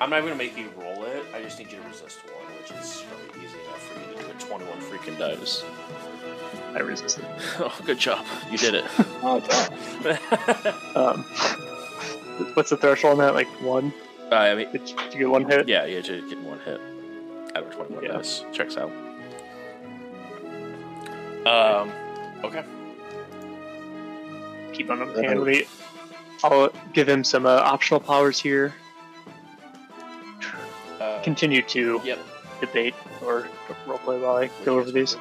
I'm 0.00 0.10
not 0.10 0.18
even 0.18 0.30
gonna 0.30 0.38
make 0.38 0.56
you 0.56 0.70
roll 0.76 1.04
it. 1.04 1.24
I 1.34 1.42
just 1.42 1.58
need 1.58 1.72
you 1.72 1.78
to 1.78 1.88
resist 1.88 2.18
one, 2.24 2.46
which 2.58 2.70
is 2.72 3.02
probably 3.08 3.44
easy 3.44 3.58
enough 3.60 3.82
for 3.82 3.98
you 3.98 4.16
to 4.16 4.22
do. 4.22 4.30
A 4.30 4.48
21 4.48 4.78
freaking 4.80 5.18
dice. 5.18 5.64
I 6.76 6.80
resisted. 6.80 7.24
Oh, 7.58 7.74
good 7.86 7.98
job. 7.98 8.24
You 8.50 8.58
did 8.58 8.74
it. 8.74 8.84
Oh, 9.22 9.42
wow. 9.48 10.74
Um, 10.94 11.22
what's 12.54 12.70
the 12.70 12.76
threshold 12.76 13.12
on 13.14 13.18
that? 13.26 13.34
Like 13.34 13.48
one? 13.62 13.92
uh, 14.30 14.34
I 14.36 14.54
mean, 14.54 14.70
Did 14.72 14.88
you, 14.90 14.96
did 14.96 15.12
you 15.14 15.18
get 15.20 15.28
one 15.30 15.44
hit? 15.50 15.68
yeah, 15.68 15.84
yeah, 15.86 16.00
just 16.00 16.28
getting 16.28 16.44
one 16.44 16.58
hit 16.60 16.80
out 17.56 17.64
of 17.64 17.70
21 17.74 18.04
Yeah. 18.04 18.12
dice. 18.12 18.44
Checks 18.52 18.76
out. 18.76 18.90
Um, 21.46 21.92
okay. 22.44 22.64
keep 24.72 24.90
on 24.90 25.00
him 25.02 25.14
handily. 25.24 25.66
I'll 26.44 26.70
give 26.92 27.08
him 27.08 27.24
some 27.24 27.46
uh, 27.46 27.50
optional 27.64 28.00
powers 28.00 28.38
here. 28.38 28.74
Uh, 31.00 31.22
Continue 31.22 31.62
to 31.62 32.00
Yep. 32.04 32.18
debate 32.60 32.94
or 33.24 33.46
roleplay 33.86 34.20
while 34.20 34.36
I 34.36 34.50
go 34.64 34.78
over 34.78 34.90
these. 34.90 35.16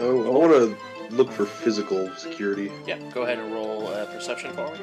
Oh, 0.00 0.26
I 0.26 0.30
want 0.30 0.52
to 0.52 1.14
look 1.14 1.30
for 1.30 1.46
physical 1.46 2.12
security. 2.16 2.72
Yeah, 2.86 2.98
go 3.12 3.22
ahead 3.22 3.38
and 3.38 3.52
roll 3.52 3.88
uh, 3.88 4.06
perception 4.06 4.52
for 4.52 4.72
me. 4.72 4.80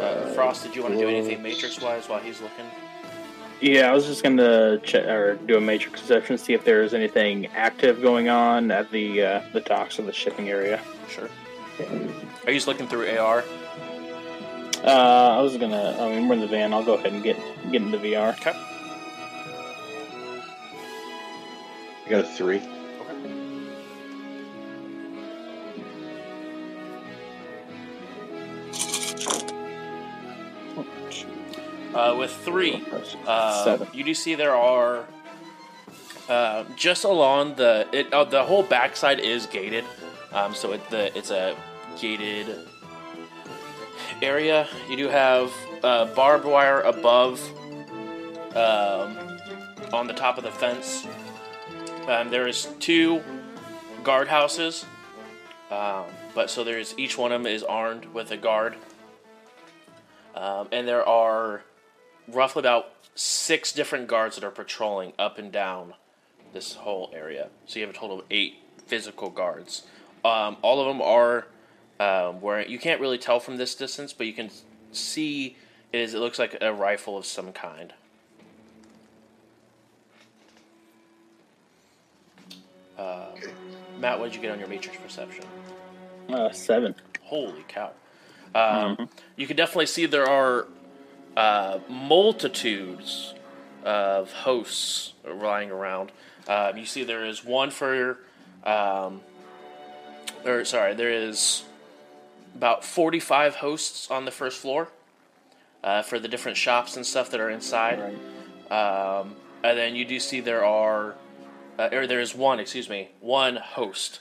Uh, 0.00 0.26
Frost, 0.34 0.62
did 0.62 0.76
you 0.76 0.82
want 0.82 0.94
to 0.94 1.00
do 1.00 1.08
anything 1.08 1.42
matrix 1.42 1.80
wise 1.80 2.08
while 2.08 2.20
he's 2.20 2.40
looking? 2.40 2.66
Yeah, 3.60 3.90
I 3.90 3.92
was 3.92 4.06
just 4.06 4.22
gonna 4.22 4.78
check 4.78 5.04
or 5.06 5.34
do 5.34 5.56
a 5.56 5.60
matrix 5.60 6.00
perception, 6.00 6.36
to 6.36 6.42
see 6.42 6.52
if 6.52 6.64
there's 6.64 6.94
anything 6.94 7.46
active 7.46 8.00
going 8.00 8.28
on 8.28 8.70
at 8.70 8.90
the 8.92 9.22
uh, 9.22 9.42
the 9.52 9.60
docks 9.60 9.98
of 9.98 10.06
the 10.06 10.12
shipping 10.12 10.48
area. 10.48 10.80
Sure. 11.08 11.28
Are 11.80 12.50
you 12.50 12.54
just 12.54 12.68
looking 12.68 12.86
through 12.86 13.10
AR? 13.18 13.42
Uh, 14.84 15.36
I 15.38 15.40
was 15.40 15.56
gonna. 15.56 15.96
I 15.98 16.08
mean, 16.14 16.28
we're 16.28 16.34
in 16.34 16.40
the 16.40 16.46
van. 16.46 16.72
I'll 16.72 16.84
go 16.84 16.94
ahead 16.94 17.12
and 17.12 17.22
get 17.22 17.36
get 17.72 17.82
in 17.82 17.90
the 17.90 17.98
VR. 17.98 18.38
Okay. 18.38 18.67
I 22.08 22.10
got 22.10 22.24
a 22.24 22.28
three. 22.28 22.62
Uh, 31.94 32.16
with 32.16 32.30
three, 32.30 32.82
uh, 33.26 33.84
you 33.92 34.04
do 34.04 34.14
see 34.14 34.34
there 34.34 34.54
are 34.54 35.04
uh, 36.30 36.64
just 36.76 37.04
along 37.04 37.56
the 37.56 37.86
it 37.92 38.10
uh, 38.10 38.24
the 38.24 38.42
whole 38.42 38.62
backside 38.62 39.20
is 39.20 39.44
gated, 39.44 39.84
um, 40.32 40.54
so 40.54 40.72
it, 40.72 40.88
the 40.88 41.14
it's 41.14 41.30
a 41.30 41.54
gated 42.00 42.56
area. 44.22 44.66
You 44.88 44.96
do 44.96 45.08
have 45.08 45.52
uh, 45.82 46.06
barbed 46.14 46.46
wire 46.46 46.80
above 46.80 47.38
um, 48.56 49.18
on 49.92 50.06
the 50.06 50.14
top 50.14 50.38
of 50.38 50.44
the 50.44 50.52
fence. 50.52 51.06
Um, 52.08 52.30
there 52.30 52.48
is 52.48 52.66
two 52.80 53.22
guardhouses, 54.02 54.86
um, 55.70 56.06
but 56.34 56.48
so 56.48 56.64
there's 56.64 56.98
each 56.98 57.18
one 57.18 57.32
of 57.32 57.42
them 57.42 57.52
is 57.52 57.62
armed 57.62 58.06
with 58.06 58.30
a 58.30 58.38
guard, 58.38 58.76
um, 60.34 60.68
and 60.72 60.88
there 60.88 61.06
are 61.06 61.64
roughly 62.26 62.60
about 62.60 62.94
six 63.14 63.72
different 63.72 64.08
guards 64.08 64.36
that 64.36 64.44
are 64.44 64.50
patrolling 64.50 65.12
up 65.18 65.36
and 65.36 65.52
down 65.52 65.92
this 66.54 66.76
whole 66.76 67.10
area. 67.12 67.50
So 67.66 67.78
you 67.78 67.86
have 67.86 67.94
a 67.94 67.98
total 67.98 68.20
of 68.20 68.24
eight 68.30 68.54
physical 68.86 69.28
guards. 69.28 69.82
Um, 70.24 70.56
all 70.62 70.80
of 70.80 70.86
them 70.86 71.02
are 71.02 71.46
um, 72.00 72.40
wearing. 72.40 72.70
You 72.70 72.78
can't 72.78 73.02
really 73.02 73.18
tell 73.18 73.38
from 73.38 73.58
this 73.58 73.74
distance, 73.74 74.14
but 74.14 74.26
you 74.26 74.32
can 74.32 74.50
see 74.92 75.58
is. 75.92 76.14
It 76.14 76.20
looks 76.20 76.38
like 76.38 76.56
a 76.58 76.72
rifle 76.72 77.18
of 77.18 77.26
some 77.26 77.52
kind. 77.52 77.92
Uh, 82.98 83.26
Matt, 83.98 84.18
what 84.18 84.26
did 84.26 84.34
you 84.34 84.42
get 84.42 84.50
on 84.50 84.58
your 84.58 84.68
matrix 84.68 84.98
perception? 84.98 85.44
Uh, 86.28 86.50
seven. 86.50 86.94
Holy 87.22 87.64
cow! 87.68 87.92
Um, 88.54 89.08
You 89.36 89.46
can 89.46 89.56
definitely 89.56 89.86
see 89.86 90.06
there 90.06 90.28
are 90.28 90.66
uh, 91.36 91.78
multitudes 91.88 93.34
of 93.84 94.32
hosts 94.32 95.14
lying 95.26 95.70
around. 95.70 96.10
Um, 96.48 96.76
you 96.76 96.86
see 96.86 97.04
there 97.04 97.24
is 97.24 97.44
one 97.44 97.70
for, 97.70 98.18
um, 98.64 99.20
or 100.44 100.64
sorry, 100.64 100.94
there 100.94 101.10
is 101.10 101.64
about 102.54 102.84
forty-five 102.84 103.56
hosts 103.56 104.10
on 104.10 104.24
the 104.24 104.30
first 104.30 104.58
floor 104.58 104.88
uh, 105.84 106.02
for 106.02 106.18
the 106.18 106.28
different 106.28 106.56
shops 106.56 106.96
and 106.96 107.06
stuff 107.06 107.30
that 107.30 107.40
are 107.40 107.50
inside. 107.50 108.00
Right. 108.00 109.20
Um, 109.20 109.36
and 109.62 109.78
then 109.78 109.94
you 109.94 110.04
do 110.04 110.18
see 110.18 110.40
there 110.40 110.64
are, 110.64 111.14
uh, 111.78 111.88
or 111.92 112.06
there 112.06 112.20
is 112.20 112.34
one, 112.34 112.58
excuse 112.60 112.88
me, 112.88 113.08
one 113.20 113.56
host 113.56 114.20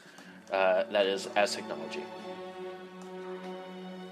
uh, 0.51 0.83
that 0.91 1.05
is 1.05 1.27
Aztechnology. 1.35 2.03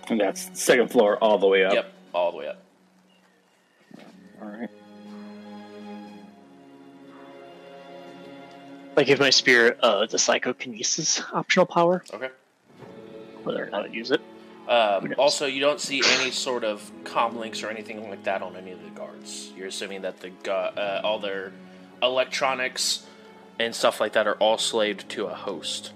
And 0.09 0.19
that's 0.19 0.49
second 0.59 0.89
floor 0.91 1.17
all 1.17 1.37
the 1.37 1.47
way 1.47 1.63
up. 1.65 1.73
Yep, 1.73 1.93
all 2.13 2.31
the 2.31 2.37
way 2.37 2.47
up. 2.47 2.61
All 4.41 4.47
right. 4.49 4.69
I 8.97 9.03
give 9.03 9.19
my 9.19 9.29
spirit 9.29 9.77
uh, 9.81 10.05
the 10.05 10.17
psychokinesis 10.17 11.21
optional 11.33 11.65
power, 11.65 12.03
Okay. 12.13 12.29
whether 13.43 13.65
or 13.65 13.69
not 13.69 13.83
I 13.83 13.87
use 13.87 14.11
it. 14.11 14.21
Um, 14.69 15.13
also, 15.17 15.45
you 15.45 15.59
don't 15.59 15.79
see 15.81 16.01
any 16.19 16.31
sort 16.31 16.63
of 16.63 16.89
comm 17.03 17.35
links 17.35 17.61
or 17.61 17.69
anything 17.69 18.09
like 18.09 18.23
that 18.23 18.41
on 18.41 18.55
any 18.55 18.71
of 18.71 18.81
the 18.83 18.89
guards. 18.91 19.51
You're 19.55 19.67
assuming 19.67 20.01
that 20.03 20.19
the 20.21 20.29
gu- 20.29 20.51
uh, 20.51 21.01
all 21.03 21.19
their 21.19 21.51
electronics 22.01 23.05
and 23.59 23.73
stuff 23.73 23.99
like 23.99 24.13
that 24.13 24.27
are 24.27 24.35
all 24.35 24.57
slaved 24.57 25.09
to 25.09 25.25
a 25.25 25.33
host. 25.33 25.93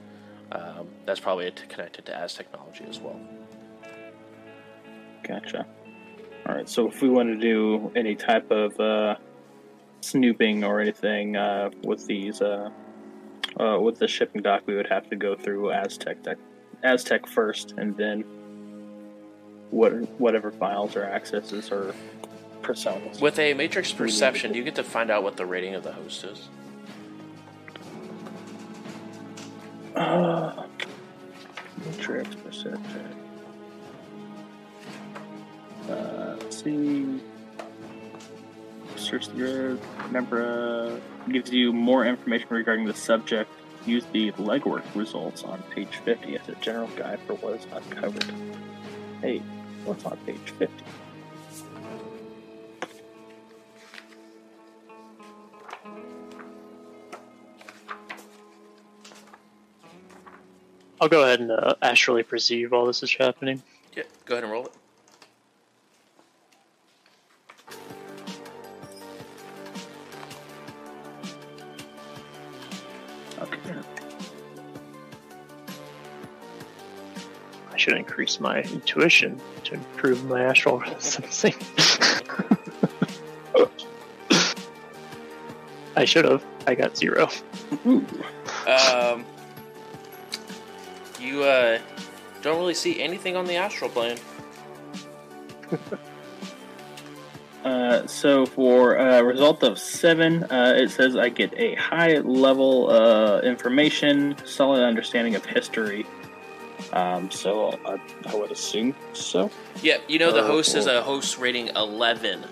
Um, 0.52 0.88
that's 1.06 1.20
probably 1.20 1.52
connected 1.52 2.06
to 2.08 2.12
Aztechnology 2.12 2.90
as 2.90 3.00
well. 3.00 3.20
Gotcha. 5.24 5.66
All 6.48 6.56
right. 6.56 6.68
So 6.68 6.88
if 6.88 7.02
we 7.02 7.10
want 7.10 7.30
to 7.30 7.40
do 7.40 7.92
any 7.96 8.16
type 8.16 8.50
of 8.50 8.80
uh, 8.80 9.16
snooping 10.02 10.64
or 10.64 10.80
anything 10.80 11.36
uh, 11.36 11.70
with 11.84 12.08
these, 12.08 12.42
uh, 12.42 12.70
uh, 13.60 13.78
with 13.80 14.00
the 14.00 14.08
shipping 14.08 14.42
dock, 14.42 14.64
we 14.66 14.76
would 14.76 14.88
have 14.88 15.10
to 15.10 15.16
go 15.16 15.36
through 15.36 15.72
Aztec, 15.72 16.24
tech, 16.24 16.38
Aztec 16.84 17.28
first, 17.28 17.74
and 17.78 17.96
then 17.98 18.24
what 19.70 19.92
whatever 20.20 20.52
files 20.52 20.96
or 20.96 21.04
accesses 21.04 21.72
or 21.72 21.94
personas. 22.62 23.22
With 23.22 23.38
a 23.38 23.54
matrix 23.54 23.92
perception, 23.92 24.52
do 24.52 24.58
you 24.58 24.64
get 24.64 24.76
to 24.76 24.84
find 24.84 25.12
out 25.12 25.24
what 25.24 25.38
the 25.38 25.46
rating 25.46 25.76
of 25.76 25.84
the 25.84 25.92
host 25.92 26.24
is? 26.24 26.50
Uh, 30.00 30.66
matrix 31.86 32.34
perception. 32.36 33.16
Uh, 35.90 36.38
see. 36.50 37.20
Search 38.96 39.28
the 39.28 39.78
remember 40.06 41.02
uh, 41.02 41.30
gives 41.30 41.52
you 41.52 41.74
more 41.74 42.06
information 42.06 42.48
regarding 42.50 42.86
the 42.86 42.94
subject. 42.94 43.52
Use 43.86 44.06
the 44.14 44.32
legwork 44.34 44.84
results 44.96 45.44
on 45.44 45.62
page 45.64 45.98
50 46.06 46.38
as 46.38 46.48
a 46.48 46.56
general 46.56 46.88
guide 46.96 47.20
for 47.28 47.34
what 47.36 47.56
is 47.56 47.68
uncovered. 47.74 48.32
Hey, 49.22 49.40
what's 49.84 50.06
on 50.06 50.16
page 50.26 50.54
50? 50.58 50.86
I'll 61.02 61.08
go 61.08 61.24
ahead 61.24 61.40
and 61.40 61.52
uh, 61.52 61.76
astrally 61.82 62.24
perceive 62.24 62.72
while 62.72 62.86
this 62.86 63.02
is 63.04 63.14
happening. 63.14 63.64
Yeah, 63.96 64.04
go 64.26 64.36
ahead 64.36 64.44
and 64.44 64.52
roll 64.52 64.66
it. 64.66 64.74
Okay. 73.42 73.60
I 77.72 77.78
should 77.78 77.96
increase 77.96 78.42
my 78.42 78.62
intuition 78.64 79.40
to 79.64 79.76
improve 79.76 80.26
my 80.26 80.44
astral 80.44 80.84
sensing. 81.00 81.54
I 85.96 86.04
should 86.06 86.26
have. 86.26 86.44
I 86.68 86.76
got 86.76 86.98
zero. 86.98 87.30
Ooh. 87.86 88.06
Um, 88.68 89.26
you 91.30 91.44
uh, 91.44 91.80
don't 92.42 92.58
really 92.58 92.74
see 92.74 93.00
anything 93.02 93.36
on 93.36 93.46
the 93.46 93.56
astral 93.56 93.90
plane. 93.90 94.18
Uh, 97.62 98.08
so 98.08 98.46
for 98.46 98.96
a 98.96 99.22
result 99.22 99.64
of 99.64 99.78
seven, 99.78 100.44
uh, 100.46 100.74
it 100.78 100.90
says 100.92 101.18
I 101.18 101.28
get 101.28 101.54
a 101.58 101.76
high 101.76 102.14
level 102.20 102.90
uh, 102.90 103.42
information, 103.42 104.38
solid 104.46 104.82
understanding 104.82 105.36
of 105.36 105.46
history. 105.46 106.06
Um, 106.94 107.30
so 107.30 107.78
I, 107.86 108.00
I 108.28 108.36
would 108.36 108.52
assume 108.52 108.96
so. 109.12 109.52
Yeah, 109.84 109.98
you 110.08 110.20
know 110.20 110.32
the 110.32 110.40
Uh, 110.40 110.48
host 110.48 110.74
is 110.74 110.86
a 110.88 111.02
host 111.02 111.38
rating 111.38 111.68
11. 111.76 112.46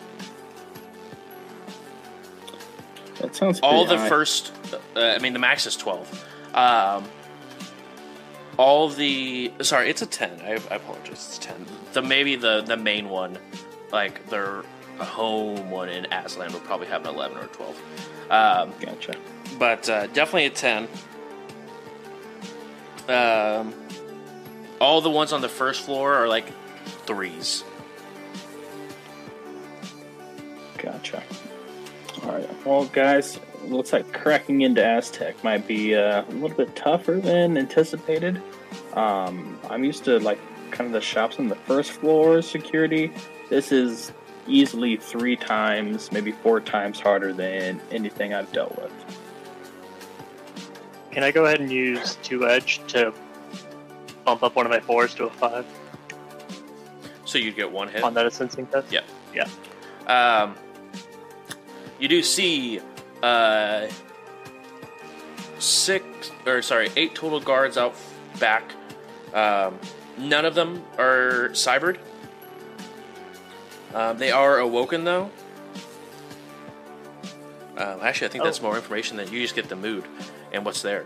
That 3.21 3.33
sounds 3.33 3.61
all 3.61 3.85
the 3.85 3.97
high. 3.97 4.09
first 4.09 4.51
uh, 4.95 4.99
i 4.99 5.19
mean 5.19 5.31
the 5.31 5.39
max 5.39 5.65
is 5.65 5.75
12 5.77 6.27
um, 6.53 7.05
all 8.57 8.89
the 8.89 9.51
sorry 9.61 9.89
it's 9.89 10.01
a 10.01 10.05
10 10.05 10.41
I, 10.41 10.51
I 10.51 10.75
apologize 10.75 11.11
it's 11.11 11.37
10 11.39 11.65
the 11.93 12.01
maybe 12.01 12.35
the 12.35 12.61
the 12.61 12.77
main 12.77 13.09
one 13.09 13.37
like 13.91 14.27
their 14.29 14.63
home 14.99 15.69
one 15.69 15.89
in 15.89 16.05
Aztlan 16.05 16.51
would 16.53 16.63
probably 16.63 16.87
have 16.87 17.05
an 17.05 17.13
11 17.13 17.37
or 17.37 17.45
12 17.45 17.81
um, 18.29 18.73
Gotcha. 18.79 19.13
but 19.59 19.87
uh, 19.89 20.07
definitely 20.07 20.45
a 20.45 20.49
10 20.49 20.87
um, 23.07 23.73
all 24.81 25.01
the 25.01 25.09
ones 25.09 25.31
on 25.31 25.41
the 25.41 25.49
first 25.49 25.83
floor 25.83 26.13
are 26.13 26.27
like 26.27 26.45
threes 27.05 27.63
Gotcha. 30.77 31.23
All 32.23 32.31
right. 32.31 32.65
Well, 32.65 32.85
guys, 32.85 33.39
looks 33.65 33.93
like 33.93 34.11
cracking 34.13 34.61
into 34.61 34.83
Aztec 34.83 35.43
might 35.43 35.67
be 35.67 35.95
uh, 35.95 36.23
a 36.23 36.31
little 36.31 36.55
bit 36.57 36.75
tougher 36.75 37.19
than 37.19 37.57
anticipated. 37.57 38.41
Um, 38.93 39.59
I'm 39.69 39.83
used 39.83 40.03
to 40.05 40.19
like 40.19 40.39
kind 40.71 40.87
of 40.87 40.93
the 40.93 41.01
shops 41.01 41.39
on 41.39 41.47
the 41.47 41.55
first 41.55 41.91
floor 41.91 42.41
security. 42.41 43.11
This 43.49 43.71
is 43.71 44.11
easily 44.47 44.97
three 44.97 45.35
times, 45.35 46.11
maybe 46.11 46.31
four 46.31 46.59
times 46.61 46.99
harder 46.99 47.33
than 47.33 47.81
anything 47.91 48.33
I've 48.33 48.51
dealt 48.51 48.75
with. 48.81 48.91
Can 51.11 51.23
I 51.23 51.31
go 51.31 51.45
ahead 51.45 51.59
and 51.59 51.71
use 51.71 52.17
two 52.23 52.47
edge 52.47 52.81
to 52.87 53.13
bump 54.23 54.43
up 54.43 54.55
one 54.55 54.65
of 54.65 54.71
my 54.71 54.79
fours 54.79 55.15
to 55.15 55.25
a 55.25 55.29
five 55.29 55.65
so 57.25 57.37
you'd 57.37 57.55
get 57.55 57.71
one 57.71 57.87
hit 57.87 58.03
on 58.03 58.13
that 58.13 58.31
sensing 58.31 58.67
test? 58.67 58.91
Yeah, 58.91 59.01
Yeah. 59.33 59.47
Um, 60.07 60.55
you 61.99 62.07
do 62.07 62.21
see 62.21 62.79
uh, 63.23 63.87
six 65.59 66.31
or 66.45 66.61
sorry, 66.61 66.89
eight 66.95 67.15
total 67.15 67.39
guards 67.39 67.77
out 67.77 67.95
back. 68.39 68.63
Um, 69.33 69.79
none 70.17 70.45
of 70.45 70.55
them 70.55 70.83
are 70.97 71.49
cybered. 71.53 71.97
Um, 73.93 74.17
they 74.17 74.31
are 74.31 74.59
awoken 74.59 75.03
though. 75.03 75.29
Um, 77.77 77.99
actually, 78.01 78.27
I 78.27 78.31
think 78.31 78.43
that's 78.43 78.59
Oh. 78.59 78.63
more 78.63 78.75
information 78.75 79.17
than 79.17 79.31
you 79.31 79.41
just 79.41 79.55
get 79.55 79.69
the 79.69 79.75
mood 79.75 80.03
and 80.51 80.65
what's 80.65 80.81
there. 80.81 81.05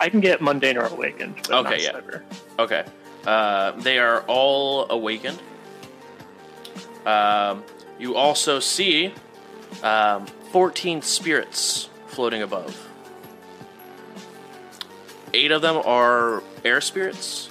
I 0.00 0.08
can 0.08 0.20
get 0.20 0.40
mundane 0.40 0.76
or 0.78 0.86
awakened. 0.86 1.36
But 1.48 1.66
Okay, 1.66 1.82
yeah. 1.84 1.92
cyber. 1.92 2.22
Okay. 2.58 2.84
Uh, 3.26 3.72
they 3.72 3.98
are 3.98 4.22
all 4.26 4.90
awakened. 4.90 5.40
Um, 7.06 7.62
you 7.98 8.16
also 8.16 8.58
see 8.60 9.12
um, 9.82 10.26
14 10.54 11.02
spirits 11.02 11.88
floating 12.06 12.40
above. 12.40 12.88
Eight 15.32 15.50
of 15.50 15.62
them 15.62 15.82
are 15.84 16.44
air 16.64 16.80
spirits, 16.80 17.50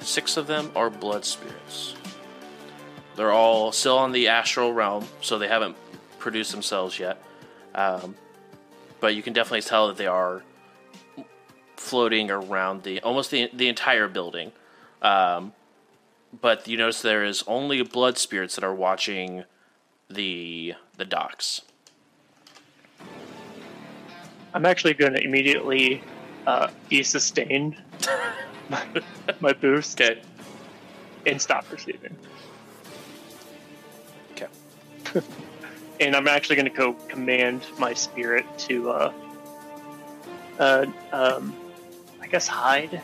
six 0.00 0.36
of 0.36 0.48
them 0.48 0.72
are 0.74 0.90
blood 0.90 1.24
spirits. 1.24 1.94
They're 3.14 3.30
all 3.30 3.70
still 3.70 3.96
on 3.98 4.10
the 4.10 4.26
astral 4.26 4.72
realm, 4.72 5.06
so 5.20 5.38
they 5.38 5.46
haven't 5.46 5.76
produced 6.18 6.50
themselves 6.50 6.98
yet. 6.98 7.22
Um, 7.72 8.16
but 8.98 9.14
you 9.14 9.22
can 9.22 9.32
definitely 9.32 9.62
tell 9.62 9.86
that 9.86 9.96
they 9.96 10.08
are 10.08 10.42
floating 11.76 12.32
around 12.32 12.82
the 12.82 13.00
almost 13.02 13.30
the 13.30 13.48
the 13.52 13.68
entire 13.68 14.08
building. 14.08 14.50
Um, 15.02 15.52
but 16.40 16.66
you 16.66 16.76
notice 16.76 17.00
there 17.00 17.22
is 17.22 17.44
only 17.46 17.80
blood 17.84 18.18
spirits 18.18 18.56
that 18.56 18.64
are 18.64 18.74
watching 18.74 19.44
the 20.08 20.74
the 20.96 21.04
docks. 21.04 21.62
I'm 24.52 24.66
actually 24.66 24.94
going 24.94 25.12
to 25.14 25.22
immediately 25.22 26.02
uh, 26.46 26.68
be 26.88 27.02
sustained 27.02 27.76
my, 28.68 28.84
my 29.40 29.52
boost 29.52 30.00
Okay. 30.00 30.20
and 31.26 31.40
stop 31.40 31.70
receiving. 31.70 32.16
Okay. 34.32 34.46
and 36.00 36.16
I'm 36.16 36.28
actually 36.28 36.56
going 36.56 36.70
to 36.70 36.76
go 36.76 36.94
command 37.08 37.66
my 37.78 37.94
spirit 37.94 38.44
to, 38.60 38.90
uh, 38.90 39.12
uh, 40.58 40.86
um, 41.12 41.54
I 42.20 42.26
guess 42.26 42.46
hide, 42.46 43.00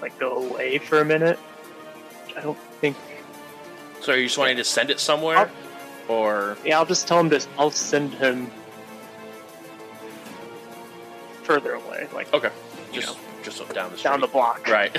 like 0.00 0.18
go 0.18 0.50
away 0.50 0.78
for 0.78 1.00
a 1.00 1.04
minute. 1.04 1.38
I 2.36 2.40
don't 2.40 2.58
think. 2.80 2.96
So 4.00 4.12
are 4.12 4.16
you 4.16 4.26
just 4.26 4.38
wanting 4.38 4.58
to 4.58 4.64
send 4.64 4.90
it 4.90 5.00
somewhere, 5.00 5.50
or 6.06 6.56
Yeah, 6.64 6.78
I'll 6.78 6.86
just 6.86 7.08
tell 7.08 7.18
him 7.18 7.30
to. 7.30 7.44
I'll 7.58 7.70
send 7.70 8.12
him 8.14 8.50
further 11.46 11.72
away. 11.74 12.08
Like, 12.14 12.32
okay, 12.34 12.50
You 12.92 13.00
just 13.00 13.16
know. 13.16 13.22
just 13.42 13.58
down 13.74 13.90
the 13.90 13.96
street. 13.96 14.10
down 14.10 14.20
the 14.20 14.26
block. 14.26 14.66
Right. 14.68 14.94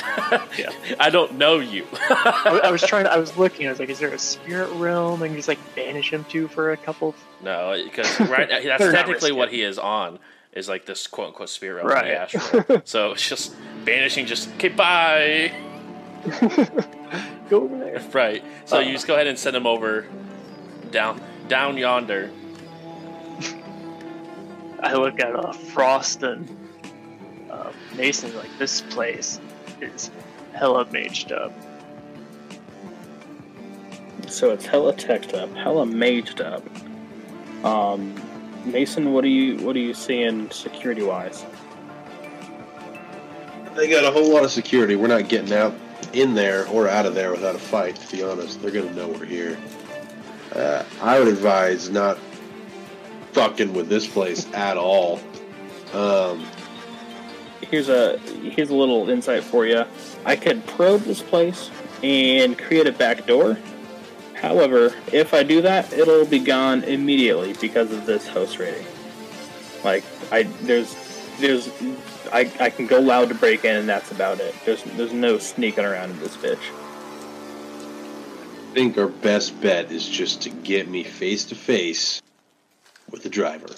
Yeah. 0.58 0.72
I 1.00 1.10
don't 1.10 1.34
know 1.38 1.60
you. 1.60 1.86
I, 2.10 2.62
I 2.66 2.72
was 2.72 2.82
trying. 2.92 3.06
I 3.08 3.18
was 3.18 3.36
looking. 3.38 3.68
I 3.68 3.70
was 3.70 3.80
like, 3.80 3.90
"Is 3.90 4.00
there 4.00 4.10
a 4.14 4.20
spirit 4.20 4.70
realm?" 4.74 5.22
And 5.22 5.36
just 5.36 5.48
like 5.48 5.60
banish 5.76 6.12
him 6.12 6.24
to 6.30 6.48
for 6.48 6.72
a 6.72 6.78
couple. 6.78 7.14
no, 7.44 7.80
because 7.84 8.20
right, 8.22 8.50
that's 8.50 8.84
technically 8.92 9.32
what 9.32 9.50
he 9.52 9.62
is 9.62 9.78
on. 9.78 10.20
Is 10.54 10.68
like 10.68 10.86
this 10.88 11.06
quote 11.06 11.28
unquote 11.28 11.50
spirit 11.50 11.86
realm 11.86 11.90
Right. 11.90 12.06
the 12.06 12.38
astral. 12.40 12.82
so 12.86 13.12
it's 13.12 13.28
just 13.30 13.54
banishing. 13.86 14.26
Just 14.26 14.50
okay, 14.56 14.70
bye. 14.70 15.52
Go 17.50 17.62
over 17.64 17.78
there. 17.78 18.02
Right. 18.12 18.44
So 18.66 18.78
Uh. 18.78 18.80
you 18.82 18.92
just 18.92 19.08
go 19.08 19.14
ahead 19.16 19.28
and 19.28 19.38
send 19.38 19.56
him 19.56 19.68
over 19.68 20.08
down 20.92 21.22
down 21.48 21.78
yonder. 21.78 22.32
I 24.82 24.94
look 24.94 25.20
at 25.20 25.36
uh, 25.36 25.52
Frost 25.52 26.24
and 26.24 26.48
uh, 27.50 27.72
Mason 27.96 28.36
like 28.36 28.56
this 28.60 28.82
place 28.82 29.40
is 29.82 30.12
hella 30.54 30.86
maged 30.86 31.32
up. 31.32 31.52
So 34.30 34.52
it's 34.52 34.66
hella 34.66 34.94
teched 34.94 35.34
up, 35.34 35.54
hella 35.56 35.86
maged 35.86 36.42
up. 36.46 36.64
Um, 37.66 38.14
Mason, 38.66 39.14
what 39.14 39.24
are 39.24 39.30
you 39.30 39.58
what 39.66 39.76
are 39.76 39.80
you 39.80 39.94
seeing 39.94 40.50
security 40.52 41.02
wise? 41.02 41.46
They 43.76 43.90
got 43.90 44.04
a 44.04 44.12
whole 44.12 44.32
lot 44.34 44.44
of 44.44 44.52
security. 44.52 44.96
We're 44.96 45.08
not 45.08 45.30
getting 45.30 45.54
out 45.54 45.74
in 46.14 46.34
there 46.34 46.68
or 46.68 46.88
out 46.88 47.06
of 47.06 47.16
there 47.16 47.32
without 47.32 47.56
a 47.56 47.60
fight. 47.60 47.96
To 47.96 48.16
be 48.16 48.24
honest, 48.24 48.62
they're 48.62 48.72
gonna 48.72 48.94
know 48.94 49.08
we're 49.08 49.26
here. 49.26 49.58
Uh, 50.54 50.84
I 51.02 51.20
would 51.20 51.28
advise 51.28 51.90
not 51.90 52.18
fucking 53.38 53.74
with 53.74 53.88
this 53.88 54.08
place 54.08 54.52
at 54.54 54.78
all. 54.78 55.20
Um, 55.94 56.46
Here's 57.62 57.90
a 57.90 58.18
here's 58.20 58.70
a 58.70 58.76
little 58.76 59.10
insight 59.10 59.44
for 59.44 59.66
you. 59.66 59.84
I 60.26 60.38
could 60.38 60.66
probe 60.68 61.02
this 61.02 61.22
place 61.22 61.70
and 62.02 62.58
create 62.58 62.88
a 62.88 62.94
back 62.94 63.26
door. 63.26 63.58
However, 64.36 64.94
if 65.12 65.34
I 65.34 65.44
do 65.44 65.62
that, 65.64 65.92
it'll 65.92 66.26
be 66.26 66.40
gone 66.40 66.84
immediately 66.84 67.54
because 67.60 67.92
of 67.92 68.06
this 68.06 68.26
host 68.28 68.58
rating. 68.60 68.86
Like 69.84 70.06
I 70.32 70.44
there's 70.62 70.96
there's 71.40 71.70
I, 72.32 72.50
I 72.60 72.70
can 72.70 72.88
go 72.88 73.00
loud 73.02 73.30
to 73.30 73.36
break 73.36 73.66
in 73.66 73.76
and 73.76 73.90
that's 73.90 74.12
about 74.12 74.40
it. 74.40 74.56
There's 74.66 74.84
there's 74.84 75.14
no 75.14 75.38
sneaking 75.38 75.84
around 75.84 76.12
in 76.12 76.20
this 76.20 76.38
bitch. 76.38 76.60
I 78.70 78.74
think 78.74 78.98
our 78.98 79.08
best 79.08 79.60
bet 79.60 79.92
is 79.92 80.08
just 80.08 80.44
to 80.44 80.50
get 80.50 80.88
me 80.88 81.04
face 81.04 81.44
to 81.46 81.56
face 81.56 82.22
with 83.12 83.24
the 83.24 83.30
driver 83.30 83.70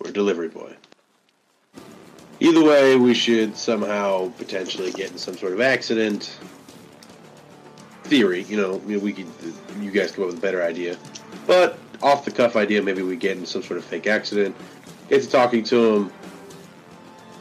or 0.00 0.10
a 0.10 0.12
delivery 0.12 0.48
boy. 0.48 0.74
Either 2.40 2.64
way, 2.64 2.96
we 2.96 3.14
should 3.14 3.56
somehow 3.56 4.30
potentially 4.32 4.90
get 4.92 5.12
in 5.12 5.18
some 5.18 5.36
sort 5.36 5.52
of 5.52 5.60
accident. 5.60 6.38
Theory, 8.04 8.42
you 8.42 8.56
know, 8.56 8.76
we 8.76 9.12
could, 9.12 9.26
you 9.80 9.90
guys 9.90 10.10
come 10.10 10.24
up 10.24 10.30
with 10.30 10.38
a 10.38 10.42
better 10.42 10.62
idea. 10.62 10.98
But 11.46 11.78
off 12.02 12.24
the 12.24 12.32
cuff 12.32 12.56
idea, 12.56 12.82
maybe 12.82 13.02
we 13.02 13.16
get 13.16 13.36
in 13.36 13.46
some 13.46 13.62
sort 13.62 13.78
of 13.78 13.84
fake 13.84 14.08
accident. 14.08 14.56
Get 15.08 15.22
to 15.22 15.30
talking 15.30 15.62
to 15.64 15.94
him. 15.94 16.12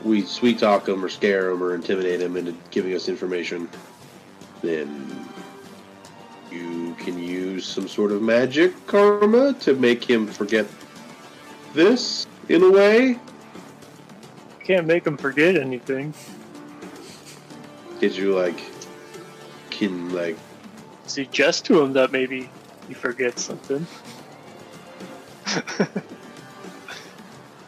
We 0.04 0.22
sweet 0.24 0.60
talk 0.60 0.88
him 0.88 1.04
or 1.04 1.10
scare 1.10 1.50
him 1.50 1.64
or 1.64 1.74
intimidate 1.74 2.22
him 2.22 2.38
into 2.38 2.56
giving 2.70 2.94
us 2.94 3.10
information. 3.10 3.70
Then 4.62 5.28
you 6.52 6.95
can 6.99 7.18
use 7.18 7.65
some 7.65 7.88
sort 7.88 8.11
of 8.11 8.22
magic 8.22 8.73
karma 8.88 9.53
to 9.53 9.76
make 9.76 10.03
him 10.03 10.28
forget 10.28 10.65
this 11.73 12.28
in 12.49 12.64
a 12.64 12.69
way. 12.69 13.18
Can't 14.64 14.86
make 14.86 15.07
him 15.07 15.18
forget 15.18 15.56
anything. 15.56 16.14
Did 17.99 18.15
you 18.15 18.36
like 18.36 18.60
can 19.69 20.14
like 20.14 20.38
Suggest 21.07 21.65
to 21.65 21.82
him 21.82 21.94
that 21.94 22.11
maybe 22.11 22.49
he 22.88 22.94
forgets 22.94 23.44
something. 23.44 23.86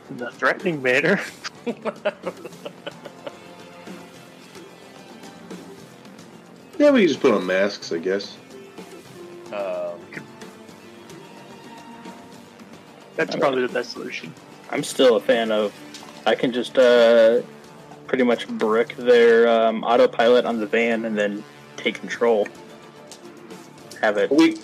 In 0.10 0.22
a 0.22 0.32
threatening 0.32 0.82
manner. 0.82 1.20
yeah 1.66 1.74
we 6.92 7.02
can 7.02 7.08
just 7.08 7.20
put 7.20 7.34
on 7.34 7.46
masks 7.46 7.92
I 7.92 7.98
guess. 7.98 8.38
Um, 9.54 10.00
That's 13.16 13.36
probably 13.36 13.62
the 13.66 13.74
best 13.74 13.92
solution. 13.92 14.34
I'm 14.70 14.84
still 14.84 15.16
a 15.18 15.20
fan 15.20 15.52
of. 15.52 15.74
I 16.26 16.36
can 16.36 16.52
just 16.52 16.78
uh, 16.78 17.42
pretty 18.08 18.24
much 18.24 18.48
brick 18.48 18.96
their 18.96 19.48
um, 19.48 19.84
autopilot 19.84 20.46
on 20.46 20.60
the 20.60 20.66
van 20.66 21.06
and 21.06 21.18
then 21.18 21.44
take 21.78 21.96
control. 21.96 22.48
Have 24.02 24.18
it. 24.18 24.32
We 24.32 24.58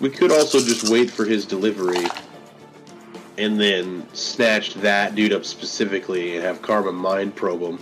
we 0.00 0.10
could 0.10 0.32
also 0.32 0.58
just 0.58 0.90
wait 0.90 1.10
for 1.10 1.24
his 1.24 1.46
delivery 1.46 2.06
and 3.38 3.60
then 3.60 4.06
snatch 4.14 4.74
that 4.74 5.14
dude 5.14 5.32
up 5.32 5.44
specifically 5.44 6.36
and 6.36 6.44
have 6.44 6.62
Karma 6.62 6.92
mind 6.92 7.34
probe 7.34 7.60
him. 7.60 7.78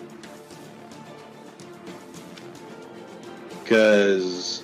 Because, 3.63 4.64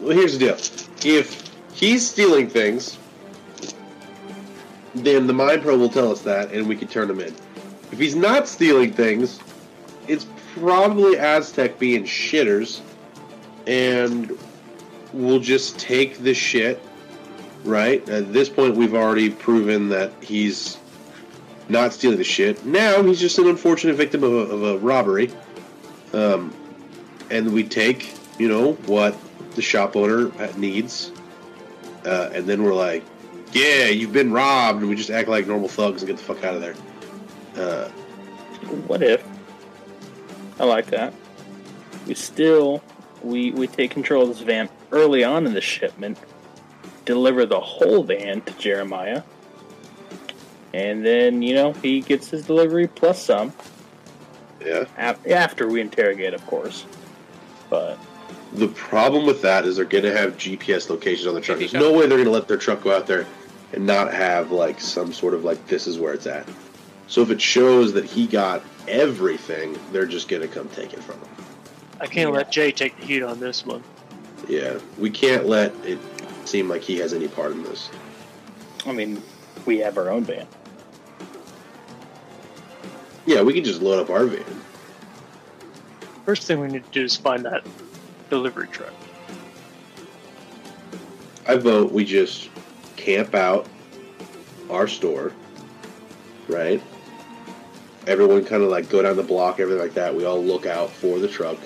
well, 0.00 0.16
here's 0.16 0.38
the 0.38 0.38
deal: 0.38 0.56
if 1.04 1.50
he's 1.74 2.08
stealing 2.08 2.48
things, 2.48 2.98
then 4.94 5.26
the 5.26 5.32
mind 5.32 5.62
probe 5.62 5.80
will 5.80 5.88
tell 5.88 6.10
us 6.10 6.22
that, 6.22 6.52
and 6.52 6.68
we 6.68 6.76
can 6.76 6.88
turn 6.88 7.10
him 7.10 7.20
in. 7.20 7.34
If 7.92 7.98
he's 7.98 8.14
not 8.14 8.48
stealing 8.48 8.92
things, 8.92 9.40
it's 10.06 10.26
probably 10.54 11.18
Aztec 11.18 11.78
being 11.78 12.04
shitters, 12.04 12.80
and 13.66 14.36
we'll 15.12 15.40
just 15.40 15.78
take 15.78 16.18
the 16.18 16.34
shit, 16.34 16.82
right? 17.64 18.06
At 18.08 18.32
this 18.32 18.48
point, 18.48 18.76
we've 18.76 18.94
already 18.94 19.30
proven 19.30 19.88
that 19.90 20.12
he's 20.20 20.78
not 21.68 21.92
stealing 21.92 22.18
the 22.18 22.24
shit. 22.24 22.64
Now 22.64 23.02
he's 23.02 23.20
just 23.20 23.38
an 23.38 23.46
unfortunate 23.46 23.96
victim 23.96 24.24
of 24.24 24.32
a, 24.32 24.36
of 24.36 24.62
a 24.62 24.78
robbery. 24.78 25.30
Um, 26.12 26.54
and 27.30 27.52
we 27.52 27.62
take, 27.64 28.14
you 28.38 28.48
know, 28.48 28.72
what 28.86 29.14
the 29.54 29.62
shop 29.62 29.96
owner 29.96 30.30
needs, 30.56 31.12
uh, 32.04 32.30
and 32.32 32.46
then 32.46 32.62
we're 32.62 32.74
like, 32.74 33.04
yeah, 33.52 33.86
you've 33.86 34.12
been 34.12 34.32
robbed, 34.32 34.80
and 34.80 34.88
we 34.88 34.96
just 34.96 35.10
act 35.10 35.28
like 35.28 35.46
normal 35.46 35.68
thugs 35.68 36.02
and 36.02 36.08
get 36.08 36.16
the 36.16 36.22
fuck 36.22 36.44
out 36.44 36.54
of 36.54 36.60
there. 36.60 36.74
Uh, 37.56 37.88
What 38.86 39.02
if? 39.02 39.24
I 40.60 40.64
like 40.64 40.86
that. 40.86 41.14
We 42.06 42.14
still 42.14 42.82
we 43.22 43.52
we 43.52 43.66
take 43.66 43.90
control 43.90 44.22
of 44.24 44.28
this 44.28 44.40
van 44.40 44.68
early 44.92 45.24
on 45.24 45.46
in 45.46 45.54
the 45.54 45.60
shipment, 45.60 46.18
deliver 47.04 47.46
the 47.46 47.60
whole 47.60 48.02
van 48.02 48.40
to 48.42 48.52
Jeremiah, 48.54 49.22
and 50.74 51.04
then 51.04 51.42
you 51.42 51.54
know 51.54 51.72
he 51.74 52.00
gets 52.00 52.28
his 52.28 52.44
delivery 52.44 52.86
plus 52.86 53.22
some 53.22 53.52
yeah. 54.64 54.84
after 54.96 55.68
we 55.68 55.80
interrogate, 55.80 56.34
of 56.34 56.44
course. 56.46 56.86
But 57.70 57.98
The 58.52 58.68
problem 58.68 59.26
with 59.26 59.42
that 59.42 59.66
is 59.66 59.76
they're 59.76 59.84
going 59.84 60.04
to 60.04 60.16
have 60.16 60.36
GPS 60.36 60.88
locations 60.88 61.26
on 61.26 61.34
the 61.34 61.40
truck. 61.40 61.58
There's 61.58 61.74
no 61.74 61.92
way 61.92 62.06
they're 62.06 62.16
going 62.16 62.24
to 62.24 62.30
let 62.30 62.48
their 62.48 62.56
truck 62.56 62.82
go 62.82 62.96
out 62.96 63.06
there 63.06 63.26
and 63.72 63.86
not 63.86 64.12
have 64.12 64.50
like 64.50 64.80
some 64.80 65.12
sort 65.12 65.34
of 65.34 65.44
like 65.44 65.66
this 65.66 65.86
is 65.86 65.98
where 65.98 66.14
it's 66.14 66.26
at. 66.26 66.48
So 67.08 67.22
if 67.22 67.30
it 67.30 67.40
shows 67.40 67.92
that 67.94 68.04
he 68.04 68.26
got 68.26 68.62
everything, 68.86 69.78
they're 69.92 70.06
just 70.06 70.28
going 70.28 70.42
to 70.42 70.48
come 70.48 70.68
take 70.70 70.92
it 70.92 71.02
from 71.02 71.18
him. 71.20 71.28
I 72.00 72.06
can't 72.06 72.32
let 72.32 72.50
Jay 72.50 72.72
take 72.72 72.98
the 72.98 73.06
heat 73.06 73.22
on 73.22 73.40
this 73.40 73.66
one. 73.66 73.82
Yeah, 74.48 74.78
we 74.98 75.10
can't 75.10 75.46
let 75.46 75.74
it 75.84 75.98
seem 76.44 76.68
like 76.68 76.82
he 76.82 76.96
has 76.98 77.12
any 77.12 77.28
part 77.28 77.52
in 77.52 77.62
this. 77.62 77.90
I 78.86 78.92
mean, 78.92 79.22
we 79.66 79.78
have 79.78 79.98
our 79.98 80.08
own 80.08 80.24
van. 80.24 80.46
Yeah, 83.26 83.42
we 83.42 83.52
can 83.52 83.64
just 83.64 83.82
load 83.82 84.00
up 84.00 84.10
our 84.10 84.24
van. 84.24 84.44
First 86.24 86.46
thing 86.46 86.60
we 86.60 86.68
need 86.68 86.84
to 86.84 86.90
do 86.90 87.04
is 87.04 87.16
find 87.16 87.44
that 87.44 87.66
delivery 88.30 88.68
truck. 88.68 88.92
I 91.46 91.56
vote 91.56 91.92
we 91.92 92.04
just 92.04 92.50
camp 92.96 93.34
out 93.34 93.66
our 94.70 94.86
store, 94.86 95.32
right? 96.46 96.82
Everyone 98.06 98.44
kind 98.44 98.62
of 98.62 98.70
like 98.70 98.88
go 98.88 99.02
down 99.02 99.16
the 99.16 99.22
block, 99.22 99.60
everything 99.60 99.82
like 99.82 99.94
that. 99.94 100.14
We 100.14 100.24
all 100.24 100.42
look 100.42 100.66
out 100.66 100.90
for 100.90 101.18
the 101.18 101.28
truck. 101.28 101.58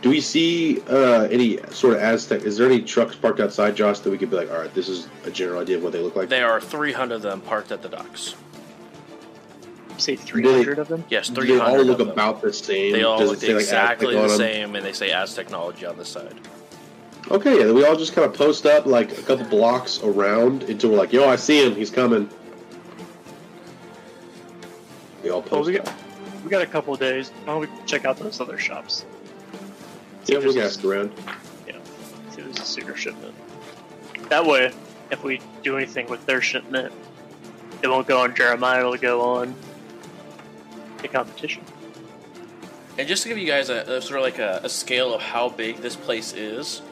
Do 0.00 0.10
we 0.10 0.20
see 0.20 0.80
uh, 0.82 1.22
any 1.24 1.58
sort 1.70 1.94
of 1.94 2.00
Aztec? 2.00 2.42
Is 2.42 2.56
there 2.56 2.68
any 2.68 2.80
trucks 2.82 3.16
parked 3.16 3.40
outside, 3.40 3.74
Josh, 3.74 3.98
that 4.00 4.10
we 4.10 4.18
could 4.18 4.30
be 4.30 4.36
like, 4.36 4.50
all 4.50 4.60
right, 4.60 4.72
this 4.72 4.88
is 4.88 5.08
a 5.24 5.30
general 5.30 5.60
idea 5.60 5.76
of 5.76 5.82
what 5.82 5.92
they 5.92 6.00
look 6.00 6.14
like? 6.14 6.28
there 6.28 6.48
are 6.48 6.60
300 6.60 7.16
of 7.16 7.22
them 7.22 7.40
parked 7.40 7.72
at 7.72 7.82
the 7.82 7.88
docks. 7.88 8.36
Say 9.98 10.16
300 10.16 10.78
of 10.78 10.88
them? 10.88 11.04
Yes, 11.08 11.28
Do 11.28 11.42
300 11.42 11.46
they 11.58 11.60
all 11.78 11.84
look 11.84 11.98
of 12.00 12.06
them. 12.06 12.08
about 12.10 12.40
the 12.40 12.52
same? 12.52 12.92
They 12.92 13.02
all 13.02 13.18
Does 13.18 13.30
look 13.30 13.40
say, 13.40 13.48
like, 13.52 13.62
exactly 13.62 14.14
the 14.14 14.28
same, 14.28 14.76
and 14.76 14.84
they 14.86 14.92
say 14.92 15.10
Aztechnology 15.10 15.88
on 15.88 15.96
the 15.98 16.04
side. 16.04 16.34
Okay, 17.30 17.58
yeah, 17.58 17.64
then 17.66 17.74
we 17.74 17.84
all 17.84 17.96
just 17.96 18.14
kind 18.14 18.24
of 18.24 18.32
post 18.34 18.64
up 18.64 18.86
like 18.86 19.18
a 19.18 19.22
couple 19.22 19.44
blocks 19.46 20.00
around 20.02 20.62
until 20.64 20.90
we're 20.90 20.96
like, 20.96 21.12
yo, 21.12 21.28
I 21.28 21.36
see 21.36 21.66
him, 21.66 21.74
he's 21.74 21.90
coming. 21.90 22.30
We 25.22 25.30
all 25.30 25.40
Well, 25.40 25.48
post 25.48 25.66
we 25.68 25.78
up. 25.78 25.84
got, 25.86 25.94
we 26.44 26.50
got 26.50 26.62
a 26.62 26.66
couple 26.66 26.94
of 26.94 27.00
days. 27.00 27.30
Why 27.44 27.52
don't 27.54 27.60
we 27.60 27.68
check 27.86 28.04
out 28.04 28.18
those 28.18 28.40
other 28.40 28.56
shops? 28.56 29.04
See 30.24 30.32
Yeah, 30.32 30.38
we'll 30.38 30.52
there's 30.54 30.76
ask 30.76 30.84
around. 30.84 31.12
a- 31.26 31.72
See 32.32 32.40
if 32.40 32.44
there's 32.44 32.58
a 32.60 32.64
sooner 32.64 32.96
shipment. 32.96 33.34
That 34.28 34.46
way, 34.46 34.72
if 35.10 35.24
we 35.24 35.40
do 35.62 35.76
anything 35.76 36.08
with 36.08 36.24
their 36.24 36.40
shipment, 36.40 36.92
it 37.82 37.88
won't 37.88 38.06
go 38.06 38.20
on 38.20 38.34
Jeremiah. 38.34 38.80
It'll 38.80 38.96
go 38.96 39.20
on 39.22 39.54
the 41.02 41.08
competition. 41.08 41.62
And 42.98 43.06
just 43.06 43.22
to 43.22 43.28
give 43.28 43.38
you 43.38 43.46
guys 43.46 43.70
a, 43.70 43.96
a 43.96 44.02
sort 44.02 44.18
of 44.18 44.24
like 44.24 44.38
a, 44.38 44.60
a 44.64 44.68
scale 44.68 45.14
of 45.14 45.22
how 45.22 45.48
big 45.48 45.76
this 45.76 45.94
place 45.94 46.32
is, 46.32 46.82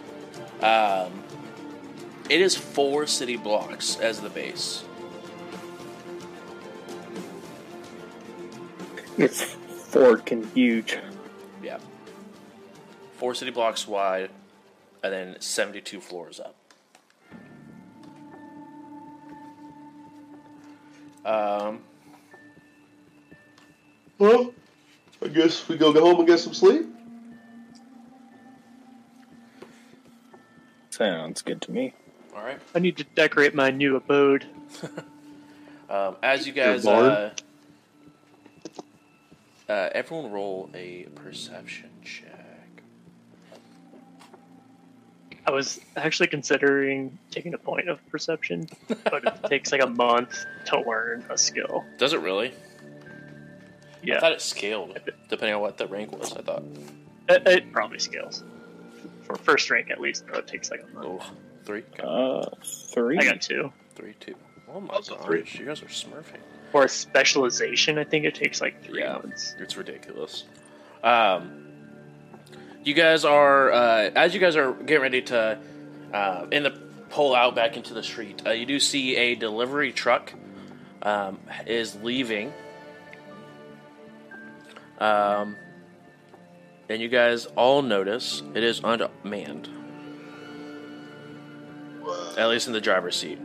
um, 0.61 1.13
it 2.29 2.41
is 2.41 2.57
four 2.57 3.07
city 3.07 3.37
blocks 3.37 3.99
as 3.99 4.21
the 4.21 4.31
base. 4.31 4.85
It's 9.19 9.43
forking 9.43 10.47
huge. 10.55 10.99
Yeah. 11.63 11.79
Four 13.15 13.35
city 13.35 13.51
blocks 13.51 13.89
wide, 13.89 14.31
and 15.03 15.13
then 15.13 15.41
72 15.41 16.01
floors 16.01 16.39
up. 16.39 16.55
Um, 21.25 21.81
Well, 24.19 24.55
I 25.23 25.29
guess 25.29 25.69
we 25.69 25.77
go 25.77 25.93
go 25.93 26.01
home 26.01 26.19
and 26.19 26.27
get 26.27 26.39
some 26.39 26.55
sleep. 26.55 26.87
Sounds 30.91 31.43
good 31.43 31.61
to 31.63 31.71
me. 31.73 31.93
all 32.35 32.43
right. 32.43 32.59
I 32.75 32.79
need 32.79 32.97
to 32.97 33.05
decorate 33.05 33.55
my 33.55 33.71
new 33.71 33.97
abode. 33.97 34.47
Um, 35.89 36.17
as 36.21 36.45
you 36.49 36.53
guys, 36.53 36.85
uh, 36.85 37.33
uh, 39.69 39.89
everyone 39.93 40.33
roll 40.33 40.69
a 40.75 41.07
perception 41.15 41.91
check. 42.03 42.83
I 45.47 45.53
was 45.53 45.79
actually 45.97 46.27
considering 46.27 47.17
taking 47.31 47.55
a 47.55 47.59
point 47.59 47.89
of 47.89 48.05
perception, 48.09 48.69
but 49.05 49.25
it 49.25 49.45
takes 49.49 49.71
like 49.71 49.81
a 49.81 49.87
month 49.87 50.45
to 50.65 50.81
learn 50.81 51.25
a 51.31 51.39
skill. 51.39 51.85
Does 51.99 52.15
it 52.15 52.21
really? 52.21 52.53
I 54.15 54.21
thought 54.21 54.33
it 54.33 54.41
scaled 54.41 54.99
depending 55.29 55.55
on 55.55 55.61
what 55.61 55.77
the 55.79 55.87
rank 55.87 56.13
was. 56.19 56.33
I 56.33 56.43
thought. 56.43 56.63
it, 57.29 57.47
it 57.47 57.73
probably 57.73 57.99
scales. 57.99 58.45
For 59.25 59.35
first 59.37 59.71
rank, 59.71 59.91
at 59.91 60.01
least, 60.01 60.25
though, 60.27 60.39
it 60.39 60.47
takes 60.47 60.71
like 60.71 60.83
a 60.83 60.95
month. 60.95 61.07
Oh, 61.23 61.31
three, 61.65 61.83
Uh, 62.03 62.47
three. 62.65 63.19
I 63.19 63.25
got 63.25 63.41
two. 63.41 63.73
three, 63.97 64.15
two. 64.21 64.35
Oh 64.73 64.81
my 64.81 64.95
Also 64.95 65.17
gosh, 65.17 65.25
three. 65.25 65.45
you 65.55 65.65
guys 65.65 65.83
are 65.83 65.87
smurfing. 65.87 66.39
For 66.73 66.85
a 66.85 66.89
specialization, 66.89 67.99
I 67.99 68.05
think 68.05 68.25
it 68.25 68.35
takes 68.35 68.61
like 68.61 68.85
three 68.85 69.01
Yeah. 69.01 69.15
months. 69.15 69.55
It's 69.59 69.77
ridiculous. 69.77 70.45
Um, 71.03 71.63
you 72.85 72.95
guys 72.95 73.25
are 73.25 73.73
uh, 73.73 74.11
as 74.15 74.33
you 74.35 74.41
guys 74.41 74.55
are 74.57 74.73
getting 74.73 75.03
ready 75.03 75.23
to 75.23 75.59
uh, 76.13 76.47
in 76.53 76.63
the 76.63 76.71
pull 77.11 77.35
out 77.35 77.55
back 77.55 77.77
into 77.77 77.95
the 77.95 78.03
street. 78.03 78.43
Uh, 78.47 78.51
you 78.51 78.67
do 78.67 78.79
see 78.79 79.17
a 79.17 79.35
delivery 79.35 79.93
truck 79.93 80.33
um, 81.03 81.39
is 81.67 81.97
leaving. 82.03 82.53
Um, 84.99 85.57
and 86.89 87.01
you 87.03 87.09
guys 87.09 87.47
all 87.57 87.83
notice 87.83 88.43
it 88.55 88.63
is 88.63 88.81
unmanned. 88.85 89.69
At 92.39 92.49
least 92.49 92.67
in 92.67 92.73
the 92.73 92.81
driver's 92.81 93.17
seat. 93.17 93.39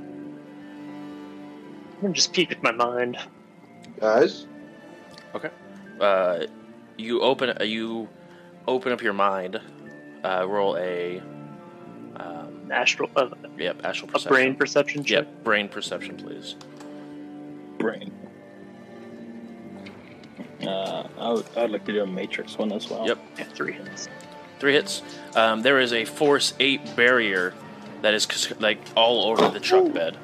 I'm 2.03 2.13
just 2.13 2.33
peeking 2.33 2.59
my 2.61 2.71
mind. 2.71 3.17
Guys, 3.99 4.47
Okay. 5.35 5.49
Uh, 5.99 6.45
you 6.97 7.21
open 7.21 7.51
uh, 7.59 7.63
you 7.63 8.09
open 8.67 8.91
up 8.91 9.01
your 9.01 9.13
mind. 9.13 9.59
Uh, 10.23 10.45
roll 10.47 10.75
a 10.77 11.21
um, 12.17 12.69
astral, 12.71 13.09
uh, 13.15 13.29
yep 13.57 13.81
astral 13.83 14.09
a 14.09 14.13
perception. 14.13 14.29
brain 14.29 14.55
perception 14.55 15.03
check. 15.03 15.25
Yep, 15.25 15.43
brain 15.43 15.69
perception, 15.69 16.17
please. 16.17 16.55
brain. 17.77 18.11
Uh, 20.67 21.07
I 21.17 21.31
would, 21.33 21.45
I'd 21.57 21.69
like 21.71 21.85
to 21.85 21.93
do 21.93 22.03
a 22.03 22.07
matrix 22.07 22.57
one 22.57 22.71
as 22.71 22.89
well. 22.89 23.07
Yep. 23.07 23.19
Yeah, 23.37 23.43
three 23.45 23.73
hits. 23.73 24.07
Three 24.59 24.73
hits. 24.73 25.01
Um, 25.35 25.61
there 25.61 25.79
is 25.79 25.91
a 25.93 26.05
force 26.05 26.53
eight 26.59 26.95
barrier 26.95 27.53
that 28.01 28.13
is 28.13 28.23
c- 28.23 28.53
like 28.59 28.79
all 28.95 29.31
over 29.31 29.49
the 29.49 29.59
truck 29.59 29.91
bed, 29.93 30.17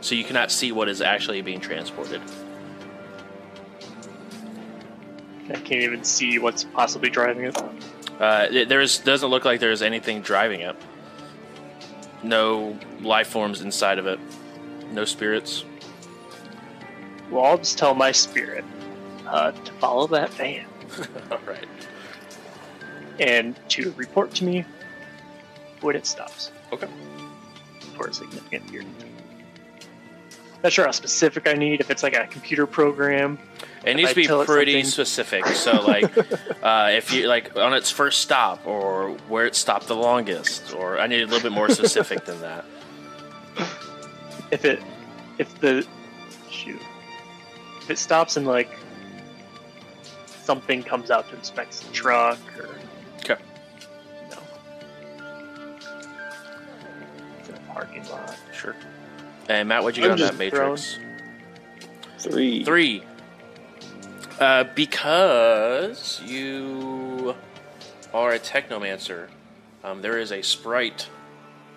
so 0.00 0.14
you 0.14 0.24
cannot 0.24 0.50
see 0.50 0.72
what 0.72 0.88
is 0.88 1.00
actually 1.00 1.40
being 1.42 1.60
transported. 1.60 2.20
I 5.48 5.52
can't 5.54 5.82
even 5.82 6.02
see 6.04 6.38
what's 6.38 6.64
possibly 6.64 7.08
driving 7.08 7.44
it. 7.44 7.56
Uh, 8.20 8.46
it- 8.50 8.68
there's 8.68 8.98
doesn't 8.98 9.28
look 9.30 9.44
like 9.44 9.60
there's 9.60 9.82
anything 9.82 10.20
driving 10.20 10.60
it. 10.60 10.76
No 12.22 12.76
life 13.00 13.28
forms 13.28 13.60
inside 13.60 13.98
of 13.98 14.06
it. 14.06 14.18
No 14.92 15.04
spirits. 15.04 15.64
Well, 17.30 17.44
I'll 17.44 17.58
just 17.58 17.78
tell 17.78 17.94
my 17.94 18.12
spirit 18.12 18.64
uh, 19.26 19.52
to 19.52 19.72
follow 19.74 20.06
that 20.08 20.30
van 20.34 20.66
All 21.30 21.38
right. 21.46 21.66
and 23.18 23.58
to 23.70 23.92
report 23.96 24.32
to 24.34 24.44
me 24.44 24.64
when 25.80 25.96
it 25.96 26.06
stops 26.06 26.50
Okay. 26.72 26.88
for 27.96 28.08
a 28.08 28.14
significant 28.14 28.68
period. 28.70 28.88
of 28.88 28.98
time. 28.98 29.12
Not 30.64 30.72
sure 30.72 30.84
how 30.86 30.90
specific 30.90 31.46
I 31.46 31.52
need. 31.52 31.80
If 31.80 31.90
it's 31.90 32.02
like 32.02 32.16
a 32.16 32.26
computer 32.26 32.66
program, 32.66 33.38
It 33.84 33.94
needs 33.94 34.08
to 34.10 34.14
be 34.16 34.26
pretty 34.26 34.82
specific. 34.84 35.46
So, 35.46 35.80
like, 35.82 36.16
uh, 36.62 36.88
if 36.92 37.12
you 37.12 37.28
like 37.28 37.56
on 37.56 37.72
its 37.74 37.90
first 37.90 38.20
stop, 38.20 38.66
or 38.66 39.10
where 39.28 39.46
it 39.46 39.54
stopped 39.54 39.86
the 39.86 39.94
longest, 39.94 40.74
or 40.74 40.98
I 40.98 41.06
need 41.06 41.22
a 41.22 41.26
little 41.26 41.42
bit 41.42 41.52
more 41.52 41.68
specific 41.68 42.24
than 42.24 42.40
that. 42.40 42.64
if 44.50 44.64
it, 44.64 44.82
if 45.38 45.60
the, 45.60 45.86
shoot, 46.50 46.80
if 47.82 47.90
it 47.90 47.98
stops 47.98 48.36
in 48.36 48.44
like 48.44 48.70
something 50.46 50.82
comes 50.82 51.10
out 51.10 51.28
to 51.28 51.36
inspect 51.36 51.82
the 51.82 51.92
truck 51.92 52.38
or 52.58 52.68
Okay. 53.20 53.36
no, 54.30 54.38
it's 57.40 57.48
in 57.48 57.54
a 57.56 57.58
parking 57.72 58.08
lot. 58.08 58.36
Sure. 58.54 58.76
And 59.48 59.68
Matt, 59.68 59.82
what'd 59.82 59.96
you 59.96 60.02
get 60.02 60.10
I'm 60.10 60.12
on 60.14 60.18
that 60.20 60.26
just 60.28 60.38
matrix? 60.38 60.98
Three. 62.18 62.64
Three. 62.64 63.02
Uh, 64.40 64.64
because 64.74 66.20
you 66.24 67.34
are 68.14 68.32
a 68.32 68.38
technomancer, 68.38 69.28
um, 69.84 70.02
there 70.02 70.18
is 70.18 70.32
a 70.32 70.42
sprite 70.42 71.08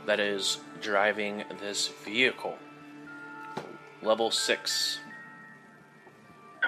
that 0.05 0.19
is 0.19 0.59
driving 0.81 1.43
this 1.61 1.87
vehicle. 2.05 2.57
Level 4.01 4.31
six. 4.31 4.99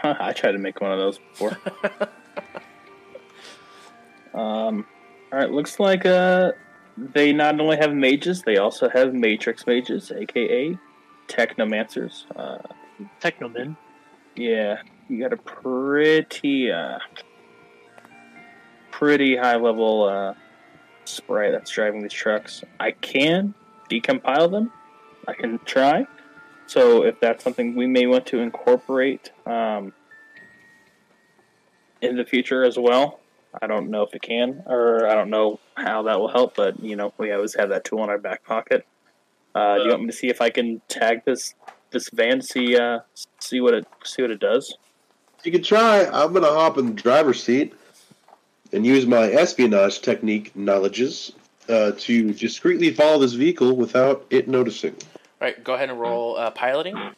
I 0.19 0.33
tried 0.33 0.53
to 0.53 0.57
make 0.57 0.81
one 0.81 0.91
of 0.91 0.99
those 0.99 1.19
before. 1.19 1.57
um, 4.39 4.85
all 5.31 5.39
right. 5.39 5.51
Looks 5.51 5.79
like 5.79 6.05
uh, 6.05 6.51
they 6.97 7.33
not 7.33 7.59
only 7.59 7.77
have 7.77 7.93
mages, 7.93 8.41
they 8.43 8.57
also 8.57 8.89
have 8.89 9.13
matrix 9.13 9.67
mages, 9.67 10.11
aka 10.11 10.77
technomancers. 11.27 12.25
Uh, 12.35 12.57
Technoman. 13.19 13.75
yeah, 14.35 14.81
you 15.07 15.19
got 15.19 15.33
a 15.33 15.37
pretty, 15.37 16.71
uh, 16.71 16.99
pretty 18.91 19.35
high 19.35 19.55
level 19.55 20.03
uh, 20.03 20.33
sprite 21.05 21.51
that's 21.51 21.71
driving 21.71 22.01
these 22.03 22.13
trucks. 22.13 22.63
I 22.79 22.91
can 22.91 23.53
decompile 23.89 24.51
them. 24.51 24.71
I 25.27 25.33
can 25.33 25.59
try. 25.65 26.05
So 26.72 27.03
if 27.03 27.19
that's 27.19 27.43
something 27.43 27.76
we 27.76 27.85
may 27.85 28.06
want 28.06 28.26
to 28.27 28.39
incorporate 28.39 29.30
um, 29.45 29.91
in 32.02 32.15
the 32.15 32.23
future 32.23 32.64
as 32.64 32.80
well, 32.80 33.19
I 33.61 33.68
don't 33.68 33.89
know 33.89 34.03
if 34.03 34.15
it 34.15 34.22
can, 34.22 34.64
or 34.68 35.06
I 35.06 35.14
don't 35.15 35.30
know 35.30 35.60
how 35.76 36.03
that 36.03 36.18
will 36.18 36.30
help. 36.30 36.56
But 36.56 36.80
you 36.80 36.95
know, 36.95 37.14
we 37.18 37.34
always 37.34 37.56
have 37.56 37.68
that 37.72 37.84
tool 37.84 38.02
in 38.06 38.10
our 38.10 38.18
back 38.18 38.45
pocket. 38.45 38.88
Uh, 39.53 39.80
do 39.80 39.84
you 39.84 39.89
want 39.89 40.03
me 40.03 40.07
to 40.07 40.14
see 40.14 40.30
if 40.30 40.39
I 40.39 40.49
can 40.49 40.81
tag 40.88 41.26
this 41.26 41.56
this 41.89 42.10
van? 42.14 42.41
See 42.41 42.77
uh, 42.77 42.99
see 43.38 43.60
what 43.60 43.73
it 43.73 43.85
see 44.06 44.22
what 44.22 44.31
it 44.31 44.39
does. 44.39 44.73
you 45.43 45.52
can 45.52 45.64
try. 45.64 46.06
I'm 46.06 46.31
gonna 46.31 46.48
hop 46.48 46.77
in 46.77 46.85
the 46.85 46.93
driver's 46.93 47.43
seat 47.43 47.73
and 48.72 48.85
use 48.85 49.06
my 49.06 49.23
espionage 49.23 49.99
technique 49.99 50.56
knowledges 50.56 51.34
uh, 51.68 51.91
to 51.98 52.31
discreetly 52.31 52.93
follow 52.93 53.19
this 53.19 53.34
vehicle 53.34 53.76
without 53.76 54.26
it 54.30 54.48
noticing. 54.48 54.95
All 55.41 55.47
right, 55.47 55.63
go 55.63 55.73
ahead 55.73 55.89
and 55.89 55.99
roll 55.99 56.38
uh, 56.38 56.51
piloting. 56.51 56.95
Uh, 56.95 57.13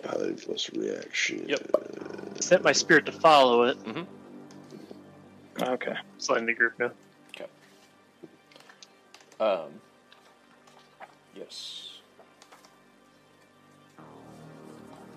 piloting 0.00 0.36
plus 0.36 0.70
reaction. 0.70 1.48
Yep. 1.48 2.38
Set 2.38 2.62
my 2.62 2.70
spirit 2.70 3.04
to 3.06 3.12
follow 3.12 3.64
it. 3.64 3.76
Okay. 5.60 5.96
Just 6.16 6.30
letting 6.30 6.46
the 6.46 6.54
group 6.54 6.78
know. 6.78 6.92
Um, 9.40 9.70
yes. 11.34 11.98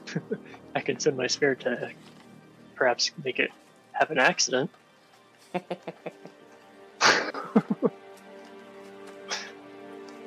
I 0.76 0.80
can 0.80 1.00
send 1.00 1.18
my 1.18 1.28
spirit 1.28 1.60
to 1.62 1.92
perhaps 2.76 3.12
make 3.24 3.38
it 3.38 3.52
have 3.92 4.10
an 4.10 4.18
accident. 4.18 4.72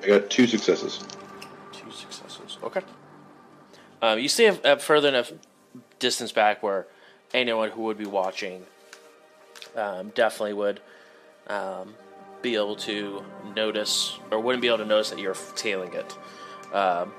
I 0.04 0.06
got 0.06 0.28
two 0.28 0.46
successes. 0.46 1.02
Two 1.72 1.90
successes. 1.90 2.58
Okay. 2.62 2.82
Um, 4.02 4.18
you 4.18 4.28
stay 4.28 4.46
a, 4.46 4.74
a 4.74 4.78
further 4.78 5.08
enough 5.08 5.32
distance 5.98 6.30
back 6.30 6.62
where 6.62 6.86
anyone 7.32 7.70
who 7.70 7.82
would 7.82 7.96
be 7.96 8.04
watching 8.04 8.64
um, 9.76 10.10
definitely 10.10 10.52
would 10.52 10.80
um, 11.46 11.94
be 12.42 12.54
able 12.54 12.76
to 12.76 13.24
notice, 13.56 14.18
or 14.30 14.40
wouldn't 14.40 14.60
be 14.60 14.68
able 14.68 14.78
to 14.78 14.84
notice 14.84 15.08
that 15.10 15.18
you're 15.18 15.36
tailing 15.56 15.94
it. 15.94 16.18
Um, 16.72 17.12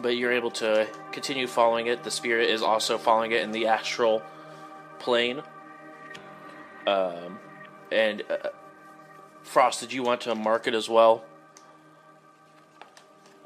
but 0.00 0.16
you're 0.16 0.32
able 0.32 0.50
to 0.52 0.86
continue 1.10 1.46
following 1.46 1.88
it. 1.88 2.04
The 2.04 2.10
spirit 2.10 2.50
is 2.50 2.62
also 2.62 2.96
following 2.96 3.32
it 3.32 3.42
in 3.42 3.50
the 3.50 3.66
astral 3.66 4.22
plane. 5.00 5.42
Um, 6.86 7.38
and 7.90 8.22
uh, 8.30 8.50
Frost, 9.42 9.80
did 9.80 9.92
you 9.92 10.02
want 10.02 10.20
to 10.22 10.34
mark 10.34 10.66
it 10.66 10.74
as 10.74 10.88
well? 10.88 11.24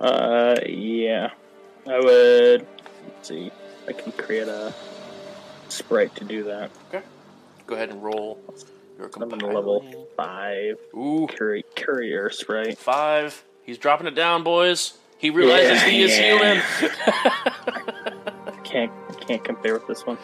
Uh, 0.01 0.57
yeah. 0.67 1.31
I 1.87 1.99
would. 1.99 2.67
Let's 3.07 3.29
see. 3.29 3.51
I 3.89 3.93
can 3.93 4.13
create 4.13 4.49
a 4.49 4.73
sprite 5.69 6.15
to 6.17 6.25
do 6.25 6.45
that. 6.45 6.71
Okay. 6.89 7.05
Go 7.67 7.75
ahead 7.75 7.91
and 7.91 8.03
roll 8.03 8.39
your 8.99 9.11
I'm 9.15 9.23
on 9.25 9.31
compiling. 9.31 9.55
level 9.55 10.09
five. 10.17 10.77
Ooh, 10.95 11.27
Courier, 11.29 11.63
courier 11.77 12.31
sprite. 12.31 12.79
five. 12.79 13.45
He's 13.63 13.79
dropping 13.79 14.07
it 14.07 14.15
down, 14.15 14.43
boys. 14.43 14.95
He 15.19 15.31
realizes 15.31 15.83
Yeah, 15.83 15.89
he 15.89 16.03
is 16.03 16.19
yeah. 16.19 16.63
human. 16.63 16.63
Can't 18.65 18.93
can't 19.27 19.43
compare 19.45 19.75
with 19.75 19.87
this 19.89 20.07
one. 20.07 20.17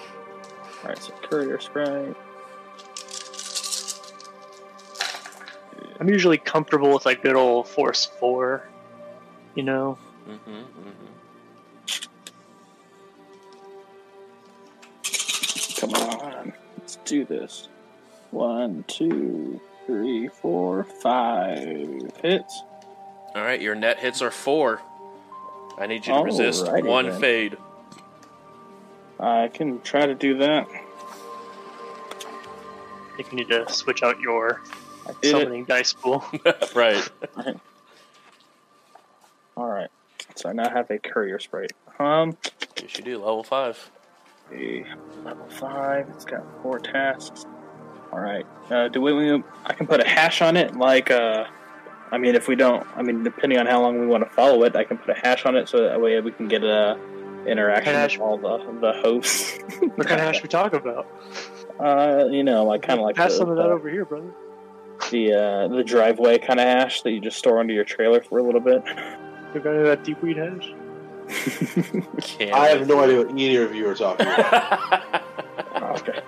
All 0.82 0.88
right, 0.88 0.98
so 0.98 1.12
courier 1.22 1.58
sprite. 1.60 2.14
I'm 5.98 6.08
usually 6.08 6.38
comfortable 6.38 6.92
with 6.92 7.06
like 7.06 7.22
good 7.22 7.34
old 7.36 7.68
Force 7.68 8.06
4, 8.20 8.62
you 9.56 9.64
know? 9.64 9.98
mm-hmm, 10.28 10.50
mm-hmm. 10.50 11.06
Come 15.80 15.92
on, 15.94 16.52
let's 16.78 16.96
do 17.04 17.24
this. 17.24 17.68
One, 18.30 18.84
two, 18.88 19.60
three, 19.86 20.28
four, 20.28 20.84
five 20.84 22.10
hits. 22.22 22.62
All 23.34 23.42
right, 23.42 23.60
your 23.60 23.74
net 23.74 23.98
hits 23.98 24.22
are 24.22 24.30
four. 24.30 24.80
I 25.78 25.86
need 25.86 26.06
you 26.06 26.14
to 26.14 26.22
resist 26.22 26.64
Alrighty 26.66 26.84
one 26.86 27.08
then. 27.10 27.20
fade. 27.20 27.56
I 29.20 29.48
can 29.48 29.80
try 29.82 30.06
to 30.06 30.14
do 30.14 30.38
that. 30.38 30.66
I 33.12 33.16
think 33.16 33.32
you 33.32 33.36
need 33.38 33.48
to 33.48 33.70
switch 33.70 34.02
out 34.02 34.18
your 34.20 34.62
I 35.06 35.12
did 35.20 35.24
it. 35.24 35.30
summoning 35.30 35.64
dice 35.64 35.92
pool. 35.92 36.24
right. 36.74 37.06
All 39.56 39.68
right. 39.68 39.88
So 40.34 40.48
I 40.48 40.52
now 40.52 40.68
have 40.70 40.90
a 40.90 40.98
courier 40.98 41.38
sprite. 41.38 41.72
Um, 41.98 42.36
Yes, 42.80 42.98
you 42.98 43.04
do. 43.04 43.18
Level 43.18 43.42
five. 43.42 43.90
a 44.52 44.84
level 45.24 45.46
five. 45.48 46.08
It's 46.10 46.24
got 46.26 46.42
four 46.62 46.78
tasks. 46.78 47.46
All 48.12 48.20
right. 48.20 48.44
Uh, 48.70 48.88
do 48.88 49.00
we? 49.00 49.12
we- 49.14 49.42
I 49.64 49.72
can 49.72 49.86
put 49.86 50.00
a 50.00 50.06
hash 50.08 50.42
on 50.42 50.56
it. 50.56 50.76
Like, 50.76 51.10
uh, 51.10 51.44
I 52.12 52.18
mean, 52.18 52.34
if 52.34 52.48
we 52.48 52.54
don't, 52.54 52.86
I 52.96 53.02
mean, 53.02 53.24
depending 53.24 53.58
on 53.58 53.66
how 53.66 53.80
long 53.80 53.98
we 53.98 54.06
want 54.06 54.24
to 54.24 54.30
follow 54.30 54.62
it, 54.64 54.76
I 54.76 54.84
can 54.84 54.98
put 54.98 55.10
a 55.16 55.18
hash 55.18 55.44
on 55.46 55.56
it 55.56 55.68
so 55.68 55.82
that 55.82 56.00
way 56.00 56.20
we 56.20 56.32
can 56.32 56.48
get 56.48 56.62
a 56.62 56.98
interaction 57.46 57.94
Hash. 57.94 58.18
with 58.18 58.22
all 58.22 58.36
the 58.38 58.58
the 58.80 58.92
hosts. 59.00 59.58
what 59.78 60.06
kind 60.06 60.20
of 60.20 60.26
hash 60.26 60.42
we 60.42 60.48
talking 60.48 60.78
about? 60.80 61.06
Uh, 61.80 62.26
you 62.30 62.42
know, 62.44 62.64
like 62.64 62.82
kind 62.82 62.98
of 63.00 63.04
like 63.06 63.16
Pass 63.16 63.32
the, 63.32 63.38
some 63.38 63.50
of 63.50 63.56
that 63.56 63.64
the, 63.64 63.68
over 63.70 63.88
here, 63.88 64.04
brother. 64.04 64.30
the 65.10 65.32
uh, 65.32 65.68
the 65.68 65.82
driveway 65.82 66.38
kind 66.38 66.60
of 66.60 66.66
hash 66.66 67.02
that 67.02 67.10
you 67.12 67.20
just 67.20 67.38
store 67.38 67.58
under 67.58 67.72
your 67.72 67.84
trailer 67.84 68.20
for 68.20 68.38
a 68.38 68.42
little 68.42 68.60
bit. 68.60 68.82
You 69.56 69.62
got 69.62 69.70
any 69.70 69.78
of 69.78 69.86
that 69.86 70.04
deep 70.04 70.22
weed 70.22 70.36
hash? 70.36 70.74
I 72.52 72.68
have 72.68 72.86
no 72.86 73.00
idea 73.00 73.24
what 73.24 73.38
either 73.38 73.64
of 73.64 73.74
you 73.74 73.88
are 73.88 73.94
talking 73.94 74.26
about. 74.26 75.22
Oh, 75.76 75.96
okay. 75.96 76.20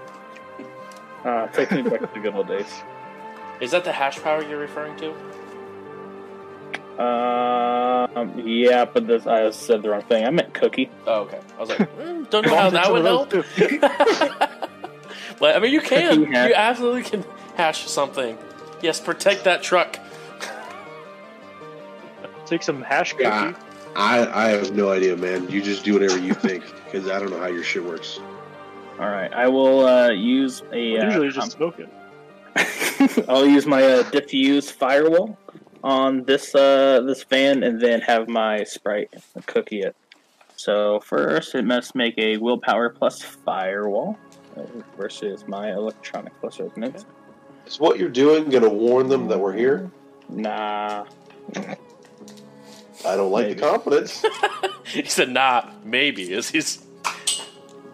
Uh, 1.27 1.47
takes 1.49 1.71
me 1.73 1.83
back 1.83 2.01
to 2.01 2.09
the 2.15 2.21
good 2.21 2.35
old 2.35 2.49
days. 2.49 2.73
Is 3.61 3.73
that 3.73 3.85
the 3.85 3.93
hash 3.93 4.19
power 4.23 4.43
you're 4.43 4.59
referring 4.59 4.97
to? 4.97 5.11
Um, 7.03 8.41
yeah, 8.47 8.87
but 8.87 9.07
this 9.07 9.27
I 9.27 9.51
said 9.51 9.83
the 9.83 9.91
wrong 9.91 10.01
thing. 10.03 10.25
I 10.25 10.31
meant 10.31 10.55
cookie. 10.55 10.89
Oh, 11.07 11.25
okay. 11.25 11.41
I 11.59 11.61
was 11.61 11.69
like, 11.69 11.81
mm, 11.99 12.31
don't 12.31 12.47
know 12.47 12.57
how 12.57 12.71
that 12.71 12.91
would 12.91 13.05
help. 13.05 13.29
but 15.39 15.55
I 15.55 15.59
mean, 15.59 15.73
you 15.73 15.83
can. 15.83 16.23
You 16.23 16.55
absolutely 16.55 17.03
can 17.03 17.27
hash 17.57 17.87
something. 17.89 18.39
Yes, 18.81 19.01
protect 19.01 19.45
that 19.45 19.63
truck. 19.63 19.99
Take 22.49 22.62
some 22.62 22.83
hash 22.83 23.12
cookie. 23.12 23.25
Yeah. 23.25 23.53
I, 23.97 24.47
I 24.47 24.49
have 24.51 24.75
no 24.75 24.91
idea, 24.91 25.16
man. 25.16 25.49
You 25.51 25.61
just 25.62 25.85
do 25.85 25.93
whatever 25.95 26.19
you 26.19 26.35
think, 26.35 26.65
because 26.85 27.09
I 27.09 27.19
don't 27.19 27.31
know 27.31 27.41
how 27.41 27.47
your 27.49 27.62
shit 27.65 27.85
works. 27.85 28.20
All 28.99 29.09
right, 29.11 29.33
I 29.33 29.49
will 29.49 29.87
uh, 29.87 30.11
use 30.11 30.62
a. 30.73 30.99
I 30.99 31.03
Uh, 31.03 31.05
usually 31.07 31.31
just 31.31 31.53
smoke 31.53 31.79
it. 31.79 31.89
I'll 33.29 33.47
use 33.47 33.66
my 33.66 33.83
uh, 33.85 34.03
diffuse 34.11 34.70
firewall 34.70 35.39
on 35.85 36.25
this 36.25 36.55
uh, 36.55 37.01
this 37.07 37.23
van, 37.25 37.62
and 37.62 37.81
then 37.81 38.01
have 38.01 38.29
my 38.29 38.65
sprite 38.65 39.12
cookie 39.47 39.81
it. 39.83 39.95
So 40.57 40.99
first, 41.01 41.55
it 41.55 41.65
must 41.65 41.95
make 41.95 42.19
a 42.19 42.37
willpower 42.39 42.89
plus 42.91 43.23
firewall 43.23 44.19
uh, 44.57 44.62
versus 44.97 45.47
my 45.47 45.70
electronic 45.73 46.33
plus 46.41 46.59
resonance. 46.59 47.05
Is 47.66 47.79
what 47.79 47.99
you're 47.99 48.09
doing 48.09 48.49
going 48.51 48.65
to 48.65 48.70
warn 48.70 49.09
them 49.09 49.29
that 49.29 49.39
we're 49.39 49.53
here? 49.53 49.89
Nah, 50.29 51.05
I 53.07 53.16
don't 53.16 53.31
like 53.31 53.47
Maybe. 53.49 53.61
the 53.61 53.66
confidence. 53.66 54.25
He 54.89 55.05
said, 55.05 55.29
"Nah, 55.29 55.70
maybe." 55.85 56.33
As 56.33 56.49
he's 56.49 56.79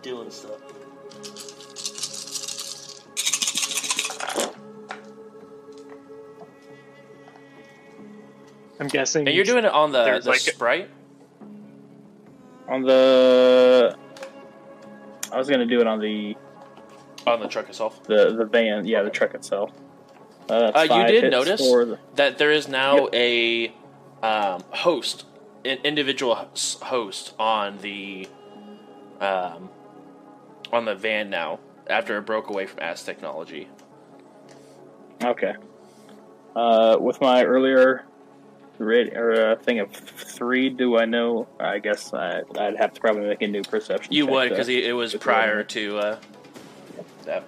doing 0.03 0.31
stuff. 0.31 0.61
I'm 8.81 8.89
guessing. 8.89 9.27
And 9.27 9.35
you're 9.35 9.45
doing 9.45 9.65
it 9.65 9.73
on 9.73 9.93
the, 9.93 10.05
There's 10.05 10.25
the 10.25 10.31
like- 10.31 10.41
sprite. 10.41 10.91
on 12.69 12.83
the. 12.83 13.97
I 15.33 15.37
was 15.39 15.49
gonna 15.49 15.67
do 15.67 15.81
it 15.81 15.87
on 15.87 16.01
the 16.01 16.37
on 17.27 17.41
the 17.41 17.49
truck 17.49 17.69
itself. 17.69 18.03
the 18.05 18.33
the 18.37 18.45
van. 18.45 18.87
Yeah, 18.87 19.03
the 19.03 19.11
truck 19.11 19.35
itself. 19.35 19.71
Uh, 20.49 20.73
Uh, 20.75 20.83
you 20.83 21.07
did 21.07 21.31
notice 21.31 21.61
the- 21.61 21.99
that 22.17 22.39
there 22.39 22.51
is 22.53 22.69
now 22.69 23.09
a 23.13 23.73
um, 24.25 24.65
host, 24.71 25.27
an 25.67 25.79
individual 25.85 26.49
host 26.83 27.35
on 27.39 27.77
the 27.79 28.27
um, 29.21 29.69
on 30.73 30.87
the 30.87 30.95
van 30.95 31.29
now 31.29 31.61
after 31.89 32.17
it 32.17 32.23
broke 32.23 32.49
away 32.49 32.67
from 32.67 32.81
Aztechnology. 32.81 33.67
Okay. 35.23 35.55
Uh, 36.57 36.97
with 36.99 37.21
my 37.21 37.45
earlier 37.45 38.07
rate 38.79 39.15
or 39.15 39.53
uh, 39.53 39.57
thing 39.57 39.81
of 39.81 39.93
three, 39.93 40.71
do 40.71 40.97
I 40.99 41.05
know? 41.05 41.47
I 41.61 41.79
guess 41.79 42.15
I, 42.15 42.43
I'd 42.59 42.77
have 42.77 42.95
to 42.95 43.01
probably 43.01 43.27
make 43.27 43.43
a 43.43 43.47
new 43.47 43.63
perception. 43.63 44.13
You 44.13 44.27
would 44.27 44.49
because 44.49 44.69
it 44.69 44.95
was 44.97 45.15
prior 45.15 45.63
to 45.65 45.99
uh, 45.99 46.21
that. 47.25 47.45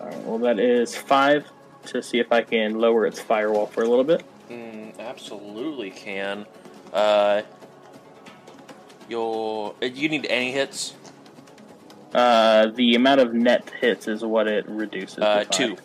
Alright, 0.00 0.24
well, 0.24 0.38
that 0.38 0.60
is 0.60 0.96
five 0.96 1.50
to 1.92 2.02
see 2.02 2.18
if 2.18 2.32
I 2.32 2.42
can 2.42 2.78
lower 2.78 3.06
its 3.06 3.20
firewall 3.20 3.66
for 3.66 3.82
a 3.82 3.88
little 3.88 4.04
bit. 4.04 4.24
Mm, 4.50 4.98
absolutely 4.98 5.90
can. 5.90 6.46
Uh, 6.92 7.42
your 9.08 9.74
uh, 9.82 9.86
you 9.86 10.08
need 10.08 10.26
any 10.28 10.52
hits? 10.52 10.94
Uh, 12.14 12.66
the 12.68 12.94
amount 12.94 13.20
of 13.20 13.34
net 13.34 13.68
hits 13.80 14.08
is 14.08 14.24
what 14.24 14.48
it 14.48 14.66
reduces. 14.68 15.16
to 15.16 15.24
Uh, 15.24 15.44
two. 15.44 15.76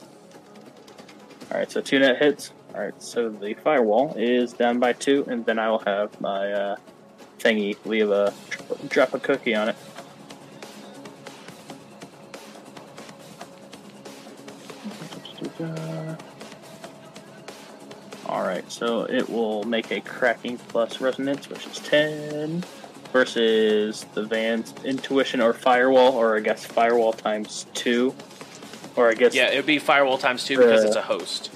All 1.51 1.57
right, 1.57 1.71
so 1.71 1.81
two 1.81 1.99
net 1.99 2.17
hits. 2.21 2.51
All 2.73 2.81
right, 2.81 3.03
so 3.03 3.29
the 3.29 3.53
firewall 3.53 4.15
is 4.17 4.53
down 4.53 4.79
by 4.79 4.93
two, 4.93 5.25
and 5.27 5.45
then 5.45 5.59
I 5.59 5.69
will 5.69 5.83
have 5.85 6.19
my 6.19 6.51
uh, 6.51 6.75
thingy 7.39 7.77
leave 7.85 8.09
a 8.09 8.33
drop 8.87 9.13
a 9.13 9.19
cookie 9.19 9.53
on 9.53 9.69
it. 9.69 9.75
All 15.59 15.92
right, 18.41 18.69
so 18.71 19.03
it 19.03 19.29
will 19.29 19.63
make 19.63 19.91
a 19.91 20.01
cracking 20.01 20.57
plus 20.57 20.99
resonance, 20.99 21.49
which 21.49 21.67
is 21.67 21.77
ten, 21.79 22.63
versus 23.11 24.05
the 24.15 24.23
van's 24.23 24.73
intuition 24.83 25.39
or 25.39 25.53
firewall, 25.53 26.13
or 26.13 26.35
I 26.35 26.39
guess 26.39 26.65
firewall 26.65 27.13
times 27.13 27.67
two, 27.75 28.15
or 28.95 29.09
I 29.09 29.13
guess 29.13 29.35
Yeah, 29.35 29.51
it 29.51 29.57
would 29.57 29.67
be 29.67 29.77
firewall 29.77 30.17
times 30.17 30.45
two 30.45 30.57
because 30.57 30.83
Uh, 30.83 30.87
it's 30.87 30.95
a 30.95 31.01
host. 31.03 31.51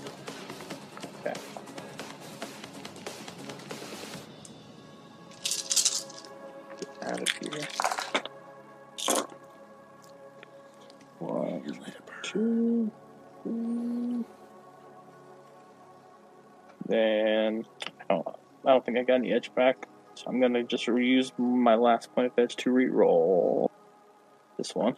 Think 18.97 19.09
I 19.09 19.13
got 19.13 19.19
any 19.23 19.33
edge 19.33 19.53
back, 19.55 19.87
so 20.15 20.25
I'm 20.27 20.39
gonna 20.39 20.63
just 20.63 20.87
reuse 20.87 21.31
my 21.37 21.75
last 21.75 22.13
point 22.13 22.27
of 22.27 22.39
edge 22.39 22.55
to 22.57 22.71
re-roll 22.71 23.71
this 24.57 24.73
one. 24.75 24.95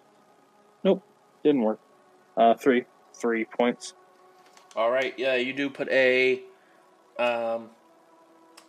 Nope, 0.83 1.03
didn't 1.43 1.61
work. 1.61 1.79
Uh, 2.37 2.53
three, 2.55 2.85
three 3.13 3.45
points. 3.45 3.93
All 4.75 4.91
right, 4.91 5.13
yeah, 5.17 5.35
you 5.35 5.53
do 5.53 5.69
put 5.69 5.89
a. 5.89 6.41
Um, 7.17 7.69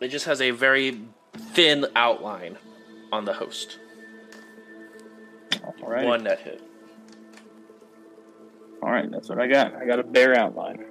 it 0.01 0.09
just 0.09 0.25
has 0.25 0.41
a 0.41 0.51
very 0.51 0.99
thin 1.33 1.85
outline 1.95 2.57
on 3.11 3.23
the 3.25 3.33
host. 3.33 3.79
All 5.63 5.89
right, 5.89 6.05
One 6.05 6.23
net 6.23 6.39
hit. 6.39 6.61
all 8.81 8.91
right, 8.91 9.09
that's 9.09 9.29
what 9.29 9.39
I 9.39 9.47
got. 9.47 9.75
I 9.75 9.85
got 9.85 9.99
a 9.99 10.03
bare 10.03 10.37
outline. 10.37 10.83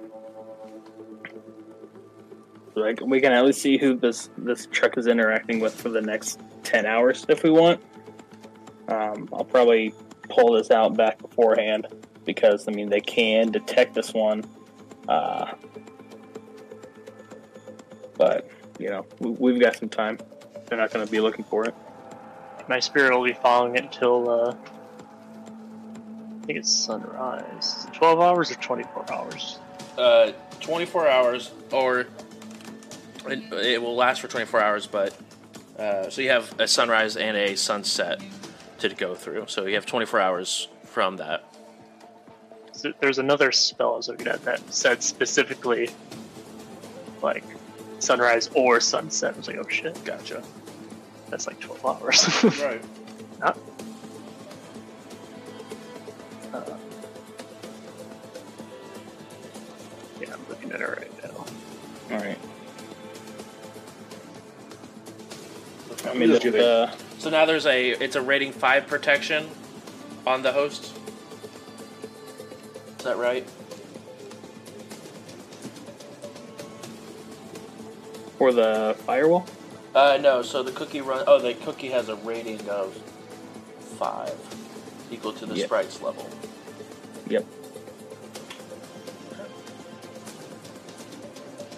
So 2.73 2.83
I 2.85 2.93
can- 2.93 3.09
we 3.09 3.19
can 3.19 3.33
at 3.33 3.45
least 3.45 3.61
see 3.61 3.77
who 3.77 3.95
this 3.95 4.29
this 4.37 4.65
truck 4.71 4.97
is 4.97 5.07
interacting 5.07 5.59
with 5.59 5.73
for 5.73 5.89
the 5.89 6.01
next 6.01 6.39
ten 6.63 6.85
hours 6.85 7.25
if 7.27 7.43
we 7.43 7.49
want. 7.49 7.81
Um, 8.87 9.29
I'll 9.33 9.43
probably 9.45 9.93
pull 10.29 10.53
this 10.53 10.71
out 10.71 10.95
back 10.95 11.17
beforehand 11.21 11.87
because 12.25 12.67
I 12.67 12.71
mean 12.71 12.89
they 12.89 13.01
can 13.01 13.51
detect 13.51 13.93
this 13.93 14.13
one, 14.13 14.43
uh, 15.09 15.51
but 18.17 18.49
you 18.79 18.89
know 18.89 19.05
we, 19.19 19.31
we've 19.31 19.59
got 19.61 19.75
some 19.75 19.89
time. 19.89 20.17
They're 20.67 20.77
not 20.77 20.91
going 20.91 21.05
to 21.05 21.11
be 21.11 21.19
looking 21.19 21.43
for 21.43 21.65
it. 21.65 21.75
My 22.69 22.79
spirit 22.79 23.13
will 23.13 23.25
be 23.25 23.33
following 23.33 23.75
it 23.75 23.83
until 23.83 24.29
uh, 24.29 24.55
I 26.41 26.45
think 26.45 26.59
it's 26.59 26.73
sunrise. 26.73 27.87
Twelve 27.91 28.21
hours 28.21 28.51
or 28.51 28.55
twenty-four 28.55 29.11
hours? 29.11 29.59
Uh, 29.97 30.31
24 30.61 31.09
hours, 31.09 31.51
or 31.73 32.05
it, 33.27 33.53
it 33.53 33.81
will 33.81 33.95
last 33.95 34.21
for 34.21 34.27
24 34.27 34.61
hours, 34.61 34.87
but. 34.87 35.15
Uh, 35.79 36.09
so 36.11 36.21
you 36.21 36.29
have 36.29 36.59
a 36.59 36.67
sunrise 36.67 37.17
and 37.17 37.35
a 37.35 37.55
sunset 37.55 38.21
to 38.77 38.89
go 38.89 39.15
through. 39.15 39.45
So 39.47 39.65
you 39.65 39.75
have 39.75 39.85
24 39.87 40.19
hours 40.19 40.67
from 40.83 41.17
that. 41.17 41.43
So 42.73 42.93
There's 42.99 43.17
another 43.17 43.51
spell 43.51 43.93
I 43.93 43.97
was 43.97 44.07
looking 44.07 44.27
at 44.27 44.43
that 44.45 44.71
said 44.71 45.01
specifically 45.01 45.89
like 47.23 47.43
sunrise 47.99 48.49
or 48.53 48.79
sunset. 48.79 49.33
I 49.33 49.37
was 49.37 49.47
like, 49.47 49.57
oh 49.57 49.67
shit, 49.69 50.03
Gotcha. 50.03 50.43
that's 51.29 51.47
like 51.47 51.59
twelve 51.59 51.83
hours. 51.85 52.43
Right. 52.61 52.81
Not- 53.39 53.57
uh, 56.53 56.63
yeah, 60.19 60.33
I'm 60.33 60.47
looking 60.49 60.71
at 60.71 60.81
it 60.81 60.85
right 60.85 61.23
now. 61.23 61.45
All 62.15 62.21
right. 62.23 62.37
I 66.07 66.13
mean, 66.13 66.29
Just 66.29 66.43
the, 66.43 66.65
uh, 66.67 66.95
So 67.19 67.29
now 67.29 67.45
there's 67.45 67.65
a 67.65 67.91
it's 67.91 68.15
a 68.15 68.21
rating 68.21 68.51
five 68.51 68.87
protection 68.87 69.47
on 70.25 70.41
the 70.41 70.51
host. 70.51 70.93
Is 72.97 73.05
that 73.05 73.17
right? 73.17 73.47
Or 78.39 78.51
the 78.51 78.95
firewall. 79.05 79.45
Uh, 79.93 80.17
no. 80.21 80.41
So 80.41 80.63
the 80.63 80.71
cookie 80.71 81.01
run. 81.01 81.23
Oh, 81.27 81.39
the 81.39 81.53
cookie 81.53 81.89
has 81.89 82.09
a 82.09 82.15
rating 82.17 82.67
of 82.69 82.93
five, 83.99 84.33
equal 85.11 85.33
to 85.33 85.45
the 85.45 85.55
Yeah. 85.55 85.65
sprite's 85.65 86.01
level. 86.01 86.27
Yep. 87.27 87.45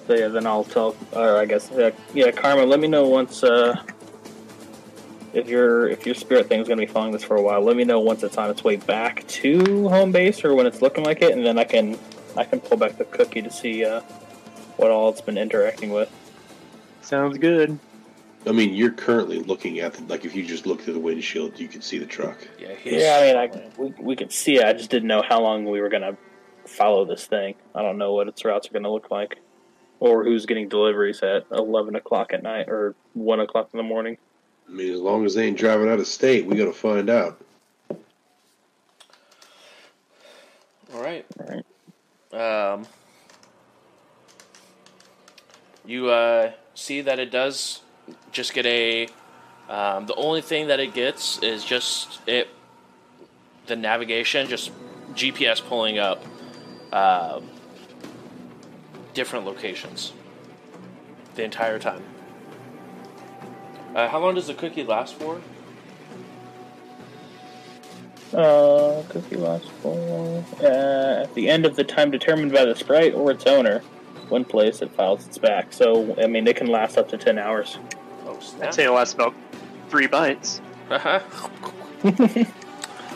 So 0.08 0.14
yeah, 0.16 0.28
then 0.30 0.46
I'll 0.48 0.64
tell. 0.64 0.96
Or 1.14 1.38
I 1.38 1.46
guess 1.46 1.72
uh, 1.72 1.92
yeah, 2.14 2.32
Karma. 2.32 2.64
Let 2.66 2.80
me 2.80 2.88
know 2.88 3.08
once 3.08 3.44
uh, 3.44 3.82
if 5.34 5.50
your 5.50 5.88
if 5.90 6.06
your 6.06 6.16
spirit 6.16 6.48
thing's 6.48 6.68
gonna 6.68 6.82
be 6.82 6.86
following 6.86 7.12
this 7.12 7.24
for 7.24 7.36
a 7.36 7.42
while. 7.42 7.62
Let 7.62 7.76
me 7.76 7.84
know 7.84 8.00
once 8.00 8.24
it's 8.24 8.38
on 8.38 8.50
its 8.50 8.64
way 8.64 8.76
back 8.76 9.28
to 9.28 9.90
home 9.90 10.12
base 10.12 10.46
or 10.46 10.54
when 10.54 10.66
it's 10.66 10.82
looking 10.82 11.04
like 11.04 11.22
it, 11.22 11.34
and 11.34 11.46
then 11.46 11.58
I 11.58 11.64
can 11.64 11.98
I 12.38 12.44
can 12.44 12.60
pull 12.60 12.78
back 12.78 12.98
the 12.98 13.06
cookie 13.06 13.42
to 13.42 13.50
see 13.50 13.84
uh, 13.84 14.02
what 14.78 14.92
all 14.92 15.10
it's 15.10 15.22
been 15.22 15.38
interacting 15.38 15.92
with. 15.92 16.12
Sounds 17.02 17.38
good. 17.38 17.78
I 18.46 18.52
mean, 18.52 18.74
you're 18.74 18.92
currently 18.92 19.40
looking 19.40 19.80
at 19.80 19.94
the, 19.94 20.04
like 20.04 20.26
if 20.26 20.36
you 20.36 20.46
just 20.46 20.66
look 20.66 20.82
through 20.82 20.96
the 20.96 21.00
windshield, 21.00 21.60
you 21.60 21.68
can 21.68 21.82
see 21.82 21.98
the 21.98 22.06
truck. 22.06 22.38
Yeah. 22.60 22.74
Yeah, 22.84 23.18
I 23.20 23.26
mean, 23.26 23.38
I, 23.38 23.82
we 23.82 23.94
we 24.00 24.16
could 24.16 24.32
see 24.32 24.58
it. 24.58 24.66
I 24.66 24.74
just 24.74 24.90
didn't 24.90 25.08
know 25.08 25.24
how 25.28 25.42
long 25.42 25.66
we 25.66 25.82
were 25.82 25.90
gonna 25.90 26.18
follow 26.66 27.06
this 27.06 27.26
thing. 27.26 27.56
I 27.74 27.82
don't 27.82 27.98
know 27.98 28.14
what 28.14 28.28
its 28.28 28.44
routes 28.46 28.68
are 28.70 28.74
gonna 28.74 28.92
look 28.92 29.10
like, 29.10 29.40
or 30.00 30.24
who's 30.24 30.46
getting 30.46 30.70
deliveries 30.70 31.22
at 31.24 31.46
eleven 31.52 31.96
o'clock 31.96 32.34
at 32.34 32.44
night 32.44 32.68
or 32.68 32.96
one 33.14 33.40
o'clock 33.40 33.70
in 33.74 33.78
the 33.78 33.84
morning. 33.84 34.18
I 34.68 34.72
mean, 34.72 34.94
as 34.94 35.00
long 35.00 35.26
as 35.26 35.36
they 35.36 35.46
ain't 35.48 35.58
driving 35.58 35.90
out 35.90 36.00
of 36.00 36.08
state, 36.08 36.46
we 36.46 36.56
got 36.56 36.66
to 36.66 36.74
find 36.74 37.10
out. 37.10 37.40
All 40.94 41.02
right. 41.02 41.26
All 41.40 41.48
right. 41.48 41.64
Um, 42.72 42.88
you 45.86 46.10
uh, 46.10 46.52
see 46.76 47.02
that 47.02 47.20
it 47.20 47.32
does 47.32 47.82
just 48.32 48.54
get 48.54 48.66
a. 48.66 49.08
Um, 49.70 50.06
the 50.08 50.16
only 50.16 50.42
thing 50.42 50.68
that 50.68 50.80
it 50.80 50.94
gets 50.94 51.40
is 51.40 51.64
just 51.64 52.20
it. 52.28 52.50
The 53.66 53.76
navigation, 53.76 54.48
just 54.48 54.72
GPS 55.14 55.64
pulling 55.64 55.98
up 55.98 56.22
um, 56.92 57.50
different 59.14 59.46
locations 59.46 60.12
the 61.36 61.44
entire 61.44 61.80
time. 61.80 62.04
Uh, 63.96 64.08
how 64.10 64.20
long 64.20 64.36
does 64.36 64.48
the 64.48 64.54
cookie 64.54 64.84
last 64.84 65.16
for? 65.16 65.40
Uh, 68.34 69.04
cookie 69.10 69.36
lasts 69.36 69.70
for 69.82 70.44
uh, 70.62 71.22
at 71.24 71.34
the 71.36 71.48
end 71.48 71.66
of 71.66 71.76
the 71.76 71.84
time 71.84 72.10
determined 72.10 72.52
by 72.52 72.66
the 72.66 72.76
sprite 72.76 73.14
or 73.14 73.30
its 73.32 73.46
owner. 73.46 73.80
When 74.30 74.44
placed, 74.46 74.82
it 74.82 74.92
files 74.96 75.28
its 75.28 75.38
back. 75.38 75.72
So 75.72 76.16
I 76.22 76.26
mean, 76.28 76.44
they 76.44 76.54
can 76.54 76.68
last 76.68 76.98
up 76.98 77.10
to 77.10 77.18
ten 77.18 77.38
hours. 77.38 77.78
Oh, 78.26 78.40
snap. 78.40 78.70
I'd 78.70 78.74
say 78.74 78.86
it 78.86 78.92
lasts 78.92 79.14
about 79.14 79.36
three 79.90 80.08
bites. 80.08 80.62
Uh-huh. 80.90 81.20
Depends 82.04 82.50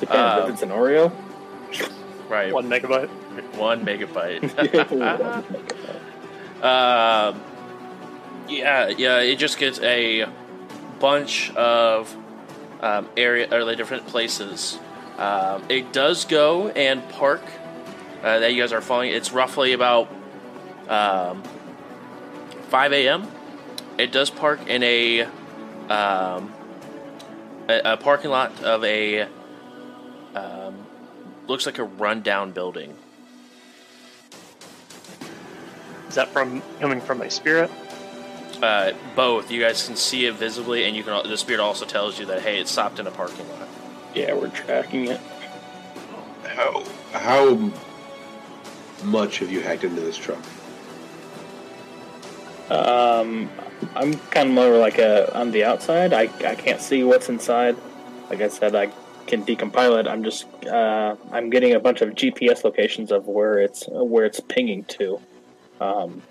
Um, 0.10 0.44
if 0.44 0.50
it's 0.50 0.62
an 0.62 0.70
Oreo. 0.70 1.12
Right. 2.30 2.54
One 2.54 2.68
megabyte. 2.70 3.10
One 3.56 3.84
megabyte. 3.86 4.44
Um, 6.58 7.40
yeah, 8.50 8.88
yeah, 8.88 9.20
it 9.20 9.36
just 9.36 9.60
gets 9.60 9.80
a 9.82 10.26
bunch 11.00 11.52
of 11.56 12.16
um, 12.82 13.10
area 13.18 13.48
or 13.52 13.64
like 13.64 13.78
different 13.78 14.08
places. 14.08 14.80
Um, 15.18 15.64
it 15.70 15.92
does 15.94 16.26
go 16.26 16.70
and 16.70 17.08
park 17.10 17.42
uh, 18.24 18.40
that 18.40 18.54
you 18.54 18.62
guys 18.62 18.72
are 18.72 18.82
following. 18.82 19.12
It's 19.12 19.32
roughly 19.32 19.74
about 19.74 20.10
um, 20.88 21.44
5 22.70 22.94
a.m. 22.94 23.28
It 23.98 24.12
does 24.12 24.30
park 24.30 24.68
in 24.68 24.84
a 24.84 25.22
um, 25.90 26.54
a, 27.70 27.94
a 27.94 27.98
parking 27.98 28.30
lot 28.30 28.64
of 28.64 28.84
a 28.84 29.28
um, 30.36 30.76
looks 31.48 31.66
like 31.66 31.80
a 31.80 31.84
rundown 31.84 32.52
building. 32.52 32.96
Is 36.10 36.16
that 36.16 36.30
from 36.30 36.62
coming 36.80 37.02
from 37.02 37.18
my 37.18 37.28
spirit? 37.28 37.72
Uh, 38.62 38.94
both. 39.16 39.52
You 39.52 39.62
guys 39.62 39.86
can 39.86 39.96
see 39.96 40.26
it 40.26 40.34
visibly, 40.36 40.86
and 40.86 40.96
you 40.96 41.04
can. 41.04 41.14
al- 41.14 41.24
The 41.24 41.38
spirit 41.38 41.60
also 41.60 41.86
tells 41.86 42.20
you 42.20 42.26
that 42.28 42.42
hey, 42.42 42.60
it 42.60 42.68
stopped 42.68 43.00
in 43.00 43.06
a 43.08 43.12
parking 43.12 43.48
lot. 43.50 43.68
yeah, 44.16 44.34
we're 44.34 44.50
tracking 44.50 45.06
it. 45.08 45.20
How 46.44 46.84
how 47.12 47.72
much 49.04 49.40
have 49.40 49.52
you 49.52 49.62
hacked 49.62 49.84
into 49.84 50.02
this 50.02 50.18
truck? 50.18 50.44
Um, 52.70 53.50
I'm 53.96 54.14
kind 54.32 54.50
of 54.50 54.56
more 54.56 54.76
like 54.78 54.98
a 54.98 55.36
on 55.38 55.52
the 55.52 55.64
outside. 55.64 56.14
I, 56.14 56.24
I 56.46 56.56
can't 56.56 56.82
see 56.82 57.04
what's 57.04 57.30
inside. 57.30 57.78
Like 58.30 58.42
I 58.42 58.48
said, 58.50 58.76
I 58.76 58.88
can 59.28 59.46
decompile 59.46 60.00
it. 60.00 60.08
I'm 60.08 60.24
just 60.24 60.48
uh, 60.66 61.16
I'm 61.32 61.50
getting 61.50 61.74
a 61.74 61.80
bunch 61.80 62.02
of 62.02 62.10
GPS 62.10 62.64
locations 62.64 63.12
of 63.12 63.28
where 63.28 63.60
it's 63.60 63.86
where 63.88 64.26
it's 64.26 64.40
pinging 64.40 64.84
to. 64.86 65.20
Um, 65.80 66.24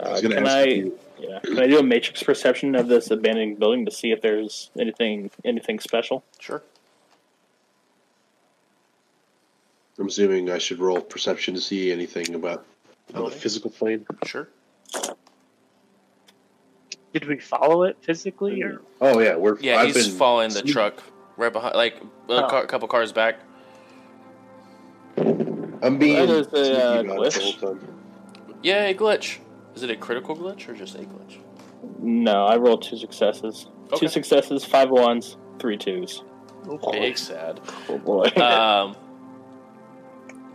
I 0.00 0.02
uh, 0.02 0.10
was 0.12 0.20
going 0.22 0.30
to 0.32 0.36
can 0.38 0.46
I 0.48 0.64
you. 0.64 0.98
yeah 1.18 1.38
can 1.40 1.58
I 1.58 1.66
do 1.66 1.78
a 1.78 1.82
matrix 1.82 2.22
perception 2.22 2.74
of 2.74 2.88
this 2.88 3.10
abandoned 3.10 3.58
building 3.58 3.84
to 3.84 3.90
see 3.90 4.10
if 4.12 4.22
there's 4.22 4.70
anything 4.78 5.30
anything 5.44 5.78
special? 5.80 6.24
Sure. 6.38 6.62
I'm 9.98 10.06
assuming 10.06 10.50
I 10.50 10.58
should 10.58 10.78
roll 10.78 11.00
perception 11.00 11.54
to 11.54 11.60
see 11.60 11.92
anything 11.92 12.34
about 12.34 12.64
on 13.14 13.24
the 13.24 13.30
physical 13.30 13.70
plane. 13.70 14.06
Sure. 14.24 14.48
Did 17.12 17.26
we 17.26 17.38
follow 17.38 17.82
it 17.82 17.98
physically, 18.00 18.62
or 18.62 18.80
Oh 19.00 19.18
yeah, 19.18 19.36
we're. 19.36 19.58
Yeah, 19.60 19.80
I've 19.80 19.94
he's 19.94 20.06
been 20.08 20.16
following 20.16 20.50
the 20.54 20.62
truck 20.62 21.02
right 21.36 21.52
behind, 21.52 21.74
like 21.74 21.96
a 22.28 22.32
Oh. 22.32 22.48
car, 22.48 22.66
couple 22.66 22.86
cars 22.88 23.12
back. 23.12 23.40
I'm 25.82 25.98
being 25.98 26.16
That 26.26 26.30
is 26.30 26.46
a, 26.48 26.98
uh, 26.98 27.00
about 27.00 27.26
it 27.26 27.32
the 27.34 27.40
glitch. 27.40 27.60
whole. 27.60 27.78
Yeah, 28.62 28.84
a 28.86 28.94
glitch. 28.94 29.38
Is 29.80 29.84
it 29.84 29.90
a 29.92 29.96
critical 29.96 30.36
glitch 30.36 30.68
or 30.68 30.74
just 30.74 30.94
a 30.94 30.98
glitch? 30.98 31.38
No, 32.00 32.44
I 32.44 32.58
rolled 32.58 32.82
two 32.82 32.98
successes. 32.98 33.66
Okay. 33.86 33.96
Two 33.96 34.08
successes, 34.08 34.62
five 34.62 34.90
ones, 34.90 35.38
three 35.58 35.78
twos. 35.78 36.22
Big 36.92 37.16
sad. 37.16 37.62
Oh 37.88 37.96
boy. 37.96 38.24
Um, 38.36 38.94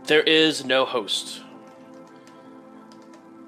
there 0.03 0.21
is 0.21 0.63
no 0.63 0.85
host 0.85 1.41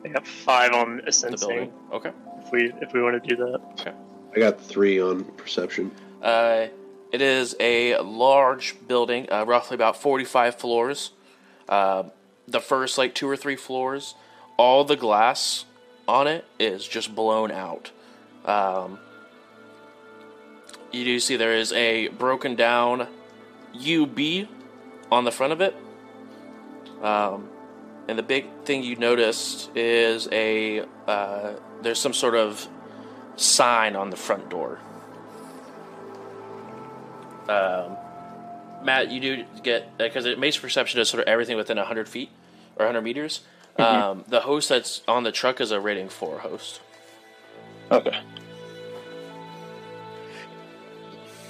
I 0.04 0.08
got 0.08 0.26
five 0.26 0.72
on 0.74 0.98
in 1.02 1.06
the 1.06 1.12
sensing. 1.12 1.48
building. 1.48 1.74
Okay. 1.94 2.12
If 2.44 2.52
we 2.52 2.74
if 2.82 2.92
we 2.94 3.04
want 3.04 3.24
to 3.24 3.30
do 3.30 3.36
that, 3.36 3.62
Okay. 3.80 3.94
I 4.36 4.40
got 4.40 4.60
three 4.60 5.00
on 5.00 5.26
perception. 5.26 5.92
Uh, 6.24 6.70
it 7.12 7.22
is 7.22 7.56
a 7.60 7.98
large 8.00 8.76
building, 8.88 9.32
uh, 9.32 9.46
roughly 9.46 9.76
about 9.76 9.96
45 10.02 10.56
floors. 10.56 11.12
Uh, 11.70 12.06
the 12.48 12.60
first, 12.60 12.98
like, 12.98 13.14
two 13.14 13.30
or 13.30 13.38
three 13.38 13.56
floors, 13.56 14.16
all 14.58 14.84
the 14.84 14.96
glass 14.96 15.66
on 16.08 16.28
it 16.28 16.46
is 16.60 16.88
just 16.88 17.14
blown 17.14 17.52
out. 17.52 17.92
Um, 18.46 19.00
you 20.92 21.04
do 21.04 21.20
see 21.20 21.36
there 21.36 21.56
is 21.56 21.72
a 21.74 22.08
broken 22.10 22.56
down 22.56 23.08
UB 23.76 24.48
on 25.12 25.26
the 25.26 25.32
front 25.32 25.54
of 25.54 25.62
it. 25.62 25.76
Um, 27.02 27.50
and 28.08 28.18
the 28.18 28.24
big 28.24 28.48
thing 28.64 28.84
you 28.84 28.96
noticed 28.96 29.76
is 29.76 30.28
a 30.32 30.86
uh, 31.08 31.54
there's 31.82 32.00
some 32.00 32.14
sort 32.14 32.36
of 32.36 32.68
sign 33.36 33.96
on 33.96 34.10
the 34.10 34.16
front 34.16 34.50
door. 34.50 34.80
Um, 37.50 37.98
Matt, 38.84 39.12
you 39.12 39.20
do 39.20 39.44
get 39.62 39.98
because 39.98 40.26
it 40.26 40.40
makes 40.40 40.58
perception 40.58 41.00
is 41.00 41.10
sort 41.10 41.22
of 41.22 41.28
everything 41.28 41.58
within 41.58 41.78
hundred 41.78 42.08
feet 42.08 42.30
or 42.78 42.86
hundred 42.86 43.02
meters. 43.02 43.42
Um, 43.80 44.26
the 44.28 44.42
host 44.42 44.70
that's 44.70 45.02
on 45.08 45.24
the 45.24 45.32
truck 45.32 45.62
is 45.62 45.72
a 45.72 45.80
rating 45.80 46.10
four 46.10 46.40
host. 46.40 46.82
okay. 47.92 48.20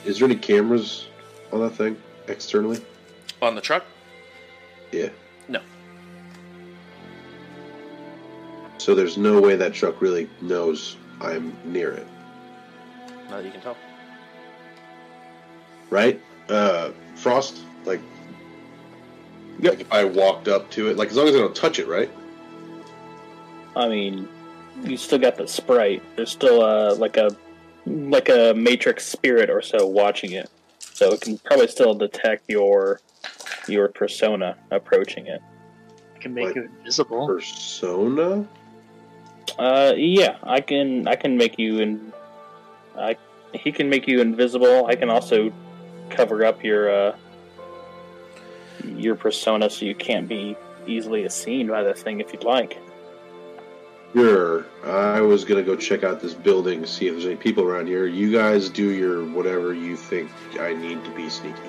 Is 0.06 0.20
there 0.20 0.26
any 0.28 0.36
cameras 0.38 1.08
on 1.52 1.60
that 1.62 1.72
thing 1.72 1.98
externally? 2.28 2.80
On 3.42 3.56
the 3.56 3.62
truck, 3.62 3.84
Yeah. 4.92 5.10
no. 5.48 5.60
So 8.78 8.96
there's 8.96 9.18
no 9.18 9.40
way 9.42 9.56
that 9.56 9.74
truck 9.74 10.02
really 10.02 10.30
knows 10.42 10.96
I'm 11.22 11.56
near 11.66 11.92
it, 11.92 12.08
Not 13.30 13.38
that 13.38 13.46
you 13.46 13.52
can 13.52 13.62
tell. 13.62 13.76
right? 15.90 16.22
Uh, 16.50 16.92
Frost, 17.16 17.58
like, 17.86 18.00
Yep. 19.60 19.72
like 19.74 19.82
if 19.82 19.92
I 19.92 20.04
walked 20.06 20.48
up 20.48 20.70
to 20.72 20.88
it, 20.90 20.98
like 20.98 21.10
as 21.10 21.16
long 21.18 21.28
as 21.28 21.36
I 21.36 21.40
don't 21.40 21.56
touch 21.56 21.80
it, 21.80 21.88
right? 21.88 22.10
I 23.78 23.88
mean, 23.88 24.28
you 24.84 24.98
still 24.98 25.20
got 25.20 25.38
the 25.38 25.48
sprite. 25.48 26.02
There's 26.16 26.32
still 26.32 26.62
uh, 26.62 26.96
like 26.96 27.18
a 27.18 27.36
like 27.86 28.30
a 28.30 28.54
matrix 28.54 29.06
spirit 29.06 29.50
or 29.50 29.62
so 29.62 29.86
watching 29.86 30.32
it, 30.32 30.50
so 30.80 31.14
it 31.14 31.22
can 31.22 31.38
probably 31.38 31.68
still 31.68 31.94
detect 31.94 32.50
your 32.50 33.00
your 33.68 33.88
persona 33.88 34.58
approaching 34.72 35.28
it. 35.28 35.42
I 36.16 36.20
can 36.20 36.34
make 36.34 36.48
What? 36.48 36.56
you 36.56 36.64
invisible. 36.64 37.28
Persona. 37.28 38.48
Uh, 39.60 39.94
yeah, 39.96 40.38
I 40.44 40.60
can 40.62 41.08
I 41.08 41.16
can 41.16 41.38
make 41.38 41.60
you 41.60 41.80
in. 41.80 42.14
I 42.98 43.16
he 43.54 43.72
can 43.72 43.90
make 43.90 44.08
you 44.08 44.22
invisible. 44.22 44.88
I 44.88 44.96
can 44.96 45.10
also 45.10 45.54
cover 46.10 46.46
up 46.46 46.64
your 46.64 46.90
uh 46.90 47.16
your 48.84 49.16
persona 49.16 49.70
so 49.70 49.86
you 49.86 49.96
can't 49.96 50.28
be 50.28 50.56
easily 50.88 51.28
seen 51.30 51.68
by 51.68 51.84
the 51.84 51.94
thing 51.94 52.22
if 52.22 52.34
you'd 52.34 52.44
like. 52.44 52.78
Sure. 54.18 54.66
I 54.84 55.22
was 55.22 55.46
gonna 55.46 55.64
go 55.64 55.76
check 55.76 56.04
out 56.04 56.20
this 56.20 56.34
building, 56.34 56.82
to 56.82 56.88
see 56.88 57.08
if 57.08 57.14
there's 57.14 57.26
any 57.26 57.36
people 57.36 57.64
around 57.64 57.88
here. 57.88 58.08
You 58.08 58.32
guys 58.32 58.70
do 58.70 58.90
your 58.90 59.26
whatever 59.26 59.74
you 59.74 59.96
think 59.96 60.32
I 60.60 60.74
need 60.74 61.04
to 61.04 61.12
be 61.12 61.30
sneaky. 61.30 61.60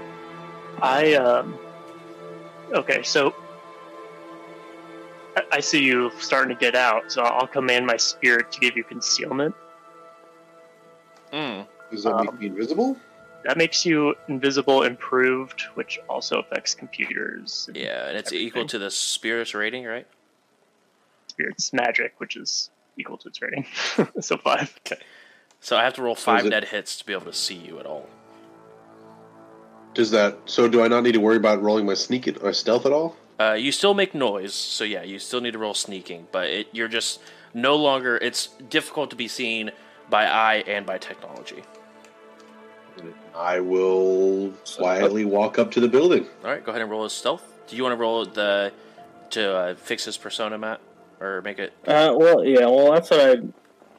I 0.81 1.15
um. 1.15 1.59
Okay, 2.73 3.03
so 3.03 3.35
I, 5.37 5.43
I 5.53 5.61
see 5.61 5.83
you 5.83 6.11
starting 6.21 6.55
to 6.55 6.61
get 6.61 6.75
out, 6.75 7.11
so 7.11 7.23
I'll 7.23 7.47
command 7.47 7.87
my 7.87 7.97
spirit 7.97 8.51
to 8.53 8.61
give 8.61 8.77
you 8.77 8.85
concealment. 8.85 9.55
Mm. 11.33 11.67
Does 11.91 12.05
that 12.05 12.17
make 12.17 12.29
Um, 12.29 12.39
me 12.39 12.47
invisible? 12.47 12.97
That 13.45 13.57
makes 13.57 13.87
you 13.87 14.15
invisible 14.29 14.83
improved, 14.83 15.63
which 15.75 15.99
also 16.09 16.41
affects 16.41 16.75
computers. 16.75 17.67
and 17.69 17.77
Yeah, 17.77 18.09
and 18.09 18.17
it's 18.19 18.33
equal 18.33 18.67
to 18.67 18.79
the 18.79 18.91
spirit's 18.91 19.55
rating, 19.55 19.85
right? 19.85 20.07
Spirits 21.39 21.73
magic, 21.73 22.15
which 22.19 22.37
is 22.37 22.71
equal 22.97 23.17
to 23.17 23.29
its 23.29 23.41
rating. 23.41 23.65
so 24.21 24.37
five. 24.37 24.75
So 25.61 25.77
I 25.77 25.85
have 25.85 25.95
to 25.95 26.03
roll 26.03 26.15
five 26.15 26.47
it- 26.47 26.51
dead 26.51 26.65
hits 26.65 26.97
to 26.99 27.07
be 27.07 27.13
able 27.13 27.27
to 27.27 27.33
see 27.33 27.55
you 27.55 27.79
at 27.79 27.87
all. 27.87 28.09
Does 29.95 30.11
that? 30.11 30.37
So 30.47 30.69
do 30.69 30.83
I 30.83 30.89
not 30.89 31.03
need 31.03 31.13
to 31.13 31.21
worry 31.21 31.37
about 31.37 31.63
rolling 31.63 31.87
my 31.87 31.95
sneak 31.95 32.43
my 32.43 32.53
stealth 32.53 32.87
at 32.87 32.93
all? 32.93 33.17
Uh, 33.41 33.53
you 33.55 33.73
still 33.73 33.95
make 33.95 34.15
noise, 34.15 34.53
so 34.53 34.85
yeah, 34.85 35.03
you 35.03 35.19
still 35.19 35.41
need 35.41 35.53
to 35.53 35.59
roll 35.59 35.75
sneaking, 35.75 36.27
but 36.33 36.49
it, 36.49 36.69
you're 36.73 36.89
just 36.89 37.21
no 37.55 37.77
longer. 37.77 38.17
It's 38.17 38.49
difficult 38.69 39.11
to 39.11 39.17
be 39.17 39.29
seen 39.29 39.71
by 40.11 40.27
eye 40.27 40.65
and 40.67 40.85
by 40.85 40.99
technology. 40.99 41.63
I 43.35 43.61
will 43.61 44.53
quietly 44.77 45.25
walk 45.25 45.59
up 45.59 45.71
to 45.73 45.81
the 45.81 45.89
building. 45.89 46.27
All 46.45 46.51
right, 46.51 46.65
go 46.65 46.71
ahead 46.71 46.83
and 46.83 46.91
roll 46.91 47.05
his 47.05 47.13
stealth. 47.13 47.45
Do 47.69 47.77
you 47.77 47.83
want 47.83 47.93
to 47.93 47.97
roll 47.97 48.25
the 48.25 48.73
to 49.31 49.57
uh, 49.57 49.75
fix 49.75 50.05
his 50.05 50.17
persona, 50.17 50.59
Matt, 50.59 50.81
or 51.21 51.43
make 51.43 51.59
it? 51.59 51.73
Uh, 51.87 52.15
well, 52.17 52.45
yeah, 52.45 52.67
well, 52.67 52.93
that's 52.93 53.11
what 53.11 53.21
I. 53.21 53.37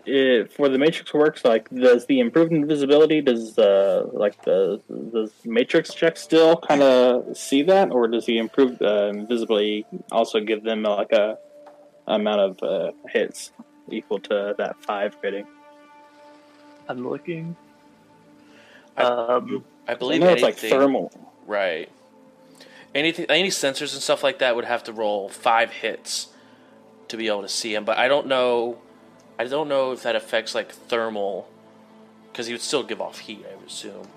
It, 0.05 0.51
for 0.53 0.69
the 0.69 0.79
matrix 0.79 1.13
works, 1.13 1.45
like, 1.45 1.69
does 1.69 2.05
the 2.07 2.19
improved 2.19 2.51
invisibility, 2.51 3.21
does 3.21 3.57
uh, 3.59 4.07
like 4.11 4.41
the 4.43 4.81
does 5.13 5.31
matrix 5.45 5.93
check 5.93 6.17
still 6.17 6.57
kind 6.57 6.81
of 6.81 7.37
see 7.37 7.61
that, 7.63 7.91
or 7.91 8.07
does 8.07 8.25
the 8.25 8.37
improved 8.39 8.81
uh, 8.81 9.07
invisibility 9.13 9.85
also 10.11 10.39
give 10.39 10.63
them 10.63 10.83
like 10.83 11.11
a 11.11 11.37
amount 12.07 12.39
of 12.39 12.63
uh, 12.63 12.91
hits 13.09 13.51
equal 13.91 14.19
to 14.21 14.55
that 14.57 14.81
five 14.83 15.15
rating? 15.21 15.45
I'm 16.87 17.07
looking. 17.07 17.55
I- 18.97 19.03
Um, 19.03 19.63
I 19.87 19.91
I 19.91 19.95
believe 19.95 20.21
know 20.21 20.29
it's 20.29 20.41
like 20.41 20.55
thermal. 20.57 21.11
Right. 21.45 21.89
Anything, 22.95 23.25
any 23.29 23.49
sensors 23.49 23.93
and 23.93 24.01
stuff 24.01 24.23
like 24.23 24.39
that 24.39 24.55
would 24.55 24.65
have 24.65 24.83
to 24.85 24.93
roll 24.93 25.29
five 25.29 25.69
hits 25.71 26.29
to 27.09 27.17
be 27.17 27.27
able 27.27 27.41
to 27.41 27.49
see 27.49 27.75
him. 27.75 27.83
But 27.85 27.97
I 27.97 28.07
don't 28.07 28.27
know. 28.27 28.79
I 29.37 29.45
don't 29.45 29.67
know 29.69 29.91
if 29.91 30.03
that 30.03 30.15
affects 30.15 30.55
like 30.55 30.71
thermal, 30.71 31.47
because 32.31 32.47
he 32.47 32.53
would 32.53 32.61
still 32.61 32.83
give 32.83 33.01
off 33.01 33.19
heat. 33.19 33.45
I 33.51 33.55
would 33.55 33.67
assume. 33.67 34.07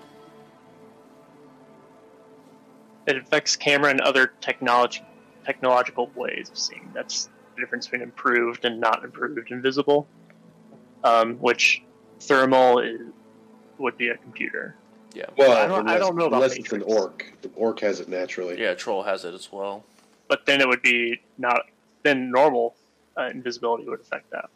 it 3.05 3.17
affects 3.17 3.55
camera 3.57 3.89
and 3.91 3.99
other 4.01 4.27
technology 4.39 5.01
technological 5.45 6.09
ways 6.15 6.49
of 6.49 6.57
seeing. 6.57 6.89
That's 6.93 7.25
the 7.55 7.61
difference 7.61 7.85
between 7.87 8.01
improved 8.01 8.63
and 8.63 8.79
not 8.79 9.03
improved 9.03 9.51
invisible. 9.51 10.07
Um, 11.03 11.35
which 11.39 11.83
thermal 12.21 12.79
is, 12.79 13.01
would 13.77 13.97
be 13.97 14.07
a 14.07 14.15
computer. 14.15 14.75
Yeah. 15.13 15.25
Well, 15.37 15.51
I 15.51 15.67
don't- 15.67 15.89
I 15.89 15.97
don't 15.97 16.15
know 16.15 16.27
about 16.27 16.37
unless 16.43 16.55
it's 16.55 16.71
an 16.71 16.81
orc. 16.83 17.33
The 17.41 17.51
orc 17.57 17.81
has 17.81 17.99
it 17.99 18.07
naturally. 18.07 18.57
Yeah. 18.57 18.73
Troll 18.73 19.03
has 19.03 19.25
it 19.25 19.33
as 19.33 19.51
well. 19.51 19.83
But 20.29 20.45
then 20.45 20.61
it 20.61 20.67
would 20.69 20.81
be 20.81 21.21
not 21.37 21.63
then 22.03 22.31
normal 22.31 22.73
uh, 23.17 23.23
invisibility 23.23 23.85
would 23.85 23.99
affect 23.99 24.29
that. 24.31 24.49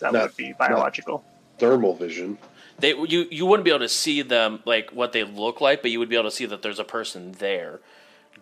That 0.00 0.12
Not- 0.12 0.22
would 0.22 0.36
be 0.36 0.52
biological. 0.52 1.24
Thermal 1.58 1.94
vision. 1.94 2.38
They 2.78 2.94
you 2.94 3.26
you 3.30 3.44
wouldn't 3.46 3.64
be 3.64 3.70
able 3.70 3.80
to 3.80 3.88
see 3.88 4.22
them 4.22 4.60
like 4.64 4.90
what 4.90 5.12
they 5.12 5.24
look 5.24 5.60
like, 5.60 5.82
but 5.82 5.90
you 5.90 5.98
would 5.98 6.08
be 6.08 6.14
able 6.14 6.30
to 6.30 6.34
see 6.36 6.46
that 6.46 6.62
there's 6.62 6.78
a 6.78 6.84
person 6.84 7.32
there 7.32 7.80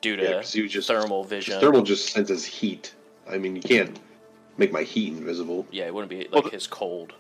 due 0.03 0.17
to 0.17 0.23
Yeah, 0.23 0.33
'cause 0.35 0.55
you 0.55 0.69
just 0.69 0.89
thermal 0.89 1.25
vision. 1.25 1.59
Thermal 1.59 1.83
just 1.83 2.11
senses 2.13 2.45
heat. 2.45 2.93
I 3.29 3.39
mean, 3.39 3.57
you 3.57 3.63
can't 3.63 3.99
make 4.59 4.71
my 4.73 4.83
heat 4.83 5.15
invisible. 5.15 5.67
Yeah, 5.71 5.87
it 5.87 5.95
wouldn't 5.95 6.11
be 6.11 6.29
Well, 6.31 6.43
like 6.43 6.53
his 6.53 6.67
cold. 6.67 7.15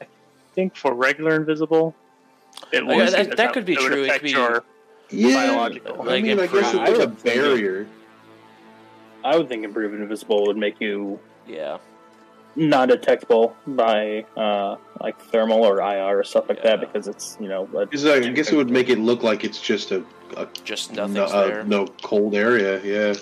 I 0.00 0.06
think 0.54 0.76
for 0.76 0.94
regular 0.94 1.34
invisible, 1.34 1.96
it 2.72 2.84
Oh, 2.84 2.90
yeah, 2.92 2.96
would 2.96 3.08
that- 3.08 3.36
that 3.36 3.52
could 3.52 3.64
be 3.66 3.74
true. 3.74 4.04
It 4.04 4.12
could 4.12 4.22
be- 4.22 4.30
your 4.30 4.62
Yeah, 5.10 5.46
Biological. 5.48 6.08
I 6.10 6.20
mean, 6.20 6.38
I 6.40 6.46
guess 6.46 6.54
improved- 6.54 6.66
it's 6.66 6.74
I 6.76 6.88
a 6.88 6.98
would 7.06 7.18
think- 7.18 7.36
barrier. 7.36 7.86
I 9.32 9.36
would 9.36 9.48
think 9.48 9.64
improved 9.64 9.94
invisible 9.94 10.46
would 10.46 10.56
make 10.56 10.80
you 10.80 11.18
Yeah. 11.46 11.78
non 12.54 12.88
detectable 12.88 13.56
by 13.66 14.24
uh, 14.36 14.76
like 15.00 15.20
thermal 15.30 15.64
or 15.64 15.80
IR 15.80 16.20
or 16.20 16.24
stuff 16.24 16.48
like 16.48 16.62
that 16.62 16.80
because 16.80 17.08
it's 17.08 17.36
you 17.40 17.48
know 17.48 17.68
a, 17.76 17.86
Because 17.86 18.06
I 18.06 18.20
guess 18.30 18.50
it 18.52 18.56
would 18.56 18.70
make 18.70 18.88
it 18.88 18.98
look 18.98 19.22
like 19.22 19.44
it's 19.44 19.60
just 19.60 19.90
a, 19.90 20.02
a 20.36 20.46
Just 20.64 20.92
no, 20.92 21.04
uh, 21.04 21.46
there. 21.46 21.64
no 21.64 21.86
cold 22.02 22.34
area. 22.34 22.80
Yeah. 22.82 23.14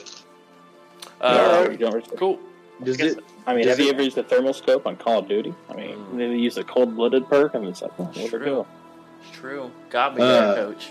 Uh, 1.21 1.69
you 1.71 1.77
don't- 1.79 2.17
cool. 2.17 2.39
Does 2.83 2.97
guess- 2.97 3.13
it? 3.13 3.25
I 3.47 3.55
mean, 3.55 3.65
Does 3.67 3.77
have 3.77 3.87
you 3.87 3.93
ever 3.93 4.03
used 4.03 4.19
a 4.19 4.23
thermal 4.23 4.53
scope 4.55 4.87
on 4.87 4.97
Call 4.97 5.19
of 5.21 5.29
Duty? 5.29 5.55
I 5.71 5.75
mean, 5.75 5.97
Mm. 5.97 6.17
they 6.19 6.27
use 6.37 6.57
a 6.57 6.65
cold 6.65 6.97
blooded 6.97 7.29
perk, 7.29 7.55
and 7.55 7.67
it's 7.69 7.83
like, 7.83 7.93
oh, 7.99 8.05
where'd 8.05 8.31
True. 8.31 8.45
go? 8.45 8.67
True. 9.33 9.71
Got 9.91 10.17
me 10.17 10.23
Uh, 10.23 10.27
there, 10.55 10.55
coach. 10.67 10.89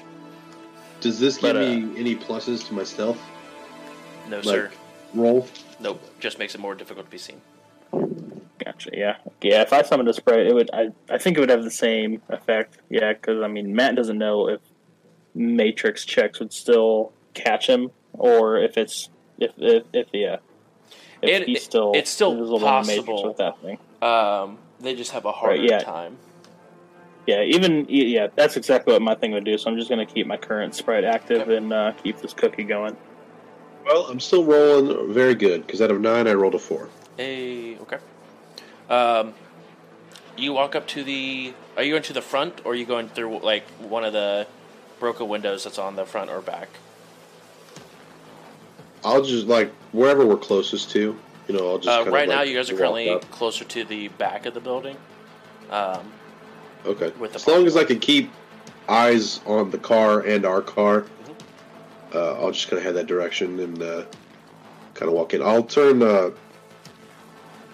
Does 1.01 1.19
this 1.19 1.35
give 1.37 1.53
But, 1.53 1.57
uh, 1.57 1.59
me 1.59 1.93
any 1.97 2.15
pluses 2.15 2.65
to 2.67 2.73
my 2.73 2.83
stealth? 2.83 3.19
No, 4.29 4.37
like 4.37 4.45
sir. 4.45 4.71
Roll? 5.13 5.47
Nope. 5.79 6.01
Just 6.19 6.39
makes 6.39 6.55
it 6.55 6.61
more 6.61 6.75
difficult 6.75 7.05
to 7.07 7.11
be 7.11 7.17
seen. 7.17 7.41
Gotcha. 8.63 8.91
Yeah. 8.93 9.17
Yeah. 9.41 9.61
If 9.61 9.73
I 9.73 9.81
summoned 9.81 10.09
a 10.09 10.13
sprite, 10.13 10.47
it 10.47 10.53
would. 10.53 10.69
I. 10.73 10.89
I 11.09 11.17
think 11.17 11.37
it 11.37 11.39
would 11.39 11.49
have 11.49 11.63
the 11.63 11.71
same 11.71 12.21
effect. 12.29 12.77
Yeah. 12.89 13.13
Because 13.13 13.41
I 13.41 13.47
mean, 13.47 13.75
Matt 13.75 13.95
doesn't 13.95 14.17
know 14.17 14.47
if 14.49 14.61
matrix 15.35 16.05
checks 16.05 16.39
would 16.39 16.53
still 16.53 17.11
catch 17.33 17.67
him, 17.67 17.91
or 18.13 18.57
if 18.57 18.77
it's 18.77 19.09
if 19.39 19.51
if, 19.57 19.83
if 19.93 20.07
yeah. 20.13 20.37
If 21.21 21.41
It- 21.41 21.47
he's 21.47 21.63
still 21.63 21.91
it's 21.95 22.09
still 22.09 22.31
invisible 22.31 22.57
in 22.57 22.61
the 22.63 22.87
matrix 22.87 23.05
possible. 23.05 23.27
with 23.27 23.37
that 23.37 23.59
thing. 23.61 23.77
Um, 24.01 24.57
they 24.79 24.95
just 24.95 25.11
have 25.11 25.25
a 25.25 25.31
harder 25.31 25.61
yeah. 25.63 25.79
time. 25.79 26.17
Yeah, 27.25 27.41
even 27.43 27.85
yeah, 27.87 28.27
that's 28.35 28.57
exactly 28.57 28.91
what 28.93 29.01
my 29.01 29.15
thing 29.15 29.31
would 29.31 29.45
do. 29.45 29.57
So 29.57 29.69
I'm 29.71 29.77
just 29.77 29.89
gonna 29.89 30.05
keep 30.05 30.27
my 30.27 30.35
current 30.37 30.75
sprite 30.75 31.05
active 31.05 31.43
Okay. 31.43 31.55
and 31.55 31.71
uh, 31.71 31.93
keep 32.03 32.17
this 32.19 32.33
cookie 32.33 32.63
going. 32.65 32.97
Well, 33.85 34.05
I'm 34.07 34.19
still 34.19 34.43
rolling 34.43 35.13
very 35.13 35.35
good 35.35 35.65
because 35.65 35.81
out 35.81 35.91
of 35.91 35.99
nine, 35.99 36.27
I 36.27 36.33
rolled 36.33 36.55
a 36.55 36.59
four. 36.59 36.89
Hey, 37.17 37.77
okay. 37.79 37.97
Um, 38.89 39.33
you 40.37 40.53
walk 40.53 40.75
up 40.75 40.87
to 40.89 41.03
the. 41.03 41.53
Are 41.75 41.83
you 41.83 41.91
going 41.93 42.03
to 42.03 42.13
the 42.13 42.21
front, 42.21 42.61
or 42.65 42.71
are 42.71 42.75
you 42.75 42.85
going 42.85 43.09
through 43.09 43.39
like 43.39 43.67
one 43.79 44.03
of 44.03 44.13
the 44.13 44.47
broken 44.99 45.27
windows 45.27 45.63
that's 45.63 45.77
on 45.79 45.95
the 45.95 46.05
front 46.05 46.29
or 46.29 46.41
back? 46.41 46.69
I'll 49.03 49.21
just 49.23 49.47
like 49.47 49.71
wherever 49.91 50.25
we're 50.25 50.37
closest 50.37 50.91
to. 50.91 51.17
You 51.47 51.57
know, 51.57 51.71
I'll 51.71 51.77
just 51.77 51.89
Uh, 51.89 51.97
kind 51.97 52.07
of, 52.07 52.13
right 52.13 52.29
now, 52.29 52.37
like, 52.37 52.49
you 52.49 52.55
guys 52.55 52.69
are 52.69 52.77
currently 52.77 53.09
up. 53.09 53.29
closer 53.31 53.65
to 53.65 53.83
the 53.83 54.07
back 54.07 54.45
of 54.45 54.53
the 54.53 54.61
building. 54.61 54.95
Um, 55.69 55.99
okay. 56.85 57.11
with 57.19 57.31
the 57.33 57.35
as 57.35 57.47
long 57.47 57.65
as 57.67 57.75
I 57.75 57.83
can 57.83 57.99
keep 57.99 58.31
eyes 58.87 59.41
on 59.45 59.71
the 59.71 59.77
car 59.77 60.21
and 60.21 60.45
our 60.45 60.61
car. 60.61 61.05
Uh, 62.13 62.33
I'll 62.39 62.51
just 62.51 62.67
kind 62.69 62.77
of 62.79 62.83
head 62.83 62.95
that 62.95 63.07
direction 63.07 63.59
and 63.59 63.81
uh, 63.81 64.03
kind 64.93 65.09
of 65.09 65.13
walk 65.13 65.33
in. 65.33 65.41
I'll 65.41 65.63
turn. 65.63 66.01
Uh, 66.01 66.31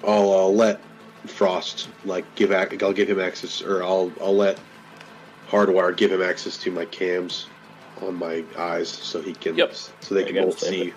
I'll, 0.03 0.32
I'll 0.34 0.56
let 0.56 0.80
Frost 1.28 1.90
like 2.06 2.24
give 2.36 2.52
ac- 2.52 2.78
I'll 2.82 2.94
give 2.94 3.10
him 3.10 3.20
access, 3.20 3.61
or 3.61 3.84
I'll 3.84 4.11
I'll 4.22 4.36
let 4.36 4.57
Hardwire 5.49 5.95
give 5.95 6.11
him 6.11 6.22
access 6.22 6.57
to 6.60 6.72
my 6.72 6.86
cams 6.86 7.48
on 8.02 8.16
my 8.16 8.44
eyes, 8.57 8.88
so 8.88 9.22
he 9.22 9.34
can 9.34 9.56
Yep. 9.57 9.74
so 9.99 10.16
they 10.16 10.24
I 10.26 10.32
can 10.32 10.45
both 10.45 10.60
say 10.60 10.70
see. 10.70 10.94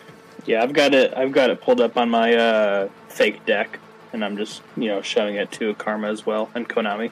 Yeah, 0.46 0.62
I've 0.62 0.72
got 0.72 0.94
it. 0.94 1.12
I've 1.16 1.32
got 1.32 1.50
it 1.50 1.60
pulled 1.60 1.80
up 1.80 1.96
on 1.96 2.08
my 2.08 2.34
uh, 2.34 2.88
fake 3.08 3.44
deck, 3.46 3.80
and 4.12 4.24
I'm 4.24 4.36
just 4.36 4.62
you 4.76 4.86
know 4.88 5.02
showing 5.02 5.34
it 5.34 5.50
to 5.52 5.74
Karma 5.74 6.08
as 6.08 6.24
well 6.24 6.48
and 6.54 6.68
Konami. 6.68 7.10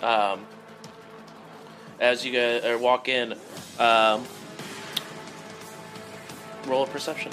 um, 0.00 0.46
as 2.00 2.24
you 2.24 2.32
guys 2.32 2.64
or 2.64 2.78
walk 2.78 3.08
in, 3.08 3.34
um, 3.78 4.24
roll 6.66 6.84
a 6.84 6.86
perception. 6.86 7.32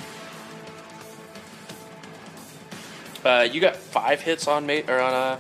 Uh, 3.26 3.48
you 3.52 3.60
got 3.60 3.76
five 3.76 4.22
hits 4.22 4.48
on 4.48 4.66
mate 4.66 4.90
or 4.90 5.00
on 5.00 5.14
a 5.14 5.40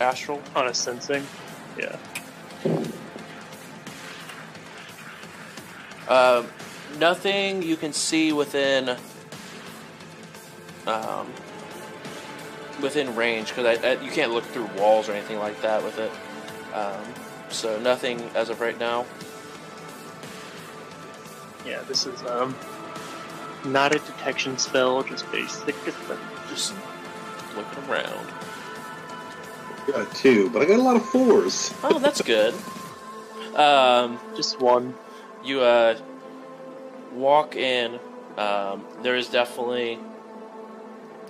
astral. 0.00 0.40
On 0.54 0.66
a 0.66 0.74
sensing. 0.74 1.26
Yeah. 1.78 1.96
Um, 6.08 6.46
nothing 6.98 7.62
you 7.62 7.76
can 7.76 7.92
see 7.92 8.32
within 8.32 8.96
um, 10.86 11.32
within 12.82 13.14
range 13.16 13.48
because 13.48 13.78
you 14.02 14.10
can't 14.10 14.32
look 14.32 14.44
through 14.44 14.66
walls 14.78 15.08
or 15.08 15.12
anything 15.12 15.38
like 15.38 15.60
that 15.62 15.82
with 15.82 15.98
it. 15.98 16.12
Um, 16.74 17.23
so 17.54 17.78
nothing 17.80 18.20
as 18.34 18.50
of 18.50 18.60
right 18.60 18.78
now. 18.78 19.06
Yeah, 21.66 21.80
this 21.88 22.06
is 22.06 22.22
um 22.24 22.54
not 23.64 23.94
a 23.94 23.98
detection 23.98 24.58
spell, 24.58 25.02
just 25.02 25.30
basic. 25.32 25.74
Just 26.50 26.74
looking 27.56 27.84
around. 27.90 28.28
Got 29.86 30.10
a 30.10 30.14
two, 30.14 30.50
but 30.50 30.62
I 30.62 30.66
got 30.66 30.78
a 30.78 30.82
lot 30.82 30.96
of 30.96 31.04
fours. 31.06 31.72
Oh, 31.82 31.98
that's 31.98 32.20
good. 32.34 32.54
Um, 33.54 34.18
Just 34.36 34.60
one. 34.60 34.94
you 35.44 35.60
uh, 35.60 35.98
walk 37.12 37.54
in. 37.56 37.98
Um, 38.36 38.84
there 39.02 39.14
is 39.16 39.28
definitely 39.28 39.98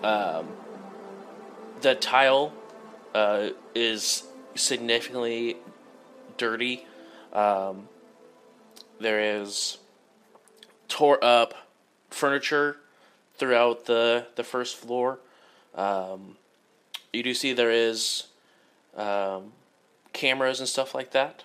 um, 0.02 0.48
the 1.82 1.94
tile 1.94 2.52
uh, 3.14 3.50
is 3.74 4.24
significantly 4.54 5.56
dirty. 6.36 6.86
Um, 7.32 7.88
there 9.00 9.20
is 9.40 9.78
tore 10.88 11.22
up 11.22 11.54
furniture 12.10 12.76
throughout 13.36 13.86
the 13.86 14.26
the 14.36 14.44
first 14.44 14.76
floor. 14.76 15.18
Um, 15.74 16.36
you 17.12 17.22
do 17.22 17.34
see 17.34 17.52
there 17.52 17.70
is 17.70 18.26
um, 18.96 19.52
cameras 20.12 20.60
and 20.60 20.68
stuff 20.68 20.94
like 20.94 21.10
that. 21.12 21.44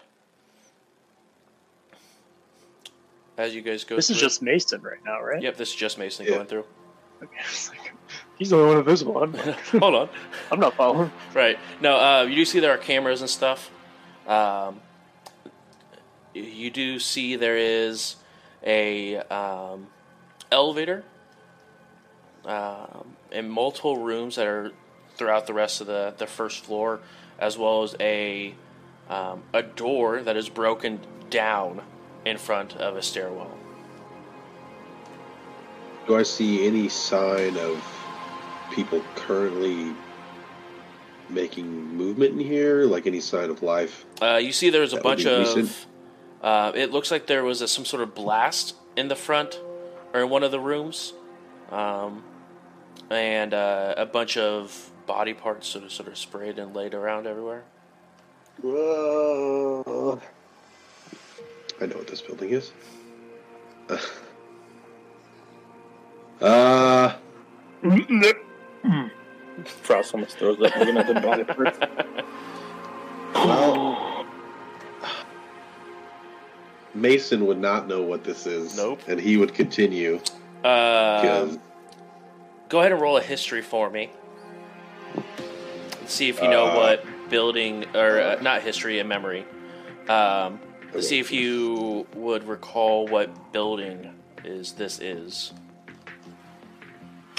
As 3.38 3.56
you 3.56 3.62
guys 3.62 3.86
go, 3.86 3.96
This 3.96 4.10
is 4.10 4.20
just 4.20 4.42
Mason 4.42 4.82
right 4.82 5.00
now, 5.06 5.22
right? 5.22 5.42
Yep, 5.42 5.56
this 5.56 5.70
is 5.70 5.76
just 5.76 5.98
Mason 5.98 6.26
Yeah. 6.26 6.34
going 6.34 6.46
through. 6.48 6.66
Okay. 7.24 7.38
Like, 7.70 7.94
he's 8.38 8.50
the 8.50 8.58
only 8.58 8.68
one 8.70 8.78
invisible. 8.80 9.24
I'm, 9.24 9.34
Hold 9.80 9.96
on. 9.96 10.10
I'm 10.52 10.60
not 10.60 10.76
following. 10.76 11.12
Right. 11.34 11.58
No, 11.80 11.96
uh, 11.98 12.24
you 12.24 12.36
do 12.36 12.46
see 12.46 12.60
there 12.60 12.74
are 12.74 12.78
cameras 12.78 13.22
and 13.22 13.30
stuff. 13.30 13.72
Um, 14.30 14.80
you 16.36 16.70
do 16.70 17.00
see 17.00 17.36
there 17.36 17.58
is 17.58 18.16
a 18.64 19.18
um, 19.18 19.88
elevator 20.52 21.04
um, 22.46 23.16
and 23.32 23.52
multiple 23.52 23.98
rooms 23.98 24.36
that 24.36 24.46
are 24.46 24.72
throughout 25.16 25.48
the 25.48 25.54
rest 25.54 25.82
of 25.82 25.88
the, 25.88 26.14
the 26.18 26.28
first 26.28 26.64
floor, 26.64 27.00
as 27.40 27.58
well 27.58 27.82
as 27.82 27.96
a 28.00 28.54
um, 29.10 29.42
a 29.54 29.64
door 29.64 30.22
that 30.22 30.38
is 30.38 30.48
broken 30.48 31.00
down 31.32 31.82
in 32.24 32.38
front 32.38 32.78
of 32.78 32.96
a 32.96 33.02
stairwell. 33.02 33.58
Do 36.06 36.16
I 36.16 36.22
see 36.22 36.68
any 36.68 36.90
sign 36.90 37.58
of 37.58 37.84
people 38.72 39.02
currently 39.16 39.96
making 41.30 41.96
movement 41.96 42.34
in 42.34 42.40
here? 42.40 42.84
Like 42.86 43.08
any 43.08 43.20
sign 43.20 43.50
of 43.50 43.62
life? 43.64 44.06
Uh, 44.22 44.36
you 44.36 44.52
see, 44.52 44.70
there's 44.70 44.94
a 44.94 45.02
bunch 45.02 45.26
of. 45.26 45.86
Uh, 46.42 46.72
it 46.74 46.92
looks 46.92 47.12
like 47.12 47.28
there 47.28 47.44
was 47.44 47.62
a, 47.62 47.68
some 47.68 47.84
sort 47.84 48.02
of 48.02 48.16
blast 48.16 48.76
in 48.96 49.10
the 49.10 49.16
front 49.16 49.60
or 50.14 50.22
in 50.22 50.30
one 50.30 50.44
of 50.44 50.52
the 50.52 50.60
rooms, 50.60 51.14
um, 51.70 52.24
and 53.10 53.54
uh, 53.54 53.94
a 53.98 54.06
bunch 54.06 54.38
of 54.38 54.92
body 55.06 55.34
parts 55.34 55.68
sort 55.68 55.84
of 55.84 55.92
sort 55.92 56.08
of 56.08 56.18
sprayed 56.18 56.58
and 56.58 56.74
laid 56.74 56.94
around 56.94 57.28
everywhere. 57.28 57.64
Whoa. 58.62 60.22
I 61.82 61.86
know 61.86 61.98
what 61.98 62.08
this 62.08 62.22
building 62.22 62.52
is. 62.52 62.72
Uh, 66.42 67.18
Frost 69.66 70.14
almost 70.14 70.38
throws 70.38 70.56
up 70.62 70.76
looking 70.78 70.98
at 70.98 71.08
the 71.08 71.14
body 71.20 71.44
first. 71.44 71.80
well, 73.36 74.26
Mason 76.94 77.46
would 77.46 77.60
not 77.60 77.88
know 77.88 78.02
what 78.02 78.24
this 78.24 78.46
is. 78.46 78.76
Nope. 78.76 79.02
And 79.08 79.20
he 79.20 79.38
would 79.38 79.54
continue. 79.54 80.20
Uh, 80.64 81.22
'cause- 81.22 81.60
go 82.68 82.80
ahead 82.80 82.92
and 82.92 83.00
roll 83.02 83.18
a 83.18 83.22
history 83.22 83.62
for 83.62 83.90
me. 83.90 84.10
Let's 86.02 86.14
see 86.14 86.30
if 86.30 86.42
you 86.42 86.48
know 86.48 86.66
Uh, 86.68 86.76
what 86.76 87.06
building 87.30 87.86
or 87.96 88.20
uh, 88.20 88.40
not 88.42 88.62
history 88.64 89.00
and 89.00 89.08
memory. 89.08 89.46
Um, 90.08 90.60
Okay. 90.90 90.96
let's 90.96 91.08
see 91.08 91.20
if 91.20 91.32
you 91.32 92.08
would 92.16 92.48
recall 92.48 93.08
what 93.08 93.52
building 93.54 94.12
is 94.44 94.74
this 94.74 95.00
is. 95.00 95.54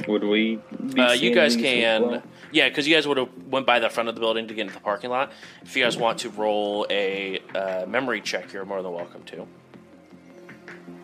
Would 0.08 0.24
we? 0.24 0.60
Be 0.94 1.00
Uh, 1.00 1.12
you 1.12 1.34
guys 1.34 1.56
can, 1.56 2.02
well? 2.02 2.22
yeah, 2.52 2.68
because 2.68 2.86
you 2.88 2.94
guys 2.94 3.06
would 3.06 3.16
have 3.16 3.28
went 3.48 3.66
by 3.66 3.78
the 3.78 3.88
front 3.90 4.08
of 4.08 4.14
the 4.14 4.20
building 4.20 4.48
to 4.48 4.54
get 4.54 4.62
into 4.62 4.74
the 4.74 4.80
parking 4.80 5.10
lot. 5.10 5.32
If 5.62 5.76
you 5.76 5.84
guys 5.84 5.96
want 5.96 6.18
to 6.20 6.30
roll 6.30 6.86
a 6.90 7.40
uh, 7.54 7.86
memory 7.86 8.20
check, 8.20 8.52
you're 8.52 8.64
more 8.64 8.82
than 8.82 8.92
welcome 8.92 9.22
to. 9.24 9.46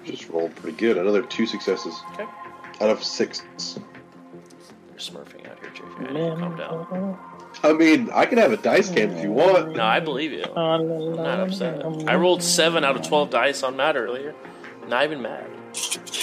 just 0.05 0.29
rolled 0.29 0.55
pretty 0.57 0.77
good. 0.77 0.97
Another 0.99 1.23
two 1.23 1.47
successes 1.47 1.95
Okay. 2.15 2.25
out 2.81 2.91
of 2.91 3.03
six. 3.03 3.43
You're 4.91 4.99
smurfing 4.99 5.49
out 5.51 5.59
here, 5.61 5.71
JJ. 5.75 6.35
I 6.35 6.39
Calm 6.41 6.57
down. 6.57 7.19
I 7.63 7.73
mean, 7.73 8.11
I 8.13 8.27
can 8.27 8.39
have 8.39 8.53
a 8.53 8.57
dice 8.59 8.91
game 8.91 9.11
if 9.13 9.23
you 9.23 9.31
want. 9.33 9.77
No, 9.77 9.83
I 9.85 9.99
believe 10.01 10.31
you. 10.33 10.45
I'm 10.55 11.15
not 11.17 11.41
upset. 11.41 11.85
I 12.07 12.15
rolled 12.15 12.43
seven 12.43 12.85
out 12.85 12.97
of 12.97 13.07
twelve 13.07 13.31
dice 13.31 13.63
on 13.63 13.77
Matt 13.77 13.97
earlier. 13.97 14.35
Not 14.89 15.05
even 15.05 15.23
mad. 15.23 15.47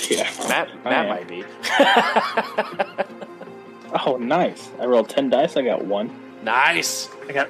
Yeah. 0.10 0.30
Matt, 0.48 0.70
I 0.86 0.90
Matt 0.90 1.06
am. 1.06 1.10
might 1.10 1.28
be. 1.28 1.44
Oh, 4.08 4.18
nice! 4.18 4.72
I 4.80 4.86
rolled 4.86 5.08
ten 5.10 5.30
dice. 5.30 5.56
I 5.56 5.62
got 5.62 5.86
one. 5.86 6.10
nice. 6.44 7.10
I 7.30 7.32
got, 7.32 7.48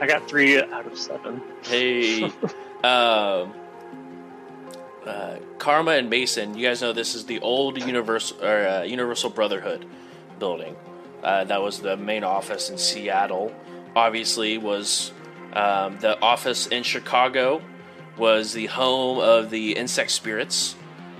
I 0.00 0.06
got 0.06 0.26
three 0.26 0.58
out 0.58 0.86
of 0.86 0.96
seven. 0.96 1.42
Hey, 1.64 2.22
um, 2.82 3.52
uh, 5.04 5.36
Karma 5.58 5.90
and 5.92 6.08
Mason, 6.08 6.56
you 6.56 6.66
guys 6.66 6.80
know 6.80 6.94
this 6.94 7.14
is 7.14 7.26
the 7.26 7.40
old 7.40 7.78
Universal 7.84 8.42
or 8.42 8.66
uh, 8.66 8.82
Universal 8.84 9.30
Brotherhood 9.30 9.84
building. 10.38 10.74
Uh, 11.22 11.44
that 11.44 11.60
was 11.60 11.80
the 11.80 11.96
main 11.98 12.24
office 12.24 12.70
in 12.70 12.78
Seattle. 12.78 13.52
Obviously, 13.94 14.56
was 14.56 15.12
um, 15.52 15.98
the 16.00 16.18
office 16.22 16.66
in 16.68 16.84
Chicago 16.84 17.60
was 18.16 18.54
the 18.54 18.64
home 18.66 19.18
of 19.18 19.50
the 19.50 19.72
insect 19.76 20.10
spirits, 20.10 20.74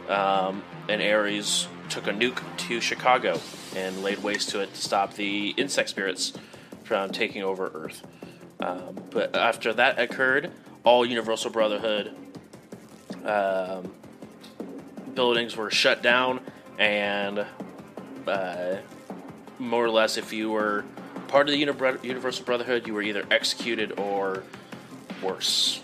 um, 0.09 0.62
and 0.89 1.03
Ares 1.03 1.69
took 1.89 2.07
a 2.07 2.12
nuke 2.12 2.43
to 2.57 2.81
Chicago 2.81 3.41
and 3.74 4.03
laid 4.03 4.19
waste 4.23 4.51
to 4.51 4.61
it 4.61 4.73
to 4.74 4.81
stop 4.81 5.15
the 5.15 5.51
insect 5.51 5.89
spirits 5.91 6.33
from 6.85 7.11
taking 7.11 7.43
over 7.43 7.70
Earth. 7.74 8.07
Um, 8.61 8.99
but 9.11 9.37
after 9.37 9.73
that 9.74 9.99
occurred, 9.99 10.51
all 10.85 11.05
Universal 11.05 11.51
Brotherhood 11.51 12.15
um, 13.24 13.93
buildings 15.15 15.57
were 15.57 15.70
shut 15.70 16.03
down, 16.03 16.41
and 16.78 17.45
uh, 18.27 18.77
more 19.59 19.85
or 19.85 19.91
less, 19.91 20.16
if 20.16 20.33
you 20.33 20.51
were 20.51 20.85
part 21.28 21.49
of 21.49 21.53
the 21.53 21.59
Uni- 21.59 21.99
Universal 22.03 22.45
Brotherhood, 22.45 22.87
you 22.87 22.95
were 22.95 23.03
either 23.03 23.24
executed 23.31 23.99
or 23.99 24.45
worse 25.23 25.81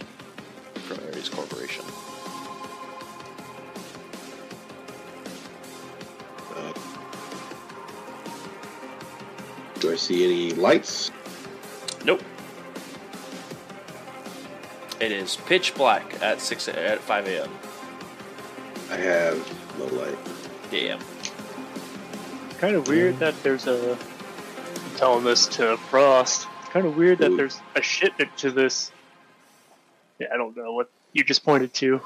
from 0.75 0.99
Ares 1.09 1.29
Corporation. 1.29 1.85
Do 9.83 9.93
I 9.93 9.97
see 9.97 10.25
any 10.25 10.55
lights? 10.55 11.11
Nope. 12.05 12.23
It 15.01 15.11
is 15.11 15.37
pitch 15.37 15.75
black 15.75 16.23
at 16.23 16.41
six 16.41 16.69
at 16.69 17.01
five 17.01 17.27
a.m. 17.27 17.51
I 18.91 18.97
have 18.97 19.79
no 19.79 19.87
light. 19.87 20.17
a.m. 20.71 21.01
Kind 22.59 22.77
of 22.77 22.87
weird 22.87 23.19
that 23.19 23.35
there's 23.43 23.67
a. 23.67 23.99
I'm 23.99 24.97
telling 24.97 25.25
this 25.25 25.49
to 25.49 25.77
Frost. 25.77 26.47
Kind 26.71 26.87
of 26.87 26.97
weird 26.97 27.19
that 27.19 27.37
there's 27.37 27.59
a 27.75 27.83
shipment 27.83 28.35
to 28.39 28.53
this. 28.53 28.93
Yeah, 30.21 30.29
I 30.33 30.37
don't 30.37 30.57
know 30.57 30.73
what 30.73 30.91
you 31.13 31.25
just 31.25 31.45
pointed 31.45 31.75
to. 31.75 32.01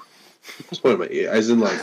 Just 0.70 0.82
point 0.82 0.98
my 0.98 1.09
ear, 1.11 1.31
as 1.31 1.51
in 1.51 1.61
like 1.61 1.78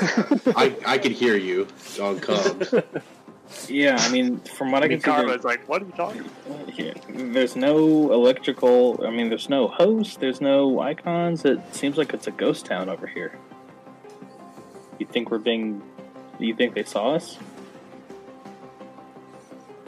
I 0.57 0.76
I 0.88 0.98
could 0.98 1.11
hear 1.11 1.36
you 1.36 1.68
on 2.02 2.20
comms. 2.20 2.84
Yeah, 3.68 3.98
I 3.99 4.10
mean, 4.11 4.40
from 4.40 4.72
what 4.72 4.84
I 4.84 4.86
I, 4.86 4.90
mean, 4.90 4.99
can 4.99 5.11
see, 5.11 5.11
Karma's 5.11 5.44
like, 5.44 5.68
what 5.70 5.82
are 5.82 5.86
you 5.86 5.91
talking 5.91 6.22
about? 6.22 6.80
yeah, 6.80 6.94
there's 7.10 7.56
no 7.56 8.11
electrical. 8.11 9.06
I 9.06 9.11
mean, 9.11 9.30
there's 9.30 9.49
no 9.49 9.68
host. 9.68 10.20
There's 10.20 10.41
no 10.41 10.80
icons. 10.82 11.45
It 11.45 11.60
seems 11.74 11.98
like 11.98 12.14
it's 12.14 12.28
a 12.28 12.32
ghost 12.32 12.65
town 12.65 12.90
over 12.90 13.07
here. 13.07 13.38
You 14.99 15.06
think 15.06 15.32
we're 15.32 15.38
being? 15.40 15.82
You 16.40 16.56
think 16.56 16.74
they 16.74 16.84
saw 16.84 17.15
us? 17.15 17.38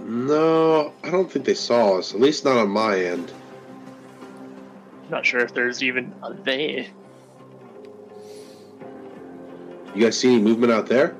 No, 0.01 0.93
I 1.03 1.09
don't 1.09 1.31
think 1.31 1.45
they 1.45 1.55
saw 1.55 1.97
us. 1.97 2.13
At 2.13 2.21
least 2.21 2.45
not 2.45 2.57
on 2.57 2.69
my 2.69 2.99
end. 2.99 3.31
Not 5.09 5.25
sure 5.25 5.39
if 5.41 5.53
there's 5.53 5.81
even 5.83 6.13
a 6.23 6.33
they. 6.33 6.89
You 9.95 10.01
guys 10.01 10.17
see 10.19 10.33
any 10.35 10.41
movement 10.43 10.71
out 10.71 10.87
there? 10.87 11.15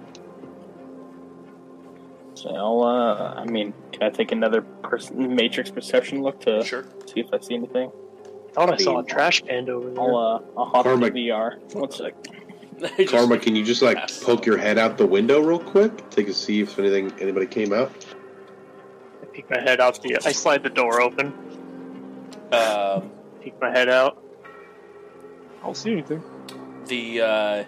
So 2.45 2.53
I'll. 2.55 2.83
Uh, 2.83 3.33
I 3.37 3.45
mean, 3.45 3.73
can 3.91 4.03
I 4.03 4.09
take 4.11 4.31
another 4.31 4.61
pers- 4.61 5.09
matrix 5.11 5.71
perception 5.71 6.21
look 6.21 6.41
to 6.41 6.63
Sure. 6.63 6.85
see 7.07 7.21
if 7.21 7.27
I 7.33 7.39
see 7.39 7.55
anything? 7.55 7.91
I 8.49 8.51
thought 8.53 8.71
I 8.73 8.77
saw 8.77 8.99
a 8.99 9.03
trash 9.03 9.41
can 9.41 9.67
over 9.67 9.89
there. 9.89 9.99
I'll. 9.99 10.15
Uh, 10.15 10.39
I'll 10.55 10.65
hop 10.65 10.83
Karma- 10.83 11.07
into 11.07 11.19
VR. 11.19 11.57
One 11.73 11.89
sec. 11.89 12.13
Karma, 13.07 13.39
can 13.39 13.55
you 13.55 13.63
just 13.63 13.81
like 13.81 13.97
Yes. 13.97 14.23
poke 14.23 14.45
your 14.45 14.57
head 14.57 14.77
out 14.77 14.97
the 14.99 15.07
window 15.07 15.39
real 15.41 15.57
quick? 15.59 16.07
Take 16.11 16.27
a 16.27 16.33
see 16.33 16.61
if 16.61 16.77
anything 16.77 17.11
anybody 17.19 17.47
came 17.47 17.73
out. 17.73 17.89
I 19.23 19.25
peek 19.25 19.49
my 19.49 19.59
head 19.59 19.79
out 19.79 19.99
the. 20.03 20.17
I 20.23 20.31
slide 20.31 20.61
the 20.61 20.69
door 20.69 21.01
open. 21.01 21.33
Um, 22.51 23.09
Peek 23.41 23.59
my 23.59 23.71
head 23.71 23.89
out. 23.89 24.21
I 25.61 25.65
don't 25.65 25.75
see 25.75 25.91
anything. 25.93 26.21
the 26.85 27.21
uh, 27.21 27.63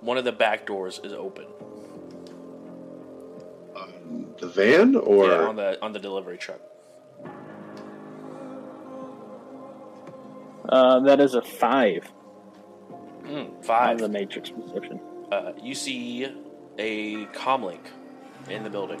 one 0.00 0.16
of 0.16 0.24
the 0.24 0.32
back 0.32 0.64
doors 0.66 1.00
is 1.04 1.12
open. 1.12 1.44
The 4.40 4.48
van 4.48 4.96
or 4.96 5.26
yeah, 5.26 5.46
on 5.46 5.56
the 5.56 5.82
on 5.82 5.92
the 5.92 5.98
delivery 5.98 6.36
truck. 6.38 6.60
Uh, 10.68 11.00
that 11.00 11.20
is 11.20 11.34
a 11.34 11.42
five 11.42 12.10
Mm, 13.24 13.56
on 13.56 13.62
five. 13.64 13.98
the 13.98 14.08
matrix 14.08 14.50
perception. 14.50 15.00
Uh, 15.32 15.52
you 15.60 15.74
see 15.74 16.26
a 16.78 17.24
comlink 17.26 17.80
in 18.48 18.62
the 18.62 18.70
building. 18.70 19.00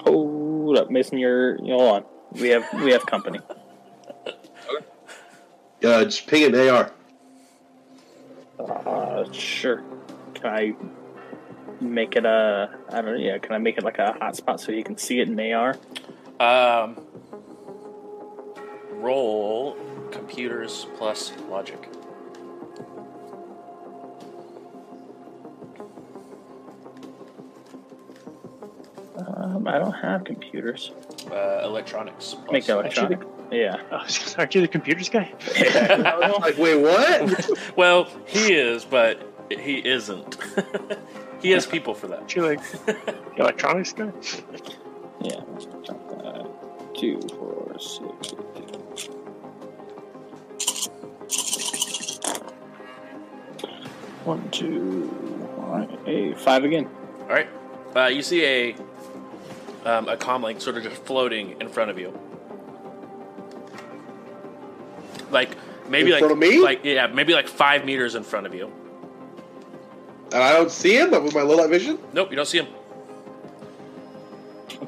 Hold 0.00 0.76
up, 0.78 0.90
Mason. 0.90 1.18
You're. 1.18 1.56
Hold 1.58 1.80
on. 1.82 2.04
We 2.32 2.48
have. 2.48 2.64
We 2.82 2.90
have 2.92 3.06
company. 3.06 3.38
uh, 5.84 6.04
just 6.04 6.26
ping 6.26 6.52
an 6.54 6.68
AR? 6.68 6.90
Uh, 8.58 9.30
sure. 9.32 9.82
Can 10.34 10.46
I 10.46 10.74
make 11.80 12.16
it 12.16 12.24
a? 12.24 12.70
I 12.88 13.02
don't 13.02 13.06
know. 13.06 13.14
Yeah. 13.14 13.38
Can 13.38 13.52
I 13.52 13.58
make 13.58 13.78
it 13.78 13.84
like 13.84 13.98
a 13.98 14.16
hotspot 14.20 14.60
so 14.60 14.72
you 14.72 14.84
can 14.84 14.96
see 14.98 15.20
it 15.20 15.28
in 15.28 15.38
AR? 15.52 15.76
Um, 16.38 17.00
roll 18.92 19.76
computers 20.10 20.86
plus 20.96 21.32
logic. 21.48 21.88
Um, 29.18 29.66
I 29.68 29.78
don't 29.78 29.92
have 29.92 30.24
computers. 30.24 30.92
Uh, 31.30 31.60
electronics. 31.64 32.34
Plus 32.34 32.52
Make 32.52 32.68
it 32.68 32.72
electronic. 32.72 33.20
Yeah. 33.50 33.80
Oh, 33.90 34.06
aren't 34.38 34.54
you 34.54 34.60
the 34.60 34.68
computers 34.68 35.08
guy? 35.08 35.32
Like, 36.40 36.56
wait, 36.56 36.76
what? 36.76 37.50
well, 37.76 38.08
he 38.26 38.54
is, 38.54 38.84
but 38.84 39.20
he 39.50 39.78
isn't. 39.86 40.36
He 41.42 41.50
has 41.52 41.66
people 41.66 41.94
for 41.94 42.06
that. 42.08 42.18
Aren't 42.20 42.34
you 42.36 42.42
like 42.46 42.62
the 42.86 42.96
electronics 43.38 43.92
guy? 43.92 44.10
Yeah. 45.22 45.40
Uh, 46.24 46.46
two, 46.94 47.20
four, 47.36 47.76
six. 47.78 48.34
eight. 48.56 48.76
One, 54.24 54.48
two, 54.50 55.10
all 55.58 55.78
right, 55.78 55.90
eight, 56.06 56.38
five 56.38 56.64
again. 56.64 56.88
All 57.22 57.28
right. 57.28 57.48
Uh, 57.96 58.06
you 58.06 58.22
see 58.22 58.44
a 58.44 58.74
um, 59.84 60.08
a 60.08 60.16
comlink 60.16 60.60
sort 60.60 60.76
of 60.76 60.82
just 60.82 61.02
floating 61.04 61.60
in 61.60 61.68
front 61.68 61.90
of 61.90 61.98
you, 61.98 62.16
like 65.30 65.56
maybe 65.88 66.08
In 66.08 66.12
like 66.12 66.20
front 66.20 66.32
of 66.32 66.38
me? 66.38 66.60
like 66.60 66.84
yeah, 66.84 67.06
maybe 67.08 67.32
like 67.32 67.48
five 67.48 67.84
meters 67.84 68.14
in 68.14 68.22
front 68.22 68.46
of 68.46 68.54
you. 68.54 68.70
And 70.32 70.42
I 70.42 70.52
don't 70.52 70.70
see 70.70 70.96
him, 70.96 71.10
but 71.10 71.22
with 71.24 71.34
my 71.34 71.42
low 71.42 71.56
light 71.56 71.70
vision. 71.70 71.98
Nope, 72.12 72.30
you 72.30 72.36
don't 72.36 72.46
see 72.46 72.58
him. 72.58 72.68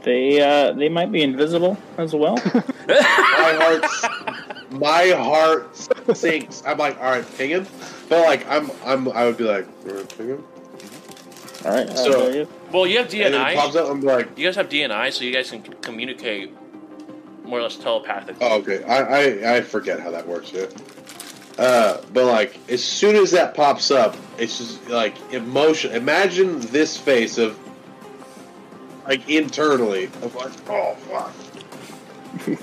They 0.03 0.41
uh, 0.41 0.73
they 0.73 0.89
might 0.89 1.13
be 1.13 1.23
invisible 1.23 1.77
as 1.99 2.15
well. 2.15 2.37
My 2.89 3.53
heart, 3.61 3.85
my 4.73 5.09
heart 5.11 5.77
sinks. 6.17 6.63
I'm 6.67 6.79
like, 6.79 6.97
all 6.99 7.11
right, 7.11 7.25
ping 7.37 7.51
him. 7.51 7.67
But 8.09 8.25
like, 8.25 8.49
I'm, 8.49 8.71
I'm, 8.85 9.09
I 9.13 9.27
would 9.27 9.37
be 9.37 9.45
like, 9.45 9.67
ping 10.17 10.29
him. 10.29 10.45
all 11.65 11.71
right. 11.73 11.89
So- 11.97 12.29
you- 12.31 12.49
Well, 12.73 12.87
you 12.87 12.99
have 12.99 13.13
And 13.15 13.35
then 13.35 13.51
it 13.53 13.57
pops 13.57 13.77
up. 13.77 13.89
I'm 13.89 14.01
like, 14.01 14.37
You 14.37 14.47
guys 14.47 14.57
have 14.57 14.69
DNI, 14.69 15.13
so 15.13 15.25
you 15.25 15.33
guys 15.33 15.51
can 15.51 15.63
communicate 15.63 16.53
more 17.45 17.61
or 17.61 17.63
less 17.63 17.77
telepathically. 17.77 18.45
oh, 18.45 18.59
okay. 18.59 18.83
I, 18.85 18.99
I, 19.03 19.57
I 19.57 19.61
forget 19.61 20.01
how 20.01 20.11
that 20.11 20.27
works. 20.27 20.53
Yeah. 20.53 20.67
Uh, 21.59 22.01
but 22.13 22.25
like, 22.25 22.59
as 22.71 22.83
soon 22.83 23.15
as 23.17 23.31
that 23.33 23.55
pops 23.55 23.91
up, 23.91 24.17
it's 24.39 24.59
just 24.59 24.89
like 24.89 25.15
emotion. 25.33 25.93
Imagine 25.93 26.61
this 26.61 26.97
face 26.97 27.37
of, 27.39 27.59
like, 29.07 29.29
internally 29.29 30.05
of 30.23 30.35
like, 30.35 30.53
oh 30.71 30.95
fuck. 30.95 31.33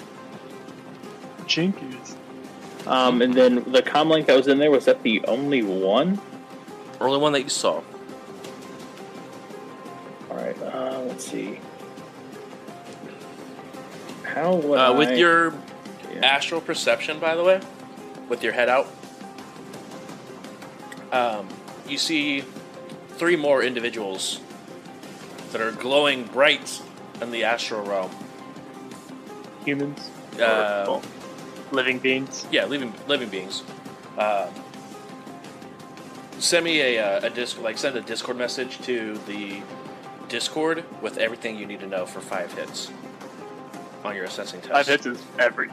Jinkies. 1.47 2.15
Um, 2.87 3.21
and 3.21 3.33
then 3.33 3.55
the 3.71 3.81
comlink 3.83 4.25
that 4.25 4.35
was 4.35 4.47
in 4.47 4.57
there 4.57 4.71
was 4.71 4.85
that 4.85 5.03
the 5.03 5.23
only 5.25 5.61
one? 5.63 6.19
Only 6.99 7.19
one 7.19 7.33
that 7.33 7.43
you 7.43 7.49
saw. 7.49 7.81
All 10.31 10.37
right. 10.37 10.59
Uh, 10.61 11.03
let's 11.07 11.25
see. 11.25 11.59
How 14.23 14.55
would 14.55 14.79
Uh, 14.79 14.93
I... 14.93 14.97
with 14.97 15.17
your 15.17 15.53
Yeah. 16.13 16.25
astral 16.25 16.61
perception, 16.61 17.19
by 17.19 17.35
the 17.35 17.43
way, 17.43 17.59
with 18.29 18.43
your 18.43 18.53
head 18.53 18.69
out, 18.69 18.87
um, 21.11 21.47
you 21.87 21.97
see 21.97 22.43
three 23.09 23.35
more 23.35 23.61
individuals 23.63 24.39
that 25.51 25.61
are 25.61 25.71
glowing 25.71 26.25
bright 26.25 26.81
in 27.21 27.31
the 27.31 27.43
astral 27.43 27.83
realm. 27.83 28.11
Humans. 29.65 30.09
Uh, 30.39 31.01
living 31.71 31.99
beings. 31.99 32.47
yeah, 32.51 32.65
living 32.65 32.93
living 33.07 33.29
beings. 33.29 33.63
Um, 34.17 34.49
send 36.39 36.63
me 36.63 36.81
a, 36.81 36.99
uh, 36.99 37.25
a 37.25 37.29
disc 37.29 37.61
like 37.61 37.77
send 37.77 37.97
a 37.97 38.01
Discord 38.01 38.37
message 38.37 38.79
to 38.81 39.17
the 39.27 39.61
Discord 40.29 40.85
with 41.01 41.17
everything 41.17 41.57
you 41.57 41.65
need 41.65 41.79
to 41.81 41.87
know 41.87 42.05
for 42.05 42.21
five 42.21 42.53
hits 42.53 42.91
on 44.03 44.15
your 44.15 44.25
assessing 44.25 44.61
test. 44.61 44.71
Five 44.71 44.87
hits 44.87 45.05
is 45.05 45.21
every. 45.37 45.69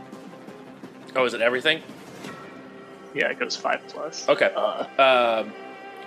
Oh, 1.15 1.25
is 1.25 1.35
it 1.35 1.41
everything? 1.41 1.83
Yeah, 3.17 3.29
it 3.31 3.39
goes 3.41 3.57
five 3.57 3.81
plus. 3.89 4.29
Okay. 4.29 4.53
Uh, 4.55 4.85
Um, 5.47 5.53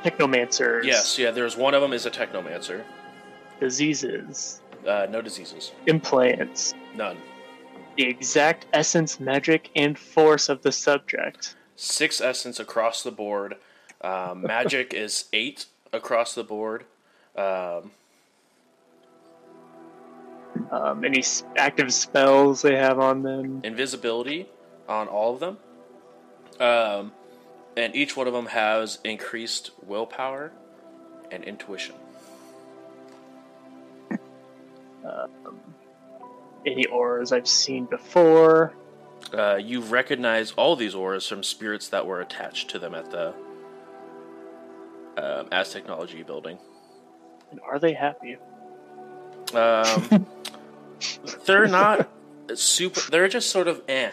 technomancers. 0.03 0.83
yes, 0.83 1.17
yeah. 1.17 1.31
There's 1.31 1.57
one 1.57 1.73
of 1.73 1.81
them 1.81 1.91
is 1.91 2.05
a 2.05 2.11
technomancer. 2.11 2.83
Diseases. 3.59 4.61
Uh, 4.87 5.07
no 5.09 5.21
diseases, 5.21 5.71
Implants. 5.87 6.73
none. 6.95 7.17
The 7.97 8.03
exact 8.07 8.65
essence, 8.71 9.19
magic, 9.19 9.69
and 9.75 9.97
force 9.99 10.47
of 10.47 10.61
the 10.61 10.71
subject. 10.71 11.55
Six 11.75 12.21
essence 12.21 12.59
across 12.59 13.03
the 13.03 13.11
board. 13.11 13.57
Um, 14.01 14.43
magic 14.43 14.93
is 14.93 15.25
eight 15.33 15.65
across 15.91 16.33
the 16.35 16.43
board. 16.43 16.85
Um, 17.35 17.91
Um, 20.71 21.03
any 21.05 21.23
active 21.57 21.91
spells 21.93 22.61
they 22.61 22.75
have 22.75 22.99
on 22.99 23.21
them. 23.23 23.61
invisibility 23.63 24.47
on 24.87 25.07
all 25.07 25.33
of 25.33 25.39
them. 25.39 25.57
Um, 26.59 27.13
and 27.77 27.95
each 27.95 28.17
one 28.17 28.27
of 28.27 28.33
them 28.33 28.47
has 28.47 28.99
increased 29.03 29.71
willpower 29.85 30.51
and 31.31 31.43
intuition. 31.43 31.95
Any 36.65 36.85
auras 36.87 37.31
I've 37.31 37.47
seen 37.47 37.85
before. 37.85 38.73
Uh, 39.33 39.55
you 39.55 39.81
recognize 39.81 40.51
all 40.51 40.75
these 40.75 40.93
auras 40.93 41.27
from 41.27 41.43
spirits 41.43 41.87
that 41.89 42.05
were 42.05 42.21
attached 42.21 42.69
to 42.71 42.79
them 42.79 42.93
at 42.93 43.09
the 43.11 43.29
um, 45.17 45.47
Aztechnology 45.51 46.25
building. 46.25 46.57
And 47.51 47.59
are 47.61 47.79
they 47.79 47.93
happy? 47.93 48.37
Um, 49.53 50.27
they're 51.45 51.67
not 51.67 52.09
super. 52.53 53.01
They're 53.09 53.27
just 53.27 53.49
sort 53.49 53.67
of 53.67 53.81
eh. 53.87 54.11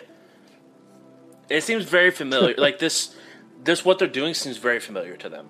It 1.49 1.63
seems 1.63 1.85
very 1.85 2.11
familiar. 2.11 2.55
like 2.59 2.79
this, 2.79 3.15
this 3.63 3.85
what 3.85 3.99
they're 3.99 4.09
doing 4.09 4.35
seems 4.35 4.57
very 4.57 4.81
familiar 4.81 5.17
to 5.17 5.29
them. 5.29 5.49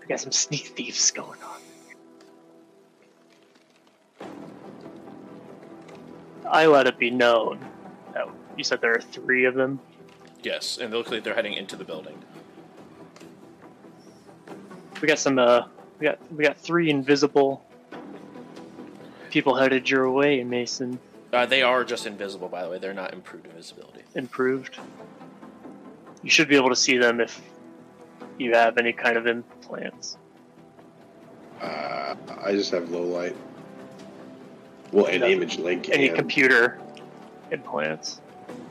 We 0.00 0.06
got 0.06 0.20
some 0.20 0.32
sneak 0.32 0.68
thieves 0.68 1.10
going 1.10 1.38
on. 1.42 1.60
I 6.50 6.66
let 6.66 6.86
it 6.86 6.98
be 6.98 7.10
known 7.10 7.60
that 8.12 8.26
you 8.56 8.64
said 8.64 8.80
there 8.80 8.94
are 8.94 9.00
three 9.00 9.44
of 9.44 9.54
them. 9.54 9.78
Yes, 10.42 10.78
and 10.78 10.92
they 10.92 10.96
look 10.96 11.10
like 11.10 11.22
they're 11.22 11.34
heading 11.34 11.54
into 11.54 11.76
the 11.76 11.84
building. 11.84 12.18
We 15.00 15.06
got 15.06 15.18
some. 15.18 15.38
Uh, 15.38 15.66
we 15.98 16.06
got 16.06 16.32
we 16.32 16.44
got 16.44 16.58
three 16.58 16.90
invisible 16.90 17.64
people 19.30 19.54
headed 19.54 19.88
your 19.88 20.10
way, 20.10 20.42
Mason. 20.42 20.98
Uh, 21.32 21.46
they 21.46 21.62
are 21.62 21.84
just 21.84 22.06
invisible, 22.06 22.48
by 22.48 22.62
the 22.62 22.68
way. 22.68 22.78
They're 22.78 22.94
not 22.94 23.12
improved 23.12 23.46
invisibility. 23.46 24.02
Improved. 24.14 24.78
You 26.22 26.30
should 26.30 26.48
be 26.48 26.56
able 26.56 26.70
to 26.70 26.76
see 26.76 26.98
them 26.98 27.20
if 27.20 27.40
you 28.38 28.52
have 28.54 28.78
any 28.78 28.92
kind 28.92 29.16
of 29.16 29.26
implants. 29.26 30.16
Uh, 31.60 32.14
I 32.42 32.52
just 32.52 32.72
have 32.72 32.90
low 32.90 33.02
light. 33.02 33.36
Well, 34.92 35.06
and 35.06 35.22
Yeah. 35.22 35.28
image 35.28 35.58
link. 35.58 35.88
Any 35.88 36.08
and 36.08 36.16
computer 36.16 36.78
implants. 37.52 38.20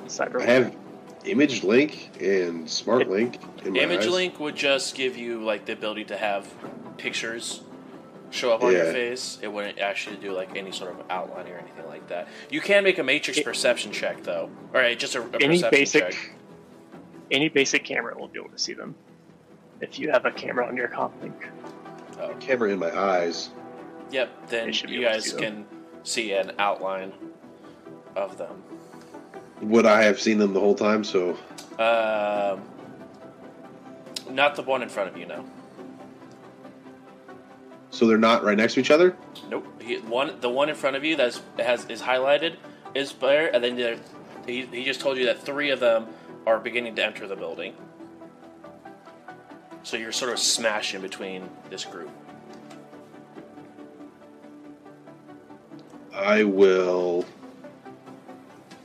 Cyber. 0.07 0.41
I 0.41 0.45
have 0.45 0.76
image 1.23 1.64
link 1.64 2.10
and 2.19 2.69
smart 2.69 3.10
link 3.10 3.40
in 3.64 3.73
my 3.73 3.80
Image 3.81 3.99
eyes. 4.02 4.10
Link 4.10 4.40
would 4.40 4.56
just 4.56 4.95
give 4.95 5.15
you 5.15 5.44
like 5.44 5.65
the 5.65 5.73
ability 5.73 6.06
to 6.06 6.18
have 6.18 6.48
pictures 6.98 7.61
show 8.32 8.54
up 8.54 8.64
on 8.64 8.72
your 8.72 8.86
face. 8.86 9.40
It 9.42 9.48
wouldn't 9.48 9.80
actually 9.80 10.18
do 10.18 10.32
like 10.34 10.56
any 10.56 10.72
sort 10.72 10.92
of 10.92 11.04
outlining 11.10 11.54
or 11.54 11.58
anything 11.58 11.86
like 11.88 12.08
that. 12.10 12.28
You 12.50 12.62
can 12.62 12.84
make 12.84 12.98
a 13.00 13.04
matrix 13.04 13.40
It- 13.40 13.46
perception 13.46 13.92
check 13.92 14.24
though, 14.24 14.50
or 14.74 14.82
uh, 14.82 14.94
just 14.96 15.16
a, 15.16 15.22
a 15.22 15.26
any 15.42 15.56
perception 15.58 15.70
basic 15.72 16.10
check. 16.12 16.32
any 17.32 17.50
basic 17.50 17.84
camera 17.84 18.16
will 18.18 18.28
be 18.28 18.40
able 18.40 18.50
to 18.50 18.60
see 18.60 18.74
them 18.74 18.96
if 19.82 19.98
you 20.00 20.12
have 20.12 20.26
a 20.26 20.32
camera 20.32 20.68
on 20.68 20.76
your 20.78 20.88
comlink. 20.90 21.34
Oh, 22.22 22.36
Camera 22.42 22.70
in 22.70 22.80
my 22.80 22.92
eyes. 22.98 23.50
yep. 24.12 24.30
Then 24.50 24.66
They 24.68 24.72
should 24.74 24.90
be 24.90 24.96
you 24.98 25.06
guys 25.06 25.32
see 25.32 25.38
can 25.38 25.66
see 26.04 26.34
an 26.34 26.52
outline 26.60 27.14
of 28.16 28.38
them. 28.38 28.62
Would 29.62 29.86
I 29.86 30.04
have 30.04 30.20
seen 30.20 30.38
them 30.38 30.54
the 30.54 30.60
whole 30.60 30.76
time? 30.76 31.04
So 31.06 31.32
Um, 31.80 32.62
not 34.30 34.56
the 34.56 34.64
one 34.64 34.82
in 34.84 34.90
front 34.90 35.10
of 35.10 35.18
you, 35.18 35.26
no. 35.26 35.46
So 37.91 38.07
they're 38.07 38.18
not 38.18 38.44
right 38.44 38.57
next 38.57 38.76
to 38.76 38.80
each 38.80 38.91
other. 38.91 39.16
Nope. 39.49 39.82
He, 39.82 39.98
one, 39.98 40.40
the 40.41 40.49
one 40.49 40.70
in 40.70 40.76
front 40.76 40.95
of 40.95 41.03
you 41.03 41.16
that 41.18 41.40
has 41.57 41.86
is 41.86 42.02
highlighted 42.02 42.56
is 42.95 43.14
there, 43.14 43.53
and 43.53 43.64
then 43.64 43.76
there, 43.76 43.98
he, 44.45 44.66
he 44.66 44.84
just 44.84 44.99
told 44.99 45.18
you 45.18 45.26
that 45.26 45.41
three 45.41 45.70
of 45.70 45.80
them 45.80 46.07
are 46.45 46.60
beginning 46.60 46.95
to 46.95 47.03
enter 47.03 47.28
the 47.28 47.36
building. 47.36 47.74
So 49.84 49.98
you're 49.98 50.11
sort 50.11 50.32
of 50.32 50.40
smashed 50.40 50.94
in 50.94 51.02
between 51.02 51.49
this 51.70 51.86
group. 51.86 52.10
I 56.14 56.44
will. 56.44 57.26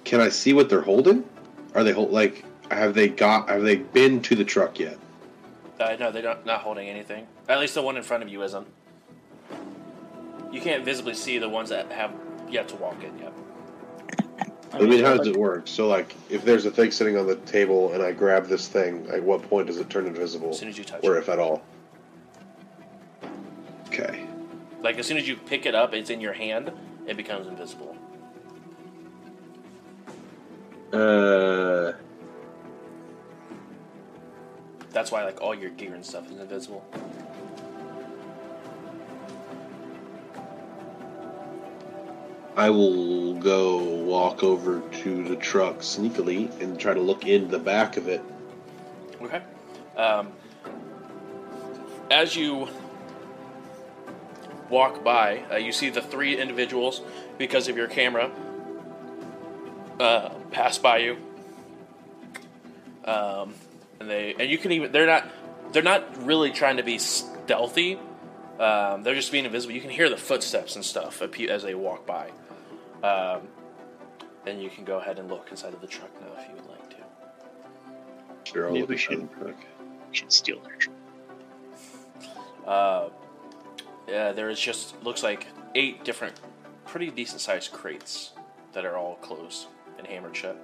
Can 0.05 0.21
I 0.21 0.29
see 0.29 0.53
what 0.53 0.69
they're 0.69 0.83
holding? 0.83 1.25
Are 1.75 1.83
they 1.83 1.93
hold 1.93 2.11
like? 2.11 2.45
Have 2.71 2.95
they 2.95 3.09
got? 3.09 3.49
Have 3.49 3.63
they 3.63 3.77
been 3.77 4.23
to 4.23 4.35
the 4.35 4.45
truck 4.45 4.79
yet? 4.79 4.99
Uh, 5.81 5.97
no, 5.99 6.13
they're 6.13 6.23
not, 6.23 6.47
not 6.47 6.61
holding 6.61 6.89
anything. 6.89 7.27
At 7.49 7.59
least 7.59 7.75
the 7.75 7.83
one 7.83 7.97
in 7.97 8.03
front 8.03 8.23
of 8.23 8.29
you 8.29 8.43
isn't. 8.43 8.67
You 10.55 10.61
can't 10.61 10.85
visibly 10.85 11.15
see 11.15 11.39
the 11.39 11.49
ones 11.49 11.71
that 11.71 11.91
have 11.91 12.15
yet 12.49 12.69
to 12.69 12.77
walk 12.77 13.03
in 13.03 13.19
yet. 13.19 13.33
I 14.73 14.83
mean, 14.83 15.03
how 15.05 15.17
does 15.17 15.27
it 15.27 15.37
work? 15.37 15.67
So, 15.67 15.89
like, 15.89 16.15
if 16.31 16.45
there's 16.45 16.65
a 16.65 16.71
thing 16.71 16.93
sitting 16.93 17.17
on 17.19 17.27
the 17.27 17.35
table 17.35 17.93
and 17.93 18.01
I 18.01 18.13
grab 18.13 18.47
this 18.47 18.69
thing, 18.69 19.05
at 19.09 19.21
what 19.21 19.43
point 19.43 19.67
does 19.67 19.79
it 19.79 19.91
turn 19.91 20.07
invisible? 20.07 20.51
As 20.51 20.61
soon 20.61 20.69
as 20.69 20.79
you 20.79 20.85
touch 20.85 21.03
it. 21.03 21.09
or 21.09 21.17
it. 21.17 21.23
if 21.23 21.29
at 21.29 21.41
all. 21.41 21.65
Okay. 23.89 24.25
Like 24.81 24.97
as 24.99 25.09
soon 25.09 25.17
as 25.17 25.27
you 25.27 25.37
pick 25.37 25.67
it 25.67 25.75
up, 25.75 25.93
it's 25.93 26.09
in 26.09 26.21
your 26.21 26.33
hand. 26.33 26.71
It 27.09 27.17
becomes 27.17 27.49
invisible. 27.49 27.97
Uh, 30.93 31.95
That's 34.93 35.11
why 35.11 35.25
like 35.25 35.41
all 35.41 35.57
your 35.57 35.71
gear 35.71 35.95
and 35.95 36.07
stuff 36.07 36.31
is 36.31 36.39
invisible. 36.39 36.87
I 42.57 42.71
will 42.71 43.35
go 43.35 43.79
walk 43.79 44.45
over 44.45 44.81
to 45.03 45.25
the 45.25 45.35
truck 45.37 45.79
sneakily 45.79 46.51
and 46.61 46.79
try 46.79 46.95
to 46.95 47.01
look 47.01 47.27
in 47.27 47.49
the 47.49 47.59
back 47.59 47.97
of 47.97 48.07
it. 48.07 48.23
Okay. 49.21 49.43
Um, 49.97 50.33
as 52.11 52.37
you 52.37 52.69
walk 54.69 55.03
by, 55.03 55.41
uh, 55.51 55.57
you 55.57 55.73
see 55.73 55.91
the 55.91 56.01
three 56.01 56.41
individuals 56.41 57.01
because 57.39 57.67
of 57.67 57.77
your 57.77 57.89
camera 57.89 58.31
uh, 59.99 60.29
pass 60.53 60.79
by 60.79 60.99
you, 60.99 61.17
um, 63.05 63.55
and 63.99 64.09
they 64.09 64.35
and 64.39 64.51
you 64.51 64.59
can 64.59 64.73
even 64.73 64.93
they're 64.93 65.07
not 65.07 65.29
they're 65.73 65.83
not 65.83 66.25
really 66.25 66.51
trying 66.51 66.77
to 66.77 66.83
be 66.83 66.99
stealthy. 66.99 67.99
Um, 68.59 69.03
they're 69.03 69.17
just 69.17 69.33
being 69.33 69.45
invisible. 69.45 69.75
You 69.75 69.81
can 69.81 69.91
hear 69.91 70.09
the 70.09 70.17
footsteps 70.17 70.77
and 70.77 70.85
stuff 70.85 71.21
as 71.21 71.63
they 71.65 71.75
walk 71.75 72.07
by. 72.07 72.31
Um, 73.05 73.49
and 74.47 74.63
you 74.63 74.71
can 74.71 74.85
go 74.85 74.99
ahead 74.99 75.19
and 75.19 75.29
look 75.29 75.49
inside 75.51 75.75
of 75.75 75.81
the 75.81 75.87
truck 75.87 76.11
now 76.21 76.29
if 76.41 76.49
you 76.49 76.55
would 76.55 76.67
like 76.67 76.91
to. 76.91 76.97
Sure, 78.51 78.67
I'll 78.67 78.73
Maybe 78.73 78.81
look 78.83 78.91
we 78.91 78.97
should- 78.97 79.29
the 79.39 79.45
truck. 79.45 79.57
You 79.61 80.15
should 80.19 80.33
steal 80.33 80.61
their 80.61 80.77
truck. 80.77 80.97
Uh, 82.67 83.09
yeah, 84.09 84.33
there 84.33 84.49
is 84.49 84.59
just 84.59 85.03
looks 85.03 85.23
like 85.23 85.47
eight 85.75 86.03
different, 86.05 86.41
pretty 86.87 87.11
decent 87.11 87.41
sized 87.41 87.73
crates 87.73 88.33
that 88.73 88.85
are 88.87 88.97
all 88.97 89.17
closed 89.17 89.67
and 89.99 90.07
hammered 90.07 90.37
shut. 90.37 90.57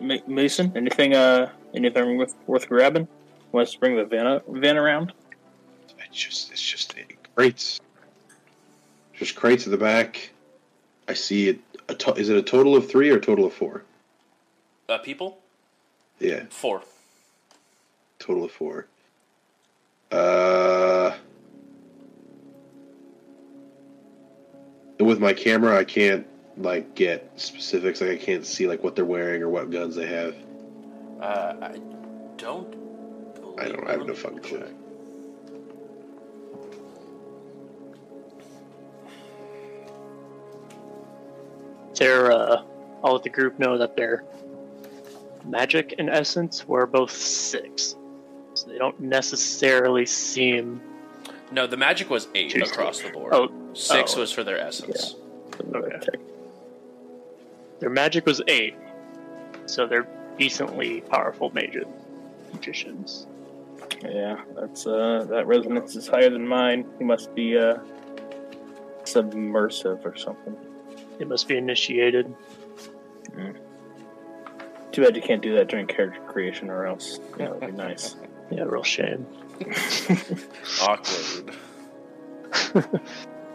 Ma- 0.00 0.16
Mason, 0.26 0.72
anything 0.76 1.14
uh 1.14 1.50
anything 1.74 2.16
worth 2.16 2.34
worth 2.46 2.68
grabbing? 2.68 3.08
Want 3.52 3.66
us 3.66 3.72
to 3.74 3.80
bring 3.80 3.96
the 3.96 4.04
van 4.04 4.40
van 4.48 4.76
around? 4.76 5.12
It's 5.98 6.16
just 6.16 6.52
it's 6.52 6.62
just 6.62 6.92
crates. 7.42 7.80
Just 9.14 9.36
crates 9.36 9.64
in 9.64 9.70
the 9.70 9.78
back. 9.78 10.30
I 11.06 11.14
see 11.14 11.48
it. 11.50 11.60
A 11.88 11.94
to- 11.94 12.14
is 12.14 12.28
it 12.30 12.36
a 12.36 12.42
total 12.42 12.74
of 12.74 12.90
three 12.90 13.10
or 13.10 13.16
a 13.18 13.20
total 13.20 13.44
of 13.44 13.52
four? 13.54 13.84
Uh, 14.88 14.98
people 14.98 15.38
Yeah, 16.18 16.46
four. 16.50 16.82
total 18.18 18.44
of 18.44 18.50
four. 18.50 18.86
Uh, 20.10 21.14
and 24.98 25.06
with 25.06 25.20
my 25.20 25.32
camera, 25.32 25.78
I 25.78 25.84
can't 25.84 26.26
like 26.56 26.96
get 26.96 27.30
specifics. 27.36 28.00
Like 28.00 28.10
I 28.10 28.16
can't 28.16 28.44
see 28.44 28.66
like 28.66 28.82
what 28.82 28.96
they're 28.96 29.04
wearing 29.04 29.42
or 29.42 29.48
what 29.48 29.70
guns 29.70 29.94
they 29.94 30.06
have. 30.08 30.34
Uh, 31.20 31.54
I 31.62 31.78
don't. 32.36 32.74
I 33.58 33.68
don't- 33.68 33.86
I 33.88 33.92
have 33.92 34.06
no 34.06 34.14
fucking 34.14 34.40
clue. 34.40 34.74
Check. 41.98 42.08
They're, 42.08 42.32
uh, 42.32 42.62
I'll 43.02 43.14
let 43.14 43.22
the 43.22 43.30
group 43.30 43.58
know 43.58 43.78
that 43.78 43.96
their 43.96 44.24
magic 45.44 45.94
and 45.98 46.10
essence 46.10 46.66
were 46.66 46.86
both 46.86 47.10
six. 47.10 47.96
So 48.54 48.66
they 48.68 48.78
don't 48.78 48.98
necessarily 49.00 50.06
seem. 50.06 50.80
No, 51.52 51.66
the 51.66 51.76
magic 51.76 52.10
was 52.10 52.28
eight 52.34 52.52
Jeez. 52.52 52.72
across 52.72 53.00
the 53.00 53.10
board. 53.10 53.32
Oh, 53.32 53.50
Six 53.74 54.16
oh. 54.16 54.20
was 54.20 54.32
for 54.32 54.42
their 54.42 54.58
essence. 54.58 55.14
Okay. 55.74 56.18
Their 57.78 57.90
magic 57.90 58.26
was 58.26 58.42
eight. 58.48 58.74
So 59.66 59.86
they're 59.86 60.08
decently 60.38 61.02
powerful 61.02 61.50
magi- 61.50 61.84
magicians. 62.52 63.26
Yeah, 64.02 64.42
that's 64.56 64.86
uh, 64.86 65.26
that 65.30 65.46
resonance 65.46 65.94
is 65.96 66.08
higher 66.08 66.30
than 66.30 66.46
mine. 66.46 66.86
He 66.98 67.04
must 67.04 67.34
be 67.34 67.56
uh, 67.56 67.78
submersive 69.04 70.04
or 70.04 70.16
something. 70.16 70.56
They 71.18 71.24
must 71.24 71.48
be 71.48 71.56
initiated. 71.56 72.34
Too 74.92 75.02
bad 75.02 75.16
you 75.16 75.22
can't 75.22 75.42
do 75.42 75.54
that 75.56 75.68
during 75.68 75.86
character 75.86 76.20
creation, 76.26 76.70
or 76.70 76.86
else 76.86 77.20
that 77.36 77.50
would 77.50 77.60
be 77.70 77.76
nice. 77.76 78.16
Yeah, 78.50 78.62
real 78.62 78.82
shame. 78.82 79.26
Awkward. 80.80 81.54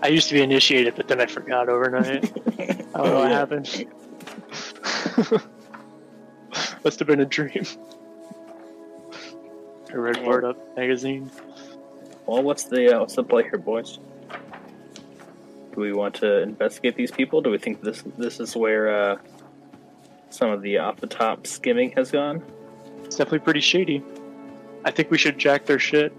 I 0.04 0.08
used 0.08 0.28
to 0.28 0.36
be 0.36 0.44
initiated, 0.44 0.94
but 0.96 1.08
then 1.08 1.20
I 1.20 1.26
forgot 1.26 1.68
overnight. 1.68 2.32
I 2.60 2.76
don't 2.94 2.94
know 2.94 3.20
what 3.22 3.32
happened. 3.32 3.88
Must 6.84 7.00
have 7.00 7.08
been 7.08 7.22
a 7.22 7.26
dream. 7.26 7.66
I 9.92 9.96
read 9.96 10.24
Word 10.24 10.46
Up 10.46 10.58
magazine. 10.78 11.32
Well, 12.28 12.44
what's 12.44 12.66
the 12.66 12.96
uh, 12.96 13.00
what's 13.00 13.16
the 13.16 13.24
play 13.24 13.42
here, 13.42 13.58
boys? 13.58 13.98
Do 15.74 15.82
we 15.82 15.94
want 15.94 16.16
to 16.16 16.42
investigate 16.42 16.96
these 16.96 17.12
people? 17.12 17.42
Do 17.42 17.50
we 17.50 17.58
think 17.58 17.82
this 17.82 18.04
this 18.18 18.40
is 18.40 18.56
where 18.56 18.96
uh, 18.96 19.18
some 20.30 20.52
of 20.52 20.62
the 20.62 20.78
off 20.78 21.00
the 21.00 21.08
top 21.08 21.48
skimming 21.48 21.92
has 21.92 22.12
gone? 22.12 22.44
It's 23.04 23.16
definitely 23.16 23.40
pretty 23.40 23.62
shady. 23.62 24.04
I 24.86 24.92
think 24.92 25.10
we 25.10 25.18
should 25.18 25.38
jack 25.38 25.66
their 25.66 25.80
shit 25.80 26.16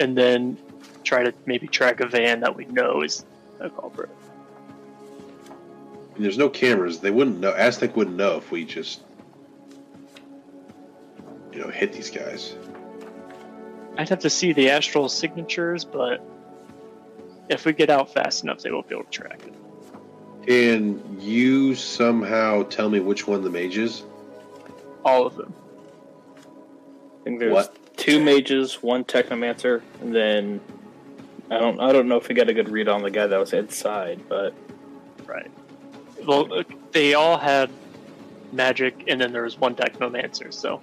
and 0.00 0.16
then 0.16 0.58
try 1.04 1.22
to 1.22 1.32
maybe 1.46 1.68
track 1.68 2.00
a 2.00 2.06
van 2.06 2.40
that 2.40 2.56
we 2.56 2.64
know 2.64 3.02
is 3.02 3.24
a 3.60 3.70
culprit. 3.70 4.10
And 6.16 6.24
there's 6.24 6.38
no 6.38 6.48
cameras. 6.48 7.00
They 7.00 7.10
wouldn't 7.10 7.40
know. 7.40 7.52
Aztec 7.52 7.96
wouldn't 7.96 8.16
know 8.16 8.36
if 8.36 8.50
we 8.50 8.64
just, 8.64 9.02
you 11.52 11.60
know, 11.60 11.68
hit 11.68 11.92
these 11.92 12.10
guys. 12.10 12.56
I'd 13.98 14.08
have 14.08 14.20
to 14.20 14.30
see 14.30 14.52
the 14.52 14.70
astral 14.70 15.08
signatures, 15.08 15.84
but 15.84 16.24
if 17.48 17.64
we 17.64 17.72
get 17.72 17.90
out 17.90 18.12
fast 18.12 18.42
enough, 18.44 18.60
they 18.60 18.70
won't 18.70 18.88
be 18.88 18.94
able 18.94 19.04
to 19.04 19.10
track 19.10 19.40
it. 19.46 19.54
Can 20.46 21.20
you 21.20 21.74
somehow 21.74 22.64
tell 22.64 22.88
me 22.90 23.00
which 23.00 23.26
one 23.26 23.42
the 23.42 23.50
mage 23.50 23.78
is? 23.78 24.04
All 25.04 25.26
of 25.26 25.36
them. 25.36 25.52
I 26.36 27.24
think 27.24 27.40
there's 27.40 27.52
What? 27.52 27.96
two 27.96 28.22
mages, 28.22 28.82
one 28.82 29.04
technomancer, 29.04 29.80
and 30.00 30.14
then 30.14 30.60
I 31.50 31.58
don't 31.58 31.80
I 31.80 31.92
don't 31.92 32.08
know 32.08 32.16
if 32.16 32.28
we 32.28 32.34
got 32.34 32.48
a 32.48 32.54
good 32.54 32.68
read 32.68 32.88
on 32.88 33.02
the 33.02 33.10
guy 33.10 33.26
that 33.26 33.38
was 33.38 33.52
inside, 33.52 34.20
but 34.28 34.54
Right. 35.26 35.50
Well, 36.26 36.64
they 36.92 37.14
all 37.14 37.38
had 37.38 37.70
magic, 38.52 39.04
and 39.08 39.20
then 39.20 39.32
there 39.32 39.42
was 39.42 39.58
one 39.58 39.74
technomancer. 39.74 40.52
So 40.52 40.80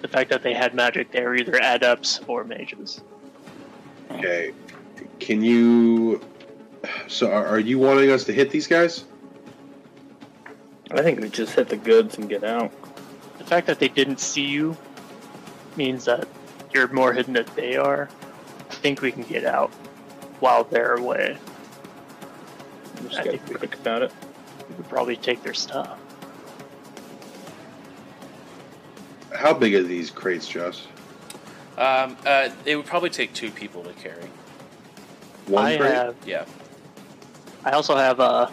the 0.00 0.08
fact 0.08 0.30
that 0.30 0.42
they 0.42 0.54
had 0.54 0.74
magic, 0.74 1.10
they 1.12 1.22
were 1.22 1.34
either 1.34 1.58
adepts 1.62 2.20
or 2.26 2.44
mages. 2.44 3.02
Okay. 4.10 4.52
Can 5.22 5.40
you? 5.40 6.20
So, 7.06 7.30
are, 7.30 7.46
are 7.46 7.60
you 7.60 7.78
wanting 7.78 8.10
us 8.10 8.24
to 8.24 8.32
hit 8.32 8.50
these 8.50 8.66
guys? 8.66 9.04
I 10.90 11.00
think 11.00 11.20
we 11.20 11.28
just 11.28 11.54
hit 11.54 11.68
the 11.68 11.76
goods 11.76 12.18
and 12.18 12.28
get 12.28 12.42
out. 12.42 12.72
The 13.38 13.44
fact 13.44 13.68
that 13.68 13.78
they 13.78 13.86
didn't 13.86 14.18
see 14.18 14.44
you 14.44 14.76
means 15.76 16.06
that 16.06 16.26
you're 16.74 16.92
more 16.92 17.12
hidden 17.12 17.34
than 17.34 17.46
they 17.54 17.76
are. 17.76 18.10
I 18.68 18.74
think 18.74 19.00
we 19.00 19.12
can 19.12 19.22
get 19.22 19.44
out 19.44 19.70
while 20.40 20.64
they're 20.64 20.94
away. 20.94 21.36
Just 23.04 23.20
I 23.20 23.22
think 23.22 23.48
we- 23.48 23.54
quick 23.54 23.76
about 23.76 24.02
it. 24.02 24.12
We 24.68 24.74
could 24.74 24.88
probably 24.88 25.16
take 25.16 25.44
their 25.44 25.54
stuff. 25.54 26.00
How 29.32 29.54
big 29.54 29.76
are 29.76 29.84
these 29.84 30.10
crates, 30.10 30.48
Josh? 30.48 30.82
Um, 31.78 32.16
uh, 32.26 32.48
it 32.64 32.74
would 32.74 32.86
probably 32.86 33.10
take 33.10 33.32
two 33.34 33.52
people 33.52 33.84
to 33.84 33.92
carry. 33.92 34.28
One 35.46 35.64
I 35.64 35.76
crate. 35.76 35.92
have. 35.92 36.16
Yeah. 36.26 36.44
I 37.64 37.70
also 37.72 37.96
have 37.96 38.20
uh, 38.20 38.48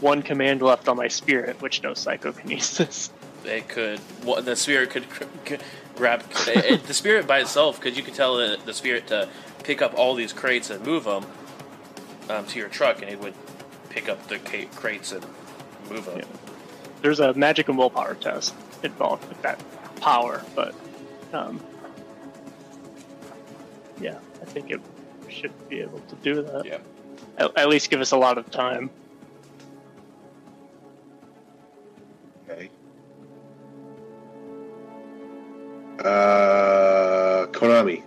one 0.00 0.22
command 0.22 0.62
left 0.62 0.88
on 0.88 0.96
my 0.96 1.08
spirit, 1.08 1.60
which 1.60 1.82
knows 1.82 1.98
psychokinesis. 1.98 3.10
It 3.44 3.68
could. 3.68 3.98
What 4.22 4.44
the 4.44 4.54
spirit 4.54 4.90
could 4.90 5.10
cr- 5.10 5.24
c- 5.44 5.56
grab 5.96 6.22
it, 6.46 6.64
it- 6.64 6.84
the 6.84 6.94
spirit 6.94 7.26
by 7.26 7.40
itself, 7.40 7.80
because 7.80 7.96
you 7.98 8.04
could 8.04 8.14
tell 8.14 8.36
the, 8.36 8.56
the 8.64 8.72
spirit 8.72 9.08
to 9.08 9.28
pick 9.64 9.82
up 9.82 9.94
all 9.98 10.14
these 10.14 10.32
crates 10.32 10.70
and 10.70 10.86
move 10.86 11.02
them 11.02 11.26
um, 12.30 12.46
to 12.46 12.60
your 12.60 12.68
truck, 12.68 13.02
and 13.02 13.10
it 13.10 13.18
would 13.20 13.34
pick 13.88 14.08
up 14.08 14.28
the 14.28 14.38
ca- 14.38 14.68
crates 14.76 15.10
and 15.10 15.26
move 15.90 16.04
them. 16.06 16.18
Yeah. 16.20 16.24
There's 17.02 17.18
a 17.18 17.34
magic 17.34 17.68
and 17.68 17.76
willpower 17.76 18.14
test 18.14 18.54
involved 18.84 19.28
with 19.28 19.42
that 19.42 19.60
power, 20.00 20.44
but 20.54 20.72
um, 21.32 21.60
yeah, 24.00 24.18
I 24.40 24.44
think 24.44 24.70
it 24.70 24.80
should 25.32 25.68
be 25.68 25.80
able 25.80 26.00
to 26.00 26.14
do 26.16 26.42
that. 26.42 26.64
Yeah. 26.64 26.78
At, 27.38 27.56
at 27.56 27.68
least 27.68 27.90
give 27.90 28.00
us 28.00 28.12
a 28.12 28.16
lot 28.16 28.38
of 28.38 28.50
time. 28.50 28.90
Okay. 32.48 32.70
Uh, 36.00 37.46
Konami, 37.52 38.02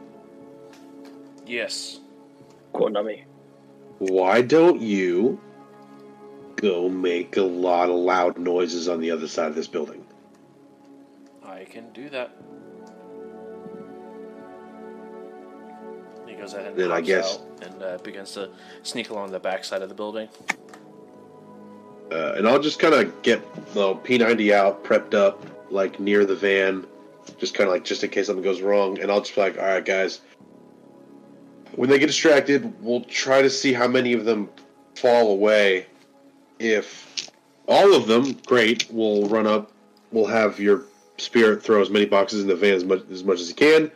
Yes. 1.48 2.00
Konami. 2.74 3.24
why 4.00 4.42
don't 4.42 4.82
you 4.82 5.40
go 6.58 6.90
make 6.90 7.38
a 7.38 7.42
lot 7.42 7.90
of 7.90 7.96
loud 7.96 8.38
noises 8.38 8.88
on 8.90 9.00
the 9.00 9.12
other 9.12 9.28
side 9.28 9.48
of 9.48 9.56
this 9.56 9.68
building? 9.68 10.04
I 11.44 11.64
can 11.66 11.92
do 11.94 12.10
that. 12.10 12.36
Goes 16.46 16.54
ahead 16.54 16.68
and 16.68 16.78
Then 16.78 16.92
I 16.92 17.02
guess- 17.02 17.36
out 17.36 17.42
and 17.64 17.84
uh, 17.84 17.98
begins 18.04 18.34
to 18.34 18.50
sneak 18.84 19.10
along 19.10 19.32
the 19.32 19.40
back 19.40 19.64
side 19.64 19.82
of 19.82 19.90
the 19.90 19.96
building. 19.96 20.30
Uh, 22.12 22.34
and 22.38 22.48
I'll 22.48 22.60
just 22.60 22.78
kind 22.78 22.94
of 22.94 23.22
get 23.24 23.42
the 23.74 23.96
P90 23.96 24.52
out, 24.54 24.84
prepped 24.84 25.16
up, 25.16 25.44
like 25.72 26.00
near 26.00 26.24
the 26.24 26.36
van, 26.36 26.86
just 27.40 27.56
kind 27.56 27.68
of 27.68 27.74
like 27.74 27.84
just 27.84 28.04
in 28.04 28.12
case 28.12 28.28
something 28.28 28.44
goes 28.44 28.62
wrong. 28.62 29.00
And 29.00 29.12
I'll 29.12 29.22
just 29.22 29.34
be 29.34 29.42
like, 29.42 29.58
all 29.58 29.66
right, 29.66 29.84
guys. 29.84 30.22
When 31.74 31.90
they 31.90 31.98
get 31.98 32.08
distracted, 32.08 32.74
we'll 32.82 33.04
try 33.06 33.42
to 33.42 33.50
see 33.50 33.74
how 33.74 33.88
many 33.88 34.14
of 34.14 34.24
them 34.24 34.50
fall 34.96 35.32
away. 35.32 35.88
If 36.60 37.32
all 37.68 37.96
of 37.96 38.08
them, 38.08 38.34
great. 38.46 38.86
We'll 38.92 39.28
run 39.28 39.48
up. 39.48 39.72
We'll 40.12 40.28
have 40.28 40.60
your 40.60 40.84
spirit 41.18 41.64
throw 41.64 41.82
as 41.82 41.90
many 41.90 42.06
boxes 42.06 42.42
in 42.42 42.48
the 42.48 42.56
van 42.56 42.76
as 42.76 42.84
much 42.86 43.04
as 43.12 43.24
much 43.24 43.42
as 43.42 43.48
he 43.50 43.54
can, 43.56 43.92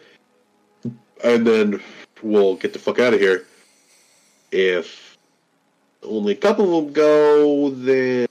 and 1.24 1.46
then 1.46 1.82
we'll 2.22 2.56
get 2.56 2.74
the 2.74 2.80
fuck 2.80 3.00
out 3.00 3.14
of 3.14 3.20
here. 3.20 3.46
If 4.52 5.18
only 6.04 6.34
a 6.34 6.36
couple 6.36 6.78
of 6.78 6.86
them 6.86 6.94
go, 6.94 7.70
then 7.70 8.28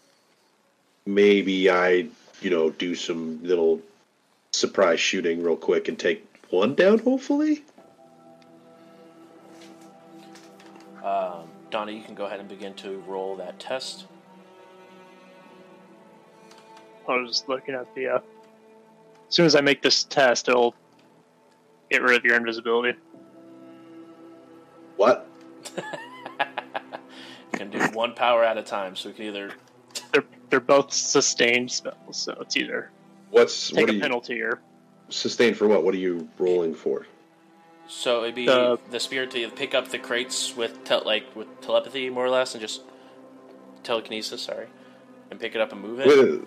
maybe 1.06 1.70
I, 1.70 2.08
you 2.40 2.50
know, 2.50 2.70
do 2.70 2.94
some 2.94 3.42
little 3.42 3.80
surprise 4.52 5.00
shooting 5.00 5.42
real 5.42 5.56
quick 5.56 5.88
and 5.88 5.98
take 5.98 6.24
one 6.50 6.74
down, 6.74 6.98
hopefully. 6.98 7.62
Um, 11.04 11.48
Donna, 11.70 11.92
you 11.92 12.02
can 12.02 12.14
go 12.14 12.26
ahead 12.26 12.40
and 12.40 12.48
begin 12.48 12.74
to 12.74 13.02
roll 13.06 13.36
that 13.36 13.58
test. 13.58 14.06
I 17.08 17.16
was 17.16 17.30
just 17.30 17.48
looking 17.48 17.74
at 17.74 17.94
the. 17.94 18.08
Uh, 18.08 18.20
as 19.28 19.34
soon 19.34 19.46
as 19.46 19.54
I 19.54 19.60
make 19.60 19.82
this 19.82 20.04
test, 20.04 20.48
it'll 20.48 20.74
get 21.90 22.02
rid 22.02 22.16
of 22.16 22.24
your 22.24 22.36
invisibility. 22.36 22.98
What? 24.98 25.26
You 25.76 25.82
can 27.52 27.70
do 27.70 27.78
one 27.94 28.14
power 28.14 28.42
at 28.42 28.58
a 28.58 28.62
time, 28.62 28.96
so 28.96 29.08
we 29.08 29.14
can 29.14 29.24
either 29.26 29.50
They're 30.12 30.24
they're 30.50 30.60
both 30.60 30.92
sustained 30.92 31.70
spells, 31.70 32.16
so 32.16 32.36
it's 32.40 32.56
either 32.56 32.90
What's 33.30 33.68
take 33.70 33.80
what 33.80 33.88
are 33.90 33.92
a 33.92 33.94
you 33.96 34.00
penalty 34.02 34.40
or 34.42 34.60
sustained 35.08 35.56
for? 35.56 35.68
What? 35.68 35.84
What 35.84 35.94
are 35.94 35.98
you 35.98 36.28
rolling 36.38 36.74
for? 36.74 37.06
So 37.86 38.24
it'd 38.24 38.34
be 38.34 38.46
The- 38.46 38.78
the 38.90 38.98
spirit 39.00 39.30
to 39.30 39.48
pick 39.50 39.72
up 39.74 39.88
the 39.88 39.98
crates 40.00 40.56
with 40.56 40.82
tel- 40.84 41.04
like 41.06 41.34
with 41.36 41.60
telepathy, 41.60 42.10
more 42.10 42.26
or 42.26 42.30
less, 42.30 42.54
and 42.54 42.60
just 42.60 42.82
telekinesis. 43.84 44.42
Sorry, 44.42 44.66
and 45.30 45.38
pick 45.38 45.54
it 45.54 45.60
up 45.60 45.70
and 45.72 45.80
move 45.80 46.00
it. 46.00 46.06
Well, 46.08 46.40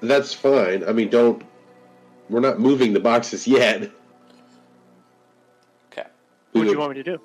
that's 0.00 0.32
fine. 0.32 0.84
I 0.88 0.92
mean, 0.92 1.10
don't. 1.10 1.42
We're 2.30 2.40
not 2.40 2.60
moving 2.60 2.92
the 2.92 3.00
boxes 3.00 3.48
yet. 3.48 3.90
Okay. 5.90 6.06
What 6.52 6.62
do 6.62 6.70
you 6.70 6.78
want 6.78 6.92
me 6.96 7.02
to 7.02 7.16
do? 7.16 7.20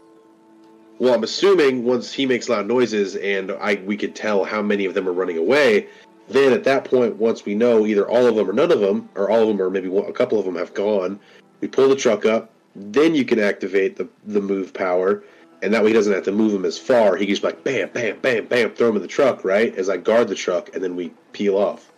Well, 1.01 1.15
I'm 1.15 1.23
assuming 1.23 1.83
once 1.83 2.13
he 2.13 2.27
makes 2.27 2.47
loud 2.47 2.67
noises 2.67 3.15
and 3.15 3.51
I 3.53 3.81
we 3.87 3.97
could 3.97 4.13
tell 4.13 4.43
how 4.43 4.61
many 4.61 4.85
of 4.85 4.93
them 4.93 5.09
are 5.09 5.11
running 5.11 5.35
away, 5.35 5.87
then 6.29 6.53
at 6.53 6.63
that 6.65 6.85
point, 6.85 7.15
once 7.15 7.43
we 7.43 7.55
know 7.55 7.87
either 7.87 8.07
all 8.07 8.27
of 8.27 8.35
them 8.35 8.47
or 8.47 8.53
none 8.53 8.71
of 8.71 8.81
them, 8.81 9.09
or 9.15 9.27
all 9.27 9.41
of 9.41 9.47
them 9.47 9.59
or 9.59 9.71
maybe 9.71 9.87
one, 9.87 10.07
a 10.07 10.13
couple 10.13 10.37
of 10.37 10.45
them 10.45 10.55
have 10.55 10.75
gone, 10.75 11.19
we 11.59 11.67
pull 11.67 11.89
the 11.89 11.95
truck 11.95 12.27
up. 12.27 12.51
Then 12.75 13.15
you 13.15 13.25
can 13.25 13.39
activate 13.39 13.95
the 13.95 14.07
the 14.27 14.41
move 14.41 14.75
power, 14.75 15.23
and 15.63 15.73
that 15.73 15.81
way 15.81 15.89
he 15.89 15.93
doesn't 15.95 16.13
have 16.13 16.25
to 16.25 16.31
move 16.31 16.51
them 16.51 16.65
as 16.65 16.77
far. 16.77 17.15
He 17.15 17.25
can 17.25 17.33
just 17.33 17.43
like 17.43 17.63
bam, 17.63 17.89
bam, 17.89 18.19
bam, 18.19 18.45
bam, 18.45 18.75
throw 18.75 18.85
them 18.85 18.97
in 18.97 19.01
the 19.01 19.07
truck, 19.07 19.43
right? 19.43 19.75
As 19.75 19.89
I 19.89 19.97
guard 19.97 20.27
the 20.27 20.35
truck, 20.35 20.69
and 20.75 20.83
then 20.83 20.95
we 20.95 21.11
peel 21.33 21.57
off. 21.57 21.91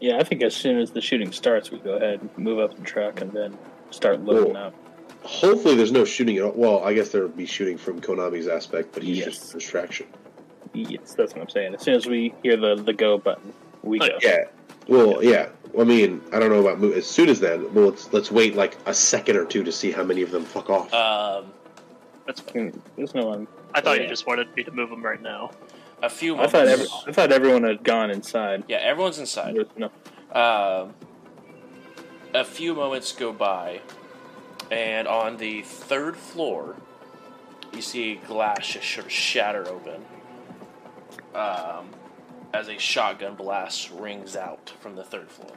Yeah, 0.00 0.18
I 0.18 0.24
think 0.24 0.42
as 0.42 0.56
soon 0.56 0.80
as 0.80 0.90
the 0.90 1.00
shooting 1.00 1.30
starts, 1.30 1.70
we 1.70 1.78
go 1.78 1.92
ahead 1.92 2.22
and 2.22 2.36
move 2.36 2.58
up 2.58 2.76
the 2.76 2.82
truck 2.82 3.20
and 3.20 3.30
then 3.30 3.56
start 3.92 4.18
loading 4.18 4.54
Cool. 4.54 4.56
up. 4.56 4.74
Hopefully, 5.28 5.74
there's 5.74 5.92
no 5.92 6.06
shooting 6.06 6.38
at 6.38 6.44
all. 6.44 6.52
Well, 6.52 6.82
I 6.82 6.94
guess 6.94 7.10
there'll 7.10 7.28
be 7.28 7.44
shooting 7.44 7.76
from 7.76 8.00
Konami's 8.00 8.48
aspect, 8.48 8.92
but 8.92 9.02
he's 9.02 9.18
Yes. 9.18 9.26
just 9.26 9.50
a 9.50 9.58
distraction. 9.58 10.06
Yes, 10.72 11.14
that's 11.14 11.34
what 11.34 11.42
I'm 11.42 11.48
saying. 11.50 11.74
As 11.74 11.82
soon 11.82 11.94
as 11.94 12.06
we 12.06 12.32
hear 12.42 12.56
the, 12.56 12.76
the 12.76 12.94
go 12.94 13.18
button, 13.18 13.52
we 13.82 14.00
Oh, 14.00 14.08
go. 14.08 14.18
Yeah. 14.22 14.44
Well, 14.86 15.22
yeah. 15.22 15.50
I 15.78 15.84
mean, 15.84 16.22
I 16.32 16.38
don't 16.38 16.48
know 16.50 16.60
about 16.60 16.80
mo- 16.80 16.92
as 16.92 17.04
soon 17.06 17.28
as 17.28 17.40
then. 17.40 17.72
Well, 17.74 17.86
let's 17.90 18.10
let's 18.12 18.32
wait 18.32 18.56
like 18.56 18.78
a 18.86 18.94
second 18.94 19.36
or 19.36 19.44
two 19.44 19.62
to 19.64 19.70
see 19.70 19.90
how 19.92 20.02
many 20.02 20.22
of 20.22 20.30
them 20.30 20.44
fuck 20.44 20.70
off. 20.70 20.92
Um, 20.94 21.52
That's 22.26 22.40
fine. 22.40 22.80
There's 22.96 23.14
no 23.14 23.26
one. 23.26 23.46
I 23.74 23.82
thought 23.82 23.96
Yeah. 23.96 24.04
you 24.04 24.08
just 24.08 24.26
wanted 24.26 24.54
me 24.56 24.62
to 24.64 24.70
move 24.70 24.88
them 24.90 25.02
right 25.04 25.20
now. 25.20 25.50
a 26.02 26.08
few. 26.08 26.38
I 26.38 26.46
thought 26.46 26.68
every, 26.68 26.86
I 27.08 27.12
thought 27.12 27.32
everyone 27.32 27.64
had 27.64 27.82
gone 27.82 28.10
inside. 28.10 28.62
Yeah, 28.68 28.76
everyone's 28.78 29.18
inside. 29.18 29.56
No- 29.76 29.90
Um, 30.32 30.94
a 32.34 32.44
few 32.44 32.72
moments 32.74 33.10
go 33.12 33.32
by, 33.32 33.80
and 34.70 35.08
on 35.08 35.36
the 35.36 35.62
third 35.62 36.16
floor, 36.16 36.76
you 37.72 37.82
see 37.82 38.16
glass 38.26 38.66
just 38.66 38.88
sort 38.88 39.06
of 39.06 39.12
shatter 39.12 39.66
open 39.68 40.04
um, 41.34 41.88
as 42.52 42.68
a 42.68 42.78
shotgun 42.78 43.34
blast 43.34 43.90
rings 43.90 44.36
out 44.36 44.72
from 44.80 44.96
the 44.96 45.04
third 45.04 45.30
floor. 45.30 45.52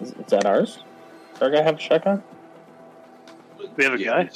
Is, 0.00 0.12
is 0.12 0.26
that 0.30 0.46
ours? 0.46 0.78
Does 1.34 1.42
our 1.42 1.50
guy 1.50 1.62
have 1.62 1.76
a 1.76 1.80
shotgun? 1.80 2.22
We 3.76 3.84
have 3.84 3.94
a 3.94 3.98
Yeah. 3.98 4.24
guy. 4.24 4.30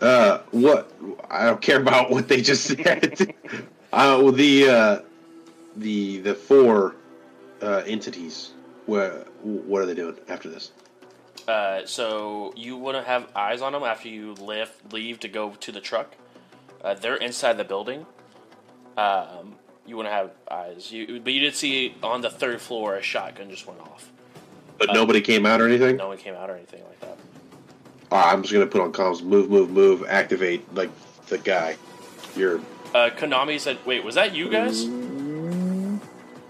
Uh, 0.00 0.38
what? 0.50 0.90
I 1.28 1.46
don't 1.46 1.60
care 1.60 1.80
about 1.80 2.10
what 2.10 2.26
they 2.28 2.40
just 2.40 2.64
said. 2.64 3.34
uh, 3.92 4.18
well, 4.22 4.32
the 4.32 4.68
uh, 4.68 5.00
the 5.76 6.20
the 6.20 6.34
four 6.34 6.96
uh, 7.62 7.82
entities. 7.86 8.52
Where 8.86 9.24
what 9.42 9.82
are 9.82 9.86
they 9.86 9.94
doing 9.94 10.16
after 10.28 10.48
this? 10.48 10.72
Uh, 11.50 11.84
so 11.84 12.52
you 12.54 12.76
want 12.76 12.96
to 12.96 13.02
have 13.02 13.26
eyes 13.34 13.60
on 13.60 13.72
them 13.72 13.82
after 13.82 14.08
you 14.08 14.34
lift, 14.34 14.92
leave 14.92 15.18
to 15.18 15.26
go 15.26 15.50
to 15.50 15.72
the 15.72 15.80
truck. 15.80 16.14
Uh, 16.84 16.94
they're 16.94 17.16
inside 17.16 17.54
the 17.56 17.64
building. 17.64 18.06
Um, 18.96 19.56
you 19.84 19.96
want 19.96 20.06
to 20.06 20.12
have 20.12 20.30
eyes. 20.48 20.92
You, 20.92 21.18
but 21.20 21.32
you 21.32 21.40
did 21.40 21.56
see 21.56 21.96
on 22.04 22.20
the 22.20 22.30
third 22.30 22.60
floor 22.60 22.94
a 22.94 23.02
shotgun 23.02 23.50
just 23.50 23.66
went 23.66 23.80
off. 23.80 24.12
But 24.78 24.90
Uh, 24.90 24.92
nobody 24.92 25.20
came 25.20 25.44
out 25.44 25.60
or 25.60 25.66
anything. 25.66 25.96
No 25.96 26.06
one 26.06 26.18
came 26.18 26.34
out 26.36 26.48
or 26.50 26.54
anything 26.54 26.84
like 26.84 27.00
that. 27.00 27.18
All 28.12 28.18
right, 28.22 28.32
I'm 28.32 28.42
just 28.42 28.52
gonna 28.54 28.66
put 28.68 28.80
on 28.80 28.92
comms. 28.92 29.20
Move, 29.20 29.50
move, 29.50 29.70
move. 29.70 30.04
Activate 30.08 30.72
like 30.74 30.90
the 31.26 31.38
guy. 31.38 31.76
You're. 32.36 32.60
Uh, 32.94 33.10
Konami 33.16 33.58
said, 33.58 33.78
"Wait, 33.84 34.04
was 34.04 34.14
that 34.14 34.34
you 34.36 34.48
guys? 34.50 34.84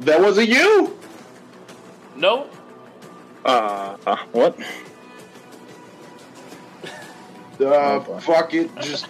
That 0.01 0.20
wasn't 0.20 0.48
you. 0.51 0.98
No, 2.16 2.48
Uh, 3.47 3.97
uh, 4.06 4.16
what? 4.32 4.59
Uh, 7.62 7.98
boy. 8.00 8.18
fuck 8.20 8.54
it. 8.54 8.70
Just. 8.80 9.06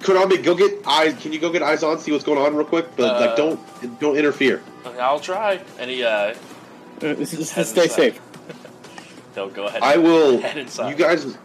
Konami, 0.00 0.42
go 0.42 0.54
get 0.54 0.84
eyes. 0.86 1.14
Can 1.22 1.32
you 1.32 1.38
go 1.38 1.50
get 1.50 1.62
eyes 1.62 1.82
on? 1.84 1.98
See 1.98 2.10
what's 2.10 2.24
going 2.24 2.38
on 2.38 2.56
real 2.56 2.66
quick, 2.66 2.86
but 2.96 3.14
Uh, 3.16 3.26
like 3.26 3.36
don't 3.36 4.00
don't 4.00 4.16
interfere. 4.16 4.62
I'll 5.00 5.20
try." 5.20 5.60
And 5.78 5.90
he, 5.90 6.02
uh, 6.02 6.08
Uh, 6.10 6.34
this 7.14 7.32
is- 7.34 7.50
Head 7.52 7.66
Stay 7.66 7.84
inside. 7.84 7.94
safe. 7.96 8.20
they'll 9.34 9.48
go 9.48 9.66
ahead. 9.66 9.82
I 9.82 9.96
will. 9.96 10.40
head 10.40 10.58
inside. 10.58 10.90
You 10.90 10.96
guys. 10.96 11.36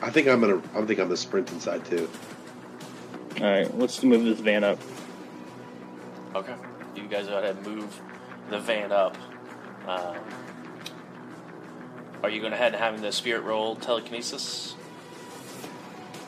I 0.00 0.10
think 0.10 0.28
I'm 0.28 0.40
gonna. 0.40 0.58
I 0.74 0.82
think 0.86 1.00
I'm 1.00 1.06
gonna 1.06 1.16
sprint 1.16 1.50
inside 1.52 1.84
too. 1.84 2.08
All 3.40 3.46
right, 3.50 3.78
let's 3.78 4.02
move 4.02 4.24
this 4.24 4.38
van 4.40 4.62
up. 4.62 4.78
Okay. 6.34 6.54
You 6.94 7.02
guys 7.08 7.26
go 7.26 7.38
ahead 7.38 7.56
and 7.56 7.66
move 7.66 8.00
the 8.50 8.58
van 8.60 8.92
up. 8.92 9.16
Um, 9.88 10.16
are 12.22 12.30
you 12.30 12.40
going 12.40 12.52
to 12.52 12.58
head 12.58 12.72
and 12.72 12.82
having 12.82 13.02
the 13.02 13.12
spirit 13.12 13.40
roll 13.42 13.76
telekinesis? 13.76 14.74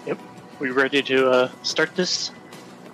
Yep. 0.07 0.19
We 0.59 0.71
ready 0.71 1.03
to 1.03 1.31
uh, 1.31 1.51
start 1.63 1.95
this? 1.97 2.31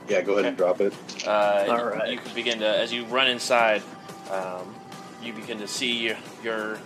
Yeah, 0.08 0.22
go 0.22 0.32
ahead 0.34 0.46
and 0.46 0.56
drop 0.56 0.80
it. 0.80 0.92
Uh, 1.26 1.30
All 1.68 1.78
you- 1.78 1.84
right. 1.84 2.10
You 2.10 2.18
can 2.18 2.34
begin 2.34 2.58
to, 2.60 2.68
as 2.68 2.92
you 2.92 3.04
run 3.06 3.28
inside, 3.28 3.82
um, 4.30 4.74
you 5.22 5.32
begin 5.32 5.58
to 5.58 5.68
see 5.68 5.92
your, 6.08 6.16
your 6.42 6.78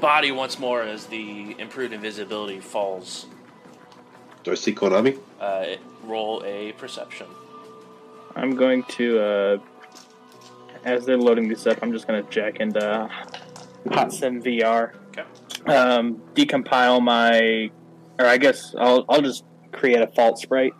body 0.00 0.32
once 0.32 0.58
more 0.58 0.82
as 0.82 1.06
the 1.06 1.54
improved 1.58 1.92
invisibility 1.92 2.60
falls. 2.60 3.26
Do 4.44 4.52
I 4.52 4.54
see 4.54 4.74
Konami? 4.74 5.18
Uh, 5.40 5.76
roll 6.04 6.42
a 6.44 6.72
perception. 6.72 7.26
I'm 8.34 8.54
going 8.54 8.82
to, 8.84 9.18
uh, 9.18 9.58
as 10.84 11.06
they're 11.06 11.16
loading 11.16 11.48
this 11.48 11.66
up, 11.66 11.78
I'm 11.82 11.92
just 11.92 12.06
going 12.06 12.22
to 12.22 12.30
jack 12.30 12.60
into 12.60 13.10
Hot 13.90 14.12
Sim 14.12 14.42
VR. 14.42 14.92
Okay. 15.08 15.24
Um, 15.66 16.22
decompile 16.34 17.02
my, 17.02 17.70
or 18.18 18.26
I 18.26 18.36
guess 18.36 18.74
I'll, 18.78 19.04
I'll 19.08 19.22
just 19.22 19.44
create 19.72 20.00
a 20.00 20.06
fault 20.06 20.38
sprite. 20.38 20.74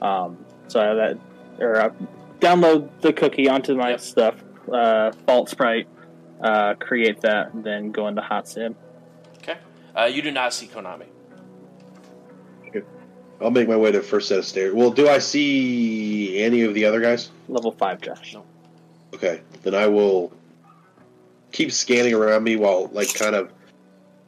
Um, 0.00 0.44
so 0.68 0.80
I 0.80 0.84
have 0.86 0.96
that, 0.96 1.18
or 1.60 1.76
uh, 1.76 1.90
download 2.40 2.88
the 3.02 3.12
cookie 3.12 3.48
onto 3.48 3.74
my 3.76 3.90
Yep. 3.90 4.00
stuff, 4.00 4.34
uh, 4.72 5.12
fault 5.26 5.48
sprite, 5.50 5.86
uh, 6.40 6.74
create 6.74 7.20
that, 7.20 7.52
and 7.52 7.62
then 7.62 7.92
go 7.92 8.08
into 8.08 8.22
hot 8.22 8.48
sim. 8.48 8.74
Okay. 9.38 9.58
Uh, 9.96 10.04
you 10.06 10.22
do 10.22 10.30
not 10.30 10.54
see 10.54 10.66
Konami. 10.66 11.06
I'll 13.40 13.50
make 13.50 13.68
my 13.68 13.76
way 13.76 13.90
to 13.90 13.98
the 13.98 14.04
first 14.04 14.28
set 14.28 14.38
of 14.38 14.44
stairs. 14.44 14.72
Well, 14.72 14.90
do 14.92 15.08
I 15.08 15.18
see 15.18 16.40
any 16.42 16.62
of 16.62 16.74
the 16.74 16.84
other 16.84 17.00
guys? 17.00 17.30
Level 17.48 17.72
5, 17.72 18.00
Josh. 18.00 18.34
No. 18.34 18.44
Okay, 19.14 19.40
then 19.64 19.74
I 19.74 19.88
will 19.88 20.32
keep 21.50 21.72
scanning 21.72 22.14
around 22.14 22.44
me 22.44 22.54
while, 22.54 22.86
like, 22.92 23.12
kind 23.14 23.34
of 23.34 23.52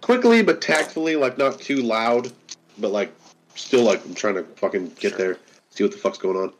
quickly 0.05 0.43
but 0.43 0.61
tactfully, 0.61 1.17
like, 1.17 1.39
not 1.39 1.59
too 1.59 1.77
loud, 1.77 2.31
but 2.79 2.93
like, 2.93 3.11
still, 3.55 3.85
like, 3.85 4.05
I'm 4.05 4.15
trying 4.15 4.35
to 4.35 4.45
fucking 4.57 4.89
get 5.01 5.11
Sure. 5.11 5.19
there, 5.19 5.39
see 5.71 5.83
what 5.83 5.93
the 5.93 5.99
fuck's 5.99 6.19
going 6.19 6.37
on. 6.37 6.53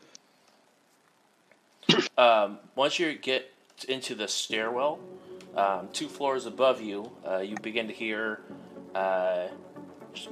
Um, 2.17 2.57
once 2.75 2.97
you 2.97 3.13
get 3.13 3.51
into 3.89 4.15
the 4.15 4.27
stairwell, 4.27 4.99
um, 5.55 5.89
two 5.93 6.07
floors 6.07 6.45
above 6.45 6.81
you, 6.81 7.11
uh, 7.29 7.37
you 7.39 7.55
begin 7.61 7.87
to 7.87 7.93
hear 7.93 8.39
uh, 8.95 9.47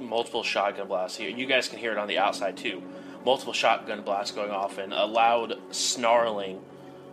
multiple 0.00 0.42
shotgun 0.42 0.88
blasts 0.88 1.16
here. 1.18 1.28
You 1.28 1.46
guys 1.46 1.68
can 1.68 1.78
hear 1.78 1.92
it 1.92 1.98
on 1.98 2.08
the 2.08 2.18
outside 2.18 2.56
too. 2.56 2.82
Multiple 3.24 3.52
shotgun 3.52 4.02
blasts 4.02 4.34
going 4.34 4.50
off 4.50 4.78
and 4.78 4.92
a 4.94 5.04
loud 5.04 5.58
snarling 5.70 6.60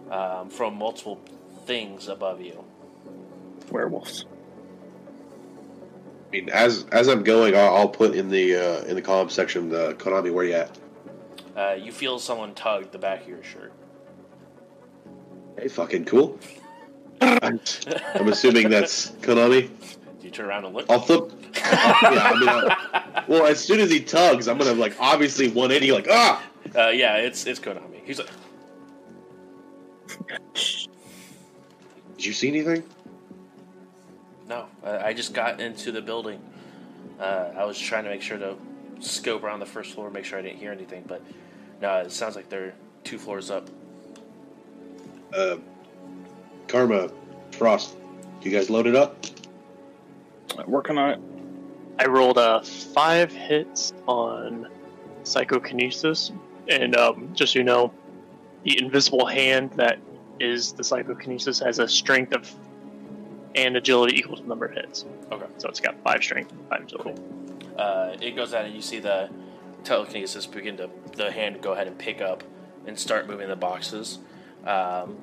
um, 0.10 0.50
from 0.50 0.78
multiple 0.78 1.20
things 1.66 2.08
above 2.08 2.42
you. 2.42 2.64
Werewolves. 3.70 4.26
I 6.32 6.36
mean, 6.38 6.50
as 6.50 6.86
as 6.94 7.10
I'm 7.10 7.24
going, 7.24 7.56
I'll, 7.56 7.76
I'll 7.76 7.90
put 7.90 8.16
in 8.16 8.30
the 8.30 8.56
uh, 8.56 8.82
in 8.86 8.96
the 8.96 9.02
column 9.02 9.30
section 9.30 9.68
the 9.68 9.96
Konami. 9.96 10.32
Where 10.32 10.46
you 10.46 10.54
at? 10.54 10.78
Uh, 11.58 11.74
you 11.78 11.92
feel 11.92 12.20
someone 12.20 12.56
tug 12.56 12.90
the 12.92 12.98
back 12.98 13.24
of 13.24 13.28
your 13.28 13.44
shirt. 13.44 13.74
Hey, 15.60 15.68
fucking 15.68 16.06
cool. 16.06 16.40
I'm, 17.20 17.60
I'm 18.16 18.30
assuming 18.30 18.70
that's 18.70 19.10
Konami. 19.22 19.68
Do 20.20 20.26
you 20.26 20.32
turn 20.32 20.46
around 20.46 20.64
and 20.64 20.74
look? 20.74 20.86
I'll 20.90 21.02
flip. 21.02 21.32
I'll- 21.66 22.14
yeah, 22.14 22.24
I 22.24 22.40
mean, 22.40 22.50
I'll- 22.50 23.24
well, 23.28 23.46
as 23.46 23.60
soon 23.62 23.82
as 23.82 23.92
he 23.92 24.00
tugs, 24.00 24.48
I'm 24.48 24.58
gonna 24.58 24.74
like 24.74 24.96
obviously 25.02 25.50
180, 25.50 25.92
like 25.92 26.08
ah. 26.10 26.42
Uh, 26.74 26.88
yeah, 26.90 27.18
it's 27.18 27.46
it's 27.46 27.60
Konami. 27.60 28.00
He's 28.06 28.20
like, 28.20 28.30
Did 32.16 32.26
you 32.26 32.32
see 32.34 32.48
anything? 32.48 32.84
No, 34.52 34.66
I, 34.84 34.98
I 34.98 35.14
just 35.14 35.34
got 35.34 35.62
into 35.62 35.94
the 35.94 36.02
building. 36.02 36.42
Uh, 37.18 37.52
I 37.56 37.64
was 37.64 37.80
trying 37.80 38.04
to 38.04 38.10
make 38.10 38.22
sure 38.22 38.38
to 38.38 38.58
scope 39.00 39.44
around 39.44 39.62
the 39.62 39.66
first 39.66 39.94
floor, 39.94 40.10
make 40.10 40.26
sure 40.26 40.38
I 40.38 40.42
didn't 40.42 40.58
hear 40.58 40.74
anything, 40.74 41.06
but 41.08 41.22
no, 41.82 42.00
it 42.00 42.12
sounds 42.12 42.36
like 42.36 42.50
they're 42.50 42.74
two 43.06 43.18
floors 43.18 43.50
up. 43.50 43.70
Uh, 45.34 45.56
Karma, 46.68 47.10
Frost, 47.52 47.96
you 48.42 48.52
guys 48.52 48.70
loaded 48.70 48.94
up? 48.94 49.26
Working 50.68 50.98
on 50.98 51.12
it. 51.12 51.22
I 51.98 52.08
rolled 52.08 52.38
uh, 52.38 52.60
five 52.62 53.32
hits 53.32 53.94
on 54.06 54.68
psychokinesis, 55.24 56.34
and 56.68 56.94
um, 56.98 57.30
just 57.34 57.54
so 57.54 57.60
you 57.60 57.64
know, 57.64 57.94
the 58.64 58.78
invisible 58.82 59.28
hand 59.28 59.72
that 59.76 60.00
is 60.42 60.74
the 60.74 60.84
psychokinesis 60.84 61.58
has 61.60 61.80
a 61.80 61.88
strength 61.88 62.34
of 62.34 62.54
and 63.56 63.76
agility 63.76 64.18
equal 64.18 64.38
to 64.38 64.44
the 64.44 64.48
number 64.48 64.66
of 64.66 64.74
hits. 64.74 65.06
Okay. 65.32 65.46
So 65.58 65.70
it's 65.70 65.80
got 65.80 65.96
five 66.04 66.24
strength, 66.24 66.52
and 66.52 66.68
five 66.70 66.82
agility. 66.84 67.22
Uh, 67.78 68.16
it 68.22 68.36
goes 68.36 68.54
out 68.54 68.66
and 68.66 68.76
you 68.76 68.82
see 68.82 69.00
the 69.00 69.30
telekinesis 69.84 70.46
begin 70.46 70.78
to 70.78 70.90
the 71.16 71.32
hand 71.32 71.62
go 71.62 71.74
ahead 71.74 71.88
and 71.88 71.98
pick 71.98 72.22
up 72.22 72.44
and 72.86 72.98
start 72.98 73.28
moving 73.28 73.48
the 73.48 73.56
boxes. 73.56 74.20
Um, 74.66 75.18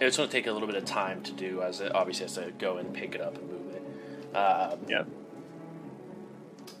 it's 0.00 0.16
going 0.16 0.28
to 0.28 0.32
take 0.32 0.46
a 0.46 0.52
little 0.52 0.68
bit 0.68 0.76
of 0.76 0.84
time 0.84 1.22
to 1.22 1.32
do, 1.32 1.62
as 1.62 1.80
it 1.80 1.92
obviously 1.94 2.24
has 2.24 2.34
to 2.34 2.52
go 2.58 2.76
and 2.76 2.94
pick 2.94 3.14
it 3.16 3.20
up 3.20 3.36
and 3.36 3.50
move 3.50 3.74
it. 3.74 4.36
Um, 4.36 4.78
Yeah. 4.88 5.04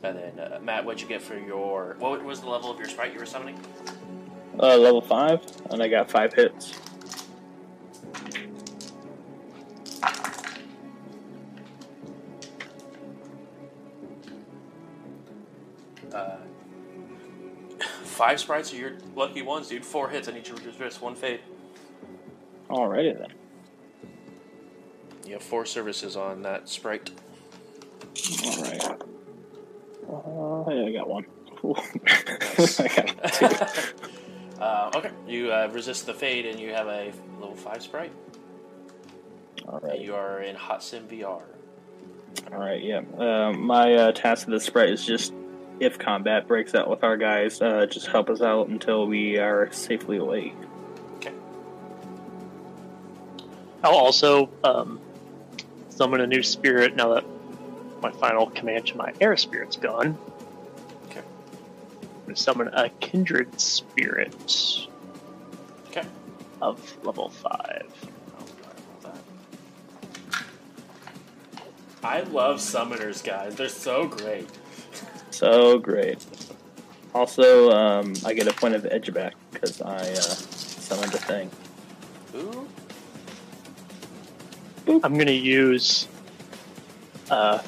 And 0.02 0.16
then 0.16 0.38
uh, 0.38 0.60
Matt, 0.62 0.84
what'd 0.84 1.00
you 1.00 1.08
get 1.08 1.20
for 1.20 1.36
your? 1.36 1.96
What 1.98 2.22
was 2.22 2.40
the 2.40 2.48
level 2.48 2.70
of 2.70 2.78
your 2.78 2.88
sprite 2.88 3.12
you 3.12 3.18
were 3.18 3.26
summoning? 3.26 3.58
Uh, 4.60 4.76
level 4.76 5.00
five, 5.00 5.40
and 5.70 5.82
I 5.82 5.88
got 5.88 6.10
five 6.10 6.32
hits. 6.32 6.78
Five 18.18 18.40
sprites 18.40 18.72
are 18.72 18.76
your 18.76 18.92
lucky 19.14 19.42
ones, 19.42 19.68
dude. 19.68 19.84
Four 19.84 20.08
hits. 20.10 20.26
I 20.26 20.32
need 20.32 20.48
you 20.48 20.56
to 20.56 20.62
resist 20.64 21.00
one 21.00 21.14
fade. 21.14 21.38
Alrighty 22.68 23.16
then. 23.16 23.32
You 25.24 25.34
have 25.34 25.42
four 25.42 25.64
services 25.64 26.16
on 26.16 26.42
that 26.42 26.68
sprite. 26.68 27.12
All 28.44 28.62
right. 28.62 28.84
Uh, 30.10 30.70
yeah, 30.72 30.86
I 30.86 30.92
got 30.92 31.08
one. 31.08 31.26
I 32.78 32.88
got 32.88 33.32
two. 33.34 33.46
uh, 34.60 34.90
okay, 34.96 35.10
you 35.28 35.52
uh, 35.52 35.68
resist 35.72 36.06
the 36.06 36.14
fade, 36.14 36.44
and 36.44 36.58
you 36.58 36.70
have 36.70 36.88
a 36.88 37.12
level 37.38 37.54
five 37.54 37.82
sprite. 37.82 38.12
Alright. 39.64 40.00
You 40.00 40.16
are 40.16 40.42
in 40.42 40.56
Hot 40.56 40.82
Sim 40.82 41.06
VR. 41.06 41.42
All 42.52 42.58
right. 42.58 42.82
Yeah. 42.82 43.02
Um, 43.16 43.60
my 43.60 43.94
uh, 43.94 44.12
task 44.12 44.48
of 44.48 44.52
the 44.52 44.60
sprite 44.60 44.90
is 44.90 45.06
just 45.06 45.32
if 45.80 45.98
combat 45.98 46.46
breaks 46.48 46.74
out 46.74 46.88
with 46.88 47.04
our 47.04 47.16
guys, 47.16 47.60
uh, 47.60 47.86
just 47.86 48.06
help 48.08 48.30
us 48.30 48.40
out 48.40 48.68
until 48.68 49.06
we 49.06 49.38
are 49.38 49.70
safely 49.72 50.16
away. 50.16 50.54
Okay. 51.16 51.32
I'll 53.84 53.94
also 53.94 54.50
um, 54.64 55.00
summon 55.88 56.20
a 56.20 56.26
new 56.26 56.42
spirit 56.42 56.96
now 56.96 57.14
that 57.14 57.24
my 58.02 58.10
final 58.12 58.48
command 58.50 58.86
to 58.88 58.96
my 58.96 59.12
air 59.20 59.36
spirit's 59.36 59.76
gone. 59.76 60.18
Okay. 61.06 61.20
I'm 61.20 62.22
going 62.24 62.34
to 62.34 62.42
summon 62.42 62.68
a 62.68 62.88
kindred 63.00 63.60
spirit 63.60 64.34
Okay. 65.88 66.06
of 66.60 67.04
level 67.04 67.28
5. 67.30 68.08
I 72.00 72.20
love 72.20 72.58
summoners, 72.58 73.24
guys. 73.24 73.56
They're 73.56 73.68
so 73.68 74.06
great. 74.06 74.48
So 75.38 75.78
great. 75.78 76.18
Also, 77.14 77.70
um, 77.70 78.12
I 78.26 78.34
get 78.34 78.48
a 78.48 78.52
point 78.52 78.74
of 78.74 78.84
edge 78.86 79.14
back 79.14 79.34
because 79.52 79.80
I 79.80 79.94
uh, 79.94 80.04
summoned 80.20 81.14
a 81.14 81.18
thing. 81.18 81.48
Ooh. 82.34 82.66
I'm 85.04 85.14
going 85.14 85.28
to 85.28 85.32
use 85.32 86.08
uh, 87.30 87.60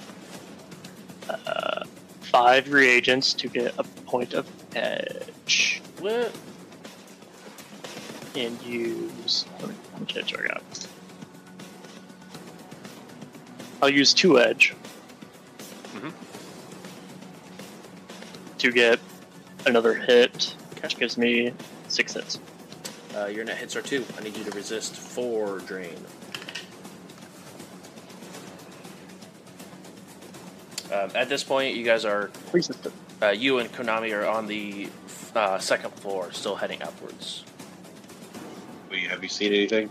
uh, 1.28 1.84
five 2.22 2.72
reagents 2.72 3.34
to 3.34 3.46
get 3.46 3.72
a 3.78 3.84
point 3.84 4.34
of 4.34 4.48
edge. 4.74 5.80
What? 6.00 6.34
And 8.34 8.60
use. 8.62 9.44
How 9.60 9.66
many- 9.66 9.78
how 9.92 9.98
much 10.00 10.16
edge 10.16 10.32
do 10.32 10.40
I 10.42 10.48
got? 10.48 10.62
I'll 13.80 13.88
use 13.90 14.12
two 14.12 14.40
edge. 14.40 14.74
To 18.60 18.70
get 18.70 19.00
another 19.64 19.94
hit, 19.94 20.54
which 20.82 20.98
gives 20.98 21.16
me 21.16 21.54
six 21.88 22.12
hits. 22.12 22.38
Uh, 23.16 23.24
your 23.24 23.42
net 23.42 23.56
hits 23.56 23.74
are 23.74 23.80
two. 23.80 24.04
I 24.18 24.22
need 24.22 24.36
you 24.36 24.44
to 24.44 24.50
resist 24.50 24.94
four 24.94 25.60
drain. 25.60 25.96
Um, 30.92 31.10
at 31.14 31.30
this 31.30 31.42
point, 31.42 31.74
you 31.74 31.84
guys 31.86 32.04
are 32.04 32.30
Resistant. 32.52 32.92
uh, 33.22 33.28
you 33.28 33.58
and 33.60 33.72
Konami 33.72 34.14
are 34.14 34.26
on 34.26 34.46
the 34.46 34.90
uh, 35.34 35.58
second 35.58 35.92
floor, 35.94 36.30
still 36.32 36.56
heading 36.56 36.82
upwards. 36.82 37.44
Wait, 38.90 39.08
have 39.08 39.22
you 39.22 39.30
seen 39.30 39.54
anything? 39.54 39.90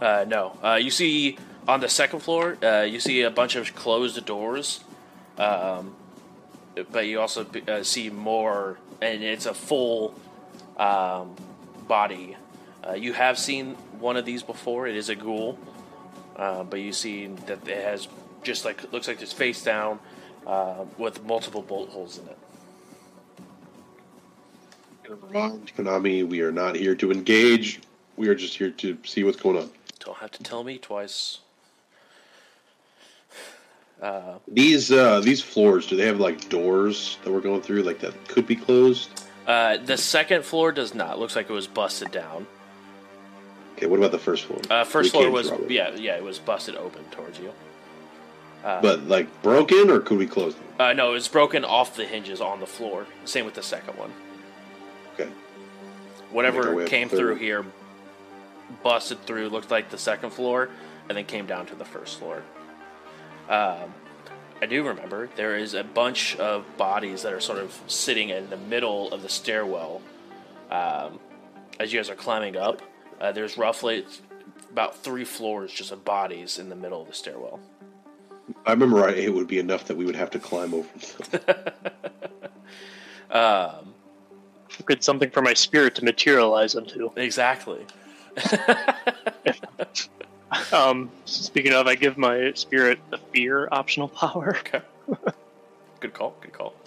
Uh, 0.00 0.24
no, 0.28 0.56
uh, 0.62 0.74
you 0.74 0.90
see 0.90 1.36
on 1.66 1.80
the 1.80 1.88
second 1.88 2.20
floor, 2.20 2.58
uh, 2.62 2.82
you 2.82 3.00
see 3.00 3.22
a 3.22 3.30
bunch 3.30 3.56
of 3.56 3.74
closed 3.74 4.24
doors, 4.24 4.84
um, 5.38 5.96
but 6.90 7.06
you 7.06 7.20
also 7.20 7.46
uh, 7.68 7.82
see 7.82 8.10
more, 8.10 8.78
and 9.00 9.22
it's 9.22 9.46
a 9.46 9.54
full 9.54 10.14
um, 10.76 11.34
body. 11.88 12.36
Uh, 12.86 12.92
you 12.92 13.12
have 13.12 13.38
seen 13.38 13.74
one 13.98 14.16
of 14.16 14.24
these 14.24 14.42
before. 14.42 14.86
It 14.86 14.96
is 14.96 15.08
a 15.08 15.14
ghoul, 15.14 15.58
uh, 16.36 16.64
but 16.64 16.80
you 16.80 16.92
see 16.92 17.26
that 17.46 17.66
it 17.66 17.84
has 17.84 18.08
just 18.42 18.64
like 18.64 18.92
looks 18.92 19.08
like 19.08 19.20
it's 19.22 19.32
face 19.32 19.62
down 19.62 19.98
uh, 20.46 20.84
with 20.98 21.24
multiple 21.24 21.62
bolt 21.62 21.90
holes 21.90 22.18
in 22.18 22.28
it. 22.28 22.38
Konami. 25.76 26.26
We 26.26 26.40
are 26.40 26.52
not 26.52 26.76
here 26.76 26.94
to 26.96 27.12
engage. 27.12 27.80
We 28.16 28.28
are 28.28 28.34
just 28.34 28.56
here 28.56 28.70
to 28.70 28.98
see 29.04 29.24
what's 29.24 29.40
going 29.40 29.56
on. 29.56 29.70
Don't 30.00 30.18
have 30.18 30.30
to 30.32 30.42
tell 30.42 30.64
me 30.64 30.78
twice. 30.78 31.38
These 34.48 34.92
uh, 34.92 35.20
these 35.20 35.42
floors, 35.42 35.86
do 35.86 35.96
they 35.96 36.06
have 36.06 36.20
like 36.20 36.48
doors 36.48 37.18
that 37.24 37.32
we're 37.32 37.40
going 37.40 37.62
through, 37.62 37.82
like 37.82 38.00
that 38.00 38.28
could 38.28 38.46
be 38.46 38.56
closed? 38.56 39.10
Uh, 39.46 39.76
the 39.78 39.96
second 39.96 40.44
floor 40.44 40.72
does 40.72 40.94
not. 40.94 41.18
Looks 41.18 41.36
like 41.36 41.48
it 41.48 41.52
was 41.52 41.66
busted 41.66 42.10
down. 42.10 42.46
Okay, 43.76 43.86
what 43.86 43.98
about 43.98 44.10
the 44.10 44.18
first 44.18 44.44
floor? 44.44 44.60
Uh, 44.70 44.84
first 44.84 45.14
We 45.14 45.20
floor 45.20 45.30
was 45.30 45.52
yeah 45.68 45.94
yeah 45.94 46.16
it 46.16 46.24
was 46.24 46.38
busted 46.38 46.76
open 46.76 47.04
towards 47.10 47.38
you. 47.38 47.52
Uh, 48.64 48.80
but 48.80 49.06
like 49.06 49.42
broken, 49.42 49.90
or 49.90 50.00
could 50.00 50.18
we 50.18 50.26
close 50.26 50.54
them? 50.54 50.64
uh, 50.80 50.92
no, 50.92 51.14
it's 51.14 51.28
broken 51.28 51.64
off 51.64 51.94
the 51.94 52.04
hinges 52.04 52.40
on 52.40 52.60
the 52.60 52.66
floor. 52.66 53.06
Same 53.24 53.44
with 53.44 53.54
the 53.54 53.62
second 53.62 53.96
one. 53.96 54.12
Okay. 55.14 55.30
Whatever 56.30 56.84
came 56.86 57.08
through 57.08 57.36
here, 57.36 57.64
busted 58.82 59.22
through, 59.24 59.48
looked 59.48 59.70
like 59.70 59.90
the 59.90 59.98
second 59.98 60.30
floor, 60.30 60.68
and 61.08 61.16
then 61.16 61.24
came 61.24 61.46
down 61.46 61.66
to 61.66 61.74
the 61.74 61.84
first 61.84 62.18
floor. 62.18 62.42
Um, 63.48 63.94
I 64.60 64.66
do 64.66 64.86
remember 64.86 65.28
there 65.36 65.56
is 65.56 65.74
a 65.74 65.84
bunch 65.84 66.36
of 66.36 66.64
bodies 66.76 67.22
that 67.22 67.32
are 67.32 67.40
sort 67.40 67.58
of 67.58 67.78
sitting 67.86 68.30
in 68.30 68.48
the 68.50 68.56
middle 68.56 69.12
of 69.12 69.22
the 69.22 69.28
stairwell. 69.28 70.00
Um, 70.70 71.20
as 71.78 71.92
you 71.92 71.98
guys 71.98 72.08
are 72.08 72.14
climbing 72.14 72.56
up, 72.56 72.82
uh, 73.20 73.32
there's 73.32 73.58
roughly 73.58 74.04
about 74.70 74.96
three 74.96 75.24
floors 75.24 75.72
just 75.72 75.92
of 75.92 76.04
bodies 76.04 76.58
in 76.58 76.68
the 76.68 76.76
middle 76.76 77.02
of 77.02 77.08
the 77.08 77.14
stairwell. 77.14 77.60
I 78.64 78.72
remember 78.72 78.96
right, 78.96 79.16
it 79.16 79.32
would 79.32 79.48
be 79.48 79.58
enough 79.58 79.84
that 79.84 79.96
we 79.96 80.04
would 80.04 80.16
have 80.16 80.30
to 80.30 80.38
climb 80.38 80.74
over 80.74 80.88
them. 81.30 81.72
Um, 83.28 83.92
Good 84.84 85.02
something 85.02 85.30
for 85.30 85.42
my 85.42 85.54
spirit 85.54 85.96
to 85.96 86.04
materialize 86.04 86.74
into. 86.74 87.10
exactly. 87.16 87.84
Um, 90.72 91.10
speaking 91.24 91.72
of, 91.72 91.86
I 91.86 91.96
give 91.96 92.16
my 92.16 92.52
spirit 92.54 92.98
the 93.10 93.18
fear 93.18 93.68
optional 93.70 94.08
power. 94.08 94.56
Okay. 94.66 94.82
good 96.00 96.12
call. 96.12 96.34
Good 96.40 96.52
call. 96.52 96.74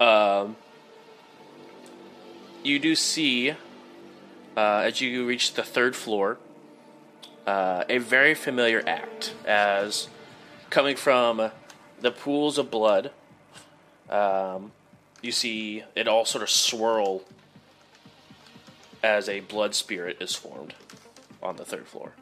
Um, 0.00 0.56
you 2.62 2.78
do 2.78 2.94
see, 2.94 3.50
uh, 3.50 3.56
as 4.56 5.02
you 5.02 5.26
reach 5.26 5.52
the 5.52 5.62
third 5.62 5.94
floor, 5.94 6.38
uh, 7.46 7.84
a 7.86 7.98
very 7.98 8.34
familiar 8.34 8.82
act 8.86 9.34
as 9.44 10.08
coming 10.70 10.96
from 10.96 11.50
the 12.00 12.10
pools 12.10 12.56
of 12.56 12.70
blood. 12.70 13.10
Um, 14.08 14.72
you 15.20 15.32
see 15.32 15.84
it 15.94 16.08
all 16.08 16.24
sort 16.24 16.42
of 16.42 16.48
swirl 16.48 17.22
as 19.02 19.28
a 19.28 19.40
blood 19.40 19.74
spirit 19.74 20.16
is 20.18 20.34
formed 20.34 20.72
on 21.42 21.56
the 21.56 21.64
third 21.64 21.86
floor. 21.86 22.12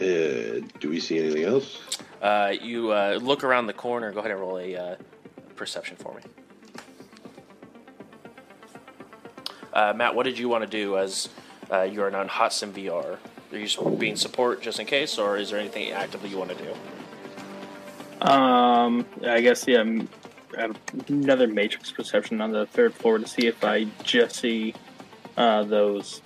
Uh, 0.00 0.60
do 0.80 0.88
we 0.88 0.98
see 0.98 1.18
anything 1.18 1.44
else? 1.44 1.98
Uh, 2.22 2.54
you 2.60 2.90
uh, 2.90 3.18
look 3.20 3.44
around 3.44 3.66
the 3.66 3.72
corner. 3.72 4.12
Go 4.12 4.20
ahead 4.20 4.30
and 4.30 4.40
roll 4.40 4.58
a 4.58 4.76
uh, 4.76 4.96
perception 5.56 5.96
for 5.96 6.14
me. 6.14 6.22
Uh, 9.72 9.92
Matt, 9.94 10.14
what 10.14 10.24
did 10.24 10.38
you 10.38 10.48
want 10.48 10.64
to 10.64 10.70
do 10.70 10.96
as 10.96 11.28
uh, 11.70 11.82
you 11.82 12.02
are 12.02 12.14
on 12.14 12.28
Hot 12.28 12.52
Sim 12.52 12.72
VR? 12.72 13.18
Are 13.52 13.56
you 13.56 13.66
just 13.66 13.98
being 13.98 14.16
support 14.16 14.62
just 14.62 14.80
in 14.80 14.86
case, 14.86 15.18
or 15.18 15.36
is 15.36 15.50
there 15.50 15.60
anything 15.60 15.90
actively 15.90 16.28
you 16.30 16.38
want 16.38 16.50
to 16.50 16.56
do? 16.56 18.26
Um, 18.26 19.06
I 19.26 19.40
guess 19.40 19.66
yeah. 19.66 19.80
m- 19.80 20.08
add 20.56 20.78
another 21.08 21.46
matrix 21.46 21.90
perception 21.90 22.40
on 22.40 22.52
the 22.52 22.66
third 22.66 22.94
floor 22.94 23.18
to 23.18 23.26
see 23.26 23.46
if 23.46 23.64
I 23.64 23.84
just 24.02 24.36
see 24.36 24.74
uh, 25.40 25.64
those 25.64 26.20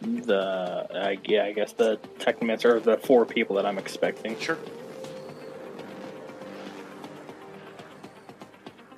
the 0.00 0.38
uh, 0.38 1.16
yeah 1.24 1.44
I 1.44 1.52
guess 1.52 1.72
the 1.72 1.98
technomancer 2.18 2.74
or 2.74 2.80
the 2.80 2.98
four 2.98 3.24
people 3.24 3.56
that 3.56 3.66
I'm 3.66 3.78
expecting. 3.78 4.38
Sure. 4.38 4.58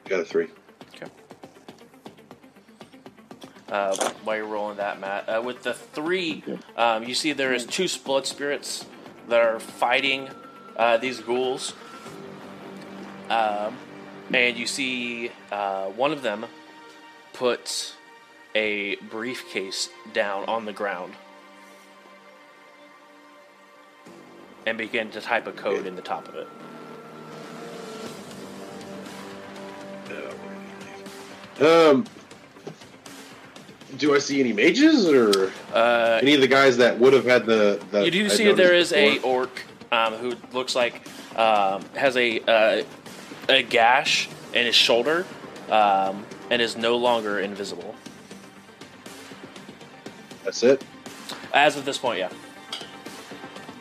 Got 0.05 0.21
a 0.21 0.25
three. 0.25 0.49
uh, 3.69 4.11
while 4.25 4.37
you're 4.37 4.47
rolling 4.47 4.77
that, 4.77 5.01
Matt. 5.01 5.29
Uh, 5.29 5.43
with 5.45 5.63
the 5.63 5.75
three, 5.75 6.43
um, 6.77 7.05
you 7.05 7.15
see 7.15 7.33
there 7.33 7.53
is 7.53 7.67
two 7.67 7.89
blood 8.05 8.27
spirits 8.27 8.87
that 9.29 9.41
are 9.41 9.59
fighting 9.59 10.29
uh, 10.77 10.97
these 10.97 11.21
ghouls, 11.21 11.75
um, 13.29 13.77
and 14.33 14.57
you 14.57 14.67
see 14.67 15.31
uh, 15.51 15.87
one 15.87 16.13
of 16.13 16.23
them 16.23 16.47
put 17.33 17.96
a 18.57 18.97
briefcase 19.11 19.91
down 20.15 20.43
on 20.49 20.65
the 20.65 20.73
ground 20.73 21.13
and 24.65 24.79
begin 24.79 25.11
to 25.11 25.21
type 25.21 25.47
a 25.47 25.53
code 25.53 25.87
in 25.87 25.95
the 25.95 26.01
top 26.01 26.27
of 26.27 26.35
it. 26.37 26.49
Um, 31.61 32.05
do 33.99 34.15
I 34.15 34.19
see 34.19 34.41
any 34.41 34.53
mages 34.55 35.07
or 35.07 35.53
Uh, 35.73 36.19
any 36.23 36.35
of 36.35 36.41
the 36.41 36.49
guys 36.49 36.79
that 36.79 36.99
would 36.99 37.13
have 37.13 37.25
had 37.25 37.45
the? 37.45 37.83
the 37.91 38.05
you 38.05 38.11
do 38.11 38.25
I'd 38.25 38.33
see 38.33 38.53
there 38.53 38.75
is 38.75 38.93
a 38.93 39.19
orc 39.19 39.65
um, 39.93 40.15
who 40.15 40.35
looks 40.53 40.75
like 40.75 41.07
um, 41.37 41.83
has 41.95 42.17
a 42.17 42.41
uh, 42.41 42.85
a 43.49 43.63
gash 43.63 44.29
in 44.55 44.67
his 44.67 44.75
shoulder 44.75 45.27
um, 45.71 46.25
and 46.51 46.61
is 46.61 46.77
no 46.77 46.97
longer 46.97 47.39
invisible 47.39 47.95
That's 50.47 50.63
it. 50.63 50.83
as 51.53 51.77
of 51.77 51.85
this 51.85 51.99
point. 51.99 52.21
Yeah, 52.21 52.31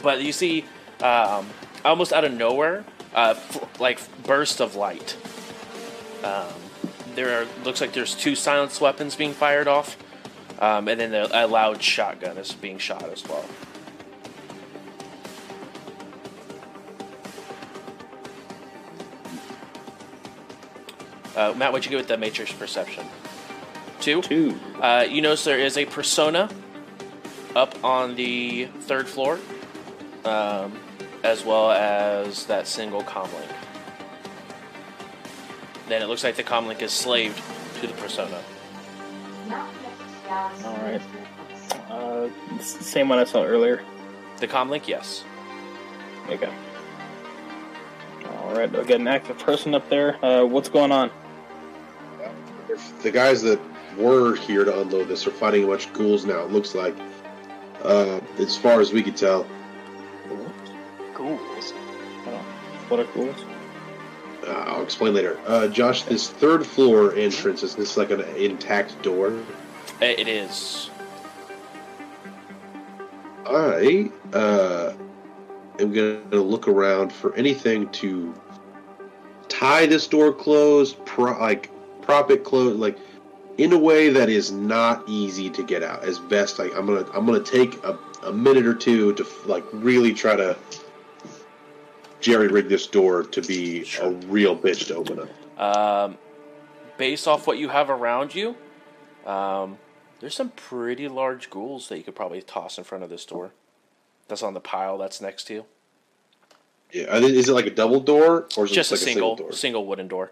but 0.01 0.21
you 0.21 0.33
see 0.33 0.65
um, 1.01 1.47
almost 1.85 2.11
out 2.11 2.25
of 2.25 2.33
nowhere, 2.33 2.83
uh, 3.13 3.35
f- 3.37 3.79
like 3.79 4.01
bursts 4.23 4.59
of 4.59 4.75
light. 4.75 5.15
Um, 6.23 6.51
there 7.13 7.39
are 7.41 7.45
looks 7.63 7.79
like 7.81 7.93
there's 7.93 8.15
two 8.15 8.35
silenced 8.35 8.81
weapons 8.81 9.15
being 9.15 9.31
fired 9.33 9.67
off, 9.67 9.95
um, 10.59 10.87
and 10.87 10.99
then 10.99 11.13
a, 11.13 11.29
a 11.31 11.47
loud 11.47 11.81
shotgun 11.81 12.37
is 12.37 12.51
being 12.53 12.77
shot 12.79 13.03
as 13.03 13.23
well. 13.27 13.45
Uh, 21.35 21.53
Matt, 21.57 21.71
what'd 21.73 21.85
you 21.85 21.91
get 21.91 21.97
with 21.97 22.07
the 22.07 22.17
Matrix 22.17 22.51
perception? 22.53 23.05
Two. 24.05 24.21
Two. 24.21 24.59
Uh, 24.79 25.03
you 25.09 25.19
notice 25.19 25.43
there 25.45 25.57
is 25.57 25.77
a 25.77 25.85
persona 25.85 26.47
up 27.55 27.83
on 27.83 28.15
the 28.15 28.65
third 28.81 29.07
floor, 29.07 29.39
um, 30.25 30.77
as 31.23 31.43
well 31.43 31.71
as 31.71 32.45
that 32.45 32.67
single 32.67 33.01
comlink. 33.01 33.51
Then 35.89 36.03
it 36.03 36.05
looks 36.05 36.23
like 36.23 36.35
the 36.35 36.43
comlink 36.43 36.83
is 36.83 36.91
slaved 36.91 37.41
to 37.79 37.87
the 37.87 37.93
persona. 37.93 38.43
All 39.49 40.77
right. 40.83 41.01
Uh, 41.89 42.29
it's 42.57 42.75
the 42.75 42.83
same 42.83 43.09
one 43.09 43.17
I 43.17 43.23
saw 43.23 43.43
earlier. 43.43 43.81
The 44.37 44.47
comlink, 44.47 44.87
yes. 44.87 45.23
Okay. 46.29 46.53
All 48.37 48.53
right. 48.53 48.75
I'll 48.75 48.85
get 48.85 48.99
an 48.99 49.07
active 49.07 49.39
person 49.39 49.73
up 49.73 49.89
there. 49.89 50.23
Uh, 50.23 50.45
what's 50.45 50.69
going 50.69 50.91
on? 50.91 51.09
The 53.01 53.09
guys 53.09 53.41
that 53.41 53.59
were 53.97 54.35
here 54.35 54.63
to 54.65 54.81
unload 54.81 55.07
this 55.07 55.25
are 55.27 55.31
fighting 55.31 55.63
a 55.63 55.67
bunch 55.67 55.87
of 55.87 55.93
ghouls 55.93 56.25
now. 56.25 56.43
It 56.43 56.51
looks 56.51 56.75
like, 56.75 56.95
uh, 57.83 58.19
as 58.37 58.57
far 58.57 58.81
as 58.81 58.91
we 58.91 59.03
could 59.03 59.17
tell. 59.17 59.45
Ghouls. 61.13 61.71
What 62.87 62.99
are 62.99 63.05
ghouls? 63.05 63.45
Uh, 64.45 64.51
I'll 64.51 64.83
explain 64.83 65.13
later. 65.13 65.39
Uh, 65.47 65.67
Josh, 65.67 66.03
this 66.03 66.29
third 66.29 66.65
floor 66.65 67.15
entrance 67.15 67.63
is 67.63 67.75
this 67.75 67.97
like 67.97 68.11
an 68.11 68.21
intact 68.35 69.01
door? 69.01 69.33
It 70.01 70.27
is. 70.27 70.89
I 73.47 74.11
uh, 74.33 74.93
am 75.79 75.93
going 75.93 76.29
to 76.31 76.41
look 76.41 76.67
around 76.67 77.13
for 77.13 77.33
anything 77.35 77.89
to 77.89 78.33
tie 79.47 79.85
this 79.85 80.07
door 80.07 80.33
closed, 80.33 81.03
pro- 81.05 81.39
like 81.39 81.69
prop 82.01 82.29
it 82.31 82.43
closed, 82.43 82.79
like 82.79 82.97
in 83.57 83.71
a 83.73 83.77
way 83.77 84.09
that 84.09 84.29
is 84.29 84.51
not 84.51 85.03
easy 85.07 85.49
to 85.49 85.63
get 85.63 85.81
out. 85.83 86.03
As 86.03 86.19
best 86.19 86.59
I, 86.59 86.65
I'm 86.75 86.85
gonna, 86.85 87.05
I'm 87.13 87.25
gonna 87.25 87.39
take 87.39 87.81
a, 87.83 87.97
a 88.23 88.31
minute 88.33 88.65
or 88.65 88.73
two 88.73 89.13
to 89.13 89.25
like 89.45 89.63
really 89.71 90.13
try 90.13 90.35
to 90.35 90.57
jerry 92.19 92.47
rig 92.47 92.67
this 92.69 92.87
door 92.87 93.23
to 93.23 93.41
be 93.41 93.83
Sure. 93.83 94.07
a 94.07 94.09
real 94.11 94.57
bitch 94.57 94.87
to 94.87 94.95
open 94.95 95.19
up. 95.19 95.59
Um, 95.59 96.17
based 96.97 97.27
off 97.27 97.47
what 97.47 97.57
you 97.57 97.69
have 97.69 97.89
around 97.89 98.33
you, 98.35 98.55
um, 99.25 99.77
there's 100.19 100.35
some 100.35 100.49
pretty 100.49 101.07
large 101.07 101.49
ghouls 101.49 101.87
that 101.89 101.97
you 101.97 102.03
could 102.03 102.15
probably 102.15 102.41
toss 102.41 102.77
in 102.77 102.83
front 102.83 103.03
of 103.03 103.09
this 103.09 103.25
door. 103.25 103.51
That's 104.27 104.41
on 104.43 104.53
the 104.53 104.59
pile 104.59 104.97
that's 104.97 105.21
next 105.21 105.45
to 105.45 105.53
you. 105.53 105.65
Yeah, 106.91 107.15
is 107.17 107.49
it 107.49 107.53
like 107.53 107.65
a 107.67 107.71
double 107.71 107.99
door 107.99 108.47
or 108.57 108.65
is 108.65 108.71
Just 108.71 108.91
it 108.91 108.95
a 108.95 108.97
like 108.99 109.03
single, 109.05 109.33
a 109.33 109.35
single 109.35 109.35
door? 109.35 109.51
single 109.51 109.85
wooden 109.85 110.07
door. 110.07 110.31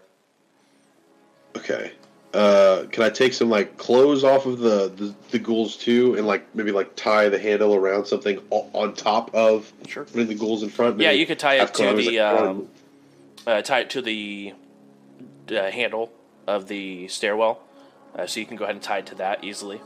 Okay. 1.56 1.92
Uh, 2.34 2.86
can 2.90 3.04
I 3.04 3.10
take 3.10 3.32
some 3.32 3.48
like 3.48 3.76
clothes 3.76 4.24
off 4.24 4.44
of 4.46 4.58
the, 4.58 4.88
the 4.88 5.14
the 5.30 5.38
ghouls 5.38 5.76
too, 5.76 6.16
and 6.16 6.26
like 6.26 6.52
maybe 6.54 6.72
like 6.72 6.96
tie 6.96 7.28
the 7.28 7.38
handle 7.38 7.74
around 7.74 8.06
something 8.06 8.38
on 8.50 8.92
top 8.94 9.32
of 9.34 9.72
Sure. 9.86 10.04
putting 10.04 10.26
the 10.26 10.34
ghouls 10.34 10.62
in 10.64 10.68
front? 10.68 10.98
Yeah, 11.00 11.12
you 11.12 11.26
could 11.26 11.38
tie 11.38 11.60
it 11.60 11.72
to 11.74 11.92
the 11.94 12.18
um, 12.18 12.68
uh, 13.46 13.62
tie 13.62 13.80
it 13.80 13.90
to 13.90 14.02
the 14.02 14.52
uh, 15.50 15.70
handle 15.70 16.12
of 16.48 16.66
the 16.66 17.06
stairwell, 17.08 17.60
uh, 18.16 18.26
so 18.26 18.40
you 18.40 18.46
can 18.46 18.56
go 18.56 18.64
ahead 18.64 18.74
and 18.74 18.82
tie 18.82 18.98
it 18.98 19.06
to 19.06 19.14
that 19.14 19.44
easily. 19.44 19.80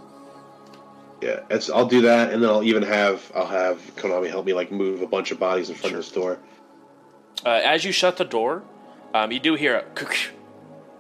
yeah, 1.21 1.41
it's, 1.51 1.69
I'll 1.69 1.87
do 1.87 2.01
that, 2.03 2.33
and 2.33 2.43
then 2.43 2.49
I'll 2.49 2.63
even 2.63 2.83
have 2.83 3.31
I'll 3.35 3.47
have 3.47 3.79
Konami 3.97 4.31
help 4.31 4.47
me 4.47 4.55
like 4.55 4.73
move 4.73 5.03
a 5.03 5.07
bunch 5.07 5.31
of 5.33 5.39
bodies 5.39 5.69
in 5.69 5.77
front 5.77 5.97
of 5.97 6.03
this 6.03 6.11
door. 6.11 6.39
Uh, 7.45 7.51
as 7.51 7.85
you 7.85 7.93
shut 7.93 8.17
the 8.17 8.25
door, 8.25 8.63
um, 9.13 9.33
you 9.33 9.39
do 9.39 9.55
hear 9.55 9.77
a 9.77 9.85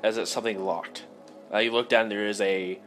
as 0.06 0.18
it's 0.18 0.30
something 0.30 0.62
locked. 0.62 1.04
Uh, 1.52 1.58
you 1.58 1.72
look 1.72 1.88
down. 1.88 2.08
There 2.08 2.26
is 2.26 2.40
a 2.40 2.78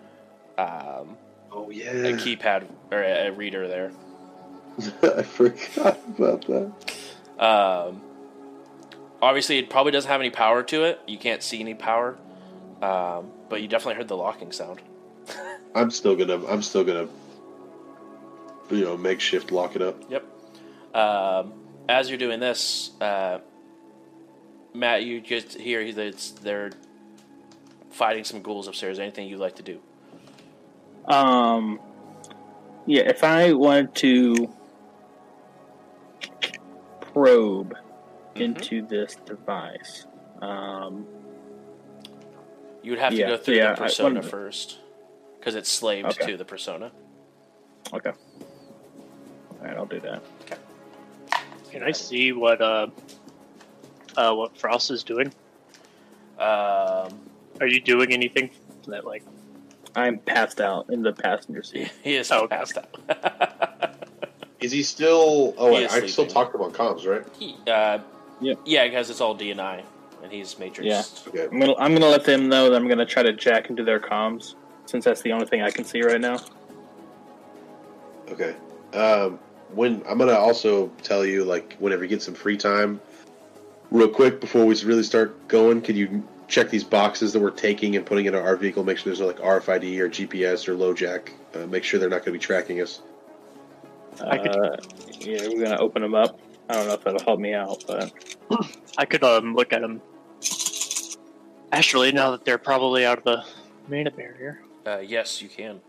um, 0.57 1.17
Oh 1.51 1.69
a 1.69 1.73
yeah, 1.73 1.93
keypad 1.93 2.65
or 2.91 3.03
a, 3.03 3.27
a 3.27 3.31
reader 3.31 3.67
there. 3.67 3.91
I 5.03 5.23
forgot 5.23 5.99
about 6.17 6.45
that. 6.47 6.71
Um, 7.43 8.01
obviously, 9.21 9.57
it 9.57 9.69
probably 9.69 9.91
doesn't 9.91 10.09
have 10.09 10.21
any 10.21 10.29
power 10.29 10.63
to 10.63 10.83
it. 10.83 11.01
You 11.07 11.17
can't 11.17 11.43
see 11.43 11.59
any 11.59 11.73
power, 11.73 12.17
um, 12.81 13.31
but 13.49 13.61
you 13.61 13.67
definitely 13.67 13.95
heard 13.95 14.07
the 14.07 14.15
locking 14.15 14.51
sound. 14.53 14.81
I'm 15.75 15.91
still 15.91 16.15
gonna 16.15 16.45
I'm 16.47 16.61
still 16.61 16.83
gonna 16.83 17.07
you 18.69 18.85
know 18.85 18.97
makeshift 18.97 19.51
lock 19.51 19.75
it 19.75 19.81
up. 19.81 20.01
Yep. 20.09 20.25
Um, 20.95 21.53
as 21.89 22.09
you're 22.09 22.17
doing 22.17 22.39
this, 22.39 22.91
uh, 23.01 23.39
Matt, 24.73 25.03
you 25.03 25.19
just 25.19 25.57
hear 25.57 25.81
he's 25.81 25.97
it's, 25.97 26.31
they're 26.31 26.71
fighting 27.91 28.23
some 28.23 28.41
ghouls 28.41 28.67
upstairs. 28.67 28.99
Anything 28.99 29.27
you'd 29.27 29.39
like 29.39 29.55
to 29.57 29.63
do? 29.63 29.79
Um, 31.05 31.79
yeah, 32.85 33.01
if 33.03 33.23
I 33.23 33.53
wanted 33.53 33.93
to 33.95 34.53
probe 37.01 37.75
Mm-hmm. 38.33 38.41
into 38.43 38.87
this 38.87 39.15
device, 39.25 40.05
um, 40.41 41.05
You 42.81 42.91
would 42.91 42.99
have 42.99 43.11
to 43.11 43.19
Yeah, 43.19 43.27
go 43.27 43.37
through 43.37 43.55
yeah, 43.57 43.73
the 43.75 43.81
I- 43.81 43.85
persona 43.87 44.21
one- 44.21 44.29
first, 44.29 44.79
because 45.37 45.53
it's 45.55 45.69
slaved 45.69 46.07
Okay. 46.19 46.31
to 46.31 46.37
the 46.37 46.45
persona. 46.45 46.91
okay. 47.93 48.09
All 48.09 49.67
right, 49.67 49.75
I'll 49.77 49.85
do 49.85 49.99
that. 49.99 50.23
Can 51.71 51.83
I 51.83 51.91
see 51.91 52.31
what 52.31 52.61
uh, 52.61 52.87
uh 54.17 54.33
what 54.33 54.57
Frost 54.57 54.89
is 54.91 55.03
doing? 55.03 55.31
Um, 56.39 57.19
Are 57.61 57.67
you 57.67 57.79
doing 57.79 58.11
anything 58.11 58.49
that 58.87 59.05
like? 59.05 59.23
I'm 59.95 60.17
passed 60.19 60.59
out 60.59 60.89
in 60.89 61.03
the 61.03 61.13
passenger 61.13 61.61
seat. 61.63 61.91
he 62.03 62.15
is 62.15 62.31
Oh, 62.31 62.47
passed 62.47 62.77
out. 62.77 63.97
Is 64.61 64.71
he 64.71 64.83
still? 64.83 65.55
Oh, 65.57 65.69
He 65.69 65.73
wait, 65.75 65.83
is 65.85 65.91
I 65.91 65.97
still 66.07 66.09
sleeping. 66.25 66.33
talk 66.33 66.51
to 66.51 66.57
comms, 66.59 67.07
right? 67.07 67.23
He- 67.39 67.55
uh, 67.67 67.99
Yep. 68.41 68.59
Yeah, 68.65 68.85
because 68.85 69.09
it's 69.11 69.21
all 69.21 69.35
DNI, 69.37 69.83
and 70.23 70.31
he's 70.31 70.57
Matrix. 70.57 70.87
Yeah. 70.87 71.03
Okay. 71.27 71.43
I'm 71.51 71.59
gonna 71.59 71.75
I'm 71.77 71.93
gonna 71.93 72.07
let 72.07 72.25
them 72.25 72.47
know 72.49 72.69
that 72.71 72.75
I'm 72.75 72.87
gonna 72.87 73.05
try 73.05 73.21
to 73.21 73.33
jack 73.33 73.69
into 73.69 73.83
their 73.83 73.99
comms 73.99 74.55
since 74.85 75.05
that's 75.05 75.21
the 75.21 75.31
only 75.31 75.45
thing 75.45 75.61
I 75.61 75.69
can 75.69 75.83
see 75.85 76.01
right 76.01 76.19
now. 76.21 76.37
Okay. 78.29 78.55
Um, 78.93 79.37
when 79.73 80.01
I'm 80.07 80.17
gonna 80.17 80.33
also 80.33 80.87
tell 81.03 81.23
you, 81.25 81.43
like, 81.43 81.75
whenever 81.77 82.03
you 82.03 82.09
get 82.09 82.21
some 82.23 82.33
free 82.33 82.57
time, 82.57 82.99
real 83.91 84.07
quick 84.09 84.39
before 84.41 84.65
we 84.65 84.75
really 84.83 85.03
start 85.03 85.47
going, 85.47 85.81
could 85.81 85.95
you 85.95 86.23
check 86.51 86.69
these 86.69 86.83
boxes 86.83 87.31
that 87.33 87.39
we're 87.39 87.49
taking 87.49 87.95
and 87.95 88.05
putting 88.05 88.25
in 88.25 88.35
our 88.35 88.55
vehicle. 88.57 88.83
Make 88.83 88.97
sure 88.97 89.05
there's 89.05 89.21
no 89.21 89.27
like 89.27 89.39
RFID 89.39 89.97
or 89.99 90.09
GPS 90.09 90.67
or 90.67 90.73
low 90.75 90.93
jack. 90.93 91.31
Uh, 91.55 91.65
make 91.65 91.83
sure 91.85 91.99
they're 91.99 92.09
not 92.09 92.17
going 92.25 92.25
to 92.25 92.31
be 92.33 92.39
tracking 92.39 92.81
us. 92.81 93.01
I 94.23 94.37
could- 94.37 94.55
Uh, 94.55 94.77
yeah, 95.19 95.47
we're 95.47 95.63
gonna 95.63 95.79
open 95.79 96.01
them 96.01 96.13
up. 96.13 96.39
I 96.69 96.73
don't 96.73 96.87
know 96.87 96.93
if 96.93 97.03
that'll 97.03 97.23
help 97.23 97.39
me 97.39 97.53
out, 97.53 97.83
but 97.87 98.11
I 98.97 99.05
could 99.05 99.23
um 99.23 99.55
look 99.55 99.71
at 99.71 99.81
them 99.81 100.01
astrally 101.71 102.11
now 102.11 102.31
that 102.31 102.43
they're 102.43 102.57
probably 102.57 103.05
out 103.05 103.19
of 103.19 103.23
the 103.23 103.45
main 103.87 104.09
barrier. 104.15 104.61
Uh, 104.85 104.97
yes, 104.99 105.41
you 105.41 105.47
can. 105.47 105.79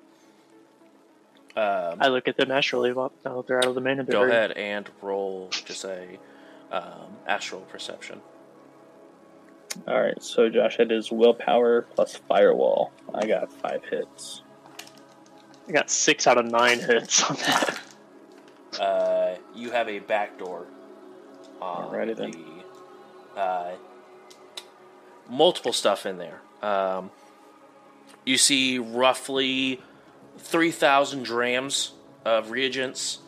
Um, 1.57 1.99
I 2.01 2.09
look 2.09 2.29
at 2.29 2.37
them 2.37 2.51
astrally 2.51 2.93
while- 2.93 3.13
now 3.25 3.37
that 3.39 3.47
they're 3.49 3.59
out 3.59 3.67
of 3.67 3.75
the 3.75 3.81
main 3.81 3.97
barrier. 4.05 4.27
go 4.27 4.33
ahead 4.33 4.53
and 4.53 4.89
roll 5.03 5.49
just 5.51 5.85
a 5.85 6.19
um, 6.71 7.17
astral 7.27 7.63
perception. 7.63 8.21
All 9.89 10.01
right. 10.01 10.23
So 10.23 10.49
Josh 10.49 10.77
had 10.77 10.91
his 10.91 11.11
willpower 11.11 11.83
plus 11.95 12.17
firewall. 12.17 12.93
I 13.15 13.27
got 13.27 13.53
five 13.53 13.85
hits. 13.85 14.43
I 15.69 15.73
got 15.73 15.91
six 15.91 16.27
out 16.27 16.39
of 16.39 16.47
nine 16.47 16.79
hits 16.81 17.23
on 17.23 17.37
that. 17.37 17.81
Uh, 18.81 19.35
you 19.55 19.71
have 19.71 19.89
a 19.89 19.99
back 20.01 20.39
door 20.39 20.67
on 21.61 21.89
Alrighty 21.93 22.17
then. 22.17 22.31
the 23.35 23.41
uh, 23.41 23.71
multiple 25.29 25.73
stuff 25.73 26.07
in 26.07 26.19
there. 26.19 26.41
Um, 26.63 27.11
you 28.25 28.37
see 28.39 28.79
roughly 28.79 29.81
three 30.39 30.71
thousand 30.71 31.25
drams 31.25 31.93
of 32.25 32.51
reagents. 32.51 33.19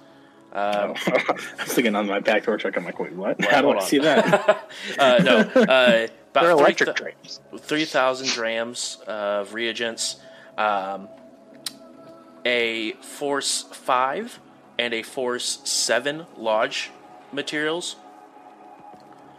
Um, 0.52 0.94
I 1.06 1.34
was 1.58 1.72
thinking 1.74 1.94
on 1.96 2.06
my 2.06 2.20
backdoor 2.20 2.56
check. 2.58 2.76
I'm 2.76 2.84
like, 2.84 2.98
wait, 3.00 3.12
what? 3.12 3.38
Well, 3.38 3.50
How 3.50 3.60
do 3.60 3.66
hold 3.66 3.76
I 3.78 3.80
on. 3.80 3.86
see 3.86 3.98
that? 3.98 4.70
uh, 4.98 5.18
no, 5.22 6.06
They're 6.34 6.50
about 6.50 6.60
electric 6.60 6.96
three, 6.96 7.12
trains. 7.12 7.40
three 7.58 7.84
thousand 7.84 8.28
drams 8.28 8.98
of 9.06 9.54
reagents, 9.54 10.16
um, 10.58 11.08
a 12.44 12.92
force 12.92 13.62
five 13.62 14.40
and 14.78 14.92
a 14.92 15.02
force 15.02 15.60
seven 15.64 16.26
lodge 16.36 16.90
materials. 17.32 17.96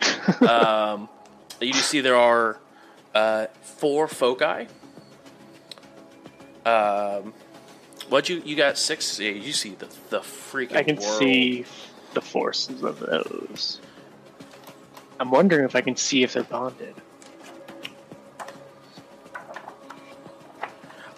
um, 0.48 1.09
you 1.59 1.74
do 1.74 1.80
see 1.80 1.99
there 2.01 2.15
are 2.15 2.59
uh, 3.14 3.48
four 3.61 4.07
foci. 4.07 4.67
Um, 6.65 7.33
what 8.09 8.30
you 8.30 8.41
you 8.45 8.56
got 8.56 8.77
six? 8.77 9.19
Yeah, 9.19 9.32
you 9.32 9.51
see 9.51 9.75
the 9.75 9.88
the 10.09 10.19
freaking. 10.19 10.77
I 10.77 10.83
can 10.83 10.95
world. 10.95 11.19
see 11.19 11.65
the 12.14 12.22
forces 12.22 12.83
of 12.83 12.99
those. 12.99 13.82
I'm 15.19 15.32
wondering 15.32 15.66
if 15.66 15.76
I 15.76 15.82
can 15.82 15.95
see 15.95 16.24
if 16.24 16.34
they're 16.34 16.44
bonded. 16.44 16.95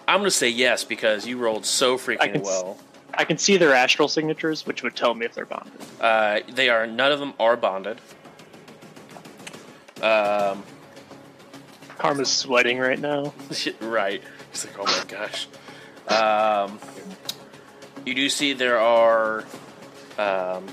I'm 0.06 0.20
gonna 0.20 0.30
say 0.30 0.48
yes 0.48 0.84
because 0.84 1.26
you 1.26 1.36
rolled 1.36 1.66
so 1.66 1.94
I 1.94 1.96
freaking 1.98 2.32
can 2.32 2.42
well. 2.42 2.78
I 3.12 3.24
can 3.24 3.36
see 3.36 3.56
their 3.56 3.74
astral 3.74 4.08
signatures, 4.08 4.64
which 4.64 4.82
would 4.82 4.96
tell 4.96 5.14
me 5.14 5.26
if 5.26 5.34
they're 5.34 5.44
bonded. 5.44 5.72
Uh, 6.00 6.40
they 6.54 6.68
are 6.68 6.86
none 6.86 7.12
of 7.12 7.18
them 7.18 7.34
are 7.38 7.56
bonded. 7.56 8.00
Um, 10.00 10.62
Karma's 11.98 12.30
sweating 12.30 12.78
right 12.78 12.98
now. 12.98 13.34
right. 13.80 14.22
It's 14.50 14.64
like, 14.64 14.78
oh 14.78 14.84
my 14.84 15.04
gosh. 15.08 15.48
Um, 16.08 16.78
you 18.06 18.14
do 18.14 18.28
see 18.28 18.52
there 18.54 18.78
are 18.78 19.44
um, 20.16 20.64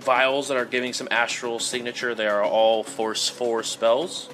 vials 0.00 0.48
that 0.48 0.56
are 0.56 0.64
giving 0.64 0.92
some 0.92 1.08
astral 1.10 1.58
signature. 1.58 2.14
They 2.14 2.26
are 2.26 2.42
all 2.42 2.82
force 2.82 3.28
four 3.28 3.62
spells. 3.62 4.28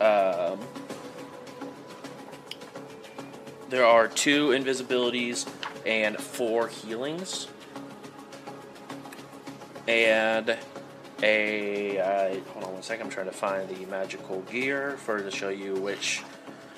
Um, 0.00 0.60
there 3.68 3.84
are 3.84 4.08
two 4.08 4.48
invisibilities 4.48 5.48
and 5.86 6.18
four 6.18 6.68
healings. 6.68 7.48
And 9.88 10.56
a 11.22 11.98
uh, 11.98 12.40
hold 12.52 12.64
on 12.64 12.72
one 12.74 12.82
second. 12.82 13.06
I'm 13.06 13.10
trying 13.10 13.26
to 13.26 13.32
find 13.32 13.68
the 13.68 13.86
magical 13.86 14.40
gear 14.42 14.96
for 14.98 15.20
to 15.20 15.30
show 15.30 15.48
you 15.48 15.74
which 15.74 16.22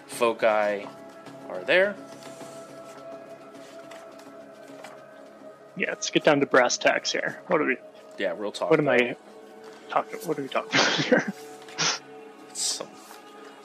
foci 0.06 0.86
are 1.48 1.64
there. 1.66 1.94
Yeah, 5.76 5.90
let's 5.90 6.10
get 6.10 6.24
down 6.24 6.40
to 6.40 6.46
brass 6.46 6.76
tacks 6.76 7.12
here. 7.12 7.40
What 7.46 7.60
are 7.60 7.64
we? 7.64 7.76
Yeah, 8.18 8.34
real 8.36 8.52
talk. 8.52 8.70
What 8.70 8.78
am 8.78 8.88
I 8.88 9.16
talking? 9.88 10.18
What 10.20 10.38
are 10.38 10.42
we 10.42 10.48
talking 10.48 10.78
about 10.78 10.92
here? 11.04 11.32
Some, 12.52 12.88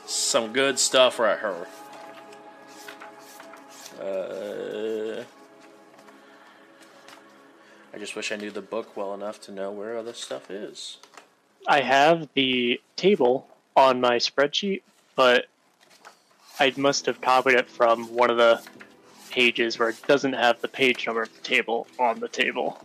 some 0.06 0.54
good 0.54 0.80
stuff 0.80 1.20
right 1.20 1.38
here. 1.38 1.68
Uh, 4.02 5.24
I 7.94 7.98
just 7.98 8.16
wish 8.16 8.32
I 8.32 8.36
knew 8.36 8.52
the 8.52 8.62
book 8.62 8.96
well 8.96 9.14
enough 9.14 9.42
to 9.42 9.52
know 9.52 9.72
where 9.72 9.98
all 9.98 10.04
this 10.04 10.20
stuff 10.20 10.50
is. 10.50 10.98
I 11.68 11.82
have 11.82 12.30
the 12.36 12.80
table 12.96 13.48
on 13.76 14.00
my 14.00 14.18
spreadsheet, 14.18 14.84
but 15.16 15.48
I 16.60 16.74
must 16.78 17.06
have 17.08 17.20
copied 17.20 17.56
it 17.56 17.70
from 17.70 18.14
one 18.14 18.30
of 18.30 18.38
the 18.38 18.62
pages 19.38 19.78
where 19.78 19.90
it 19.90 20.02
doesn't 20.08 20.34
have 20.34 20.60
the 20.62 20.68
page 20.68 21.06
number 21.06 21.22
of 21.22 21.32
the 21.32 21.42
table 21.42 21.86
on 22.00 22.20
the 22.20 22.28
table. 22.28 22.84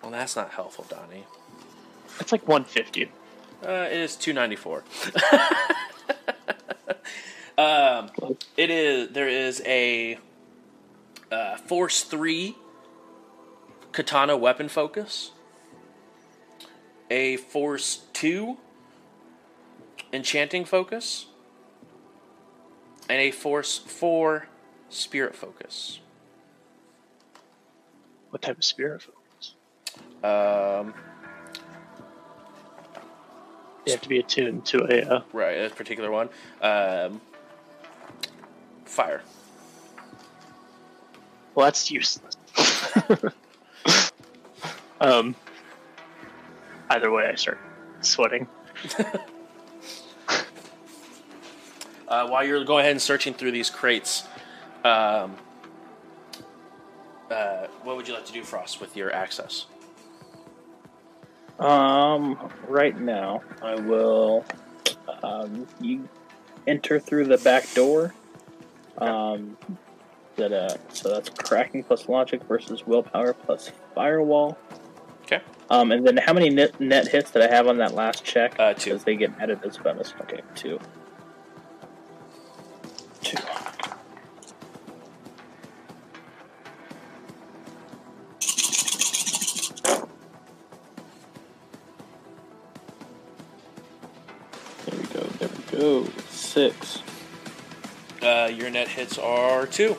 Well, 0.00 0.10
that's 0.10 0.34
not 0.34 0.50
helpful, 0.50 0.86
Donnie. 0.88 1.26
It's 2.18 2.32
like 2.32 2.48
150. 2.48 3.10
Uh, 3.62 3.88
it 3.90 3.98
is 3.98 4.16
two 4.16 4.32
ninety 4.32 4.56
four. 4.56 4.78
um, 7.58 8.08
it 8.56 8.70
is. 8.70 9.10
There 9.10 9.28
is 9.28 9.62
a 9.66 10.18
uh, 11.30 11.58
Force 11.58 12.04
three 12.04 12.56
katana 13.92 14.38
weapon 14.38 14.70
focus. 14.70 15.32
A 17.10 17.36
Force 17.36 18.04
two 18.14 18.56
enchanting 20.10 20.64
focus, 20.64 21.26
and 23.10 23.20
a 23.20 23.30
Force 23.30 23.76
four 23.76 24.46
spirit 24.90 25.34
focus. 25.34 26.00
What 28.30 28.42
type 28.42 28.58
of 28.58 28.64
spirit 28.64 29.02
focus? 29.02 29.54
Um, 30.22 30.94
You 33.86 33.92
have 33.92 34.02
to 34.02 34.08
be 34.08 34.18
attuned 34.18 34.66
to 34.66 34.84
a. 34.84 35.14
Uh, 35.16 35.22
right, 35.32 35.64
a 35.64 35.70
particular 35.70 36.10
one. 36.10 36.28
Um, 36.60 37.20
fire. 38.84 39.22
well, 41.54 41.66
that's 41.66 41.90
useless. 41.90 42.36
um. 45.00 45.34
Either 46.90 47.10
way, 47.10 47.26
I 47.26 47.34
start 47.36 47.58
sweating. 48.00 48.46
Uh, 52.08 52.26
while 52.26 52.44
you're 52.44 52.64
going 52.64 52.80
ahead 52.80 52.90
and 52.90 53.00
searching 53.00 53.32
through 53.32 53.52
these 53.52 53.70
crates, 53.70 54.24
um, 54.84 55.36
uh, 57.30 57.66
what 57.82 57.96
would 57.96 58.08
you 58.08 58.14
like 58.14 58.26
to 58.26 58.32
do, 58.32 58.42
Frost, 58.42 58.80
with 58.80 58.96
your 58.96 59.12
access? 59.12 59.66
Um, 61.58 62.50
right 62.66 62.98
now, 62.98 63.42
I 63.62 63.74
will. 63.74 64.44
Um, 65.22 65.66
you 65.80 66.08
enter 66.66 66.98
through 66.98 67.26
the 67.26 67.38
back 67.38 67.72
door. 67.74 68.14
Um, 68.98 69.56
that 70.36 70.52
uh, 70.52 70.76
so 70.92 71.10
that's 71.10 71.28
cracking 71.30 71.84
plus 71.84 72.08
logic 72.08 72.42
versus 72.44 72.86
willpower 72.86 73.34
plus 73.34 73.70
firewall. 73.94 74.56
Okay. 75.24 75.40
Um, 75.68 75.92
and 75.92 76.06
then 76.06 76.16
how 76.16 76.32
many 76.32 76.50
net, 76.50 76.80
net 76.80 77.08
hits 77.08 77.30
did 77.30 77.42
I 77.42 77.54
have 77.54 77.68
on 77.68 77.76
that 77.78 77.94
last 77.94 78.24
check? 78.24 78.58
Uh, 78.58 78.74
two. 78.74 78.90
Because 78.90 79.04
they 79.04 79.16
get 79.16 79.32
added 79.38 79.60
as 79.64 79.76
bonus. 79.76 80.14
Okay, 80.22 80.40
two. 80.54 80.78
Two. 80.78 80.99
Your 98.60 98.70
net 98.70 98.88
hits 98.88 99.18
are 99.18 99.66
two. 99.66 99.96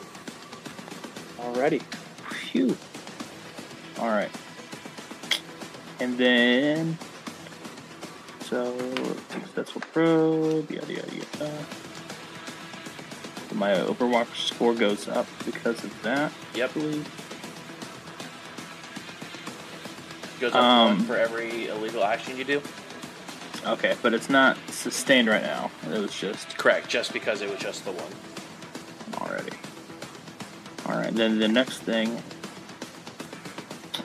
Alrighty. 1.38 1.82
Phew. 2.30 2.76
Alright. 3.98 4.30
And 6.00 6.16
then. 6.16 6.96
So, 8.40 8.76
successful 9.30 9.82
probe, 9.92 10.70
yada 10.70 10.92
yada 10.92 11.14
yada. 11.14 11.66
So 13.48 13.54
my 13.56 13.70
Overwatch 13.70 14.46
score 14.46 14.74
goes 14.74 15.08
up 15.08 15.26
because 15.44 15.82
of 15.84 16.02
that. 16.02 16.32
Yep. 16.54 16.70
I. 16.76 17.02
Goes 20.40 20.52
up 20.54 20.62
Um, 20.62 21.04
for 21.04 21.16
every 21.16 21.68
illegal 21.68 22.04
action 22.04 22.36
you 22.36 22.44
do. 22.44 22.62
Okay, 23.64 23.96
but 24.02 24.12
it's 24.12 24.28
not 24.28 24.56
sustained 24.68 25.28
right 25.28 25.42
now. 25.42 25.70
It 25.92 25.98
was 25.98 26.12
just 26.18 26.58
Correct, 26.58 26.88
just 26.88 27.12
because 27.12 27.42
it 27.42 27.50
was 27.50 27.60
just 27.60 27.84
the 27.84 27.92
one. 27.92 28.31
Already. 30.92 31.06
All 31.06 31.10
right, 31.10 31.14
then 31.14 31.38
the 31.38 31.48
next 31.48 31.78
thing 31.80 32.20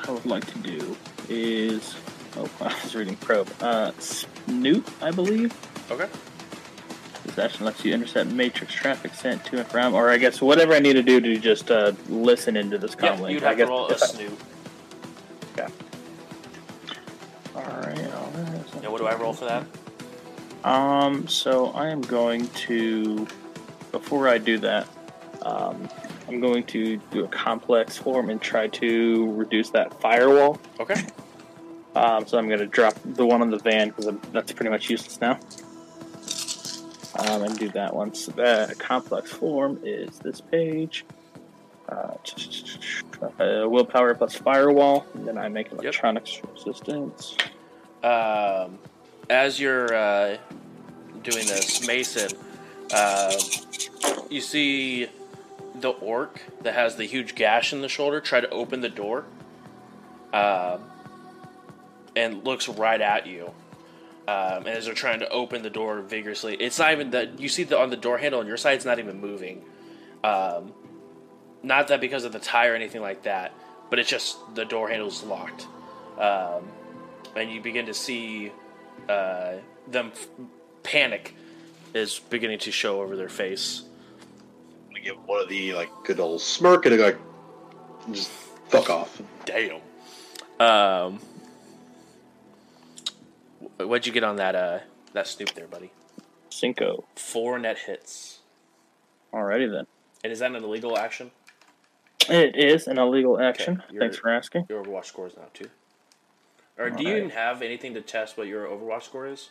I 0.07 0.11
would 0.11 0.25
like 0.25 0.45
to 0.53 0.59
do 0.59 0.95
is 1.29 1.95
oh, 2.37 2.49
I 2.61 2.73
was 2.83 2.95
reading 2.95 3.15
probe. 3.17 3.49
Uh, 3.61 3.91
Snoop, 3.99 4.89
I 5.01 5.11
believe. 5.11 5.53
Okay. 5.91 6.07
This 7.25 7.37
action 7.39 7.65
lets 7.65 7.83
you 7.83 7.93
intercept 7.93 8.31
matrix 8.31 8.73
traffic 8.73 9.13
sent 9.13 9.43
to 9.45 9.57
and 9.59 9.67
from, 9.67 9.93
or 9.93 10.09
I 10.09 10.17
guess 10.17 10.41
whatever 10.41 10.73
I 10.73 10.79
need 10.79 10.93
to 10.93 11.03
do 11.03 11.19
to 11.19 11.37
just 11.37 11.69
uh, 11.69 11.91
listen 12.07 12.55
into 12.55 12.77
this 12.77 12.95
Yeah, 13.01 13.15
comlink. 13.17 13.31
you'd 13.33 13.43
I 13.43 13.49
have 13.49 13.57
to 13.57 13.65
roll 13.67 13.87
a 13.89 13.93
I- 13.93 13.97
snoop. 13.97 14.39
All 17.55 17.63
right, 17.63 18.13
all 18.13 18.31
right. 18.35 18.73
And 18.83 18.91
what 18.91 18.99
do 18.99 19.07
I 19.07 19.15
roll 19.15 19.33
for 19.33 19.45
that? 19.45 19.65
Um, 20.63 21.27
so 21.27 21.67
I 21.71 21.89
am 21.89 22.01
going 22.01 22.47
to, 22.49 23.27
before 23.91 24.27
I 24.27 24.37
do 24.37 24.59
that, 24.59 24.87
um, 25.41 25.89
I'm 26.27 26.41
going 26.41 26.63
to 26.65 26.97
do 27.11 27.23
a 27.23 27.27
complex 27.27 27.97
form 27.97 28.29
and 28.29 28.41
try 28.41 28.67
to 28.67 29.31
reduce 29.33 29.69
that 29.71 29.99
firewall. 30.01 30.59
Okay. 30.79 31.01
Um, 31.95 32.27
so 32.27 32.37
I'm 32.37 32.47
going 32.47 32.59
to 32.59 32.67
drop 32.67 32.95
the 33.05 33.25
one 33.25 33.41
on 33.41 33.49
the 33.49 33.59
van 33.59 33.89
because 33.89 34.13
that's 34.31 34.51
pretty 34.51 34.69
much 34.69 34.89
useless 34.89 35.19
now. 35.21 35.39
Um, 37.19 37.43
and 37.43 37.57
do 37.57 37.69
that 37.69 37.95
one. 37.95 38.13
So 38.13 38.31
that 38.33 38.77
complex 38.77 39.31
form 39.31 39.79
is 39.83 40.19
this 40.19 40.41
page. 40.41 41.05
Uh, 41.89 42.15
uh, 43.21 43.65
willpower 43.67 44.13
plus 44.13 44.35
firewall, 44.35 45.07
and 45.13 45.25
then 45.25 45.37
I 45.37 45.47
make 45.47 45.71
electronics 45.71 46.41
resistance. 46.53 47.37
Um, 48.03 48.77
as 49.29 49.59
you're 49.59 49.93
uh, 49.95 50.37
doing 51.23 51.47
this, 51.47 51.87
Mason, 51.87 52.37
uh, 52.93 53.33
you 54.29 54.41
see 54.41 55.07
the 55.79 55.89
orc 55.89 56.41
that 56.61 56.73
has 56.73 56.95
the 56.95 57.05
huge 57.05 57.35
gash 57.35 57.73
in 57.73 57.81
the 57.81 57.89
shoulder 57.89 58.19
try 58.19 58.41
to 58.41 58.49
open 58.49 58.81
the 58.81 58.89
door, 58.89 59.25
um, 60.33 60.81
and 62.15 62.43
looks 62.43 62.67
right 62.67 62.99
at 63.01 63.27
you. 63.27 63.51
Um, 64.27 64.65
and 64.65 64.69
as 64.69 64.85
they're 64.85 64.93
trying 64.93 65.19
to 65.19 65.29
open 65.29 65.63
the 65.63 65.69
door 65.69 66.01
vigorously, 66.01 66.55
it's 66.55 66.79
not 66.79 66.91
even 66.91 67.11
that 67.11 67.39
you 67.39 67.47
see 67.47 67.63
the 67.63 67.79
on 67.79 67.89
the 67.89 67.97
door 67.97 68.17
handle 68.17 68.39
on 68.41 68.47
your 68.47 68.57
side. 68.57 68.73
It's 68.73 68.85
not 68.85 68.99
even 68.99 69.21
moving. 69.21 69.63
Um, 70.23 70.73
not 71.63 71.87
that 71.87 72.01
because 72.01 72.25
of 72.25 72.33
the 72.33 72.39
tie 72.39 72.67
or 72.67 72.75
anything 72.75 73.01
like 73.01 73.23
that, 73.23 73.53
but 73.89 73.99
it's 73.99 74.09
just 74.09 74.37
the 74.55 74.65
door 74.65 74.89
handle's 74.89 75.23
locked. 75.23 75.67
Um, 76.17 76.67
and 77.35 77.51
you 77.51 77.61
begin 77.61 77.85
to 77.85 77.93
see 77.93 78.51
uh, 79.07 79.53
them 79.87 80.11
f- 80.13 80.27
panic 80.83 81.35
is 81.93 82.19
beginning 82.19 82.59
to 82.59 82.71
show 82.71 83.01
over 83.01 83.15
their 83.15 83.29
face. 83.29 83.83
I'm 85.09 85.13
gonna 85.15 85.19
give 85.21 85.27
one 85.27 85.41
of 85.41 85.49
the 85.49 85.73
like 85.73 85.89
good 86.03 86.19
old 86.19 86.41
smirk 86.41 86.85
and 86.85 86.97
go 86.97 87.05
like, 87.05 87.17
just 88.11 88.29
fuck 88.69 88.89
off. 88.89 89.21
Damn. 89.45 89.81
Um, 90.59 91.19
wh- 93.59 93.87
what'd 93.87 94.05
you 94.07 94.13
get 94.13 94.23
on 94.23 94.37
that 94.37 94.55
uh 94.55 94.79
that 95.13 95.27
snoop 95.27 95.53
there, 95.53 95.67
buddy? 95.67 95.91
Cinco. 96.49 97.05
Four 97.15 97.59
net 97.59 97.77
hits. 97.79 98.39
Alrighty 99.33 99.71
then. 99.71 99.85
And 100.23 100.33
is 100.33 100.39
that 100.39 100.51
an 100.53 100.63
illegal 100.63 100.97
action? 100.97 101.31
It 102.29 102.55
is 102.57 102.87
an 102.87 102.97
illegal 102.97 103.39
action. 103.39 103.83
you're- 103.89 103.99
Thanks 103.99 104.17
for 104.17 104.29
asking. 104.29 104.65
Your 104.69 104.83
Overwatch 104.83 105.05
score 105.05 105.27
is 105.27 105.37
now 105.37 105.43
two. 105.53 105.69
Or 106.77 106.89
do 106.89 107.01
you 107.03 107.09
Alright. 107.09 107.17
even 107.23 107.29
have 107.31 107.61
anything 107.61 107.93
to 107.93 108.01
test 108.01 108.37
what 108.37 108.47
your 108.47 108.65
Overwatch 108.65 109.03
score 109.03 109.27
is? 109.27 109.49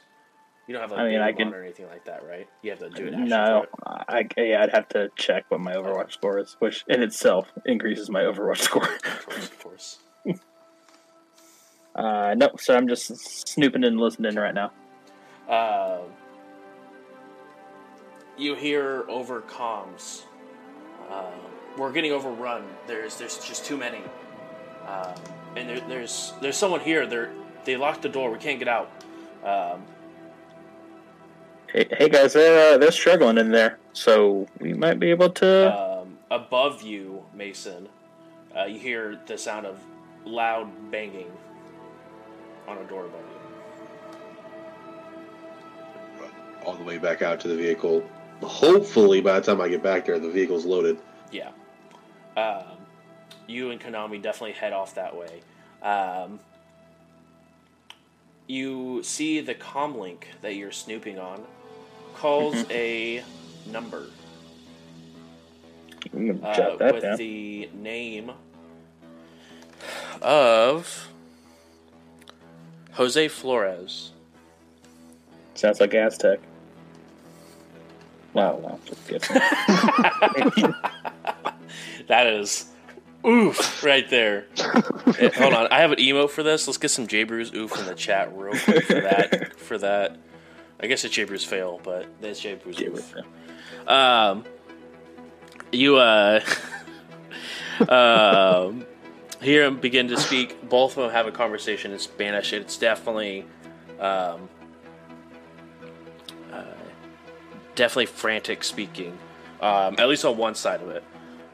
You 0.66 0.72
don't 0.74 0.82
have 0.82 0.90
like 0.90 1.00
I 1.00 1.08
mean, 1.08 1.20
a 1.20 1.24
I 1.24 1.32
can- 1.32 1.54
or 1.54 1.62
anything 1.62 1.86
like 1.86 2.04
that, 2.06 2.26
right? 2.26 2.48
You 2.62 2.70
have 2.70 2.80
to 2.80 2.90
do 2.90 3.06
action 3.08 3.28
No. 3.28 3.66
I, 3.86 4.26
yeah, 4.36 4.62
I'd 4.62 4.70
have 4.72 4.88
to 4.90 5.10
check 5.16 5.44
what 5.48 5.60
my 5.60 5.74
Overwatch 5.74 6.12
score 6.12 6.38
is, 6.40 6.56
which 6.58 6.84
in 6.88 7.02
itself 7.02 7.52
increases 7.64 8.10
my 8.10 8.22
Overwatch 8.22 8.58
score. 8.62 8.82
Of 8.84 9.26
course, 9.26 9.44
of 9.48 9.58
course. 9.62 9.98
Uh, 11.94 12.34
no, 12.36 12.50
so 12.58 12.76
I'm 12.76 12.88
just 12.88 13.06
snooping 13.48 13.82
and 13.82 13.98
listening 13.98 14.34
right 14.34 14.52
now. 14.52 14.70
Um, 15.48 16.10
you 18.36 18.54
hear 18.54 19.06
over 19.08 19.40
comms. 19.40 20.24
Um, 21.10 21.32
we're 21.78 21.92
getting 21.92 22.12
overrun. 22.12 22.64
There's 22.86 23.16
there's 23.16 23.38
just 23.38 23.64
too 23.64 23.78
many, 23.78 24.02
um, 24.86 25.14
and 25.56 25.70
there, 25.70 25.80
there's 25.88 26.34
there's 26.42 26.58
someone 26.58 26.80
here. 26.80 27.06
They 27.06 27.28
they 27.64 27.76
locked 27.78 28.02
the 28.02 28.10
door. 28.10 28.30
We 28.30 28.38
can't 28.38 28.58
get 28.58 28.68
out. 28.68 28.90
Um, 29.42 29.82
Hey, 31.76 31.86
hey 31.90 32.08
guys, 32.08 32.32
they're 32.32 32.76
uh, 32.76 32.78
they're 32.78 32.90
struggling 32.90 33.36
in 33.36 33.50
there, 33.50 33.78
so 33.92 34.48
we 34.60 34.72
might 34.72 34.98
be 34.98 35.10
able 35.10 35.28
to. 35.28 35.78
um, 35.78 36.16
above 36.30 36.80
you, 36.80 37.22
Mason, 37.34 37.86
uh, 38.56 38.64
you 38.64 38.78
hear 38.78 39.20
the 39.26 39.36
sound 39.36 39.66
of 39.66 39.78
loud 40.24 40.70
banging 40.90 41.30
on 42.66 42.78
a 42.78 42.84
door 42.84 43.04
above 43.04 43.20
you. 46.18 46.28
All 46.64 46.76
the 46.76 46.82
way 46.82 46.96
back 46.96 47.20
out 47.20 47.40
to 47.40 47.48
the 47.48 47.56
vehicle. 47.56 48.02
Hopefully, 48.40 49.20
by 49.20 49.38
the 49.38 49.44
time 49.44 49.60
I 49.60 49.68
get 49.68 49.82
back 49.82 50.06
there, 50.06 50.18
the 50.18 50.30
vehicle's 50.30 50.64
loaded. 50.64 50.98
Yeah. 51.30 51.50
Um, 52.38 52.78
you 53.46 53.70
and 53.70 53.78
Konami 53.78 54.22
definitely 54.22 54.52
head 54.52 54.72
off 54.72 54.94
that 54.94 55.14
way. 55.14 55.42
Um, 55.82 56.40
you 58.46 59.02
see 59.02 59.42
the 59.42 59.54
comlink 59.54 60.22
that 60.40 60.54
you're 60.54 60.72
snooping 60.72 61.18
on 61.18 61.44
calls 62.16 62.56
a 62.70 63.22
number 63.70 64.06
I'm 66.12 66.26
gonna 66.26 66.46
uh, 66.46 66.76
that 66.76 66.94
with 66.94 67.02
down. 67.02 67.16
the 67.18 67.68
name 67.74 68.32
of 70.22 71.08
Jose 72.92 73.28
Flores. 73.28 74.12
Sounds 75.54 75.80
like 75.80 75.94
Aztec. 75.94 76.38
Wow, 78.32 78.56
wow, 78.56 78.78
just 78.84 79.06
kidding. 79.08 80.74
That 82.06 82.26
is 82.28 82.66
oof 83.26 83.82
right 83.82 84.08
there. 84.08 84.46
Hold 84.58 85.54
on, 85.54 85.66
I 85.68 85.80
have 85.80 85.92
an 85.92 85.98
emote 85.98 86.30
for 86.30 86.42
this. 86.42 86.66
Let's 86.66 86.78
get 86.78 86.90
some 86.90 87.06
J 87.06 87.24
Brews 87.24 87.52
oof 87.54 87.76
in 87.78 87.86
the 87.86 87.94
chat 87.94 88.36
real 88.36 88.58
quick 88.58 88.84
for 88.84 89.00
that. 89.00 89.56
For 89.58 89.78
that, 89.78 90.16
I 90.80 90.86
guess 90.86 91.04
it's 91.04 91.14
J 91.14 91.24
Brews 91.24 91.44
fail, 91.44 91.80
but 91.82 92.06
that's 92.20 92.40
J 92.40 92.54
Brews 92.54 92.80
oof. 92.80 93.14
Um, 93.86 94.44
you 95.72 95.96
uh, 95.96 96.40
um, 97.88 98.86
hear 99.40 99.64
him 99.64 99.78
begin 99.78 100.08
to 100.08 100.16
speak. 100.18 100.68
Both 100.68 100.96
of 100.96 101.04
them 101.04 101.12
have 101.12 101.26
a 101.26 101.32
conversation 101.32 101.92
in 101.92 101.98
Spanish. 101.98 102.52
It's 102.52 102.76
definitely, 102.76 103.46
um, 103.98 104.48
uh, 106.52 106.64
definitely 107.74 108.06
frantic 108.06 108.62
speaking. 108.62 109.18
Um, 109.60 109.94
at 109.98 110.08
least 110.08 110.24
on 110.24 110.36
one 110.36 110.54
side 110.54 110.82
of 110.82 110.90
it. 110.90 111.04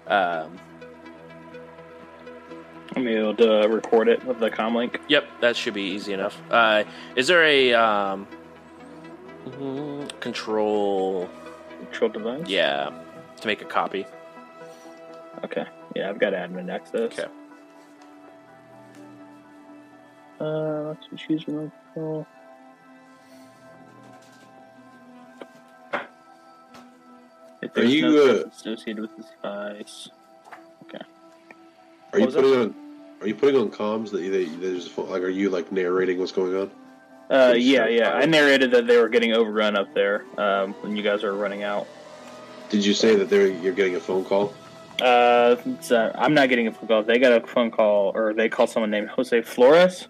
Um, 0.09 0.59
I'm 2.97 3.09
able 3.09 3.35
to 3.37 3.69
record 3.69 4.09
it 4.09 4.25
with 4.25 4.39
the 4.39 4.51
comlink. 4.51 5.01
Yep, 5.09 5.25
that 5.41 5.57
should 5.57 5.75
be 5.75 5.83
easy 5.83 6.13
enough. 6.13 6.39
Uh, 6.51 6.85
is 7.17 7.27
there 7.29 7.45
a 7.45 7.73
um, 7.73 8.27
mm, 9.47 10.21
control? 10.21 11.29
Control 11.91 12.11
device. 12.11 12.49
Yeah, 12.49 12.91
to 13.41 13.47
make 13.47 13.61
a 13.63 13.65
copy. 13.65 14.07
Okay. 15.45 15.65
Yeah, 15.97 16.11
I've 16.11 16.19
got 16.19 16.33
admin 16.33 16.71
access. 16.71 17.01
Okay. 17.01 17.27
Uh, 20.41 20.89
let's 20.89 21.07
choose 21.23 21.47
remote 21.47 21.71
control. 21.95 22.27
If 27.63 27.77
Are 27.77 27.85
you, 27.85 28.03
no 28.03 28.41
uh, 28.43 28.49
associated 28.49 29.03
with 29.03 29.17
this 29.17 29.27
device? 29.31 30.09
Okay. 30.85 30.99
Are 32.13 32.19
you 32.19 32.25
What 32.25 32.27
was 32.27 32.35
that? 32.35 32.43
putting 32.43 32.61
on? 32.61 32.75
Are 33.21 33.29
you 33.29 33.35
putting 33.37 33.61
on 33.61 33.71
comms 33.71 34.11
that, 34.11 34.19
that 34.19 34.61
there's 34.61 34.97
a 34.97 35.01
like? 35.03 35.23
Are 35.23 35.29
you 35.29 35.49
like 35.49 35.71
narrating 35.71 36.19
what's 36.19 36.33
going 36.33 36.57
on? 36.57 36.71
Uh, 37.31 37.55
yeah, 37.57 37.89
yeah. 37.89 38.13
I 38.13 38.27
narrated 38.27 38.71
that 38.73 38.87
they 38.87 38.97
were 38.99 39.09
getting 39.09 39.33
overrun 39.33 39.77
up 39.77 39.95
there 39.95 40.25
um, 40.37 40.75
when 40.75 40.97
you 40.97 41.03
guys 41.03 41.23
were 41.23 41.35
running 41.35 41.63
out. 41.63 41.87
Did 42.69 42.85
you 42.85 42.95
say 42.95 43.17
that 43.17 43.29
they're 43.31 43.49
you're 43.49 43.73
getting 43.73 43.97
a 43.97 44.01
phone 44.01 44.25
call? 44.25 44.53
Uh, 45.01 45.57
uh, 45.91 46.13
I'm 46.15 46.35
not 46.35 46.49
getting 46.49 46.69
a 46.69 46.73
phone 46.73 46.89
call. 46.89 47.03
They 47.03 47.19
got 47.19 47.33
a 47.33 47.47
phone 47.47 47.71
call, 47.71 48.13
or 48.15 48.35
they 48.35 48.49
called 48.49 48.71
someone 48.71 48.91
named 48.91 49.09
Jose 49.09 49.43
Flores. 49.43 50.09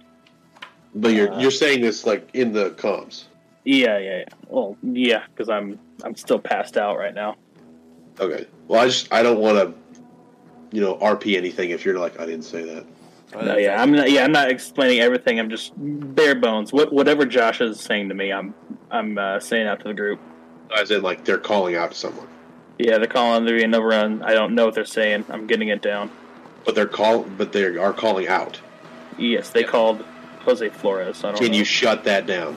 But 0.94 1.12
you're 1.14 1.32
Uh, 1.32 1.40
you're 1.40 1.50
saying 1.50 1.80
this 1.80 2.04
like 2.04 2.28
in 2.34 2.52
the 2.52 2.70
comms. 2.70 3.24
Yeah, 3.64 3.98
yeah, 3.98 4.18
yeah. 4.18 4.24
Well, 4.48 4.76
yeah, 4.82 5.24
because 5.28 5.48
I'm 5.48 5.78
I'm 6.02 6.16
still 6.16 6.38
passed 6.38 6.76
out 6.76 6.98
right 6.98 7.14
now. 7.14 7.36
Okay. 8.20 8.46
Well, 8.68 8.80
I 8.80 8.86
just 8.86 9.12
I 9.12 9.22
don't 9.22 9.38
want 9.38 9.58
to, 9.58 9.74
you 10.76 10.80
know, 10.80 10.96
RP 10.96 11.36
anything 11.36 11.70
if 11.70 11.84
you're 11.84 11.98
like 11.98 12.18
I 12.20 12.26
didn't 12.26 12.44
say 12.44 12.62
that. 12.62 12.84
No, 13.34 13.56
yeah, 13.56 13.80
I'm 13.82 13.92
not. 13.92 14.10
Yeah, 14.10 14.24
I'm 14.24 14.32
not 14.32 14.50
explaining 14.50 15.00
everything. 15.00 15.38
I'm 15.40 15.48
just 15.50 15.72
bare 15.76 16.34
bones. 16.34 16.72
What 16.72 16.92
whatever 16.92 17.24
Josh 17.24 17.60
is 17.60 17.80
saying 17.80 18.08
to 18.10 18.14
me, 18.14 18.32
I'm 18.32 18.54
I'm 18.90 19.16
uh, 19.16 19.40
saying 19.40 19.66
out 19.66 19.80
to 19.80 19.88
the 19.88 19.94
group. 19.94 20.20
As 20.76 20.90
in, 20.90 21.02
like 21.02 21.24
they're 21.24 21.38
calling 21.38 21.76
out 21.76 21.92
to 21.92 21.96
someone, 21.96 22.26
Yeah, 22.78 22.98
they're 22.98 23.06
calling 23.06 23.44
there 23.44 23.56
being 23.56 23.74
overrun. 23.74 24.22
I 24.22 24.32
don't 24.34 24.54
know 24.54 24.66
what 24.66 24.74
they're 24.74 24.84
saying. 24.84 25.24
I'm 25.30 25.46
getting 25.46 25.68
it 25.68 25.82
down. 25.82 26.10
but 26.64 26.74
they're 26.74 26.86
call, 26.86 27.22
but 27.24 27.52
they 27.52 27.64
are 27.64 27.92
calling 27.92 28.28
out. 28.28 28.60
Yes, 29.18 29.50
they 29.50 29.60
Yep. 29.60 29.68
called 29.70 30.04
Jose 30.40 30.68
Flores. 30.70 31.24
I 31.24 31.28
don't 31.32 31.36
Can 31.40 31.52
know. 31.52 31.58
you 31.58 31.64
shut 31.64 32.04
that 32.04 32.26
down? 32.26 32.56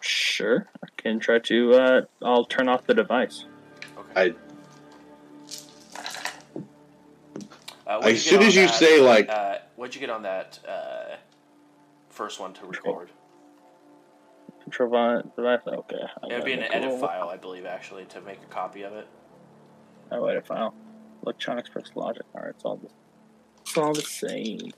Sure, 0.00 0.68
I 0.82 0.88
can 0.96 1.20
try 1.20 1.38
to. 1.40 1.74
Uh, 1.74 2.00
I'll 2.24 2.44
turn 2.44 2.68
off 2.68 2.86
the 2.86 2.94
device. 2.94 3.44
I 4.16 4.34
Uh, 7.98 8.08
as 8.08 8.24
soon 8.24 8.42
as 8.42 8.54
you 8.54 8.66
that, 8.66 8.74
say 8.74 9.00
like 9.00 9.28
uh, 9.28 9.58
what'd 9.76 9.94
you 9.94 10.00
get 10.00 10.10
on 10.10 10.22
that 10.22 10.58
uh, 10.68 11.16
first 12.08 12.40
one 12.40 12.52
to 12.54 12.66
record? 12.66 13.10
Control 14.62 14.90
vi- 14.90 15.22
device. 15.36 15.60
Okay. 15.66 15.96
It 16.30 16.34
would 16.34 16.44
be 16.44 16.52
an 16.52 16.60
gotta 16.60 16.76
edit 16.76 17.00
file, 17.00 17.28
I 17.28 17.36
believe, 17.36 17.66
actually, 17.66 18.04
to 18.06 18.20
make 18.20 18.40
a 18.42 18.46
copy 18.46 18.82
of 18.82 18.92
it. 18.92 19.08
Oh, 20.12 20.26
edit 20.26 20.46
file. 20.46 20.74
Electronics 21.24 21.68
plus 21.72 21.90
logic. 21.94 22.22
All 22.34 22.42
right, 22.42 22.50
it's 22.50 22.64
all 22.64 22.76
the. 22.76 22.88
It's 23.62 23.76
all 23.76 23.92
the 23.92 24.02
same. 24.02 24.72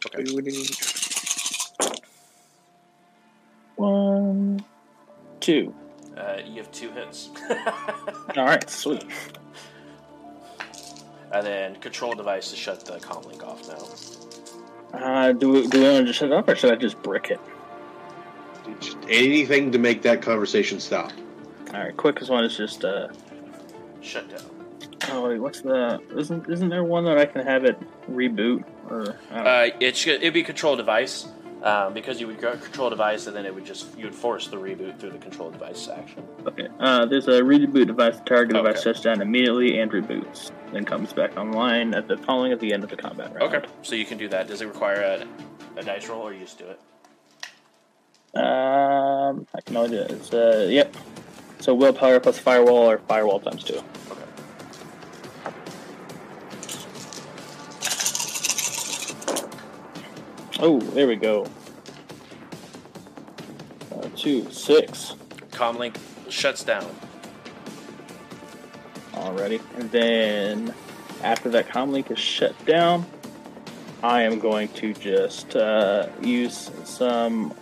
One, 3.77 4.65
two. 5.41 5.75
Uh, 6.17 6.39
you 6.47 6.57
have 6.57 6.71
two 6.71 6.91
hits. 6.93 7.31
All 8.37 8.45
right, 8.45 8.71
sweet. 8.71 9.05
And 11.35 11.47
then 11.47 11.77
control 11.77 12.15
device 12.15 12.51
to 12.51 12.57
shut 12.57 12.85
the 12.87 12.99
comlink 13.01 13.43
off 13.43 13.69
now. 13.69 14.99
Uh, 14.99 15.33
do 15.33 15.51
we, 15.51 15.67
do 15.67 15.81
we 15.81 15.85
want 15.85 15.99
to 15.99 16.05
just 16.05 16.21
shut 16.21 16.31
it 16.31 16.35
up, 16.35 16.49
or 16.49 16.55
should 16.55 16.73
I 16.73 16.77
just 16.77 17.03
brick 17.03 17.31
it? 17.31 17.41
just 18.81 18.97
anything 19.09 19.73
to 19.73 19.79
make 19.79 20.03
that 20.03 20.23
conversation 20.23 20.81
stop. 20.81 21.13
All 21.73 21.81
right, 21.81 21.97
quickest 21.97 22.31
one 22.31 22.45
is 22.45 22.57
just 22.57 22.85
uh. 22.85 23.09
Shut 24.01 24.29
down. 24.29 24.51
Oh, 25.11 25.29
wait, 25.29 25.39
what's 25.39 25.61
the? 25.61 26.01
Isn't 26.17 26.49
isn't 26.49 26.69
there 26.69 26.85
one 26.85 27.05
that 27.05 27.19
I 27.19 27.27
can 27.27 27.45
have 27.45 27.65
it 27.65 27.79
reboot 28.11 28.65
or? 28.89 29.19
I 29.31 29.35
don't 29.35 29.45
know. 29.45 29.51
Uh, 29.51 29.71
it 29.81 29.97
should 29.97 30.23
it'd 30.23 30.35
be 30.35 30.43
control 30.43 30.77
device 30.77 31.27
um, 31.65 31.95
because 31.95 32.21
you 32.21 32.27
would 32.27 32.41
go 32.41 32.57
control 32.57 32.91
device 32.91 33.27
and 33.27 33.35
then 33.35 33.47
it 33.47 33.55
would 33.55 33.65
just 33.65 33.97
you 33.99 34.05
would 34.05 34.15
force 34.15 34.47
the 34.49 34.57
reboot 34.57 34.99
through 35.01 35.11
the 35.11 35.19
control 35.19 35.51
device 35.51 35.89
action. 35.89 36.23
Okay. 36.47 36.69
Uh, 36.79 37.07
there's 37.07 37.27
a 37.27 37.41
reboot 37.41 37.87
device. 37.87 38.19
The 38.19 38.25
target 38.25 38.55
device 38.55 38.75
Okay. 38.77 38.83
shuts 38.85 39.01
down 39.01 39.21
immediately 39.23 39.81
and 39.81 39.91
reboots, 39.91 40.53
then 40.73 40.85
comes 40.85 41.13
back 41.13 41.37
online 41.37 41.95
at 41.95 42.07
the 42.07 42.17
following 42.19 42.53
at 42.53 42.61
the 42.61 42.73
end 42.73 42.85
of 42.85 42.91
the 42.91 42.97
combat 42.97 43.35
round. 43.35 43.55
Okay, 43.55 43.67
so 43.83 43.95
you 43.97 44.05
can 44.05 44.19
do 44.19 44.29
that. 44.29 44.47
Does 44.47 44.61
it 44.61 44.67
require 44.67 45.01
a, 45.01 45.27
a 45.81 45.83
dice 45.83 46.09
roll 46.09 46.23
or 46.23 46.33
you 46.35 46.41
just 46.41 46.59
do 46.59 46.67
it? 46.67 46.79
Um, 48.39 49.47
I 49.55 49.61
can 49.65 49.77
only 49.77 49.91
do 49.91 50.03
it. 50.03 50.11
It's 50.11 50.33
uh, 50.35 50.67
yep. 50.71 50.95
So 51.61 51.73
willpower 51.75 52.21
plus 52.21 52.39
firewall 52.39 52.91
or 52.91 52.99
firewall 52.99 53.41
times 53.41 53.65
two. 53.65 53.81
Oh, 60.67 60.79
there 60.81 61.07
we 61.07 61.17
go. 61.17 61.47
Uh, 63.93 64.09
two, 64.17 64.51
six 64.51 65.15
Comlink 65.51 65.95
shuts 66.31 66.65
down. 66.65 66.91
already, 69.13 69.61
and 69.77 69.91
then 69.91 70.73
after 71.23 71.51
that 71.51 71.69
comlink 71.69 72.11
is 72.11 72.19
shut 72.19 72.55
down, 72.65 73.05
I 74.03 74.23
am 74.23 74.39
going 74.39 74.69
to 74.69 74.95
just 74.95 75.55
uh, 75.55 76.07
use 76.23 76.71
some 76.85 77.53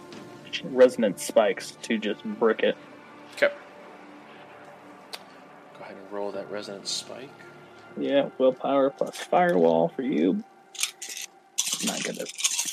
resonance 0.62 1.24
spikes 1.24 1.72
to 1.82 1.98
just 1.98 2.22
brick 2.22 2.62
it. 2.62 2.76
Okay. 3.34 3.52
Go 5.76 5.80
ahead 5.80 5.96
and 5.96 6.12
roll 6.12 6.30
that 6.30 6.48
resonance 6.52 6.92
spike. 6.92 7.30
Yeah, 7.98 8.28
willpower 8.38 8.90
plus 8.90 9.16
firewall 9.16 9.88
for 9.88 10.02
you. 10.02 10.44
Not 11.84 12.04
gonna 12.04 12.26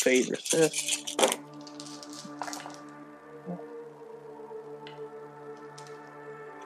fade 0.09 0.29
resist. 0.29 1.19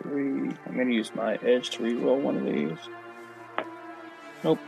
Three. 0.01 0.51
I'm 0.65 0.77
gonna 0.77 0.91
use 0.91 1.13
my 1.13 1.35
edge 1.43 1.71
to 1.71 1.83
reroll 1.83 2.21
one 2.21 2.37
of 2.37 2.45
these. 2.45 2.77
Nope. 4.43 4.59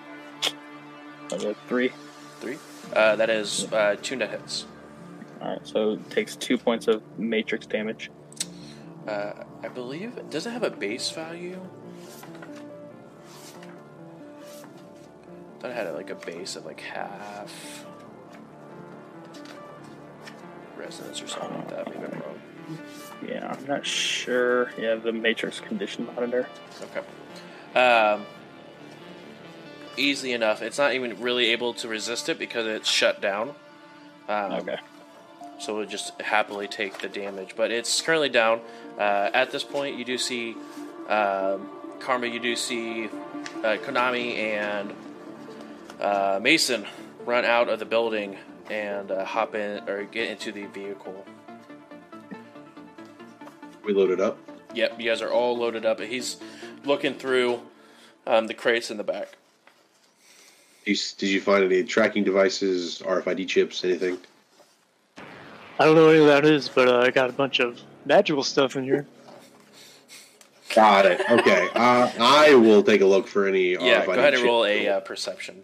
Three. 1.67 1.91
Three. 2.41 2.57
Uh, 2.93 3.15
that 3.15 3.29
is 3.29 3.71
uh, 3.71 3.95
two 4.01 4.17
net 4.17 4.31
hits. 4.31 4.65
Alright, 5.41 5.65
so 5.65 5.91
it 5.93 6.09
takes 6.09 6.35
two 6.35 6.57
points 6.57 6.87
of 6.87 7.01
matrix 7.17 7.65
damage. 7.65 8.11
Uh, 9.07 9.33
I 9.63 9.69
believe. 9.69 10.29
Does 10.29 10.45
it 10.47 10.51
have 10.51 10.63
a 10.63 10.69
base 10.69 11.11
value? 11.11 11.61
Thought 15.59 15.71
it 15.71 15.75
had 15.75 15.93
like 15.93 16.09
a 16.09 16.15
base 16.15 16.55
of 16.55 16.65
like 16.65 16.81
half 16.81 17.84
resonance 20.85 21.21
or 21.21 21.27
something 21.27 21.57
like 21.57 21.69
that. 21.69 21.87
Maybe 21.87 22.05
I'm 22.05 22.21
wrong. 22.21 22.39
Yeah, 23.27 23.55
I'm 23.57 23.65
not 23.65 23.85
sure. 23.85 24.71
Yeah, 24.77 24.95
the 24.95 25.11
matrix 25.11 25.59
condition 25.59 26.07
monitor. 26.15 26.47
Okay. 26.83 27.79
Um, 27.79 28.25
easily 29.97 30.33
enough. 30.33 30.61
It's 30.61 30.77
not 30.77 30.93
even 30.93 31.19
really 31.21 31.47
able 31.47 31.73
to 31.75 31.87
resist 31.87 32.29
it 32.29 32.37
because 32.37 32.65
it's 32.67 32.89
shut 32.89 33.21
down. 33.21 33.49
Um, 34.29 34.51
Okay. 34.53 34.77
So 35.57 35.75
it 35.75 35.77
would 35.77 35.89
just 35.89 36.19
happily 36.21 36.67
take 36.67 36.99
the 36.99 37.07
damage. 37.07 37.55
But 37.55 37.71
it's 37.71 38.01
currently 38.01 38.27
down. 38.27 38.59
Uh, 38.99 39.29
at 39.33 39.51
this 39.51 39.63
point, 39.63 39.97
you 39.97 40.03
do 40.03 40.17
see 40.17 40.53
um, 41.07 41.69
Karma, 41.99 42.27
you 42.27 42.39
do 42.39 42.55
see 42.55 43.05
uh, 43.05 43.77
Konami 43.85 44.35
and 44.35 44.93
uh, 46.01 46.39
Mason 46.41 46.85
run 47.25 47.45
out 47.45 47.69
of 47.69 47.79
the 47.79 47.85
building 47.85 48.37
and 48.69 49.11
uh, 49.11 49.25
hop 49.25 49.55
in 49.55 49.87
or 49.89 50.03
get 50.03 50.29
into 50.29 50.51
the 50.51 50.65
vehicle. 50.65 51.25
We 53.83 53.93
loaded 53.93 54.19
up. 54.19 54.37
Yep, 54.73 54.99
you 54.99 55.09
guys 55.09 55.21
are 55.21 55.31
all 55.31 55.57
loaded 55.57 55.85
up. 55.85 55.99
He's 55.99 56.37
looking 56.83 57.13
through 57.13 57.61
um, 58.27 58.47
the 58.47 58.53
crates 58.53 58.91
in 58.91 58.97
the 58.97 59.03
back. 59.03 59.37
Did 60.85 60.91
you, 60.91 60.97
did 61.17 61.29
you 61.29 61.41
find 61.41 61.63
any 61.63 61.83
tracking 61.83 62.23
devices, 62.23 63.01
RFID 63.05 63.47
chips, 63.47 63.83
anything? 63.83 64.17
I 65.79 65.85
don't 65.85 65.95
know 65.95 66.05
what 66.05 66.15
any 66.15 66.21
of 66.21 66.27
that 66.27 66.45
is, 66.45 66.69
but 66.69 66.87
uh, 66.87 66.99
I 66.99 67.11
got 67.11 67.29
a 67.29 67.33
bunch 67.33 67.59
of 67.59 67.79
magical 68.05 68.43
stuff 68.43 68.75
in 68.75 68.83
here. 68.83 69.05
Got 70.73 71.05
it. 71.05 71.21
Okay. 71.29 71.69
Uh, 71.73 72.11
I 72.19 72.55
will 72.55 72.83
take 72.83 73.01
a 73.01 73.05
look 73.05 73.27
for 73.27 73.47
any 73.47 73.73
Yeah, 73.73 74.03
RFID 74.03 74.05
go 74.05 74.11
ahead 74.13 74.33
and 74.33 74.43
roll 74.43 74.65
a 74.65 74.87
uh, 74.87 74.99
perception 75.01 75.63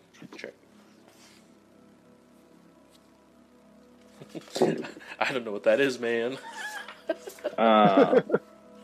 I 5.19 5.31
don't 5.31 5.45
know 5.45 5.51
what 5.51 5.63
that 5.63 5.79
is, 5.79 5.99
man. 5.99 6.37
Uh, 7.57 8.21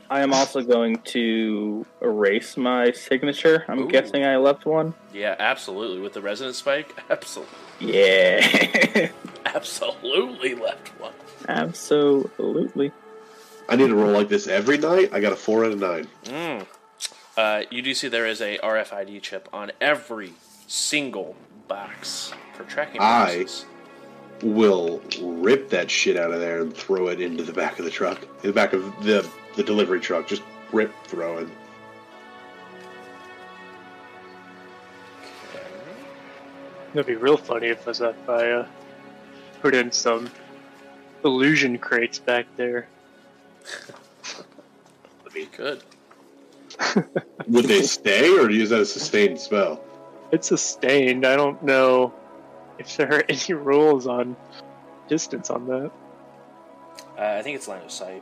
I 0.09 0.21
am 0.21 0.33
also 0.33 0.61
going 0.61 0.97
to 1.05 1.85
erase 2.01 2.57
my 2.57 2.91
signature. 2.91 3.65
I'm 3.67 3.79
Ooh. 3.83 3.87
guessing 3.89 4.25
I 4.25 4.37
left 4.37 4.65
one. 4.65 4.93
Yeah, 5.13 5.35
absolutely. 5.39 5.99
With 5.99 6.13
the 6.13 6.21
resonance 6.21 6.57
spike, 6.57 6.97
absolutely, 7.09 7.55
Yeah, 7.79 9.09
absolutely 9.45 10.55
left 10.55 10.87
one. 10.99 11.13
absolutely. 11.47 12.91
I 13.69 13.75
need 13.75 13.87
to 13.87 13.95
roll 13.95 14.11
like 14.11 14.29
this 14.29 14.47
every 14.47 14.77
night. 14.77 15.09
I 15.13 15.19
got 15.19 15.33
a 15.33 15.35
four 15.35 15.65
out 15.65 15.73
of 15.73 15.79
nine. 15.79 16.07
Mm. 16.23 16.65
Uh, 17.35 17.63
you 17.69 17.81
do 17.81 17.93
see 17.93 18.07
there 18.07 18.25
is 18.25 18.41
a 18.41 18.57
RFID 18.59 19.21
chip 19.21 19.47
on 19.51 19.71
every 19.81 20.33
single 20.67 21.35
box 21.67 22.33
for 22.55 22.63
tracking 22.63 23.01
I- 23.01 23.25
purposes. 23.35 23.65
Will 24.43 25.01
rip 25.21 25.69
that 25.69 25.89
shit 25.89 26.15
out 26.15 26.31
of 26.31 26.39
there 26.39 26.61
and 26.61 26.75
throw 26.75 27.07
it 27.07 27.19
into 27.19 27.43
the 27.43 27.53
back 27.53 27.79
of 27.79 27.85
the 27.85 27.91
truck, 27.91 28.21
in 28.21 28.49
the 28.49 28.53
back 28.53 28.73
of 28.73 28.83
the 29.03 29.27
the 29.55 29.63
delivery 29.63 29.99
truck. 29.99 30.27
Just 30.27 30.43
rip, 30.71 30.93
throw 31.05 31.39
it. 31.39 31.47
That'd 36.93 37.07
be 37.07 37.15
real 37.15 37.37
funny 37.37 37.67
if 37.67 37.85
was 37.85 38.01
if 38.01 38.29
I 38.29 38.51
uh, 38.51 38.67
put 39.61 39.75
in 39.75 39.91
some 39.91 40.29
illusion 41.23 41.77
crates 41.77 42.19
back 42.19 42.45
there. 42.55 42.87
I 44.35 45.33
mean, 45.33 45.47
Good. 45.55 45.83
would 47.47 47.65
they 47.65 47.81
stay, 47.81 48.29
or 48.29 48.47
do 48.47 48.53
you 48.53 48.61
use 48.61 48.69
that 48.69 48.79
as 48.79 48.89
a 48.89 48.99
sustained 48.99 49.39
spell? 49.39 49.83
It's 50.31 50.47
sustained. 50.47 51.25
I 51.25 51.35
don't 51.35 51.61
know 51.63 52.13
if 52.79 52.97
there 52.97 53.13
are 53.13 53.23
any 53.29 53.53
rules 53.53 54.07
on 54.07 54.35
distance 55.07 55.49
on 55.49 55.67
that. 55.67 55.91
Uh, 57.17 57.37
I 57.39 57.41
think 57.41 57.55
it's 57.55 57.67
line 57.67 57.81
of 57.83 57.91
sight. 57.91 58.21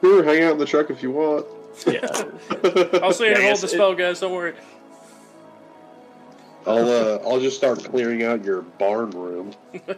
Sure, 0.00 0.22
hang 0.22 0.42
out 0.42 0.52
in 0.52 0.58
the 0.58 0.66
truck 0.66 0.90
if 0.90 1.02
you 1.02 1.10
want. 1.10 1.46
Yeah. 1.86 2.00
I'll 3.02 3.12
say 3.12 3.30
Yeah, 3.30 3.32
I 3.32 3.34
and 3.34 3.42
hold 3.42 3.50
guess 3.52 3.60
the 3.62 3.66
it- 3.66 3.70
spell, 3.70 3.94
guys. 3.94 4.20
Don't 4.20 4.32
worry. 4.32 4.54
I'll 6.66 6.88
uh, 6.88 7.18
I'll 7.26 7.40
just 7.40 7.58
start 7.58 7.84
clearing 7.84 8.22
out 8.22 8.42
your 8.42 8.62
barn 8.62 9.10
room 9.10 9.52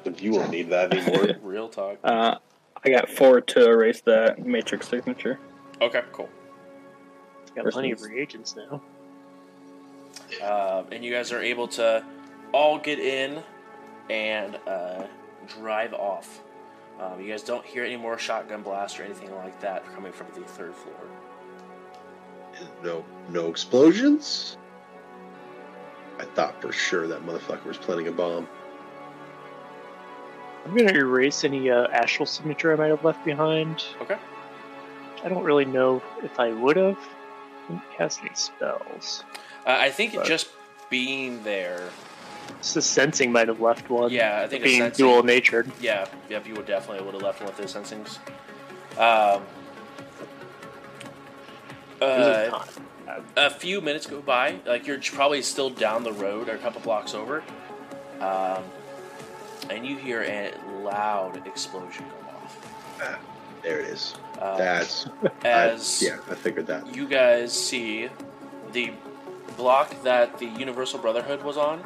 if 0.05 0.21
you 0.21 0.33
won't 0.33 0.51
need 0.51 0.69
that 0.71 0.93
anymore. 0.93 1.37
Real 1.43 1.69
talk. 1.69 1.99
Uh, 2.03 2.37
I 2.85 2.89
got 2.91 3.09
four 3.09 3.41
to 3.41 3.69
erase 3.71 4.01
that 4.03 4.45
matrix 4.45 4.89
signature. 4.89 5.39
Okay, 5.81 6.03
cool. 6.11 6.29
Got 7.55 7.67
plenty 7.67 7.93
of 7.93 8.03
reagents 8.03 8.57
now. 8.57 8.83
Um, 10.43 10.87
and 10.93 11.05
you 11.05 11.13
guys 11.13 11.33
are 11.33 11.43
able 11.43 11.69
to 11.69 12.05
all 12.53 12.79
get 12.79 12.99
in 12.99 13.43
and 14.11 14.59
uh, 14.67 15.05
drive 15.47 15.95
off. 15.95 16.43
Um, 17.01 17.21
you 17.21 17.29
guys 17.29 17.43
don't 17.43 17.65
hear 17.65 17.85
any 17.85 17.97
more 17.97 18.19
shotgun 18.19 18.63
blasts 18.63 18.99
or 18.99 19.03
anything 19.03 19.35
like 19.37 19.61
that 19.61 19.85
coming 19.95 20.13
from 20.13 20.27
the 20.35 20.41
third 20.41 20.75
floor. 20.75 20.95
No 22.83 23.05
no 23.29 23.49
explosions. 23.49 24.57
I 26.19 26.25
thought 26.25 26.61
for 26.63 26.73
sure 26.73 27.07
that 27.07 27.25
motherfucker 27.27 27.65
was 27.65 27.77
planting 27.77 28.09
a 28.09 28.13
bomb. 28.13 28.49
I'm 30.65 30.75
gonna 30.75 30.99
erase 30.99 31.45
any 31.45 31.71
uh, 31.71 31.87
astral 31.89 32.27
signature 32.27 32.73
I 32.73 32.77
might 32.77 32.89
have 32.89 33.05
left 33.05 33.25
behind. 33.25 33.85
Okay. 34.01 34.17
I 35.23 35.29
don't 35.29 35.45
really 35.45 35.65
know 35.65 36.03
if 36.23 36.41
I 36.41 36.53
would 36.53 36.77
have. 36.77 36.99
Didn't 37.69 37.83
cast 37.97 38.21
any 38.21 38.31
spells. 38.35 39.25
Uh, 39.67 39.77
I 39.81 39.91
think 39.91 40.15
Right. 40.15 40.25
just 40.27 40.49
being 40.91 41.43
there. 41.43 41.89
Just 42.63 42.75
the 42.75 42.83
sensing 42.83 43.33
might 43.33 43.49
have 43.49 43.61
left 43.61 43.91
one. 43.91 44.11
Yeah, 44.11 44.41
I 44.43 44.47
think 44.47 44.63
a 44.63 44.65
being 44.65 44.91
dual 44.91 45.23
natured. 45.25 45.71
Yeah, 45.81 46.07
yep, 46.31 46.47
you 46.47 46.55
would 46.55 46.67
definitely 46.67 47.05
would 47.05 47.15
have 47.15 47.23
left 47.23 47.41
one 47.41 47.49
with 47.49 47.57
those 47.59 47.73
sensings. 47.75 48.19
Um, 48.97 49.43
uh, 52.01 52.65
a 53.37 53.51
few 53.51 53.81
minutes 53.81 54.07
go 54.07 54.21
by. 54.21 54.57
Like 54.65 54.87
you're 54.87 55.01
probably 55.01 55.43
still 55.43 55.71
down 55.71 56.05
the 56.05 56.13
road 56.13 56.49
or 56.49 56.55
a 56.55 56.59
couple 56.59 56.81
blocks 56.83 57.15
over, 57.15 57.43
um, 58.21 58.63
and 59.71 59.87
you 59.87 59.97
hear 59.97 60.23
a 60.23 60.53
loud 60.83 61.45
explosion 61.47 62.05
go 62.09 62.29
off. 62.37 63.19
There 63.63 63.81
it 63.81 63.87
is. 63.89 64.15
Um, 64.41 64.59
That's 64.59 65.07
as 65.45 66.03
I, 66.03 66.07
yeah, 66.07 66.19
I 66.31 66.35
figured 66.35 66.67
that. 66.69 66.95
you 66.95 67.07
guys 67.09 67.53
see 67.53 68.09
the 68.73 68.93
block 69.57 70.03
that 70.03 70.39
the 70.39 70.47
Universal 70.47 71.01
Brotherhood 71.01 71.43
was 71.43 71.57
on, 71.57 71.81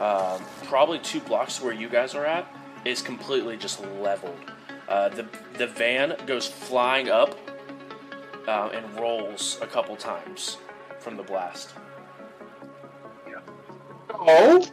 um, 0.00 0.42
probably 0.64 0.98
two 0.98 1.20
blocks 1.20 1.60
where 1.62 1.72
you 1.72 1.88
guys 1.88 2.14
are 2.14 2.24
at, 2.26 2.46
is 2.84 3.00
completely 3.02 3.56
just 3.56 3.84
leveled. 4.00 4.38
Uh, 4.88 5.08
the 5.08 5.26
the 5.56 5.66
van 5.66 6.14
goes 6.26 6.46
flying 6.46 7.08
up 7.08 7.36
uh, 8.46 8.68
and 8.74 8.84
rolls 9.00 9.58
a 9.62 9.66
couple 9.66 9.96
times 9.96 10.58
from 11.00 11.16
the 11.16 11.22
blast. 11.22 11.70
Oh, 14.16 14.64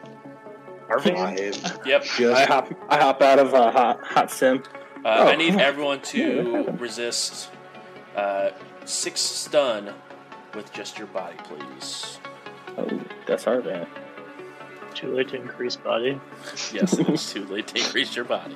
Our 0.89 0.99
I 0.99 1.03
van? 1.03 1.37
Yep. 1.85 2.05
I 2.35 2.45
hop, 2.45 2.73
I 2.89 2.97
hop 2.97 3.21
out 3.21 3.39
of 3.39 3.53
uh, 3.53 3.71
hot, 3.71 4.03
hot 4.03 4.31
sim. 4.31 4.63
Uh, 5.03 5.07
I 5.07 5.33
Oh. 5.33 5.35
need 5.35 5.55
everyone 5.55 6.01
to 6.03 6.53
happened. 6.53 6.79
resist 6.81 7.49
uh, 8.15 8.51
six 8.85 9.19
stun 9.21 9.93
with 10.55 10.71
just 10.73 10.97
your 10.97 11.07
body, 11.07 11.35
please. 11.43 12.19
Oh, 12.77 12.87
that's 13.27 13.47
our 13.47 13.61
van. 13.61 13.87
Too 14.93 15.13
late 15.15 15.29
to 15.29 15.35
increase 15.37 15.75
body. 15.75 16.19
Yes, 16.73 16.97
it's 16.97 17.31
too 17.33 17.45
late 17.45 17.67
to 17.67 17.77
increase 17.79 18.15
your 18.15 18.25
body. 18.25 18.55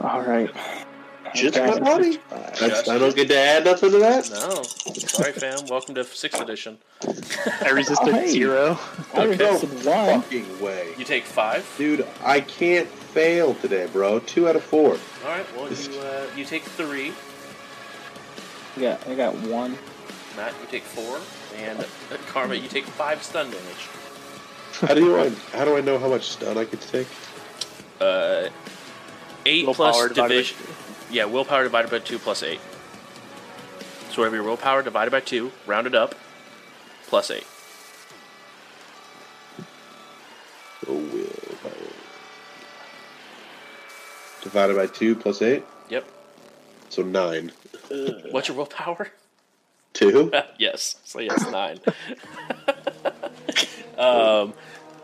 All 0.00 0.22
right. 0.22 0.50
Just 1.34 1.56
my 1.58 1.78
body? 1.78 2.12
six, 2.12 2.60
That's, 2.60 2.88
I 2.88 2.98
don't 2.98 3.14
get 3.14 3.28
to 3.28 3.38
add 3.38 3.64
nothing 3.64 3.90
to 3.92 3.98
that. 3.98 4.28
No, 4.30 4.62
sorry, 4.94 5.32
fam. 5.32 5.66
Welcome 5.68 5.94
to 5.94 6.04
sixth 6.04 6.40
edition. 6.40 6.78
I 7.62 7.68
resisted 7.70 8.14
Oh, 8.14 8.26
zero. 8.26 8.74
five. 8.74 9.18
I 9.18 9.26
Okay. 9.26 9.52
resisted 9.52 9.86
one. 9.86 10.22
Fucking 10.22 10.60
way, 10.60 10.88
You 10.98 11.04
take 11.04 11.24
five. 11.24 11.68
dude! 11.78 12.04
I 12.24 12.40
can't 12.40 12.88
fail 12.88 13.54
today, 13.54 13.86
bro. 13.92 14.18
Two 14.20 14.48
out 14.48 14.56
of 14.56 14.64
four. 14.64 14.92
All 15.24 15.30
right. 15.30 15.46
Well, 15.56 15.72
you 15.72 16.00
uh, 16.00 16.26
you 16.36 16.44
take 16.44 16.64
three. 16.64 17.12
I 18.76 18.80
got, 18.80 19.06
I 19.08 19.14
got 19.14 19.34
one. 19.34 19.76
Matt, 20.36 20.54
you 20.60 20.66
take 20.70 20.82
four, 20.82 21.20
and 21.56 21.80
uh, 21.80 21.84
Karma, 22.28 22.54
you 22.54 22.68
take 22.68 22.84
five 22.84 23.22
stun 23.22 23.46
damage. 23.50 23.88
How 24.80 24.94
do 24.94 25.04
you 25.04 25.18
I, 25.18 25.28
how 25.52 25.64
do 25.64 25.76
I 25.76 25.80
know 25.80 25.98
how 25.98 26.08
much 26.08 26.28
stun 26.28 26.56
I 26.56 26.64
could 26.64 26.80
take? 26.80 27.06
Uh, 28.00 28.48
eight 29.44 29.66
Willpower 29.66 29.74
plus 29.92 30.08
divided 30.08 30.16
by 30.16 30.28
division. 30.28 30.56
Yeah, 31.10 31.24
willpower 31.26 31.64
divided 31.64 31.90
by 31.90 31.98
two 31.98 32.18
plus 32.18 32.42
eight. 32.42 32.60
So 34.10 34.22
whatever 34.22 34.36
your 34.36 34.44
willpower 34.44 34.82
divided 34.82 35.10
by 35.10 35.20
two, 35.20 35.52
rounded 35.66 35.94
up, 35.94 36.14
plus 37.08 37.30
eight. 37.30 37.46
Oh, 40.88 40.94
will 40.94 41.30
divided 44.42 44.76
by 44.76 44.86
two 44.86 45.14
plus 45.14 45.42
eight, 45.42 45.64
Yep. 45.88 46.06
so 46.88 47.02
nine. 47.02 47.52
What's 48.30 48.48
your 48.48 48.56
willpower? 48.56 49.08
Two. 50.00 50.32
yes. 50.58 50.96
So 51.04 51.20
yes, 51.20 51.48
nine. 51.50 51.78
um, 53.98 54.54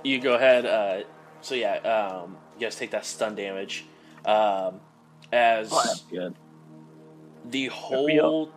you 0.02 0.18
go 0.20 0.34
ahead. 0.34 0.64
Uh, 0.66 1.04
so 1.42 1.54
yeah, 1.54 1.74
um, 1.78 2.36
you 2.58 2.62
guys 2.66 2.76
take 2.76 2.90
that 2.92 3.04
stun 3.06 3.34
damage. 3.34 3.84
Um, 4.24 4.80
as 5.32 5.68
Oh, 5.72 5.82
that's 5.84 6.00
good. 6.02 6.34
the 7.44 7.66
whole 7.66 8.50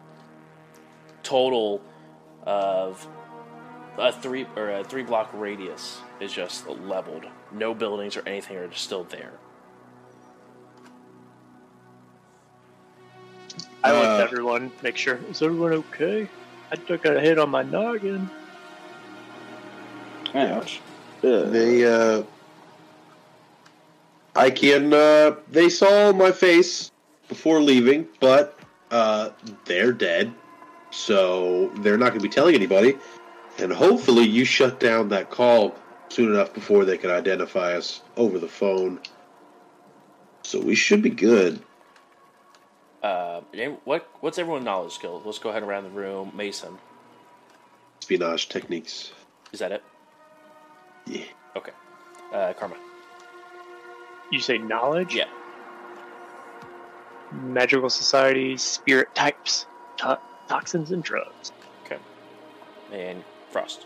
total 1.23 1.81
of 2.43 3.07
a 3.97 4.11
three 4.11 4.45
or 4.55 4.69
a 4.71 4.83
three 4.83 5.03
block 5.03 5.29
radius 5.33 5.99
is 6.19 6.31
just 6.31 6.67
leveled. 6.67 7.25
No 7.51 7.73
buildings 7.73 8.15
or 8.17 8.23
anything 8.27 8.57
are 8.57 8.71
still 8.73 9.03
there. 9.03 9.33
I 13.83 13.91
looked 13.91 14.05
Uh, 14.05 14.15
at 14.15 14.21
everyone, 14.21 14.71
make 14.83 14.97
sure 14.97 15.19
is 15.29 15.41
everyone 15.41 15.73
okay? 15.73 16.27
I 16.71 16.75
took 16.75 17.05
a 17.05 17.19
hit 17.19 17.39
on 17.39 17.49
my 17.49 17.63
noggin. 17.63 18.29
Ouch. 20.35 20.79
Ugh. 21.23 21.49
They 21.49 21.85
uh, 21.85 22.23
I 24.35 24.49
can. 24.51 24.93
Uh, 24.93 25.35
they 25.51 25.69
saw 25.69 26.13
my 26.13 26.31
face 26.31 26.91
before 27.27 27.61
leaving, 27.61 28.07
but 28.19 28.57
uh, 28.91 29.29
they're 29.65 29.91
dead, 29.91 30.33
so 30.91 31.71
they're 31.79 31.97
not 31.97 32.09
going 32.09 32.19
to 32.19 32.23
be 32.23 32.33
telling 32.33 32.55
anybody. 32.55 32.97
And 33.57 33.73
hopefully, 33.73 34.23
you 34.23 34.45
shut 34.45 34.79
down 34.79 35.09
that 35.09 35.29
call 35.29 35.75
soon 36.09 36.33
enough 36.33 36.53
before 36.53 36.85
they 36.85 36.97
can 36.97 37.09
identify 37.09 37.75
us 37.75 38.01
over 38.17 38.39
the 38.39 38.47
phone. 38.47 38.99
So 40.43 40.59
we 40.59 40.75
should 40.75 41.01
be 41.01 41.09
good. 41.09 41.61
Uh, 43.01 43.41
what 43.85 44.09
what's 44.21 44.37
everyone's 44.37 44.65
knowledge 44.65 44.93
skill? 44.93 45.21
Let's 45.25 45.39
go 45.39 45.49
ahead 45.49 45.63
around 45.63 45.85
the 45.85 45.89
room. 45.89 46.31
Mason, 46.35 46.77
Espionage 48.01 48.49
techniques. 48.49 49.11
is 49.53 49.59
that 49.59 49.71
it? 49.71 49.83
Yeah. 51.05 51.23
Okay. 51.55 51.71
Uh, 52.33 52.53
Karma. 52.53 52.75
You 54.31 54.39
say 54.39 54.57
knowledge? 54.57 55.15
Yeah. 55.15 55.25
Magical 57.31 57.89
societies, 57.89 58.61
spirit 58.61 59.13
types, 59.15 59.65
to- 59.97 60.19
toxins, 60.47 60.91
and 60.91 61.03
drugs. 61.03 61.51
Okay. 61.85 61.97
And 62.91 63.23
Frost. 63.51 63.85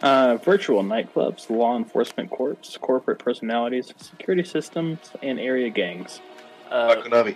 Uh, 0.00 0.36
virtual 0.36 0.82
nightclubs, 0.84 1.50
law 1.50 1.76
enforcement 1.76 2.30
corps, 2.30 2.56
corporate 2.80 3.18
personalities, 3.18 3.92
security 3.98 4.44
systems, 4.44 4.98
and 5.22 5.40
area 5.40 5.68
gangs. 5.70 6.20
Uh, 6.70 6.94
Konami. 6.96 7.34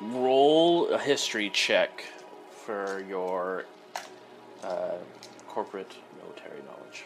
Roll 0.00 0.88
a 0.88 0.98
history 0.98 1.50
check 1.50 2.04
for 2.50 3.04
your 3.08 3.64
uh, 4.64 4.92
corporate 5.48 5.92
military 6.22 6.60
knowledge. 6.62 7.04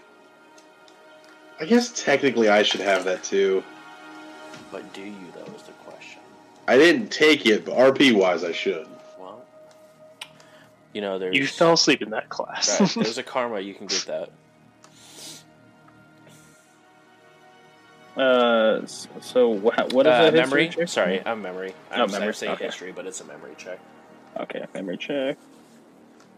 I 1.60 1.66
guess 1.66 1.92
technically 2.02 2.48
I 2.48 2.62
should 2.62 2.80
have 2.80 3.04
that 3.04 3.22
too. 3.22 3.62
But 4.72 4.92
do 4.92 5.02
you, 5.02 5.14
though, 5.34 5.52
is 5.54 5.62
the 5.62 5.72
question. 5.72 6.20
I 6.68 6.76
didn't 6.76 7.08
take 7.08 7.46
it, 7.46 7.64
but 7.64 7.74
RP 7.76 8.14
wise, 8.14 8.44
I 8.44 8.52
should. 8.52 8.86
Well, 9.18 9.42
you 10.92 11.00
know, 11.00 11.18
there's 11.18 11.36
You 11.36 11.46
fell 11.46 11.72
asleep 11.74 12.02
in 12.02 12.10
that 12.10 12.28
class. 12.28 12.80
right, 12.80 13.04
there's 13.04 13.18
a 13.18 13.22
karma 13.34 13.60
you 13.60 13.74
can 13.74 13.86
get 13.86 14.04
that. 14.06 14.30
Uh, 18.20 18.84
so 18.86 19.48
what? 19.48 19.94
What 19.94 20.06
is 20.06 20.12
uh, 20.12 20.30
that 20.30 20.34
memory? 20.34 20.68
check? 20.68 20.88
Sorry, 20.88 21.22
I'm 21.24 21.40
memory. 21.40 21.74
I'm, 21.90 22.00
Oh, 22.00 22.04
I'm 22.04 22.10
memory, 22.10 22.34
saying 22.34 22.52
okay. 22.52 22.66
history, 22.66 22.92
but 22.92 23.06
it's 23.06 23.22
a 23.22 23.24
memory 23.24 23.54
check. 23.56 23.78
Okay, 24.38 24.62
memory 24.74 24.98
check. 24.98 25.38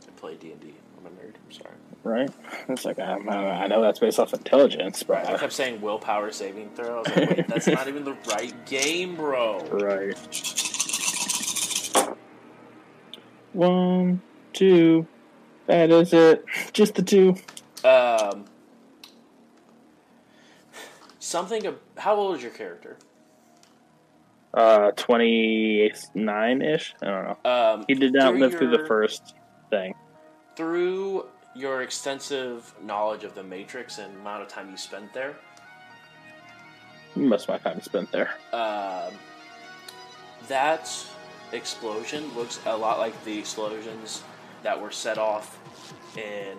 I 0.07 0.11
play 0.13 0.37
D 0.37 0.53
and 0.53 0.61
D. 0.61 0.75
I'm 0.97 1.07
a 1.07 1.11
nerd. 1.11 1.35
I'm 1.45 1.53
sorry. 1.53 1.75
Right. 2.05 2.31
It's 2.69 2.85
like 2.85 3.01
I, 3.01 3.15
I 3.15 3.67
know 3.67 3.83
that's 3.83 3.99
based 3.99 4.21
off 4.21 4.33
intelligence, 4.33 5.05
I 5.11 5.37
kept 5.37 5.53
saying 5.53 5.81
willpower 5.81 6.31
saving 6.31 6.71
throw. 6.77 6.99
I 6.99 6.99
was 6.99 7.09
like, 7.09 7.31
wait, 7.31 7.49
that's 7.49 7.67
not 7.67 7.89
even 7.89 8.05
the 8.05 8.17
right 8.29 8.67
game, 8.67 9.17
bro. 9.17 9.59
right. 9.73 10.17
One, 13.53 14.23
two. 14.53 15.07
That 15.67 15.91
is 15.91 16.13
it. 16.13 16.45
Just 16.73 16.95
the 16.95 17.03
two. 17.03 17.37
Um, 17.85 18.45
something. 21.33 21.67
ab- 21.67 21.81
How 21.97 22.15
old 22.15 22.37
is 22.37 22.43
your 22.43 22.53
character? 22.53 22.97
Uh, 24.55 24.91
twenty 24.93 25.91
nine 26.15 26.61
ish. 26.63 26.95
I 27.03 27.07
don't 27.07 27.25
know. 27.45 27.51
Um, 27.51 27.85
He 27.89 27.95
did 27.95 28.13
not 28.13 28.37
live 28.37 28.53
through 28.55 28.71
the 28.77 28.85
first 28.87 29.35
thing. 29.71 29.95
Through 30.57 31.27
your 31.55 31.83
extensive 31.83 32.73
knowledge 32.83 33.25
of 33.25 33.35
the 33.35 33.43
Matrix 33.43 33.99
and 33.99 34.15
amount 34.21 34.43
of 34.43 34.49
time 34.49 34.71
you 34.71 34.77
spent 34.77 35.13
there, 35.15 35.35
Most 37.17 37.45
of 37.45 37.49
my 37.49 37.59
time 37.59 37.81
spent 37.81 38.13
there. 38.13 38.31
um, 38.53 39.13
that 40.49 40.85
explosion 41.53 42.23
looks 42.35 42.61
a 42.67 42.77
lot 42.77 42.99
like 42.99 43.15
the 43.25 43.39
explosions 43.39 44.23
that 44.63 44.79
were 44.81 44.91
set 44.91 45.17
off 45.19 45.59
in 46.17 46.57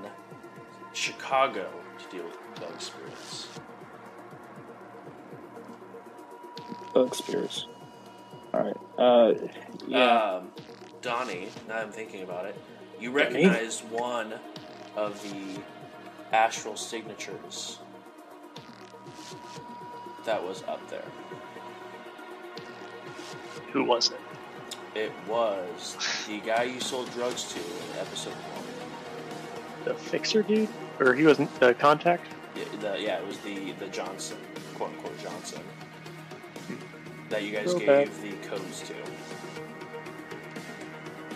Chicago 0.93 1.67
to 1.99 2.15
deal 2.15 2.25
with 2.25 2.37
bug 2.59 2.79
spirits. 2.81 3.47
Bug 6.93 7.15
spears. 7.15 7.67
All 8.53 8.61
right. 8.61 8.77
Uh, 8.97 9.33
yeah. 9.87 10.21
Um, 10.35 10.51
Donnie, 11.01 11.49
now 11.67 11.77
I'm 11.79 11.91
thinking 11.91 12.23
about 12.23 12.45
it, 12.45 12.55
you 12.99 13.11
Donnie? 13.11 13.47
recognize 13.47 13.81
one 13.81 14.33
of 14.95 15.21
the 15.23 15.61
astral 16.31 16.75
signatures 16.77 17.79
that 20.25 20.41
was 20.41 20.63
up 20.67 20.87
there. 20.89 21.05
Who 23.71 23.83
was 23.83 24.11
it? 24.11 24.19
It 24.95 25.11
was 25.27 25.97
the 26.27 26.39
guy 26.39 26.63
you 26.63 26.79
sold 26.79 27.11
drugs 27.13 27.51
to 27.53 27.59
in 27.59 27.99
episode 27.99 28.33
one. 28.33 28.63
The 29.85 29.95
fixer 29.95 30.43
dude? 30.43 30.69
Or 30.99 31.13
he 31.15 31.25
wasn't 31.25 31.53
the 31.59 31.73
contact? 31.73 32.27
Yeah, 32.55 32.63
the, 32.79 33.01
yeah, 33.01 33.17
it 33.17 33.27
was 33.27 33.39
the 33.39 33.71
the 33.73 33.87
Johnson, 33.87 34.37
quote 34.75 34.91
unquote 34.91 35.19
Johnson, 35.19 35.61
that 37.33 37.41
you 37.43 37.51
guys 37.51 37.73
Okay. 37.73 38.05
gave 38.05 38.21
the 38.21 38.47
codes 38.47 38.81
to. 38.81 38.93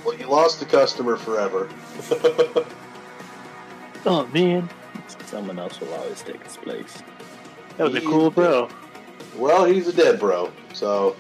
Well, 0.06 0.16
you 0.16 0.28
lost 0.28 0.60
the 0.60 0.66
customer 0.66 1.18
forever. 1.18 1.68
Oh 4.06 4.26
man, 4.28 4.70
Someone 5.26 5.60
else 5.60 5.82
will 5.82 5.94
always 5.96 6.22
take 6.22 6.42
his 6.42 6.56
place. 6.56 7.00
that 7.76 7.84
was 7.84 7.96
a 7.96 8.00
cool 8.02 8.30
bro. 8.32 8.70
well, 9.36 9.66
he's 9.66 9.88
a 9.90 9.92
dead 9.92 10.18
bro, 10.18 10.50
so 10.72 11.14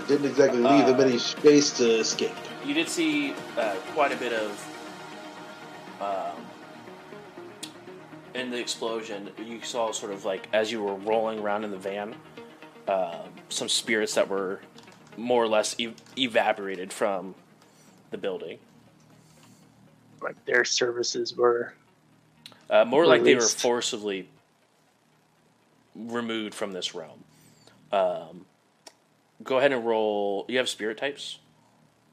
it 0.00 0.08
didn't 0.08 0.24
exactly 0.24 0.60
leave 0.62 0.86
him 0.86 0.94
Uh, 0.98 1.02
any 1.02 1.18
space 1.18 1.72
to 1.78 1.98
escape. 1.98 2.30
You 2.64 2.72
did 2.72 2.88
see 2.88 3.34
uh, 3.58 3.74
quite 3.92 4.12
a 4.12 4.16
bit 4.16 4.32
of 4.32 4.50
um, 6.00 6.42
in 8.34 8.50
the 8.50 8.58
explosion. 8.58 9.30
You 9.44 9.62
saw 9.62 9.92
sort 9.92 10.12
of 10.12 10.24
like 10.24 10.48
as 10.52 10.70
you 10.72 10.82
were 10.82 10.94
rolling 10.94 11.38
around 11.40 11.64
in 11.64 11.70
the 11.70 11.76
van, 11.78 12.14
um, 12.88 13.30
some 13.48 13.68
spirits 13.68 14.14
that 14.14 14.28
were 14.28 14.60
more 15.16 15.42
or 15.42 15.48
less 15.48 15.76
ev- 15.78 15.94
evaporated 16.18 16.92
from 16.92 17.34
the 18.10 18.18
building. 18.18 18.58
Like 20.20 20.42
their 20.44 20.64
services 20.64 21.36
were 21.36 21.74
Uh, 22.70 22.84
more 22.84 23.06
like 23.06 23.22
they 23.22 23.34
were 23.34 23.42
forcibly 23.42 24.28
removed 25.94 26.54
from 26.54 26.72
this 26.72 26.94
realm. 26.94 27.22
Um, 27.92 28.46
go 29.42 29.58
ahead 29.58 29.70
and 29.72 29.86
roll. 29.86 30.44
You 30.48 30.58
have 30.58 30.68
spirit 30.68 30.96
types 30.98 31.38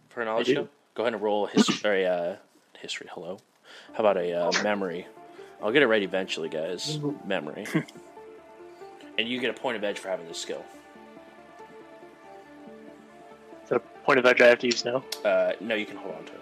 for 0.10 0.24
knowledge 0.26 0.54
Go 0.94 1.04
ahead 1.04 1.14
and 1.14 1.22
roll 1.24 1.46
history. 1.46 2.06
uh, 2.06 2.36
history. 2.80 3.08
Hello. 3.12 3.40
How 3.94 4.00
about 4.02 4.18
a 4.18 4.34
uh, 4.34 4.52
memory? 4.62 5.08
I'll 5.64 5.72
get 5.72 5.84
it 5.84 5.88
right 5.88 6.02
eventually, 6.02 6.50
guys. 6.50 7.00
Memory. 7.26 7.66
and 9.18 9.28
you 9.28 9.40
get 9.40 9.52
a 9.52 9.60
point 9.60 9.78
of 9.78 9.84
edge 9.84 10.00
for 10.00 10.10
having 10.10 10.28
this 10.28 10.40
skill. 10.40 10.64
is 13.64 13.70
that 13.70 13.76
a 13.76 13.80
point 14.04 14.20
of 14.20 14.26
edge 14.26 14.42
I 14.42 14.48
have 14.48 14.60
to 14.60 14.66
use 14.68 14.84
now? 14.84 15.04
Uh, 15.24 15.54
no, 15.60 15.76
you 15.76 15.86
can 15.86 15.98
hold 15.98 16.16
on 16.16 16.26
to 16.26 16.32
it. 16.34 16.42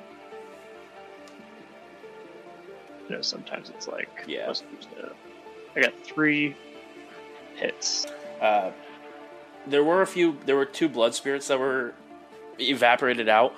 You 3.09 3.15
know, 3.15 3.22
sometimes 3.22 3.69
it's 3.69 3.88
like 3.88 4.23
Yeah. 4.27 4.48
must 4.48 4.64
use 4.72 4.88
it. 4.98 5.11
I 5.75 5.81
got 5.81 5.93
three 6.06 6.56
hits. 7.56 8.06
Uh, 8.39 8.72
there 9.67 9.83
were 9.83 10.01
a 10.01 10.07
few. 10.07 10.38
There 10.45 10.56
were 10.56 10.65
two 10.65 10.88
blood 10.88 11.14
spirits 11.14 11.48
that 11.49 11.59
were 11.59 11.93
evaporated 12.59 13.27
out, 13.27 13.56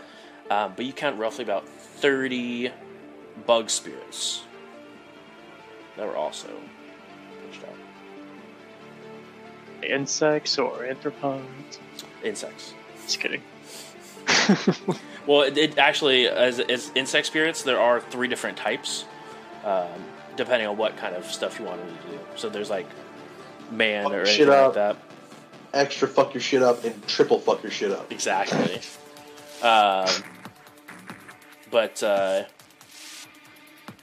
um, 0.49 0.73
but 0.75 0.85
you 0.85 0.93
count 0.93 1.19
roughly 1.19 1.43
about 1.43 1.67
thirty 1.67 2.71
bug 3.45 3.69
spirits 3.69 4.43
that 5.97 6.07
were 6.07 6.15
also 6.15 6.49
pushed 7.47 7.63
out. 7.63 7.75
Insects 9.83 10.57
or 10.57 10.79
anthropods. 10.79 11.79
Insects. 12.23 12.73
Just 13.05 13.19
kidding. 13.19 13.41
Well, 15.27 15.43
it, 15.43 15.57
it 15.57 15.77
actually, 15.77 16.27
as, 16.27 16.59
as 16.59 16.91
insect 16.95 17.27
spirits, 17.27 17.63
there 17.63 17.79
are 17.79 17.99
three 17.99 18.27
different 18.27 18.57
types, 18.57 19.05
um, 19.63 19.87
depending 20.35 20.67
on 20.67 20.77
what 20.77 20.97
kind 20.97 21.15
of 21.15 21.25
stuff 21.25 21.59
you 21.59 21.65
wanted 21.65 21.85
to 21.85 22.07
do. 22.09 22.19
So 22.35 22.49
there's 22.49 22.69
like 22.69 22.87
man 23.69 24.05
Fuck 24.05 24.13
or 24.13 24.25
shit 24.25 24.47
anything 24.47 24.65
like 24.65 24.73
that. 24.73 24.97
Extra 25.73 26.07
fuck 26.07 26.33
your 26.33 26.41
shit 26.41 26.63
up 26.63 26.83
and 26.83 27.07
triple 27.07 27.39
fuck 27.39 27.61
your 27.63 27.71
shit 27.71 27.91
up. 27.91 28.11
Exactly. 28.11 28.81
um, 29.61 30.09
but 31.69 32.01
uh, 32.01 32.43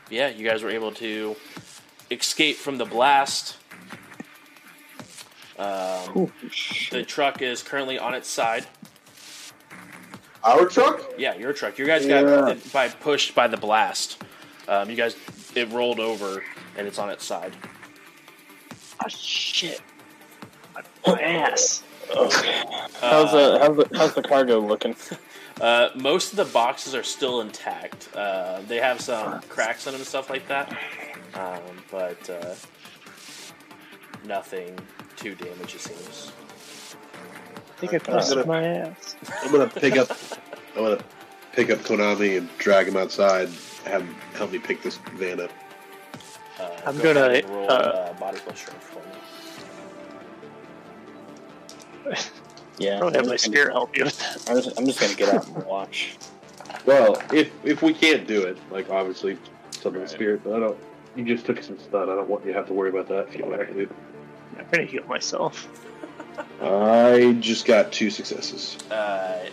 yeah, 0.08 0.28
you 0.28 0.48
guys 0.48 0.62
were 0.62 0.70
able 0.70 0.92
to 0.92 1.34
escape 2.10 2.56
from 2.56 2.78
the 2.78 2.84
blast. 2.84 3.56
Um, 5.58 6.16
Ooh, 6.16 6.32
the 6.90 7.02
truck 7.04 7.42
is 7.42 7.62
currently 7.62 7.98
on 7.98 8.14
its 8.14 8.28
side. 8.28 8.66
Our 10.44 10.66
truck? 10.66 11.02
Yeah, 11.18 11.34
your 11.34 11.52
truck. 11.52 11.78
You 11.78 11.86
guys 11.86 12.06
Yeah. 12.06 12.22
got 12.22 12.72
by 12.72 12.88
pushed 12.88 13.34
by 13.34 13.48
the 13.48 13.56
blast. 13.56 14.22
Um, 14.68 14.88
you 14.88 14.96
guys, 14.96 15.16
it 15.54 15.68
rolled 15.70 15.98
over 15.98 16.44
and 16.76 16.86
it's 16.86 16.98
on 16.98 17.10
its 17.10 17.24
side. 17.24 17.52
Oh 19.04 19.08
shit! 19.08 19.80
My 21.06 21.20
ass. 21.20 21.82
okay. 22.16 22.62
How's 23.00 23.32
the 23.32 23.58
how's 23.60 23.76
the 23.76 23.88
how's 23.98 24.14
the 24.14 24.22
cargo 24.22 24.60
looking? 24.60 24.94
Uh, 25.60 25.90
most 25.96 26.30
of 26.30 26.36
the 26.36 26.44
boxes 26.44 26.94
are 26.94 27.02
still 27.02 27.40
intact. 27.40 28.08
Uh, 28.14 28.60
they 28.68 28.76
have 28.76 29.00
some 29.00 29.40
cracks 29.48 29.88
in 29.88 29.92
them 29.92 30.00
and 30.00 30.06
stuff 30.06 30.30
like 30.30 30.46
that, 30.46 30.68
um, 31.38 31.60
but 31.90 32.30
uh, 32.30 32.54
nothing 34.26 34.78
too 35.16 35.34
damaged. 35.34 35.74
It 35.76 35.80
seems. 35.80 36.32
I 37.76 37.80
think 37.80 37.94
I 37.94 37.96
I'm 37.96 38.02
busted 38.16 38.36
gonna- 38.38 38.46
my 38.48 38.62
ass. 38.66 39.16
I'm 39.42 39.52
gonna 39.52 39.68
pick 39.68 39.96
up. 39.96 40.10
I'm 40.76 40.82
gonna 40.84 41.04
pick 41.52 41.70
up 41.70 41.78
Konami 41.80 42.38
and 42.38 42.48
drag 42.58 42.88
him 42.88 42.96
outside. 42.96 43.48
Have 43.84 44.02
him 44.02 44.14
help 44.34 44.50
me 44.52 44.58
pick 44.58 44.82
this 44.82 44.98
van 45.16 45.40
up. 45.40 45.50
Uh, 46.60 46.68
I'm 46.86 46.96
go 46.98 47.14
gonna, 47.14 47.26
ahead 47.28 47.44
and 47.44 47.54
roll 47.54 47.70
uh, 47.70 47.74
uh, 47.74 48.12
body 48.14 48.38
plus 48.44 48.58
strength 48.58 48.82
for 48.84 48.98
me. 52.10 52.16
Yeah, 52.80 52.98
Probably 53.00 53.16
have 53.16 53.24
I'm 53.24 53.30
my 53.30 53.34
just 53.34 53.46
gonna- 53.46 53.56
spirit 53.56 53.72
help 53.72 53.96
you 53.96 54.04
with 54.04 54.18
that. 54.20 54.48
I'm 54.50 54.62
just, 54.62 54.78
I'm 54.78 54.86
just 54.86 55.00
gonna 55.00 55.14
get 55.16 55.34
out 55.34 55.44
and 55.48 55.64
watch. 55.66 56.16
Well, 56.86 57.20
if 57.32 57.50
if 57.64 57.82
we 57.82 57.92
can't 57.92 58.24
do 58.28 58.42
it, 58.42 58.56
like 58.70 58.88
obviously 58.88 59.36
something 59.72 60.02
Right. 60.02 60.08
spirit, 60.10 60.42
but 60.44 60.52
I 60.54 60.60
don't. 60.60 60.78
You 61.16 61.24
just 61.24 61.46
took 61.46 61.62
some 61.62 61.78
stun. 61.78 62.08
I 62.08 62.14
don't 62.14 62.28
want 62.28 62.44
you 62.44 62.52
to 62.52 62.58
have 62.58 62.66
to 62.68 62.72
worry 62.72 62.90
about 62.90 63.08
that 63.08 63.28
if 63.28 63.34
you 63.34 63.42
don't 63.42 63.52
have 63.58 63.68
to. 63.68 63.88
I'm 64.58 64.66
gonna 64.70 64.84
heal 64.84 65.04
myself. 65.06 65.68
I 66.62 67.36
just 67.40 67.66
got 67.66 67.90
two 67.92 68.10
successes. 68.10 68.76
Uh, 68.90 69.46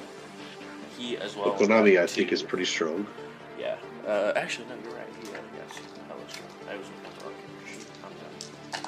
he 0.97 1.17
as 1.17 1.35
well. 1.35 1.55
But 1.57 1.67
Konami, 1.67 1.99
I 1.99 2.07
think, 2.07 2.31
is 2.31 2.43
pretty 2.43 2.65
strong. 2.65 3.07
Yeah. 3.59 3.77
Uh, 4.07 4.33
actually, 4.35 4.67
no, 4.67 4.75
you're 4.83 4.93
right. 4.93 5.07
He 5.21 5.31
had, 5.31 5.39
yes. 5.57 5.79
I 6.09 6.13
was 6.13 6.31
strong. 6.31 6.49
I 6.69 6.75
was 6.77 6.87
looking 6.87 7.05
at 7.05 7.19
the 7.19 8.81
wrong. 8.81 8.83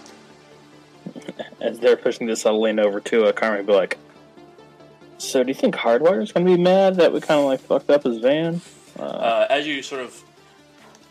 I'm 1.15 1.33
done. 1.43 1.45
As 1.61 1.79
they're 1.79 1.97
pushing 1.97 2.27
this 2.27 2.45
lane 2.45 2.79
over 2.79 2.99
to 3.01 3.25
a 3.25 3.33
Carmen, 3.33 3.65
be 3.65 3.73
like, 3.73 3.97
"So, 5.17 5.43
do 5.43 5.49
you 5.49 5.55
think 5.55 5.75
Hardwire's 5.75 6.31
gonna 6.31 6.45
be 6.45 6.57
mad 6.57 6.95
that 6.97 7.11
we 7.11 7.19
kind 7.21 7.39
of 7.39 7.45
like 7.45 7.61
fucked 7.61 7.89
up 7.89 8.03
his 8.03 8.17
van?" 8.19 8.61
Uh, 8.99 9.03
Uh, 9.03 9.47
as 9.49 9.65
you 9.65 9.81
sort 9.81 10.01
of 10.01 10.23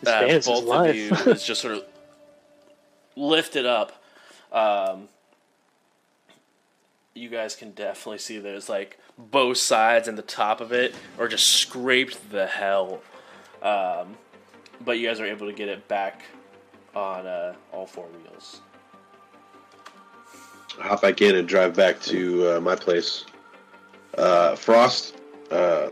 This 0.01 0.13
uh, 0.13 0.19
van 0.19 0.29
is 0.29 0.35
his 0.35 0.47
both 0.47 0.59
of 0.59 0.65
life. 0.65 0.95
you 0.95 1.11
is 1.31 1.43
just 1.43 1.61
sort 1.61 1.75
of 1.75 1.83
lifted 3.15 3.65
up. 3.65 4.03
Um, 4.51 5.09
you 7.13 7.29
guys 7.29 7.55
can 7.55 7.71
definitely 7.71 8.19
see 8.19 8.37
there's 8.39 8.69
like 8.69 8.99
both 9.17 9.57
sides 9.57 10.07
and 10.07 10.17
the 10.17 10.23
top 10.23 10.61
of 10.61 10.71
it 10.71 10.95
are 11.17 11.27
just 11.27 11.47
scraped 11.47 12.31
the 12.31 12.45
hell. 12.45 13.01
Um, 13.61 14.17
but 14.85 14.99
you 14.99 15.07
guys 15.07 15.19
are 15.19 15.25
able 15.25 15.47
to 15.47 15.53
get 15.53 15.67
it 15.67 15.87
back 15.87 16.21
on 16.95 17.25
uh, 17.25 17.55
all 17.71 17.85
four 17.87 18.05
wheels. 18.07 18.61
hop 20.79 21.01
back 21.01 21.21
in 21.21 21.35
and 21.35 21.47
drive 21.47 21.75
back 21.75 21.99
to 22.01 22.57
uh, 22.57 22.59
my 22.59 22.75
place. 22.75 23.25
Uh, 24.17 24.55
Frost, 24.55 25.17
uh, 25.51 25.89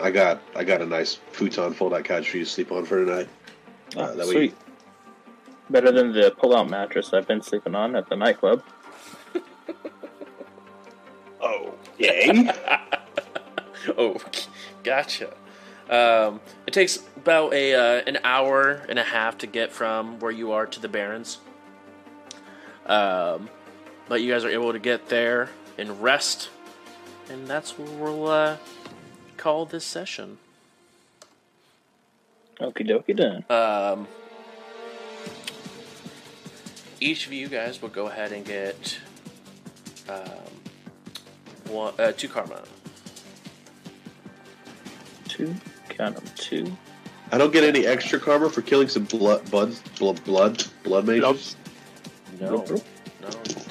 I 0.00 0.10
got 0.10 0.40
I 0.56 0.64
got 0.64 0.80
a 0.80 0.86
nice 0.86 1.14
futon 1.32 1.72
fold 1.74 1.94
out 1.94 2.04
couch 2.04 2.30
for 2.30 2.38
you 2.38 2.44
to 2.44 2.50
sleep 2.50 2.72
on 2.72 2.84
for 2.84 3.04
tonight. 3.04 3.28
Uh, 3.96 4.00
oh, 4.00 4.16
that 4.16 4.26
way, 4.26 4.32
sweet. 4.32 4.56
Better 5.68 5.92
than 5.92 6.12
the 6.12 6.34
pull-out 6.36 6.68
mattress 6.68 7.12
I've 7.12 7.28
been 7.28 7.42
sleeping 7.42 7.76
on 7.76 7.94
at 7.94 8.08
the 8.08 8.16
nightclub. 8.16 8.62
Oh, 11.42 11.74
yay! 11.98 12.50
oh, 13.96 14.16
gotcha. 14.84 15.32
Um, 15.88 16.40
it 16.66 16.74
takes 16.74 16.98
about 17.16 17.54
a 17.54 17.74
uh, 17.74 18.02
an 18.06 18.18
hour 18.24 18.82
and 18.88 18.98
a 18.98 19.02
half 19.02 19.38
to 19.38 19.46
get 19.46 19.72
from 19.72 20.20
where 20.20 20.30
you 20.30 20.52
are 20.52 20.66
to 20.66 20.80
the 20.80 20.88
Barrens. 20.88 21.38
Um, 22.84 23.48
but 24.08 24.20
you 24.20 24.30
guys 24.30 24.44
are 24.44 24.50
able 24.50 24.72
to 24.72 24.78
get 24.78 25.08
there 25.08 25.48
and 25.78 26.02
rest, 26.02 26.50
and 27.30 27.46
that's 27.46 27.78
where 27.78 28.12
we'll 28.12 28.28
uh, 28.28 28.56
call 29.40 29.64
this 29.64 29.84
session. 29.84 30.36
Okie 32.60 32.86
dokie 32.86 33.16
then. 33.16 33.42
Um, 33.48 34.06
each 37.00 37.26
of 37.26 37.32
you 37.32 37.48
guys 37.48 37.80
will 37.80 37.88
go 37.88 38.06
ahead 38.08 38.32
and 38.32 38.44
get 38.44 38.98
um, 40.10 40.52
one, 41.70 41.94
uh, 41.98 42.12
two 42.12 42.28
karma. 42.28 42.62
Two, 45.26 45.54
count 45.88 46.16
them 46.16 46.24
two. 46.36 46.76
I 47.32 47.38
don't 47.38 47.52
get 47.52 47.64
any 47.64 47.86
extra 47.86 48.20
karma 48.20 48.50
for 48.50 48.60
killing 48.60 48.88
some 48.88 49.04
blood, 49.04 49.50
blood, 49.50 49.74
blood, 49.98 50.22
blood, 50.24 50.64
blood 50.84 51.06
mages. 51.06 51.56
No, 52.38 52.56
Nope. 52.56 52.68
no, 52.68 52.74
you 53.28 53.54
don't. 53.54 53.69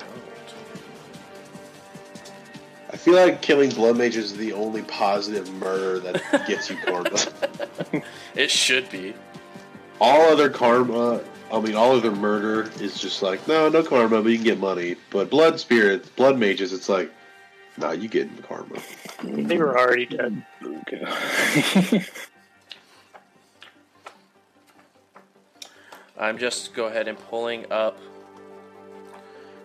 I 2.91 2.97
feel 2.97 3.13
like 3.15 3.41
killing 3.41 3.69
blood 3.69 3.97
mages 3.97 4.31
is 4.31 4.37
the 4.37 4.53
only 4.53 4.81
positive 4.83 5.51
murder 5.53 5.99
that 5.99 6.47
gets 6.47 6.69
you 6.69 6.77
karma. 6.77 7.17
It 8.35 8.49
should 8.49 8.89
be. 8.89 9.13
all 10.01 10.21
other 10.21 10.49
karma, 10.49 11.21
I 11.51 11.59
mean, 11.59 11.75
all 11.75 11.95
other 11.95 12.11
murder 12.11 12.69
is 12.81 12.99
just 12.99 13.21
like, 13.21 13.47
no, 13.47 13.69
no 13.69 13.83
karma, 13.83 14.21
but 14.21 14.29
you 14.29 14.37
can 14.37 14.45
get 14.45 14.59
money. 14.59 14.95
But 15.11 15.29
blood 15.29 15.59
spirits, 15.59 16.09
blood 16.09 16.37
mages, 16.39 16.73
it's 16.73 16.89
like, 16.89 17.11
nah, 17.77 17.91
you 17.91 18.07
getting 18.07 18.37
karma. 18.37 18.79
They 19.23 19.57
were 19.57 19.77
already 19.77 20.05
dead. 20.05 20.45
Okay. 20.63 22.05
I'm 26.17 26.37
just 26.37 26.73
go 26.73 26.87
ahead 26.87 27.07
and 27.07 27.17
pulling 27.17 27.71
up 27.71 27.97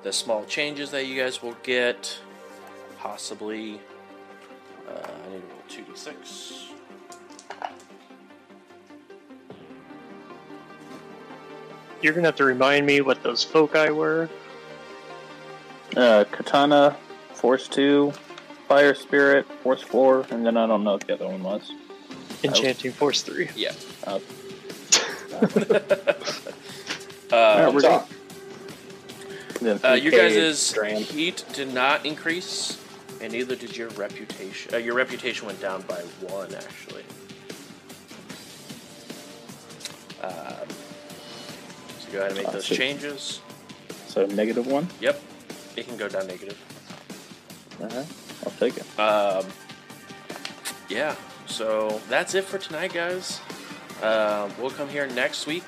the 0.02 0.12
small 0.12 0.44
changes 0.44 0.90
that 0.92 1.06
you 1.06 1.20
guys 1.20 1.42
will 1.42 1.56
get. 1.62 2.18
Possibly, 3.05 3.78
uh, 4.89 4.92
I 5.26 5.28
need 5.31 5.42
to 5.42 5.47
roll 5.47 5.62
two 5.68 5.83
d 5.83 5.91
six. 5.94 6.68
You're 12.00 12.15
gonna 12.15 12.28
have 12.28 12.36
to 12.36 12.44
remind 12.44 12.86
me 12.86 13.02
what 13.02 13.23
those 13.23 13.44
foci 13.44 13.91
were. 13.91 14.28
uh, 15.97 16.24
katana, 16.33 16.97
force 17.34 17.68
two, 17.68 18.12
fire 18.68 18.94
spirit, 18.94 19.47
force 19.62 19.83
four, 19.83 20.26
and 20.31 20.44
then 20.44 20.57
I 20.57 20.66
don't 20.66 20.83
know 20.83 20.92
what 20.92 21.07
the 21.07 21.12
other 21.15 21.28
one 21.28 21.42
was. 21.42 21.70
Enchanting 22.42 22.92
Force 22.92 23.23
3. 23.23 23.49
Yeah. 23.55 23.73
Uh, 24.07 24.18
Uh, 27.33 27.70
we're 27.74 27.81
talk. 27.81 28.08
then 29.60 29.81
uh, 29.83 29.92
your 29.94 30.12
3K 30.12 30.16
guys' 30.16 30.58
strand. 30.58 31.05
heat 31.07 31.44
did 31.52 31.73
not 31.74 32.07
increase, 32.07 32.78
and 33.24 33.32
neither 33.32 33.56
did 33.56 33.74
your 33.74 33.88
reputation. 33.90 34.74
Uh, 34.74 34.76
your 34.76 34.94
reputation 34.94 35.46
went 35.46 35.60
down 35.60 35.80
by 35.82 36.00
one, 36.28 36.54
actually. 36.54 37.02
Um, 40.22 40.68
so 41.98 42.12
go 42.12 42.18
ahead 42.18 42.32
and 42.32 42.36
make 42.36 42.48
Ah, 42.48 42.52
those 42.52 42.66
changes. 42.66 43.40
So 44.06 44.26
negative 44.26 44.66
one. 44.66 44.86
Yep, 45.00 45.20
it 45.76 45.88
can 45.88 45.96
go 45.96 46.06
down 46.06 46.26
negative. 46.26 46.58
Uh-huh. 47.82 48.04
I'll 48.44 48.52
take 48.58 48.76
it. 48.76 49.00
Um, 49.00 49.46
yeah, 50.90 51.16
so 51.46 52.00
that's 52.10 52.34
it 52.34 52.44
for 52.44 52.58
tonight, 52.58 52.92
guys. 52.92 53.40
Um, 54.02 54.52
we'll 54.60 54.70
come 54.70 54.88
here 54.88 55.06
next 55.06 55.46
week 55.46 55.64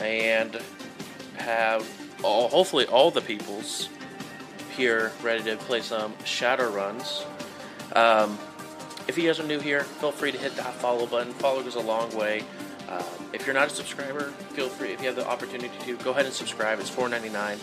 and 0.00 0.60
have 1.36 1.88
all, 2.24 2.48
hopefully 2.48 2.86
all 2.86 3.12
the 3.12 3.20
peoples 3.20 3.88
here 4.76 5.12
ready 5.22 5.42
to 5.44 5.56
play 5.56 5.80
some 5.80 6.14
shadow 6.24 6.70
runs. 6.70 7.24
Um, 7.94 8.38
if 9.06 9.18
you 9.18 9.24
guys 9.24 9.38
are 9.38 9.46
new 9.46 9.60
here, 9.60 9.84
feel 9.84 10.12
free 10.12 10.32
to 10.32 10.38
hit 10.38 10.56
that 10.56 10.74
follow 10.74 11.06
button. 11.06 11.32
Follow 11.34 11.62
goes 11.62 11.74
a 11.74 11.80
long 11.80 12.14
way. 12.16 12.44
Um, 12.88 13.04
if 13.32 13.46
you're 13.46 13.54
not 13.54 13.68
a 13.68 13.70
subscriber, 13.70 14.30
feel 14.54 14.68
free. 14.68 14.92
If 14.92 15.00
you 15.00 15.06
have 15.06 15.16
the 15.16 15.26
opportunity 15.26 15.70
to, 15.80 15.96
go 15.98 16.10
ahead 16.10 16.26
and 16.26 16.34
subscribe. 16.34 16.80
It's 16.80 16.90
$4.99. 16.90 17.58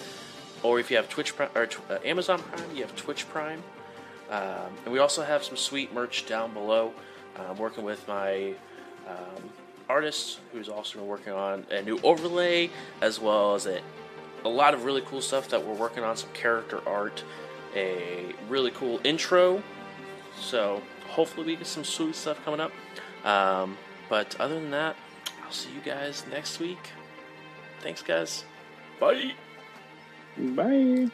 Or 0.64 0.80
if 0.80 0.92
you 0.92 0.98
have 0.98 1.10
Twitch 1.10 1.36
Prime, 1.36 1.50
or 1.56 1.68
uh, 1.90 1.98
Amazon 2.06 2.40
Prime, 2.40 2.76
you 2.76 2.84
have 2.84 2.96
Twitch 2.96 3.28
Prime. 3.30 3.64
Um, 4.30 4.72
and 4.86 4.94
we 4.94 5.00
also 5.00 5.24
have 5.24 5.44
some 5.44 5.58
sweet 5.58 5.94
merch 5.94 6.26
down 6.26 6.54
below. 6.54 6.94
I'm 7.38 7.58
working 7.58 7.84
with 7.84 8.08
my 8.08 8.54
um, 9.08 9.50
artist 9.90 10.40
who's 10.52 10.70
also 10.70 11.00
been 11.00 11.08
working 11.08 11.34
on 11.34 11.66
a 11.72 11.82
new 11.82 12.00
overlay 12.04 12.70
as 13.02 13.20
well 13.20 13.56
as 13.56 13.66
a, 13.66 13.82
a 14.44 14.50
lot 14.50 14.74
of 14.74 14.86
really 14.86 15.02
cool 15.02 15.22
stuff 15.22 15.50
that 15.50 15.66
we're 15.66 15.74
working 15.74 16.04
on 16.04 16.18
some 16.18 16.30
character 16.34 16.82
art, 16.88 17.24
a 17.76 18.34
really 18.50 18.72
cool 18.72 19.00
intro. 19.04 19.62
So 20.40 20.82
hopefully 21.08 21.46
we 21.46 21.56
get 21.56 21.68
some 21.68 21.84
sweet 21.84 22.16
stuff 22.16 22.44
coming 22.44 22.60
up. 22.60 22.72
Um, 23.26 23.78
but 24.10 24.36
other 24.40 24.56
than 24.56 24.72
that, 24.72 24.96
I'll 25.44 25.52
see 25.52 25.70
you 25.74 25.82
guys 25.82 26.24
next 26.32 26.60
week. 26.60 26.92
Thanks, 27.82 28.02
guys. 28.02 28.46
Bye. 29.00 29.34
Bye. 30.38 31.10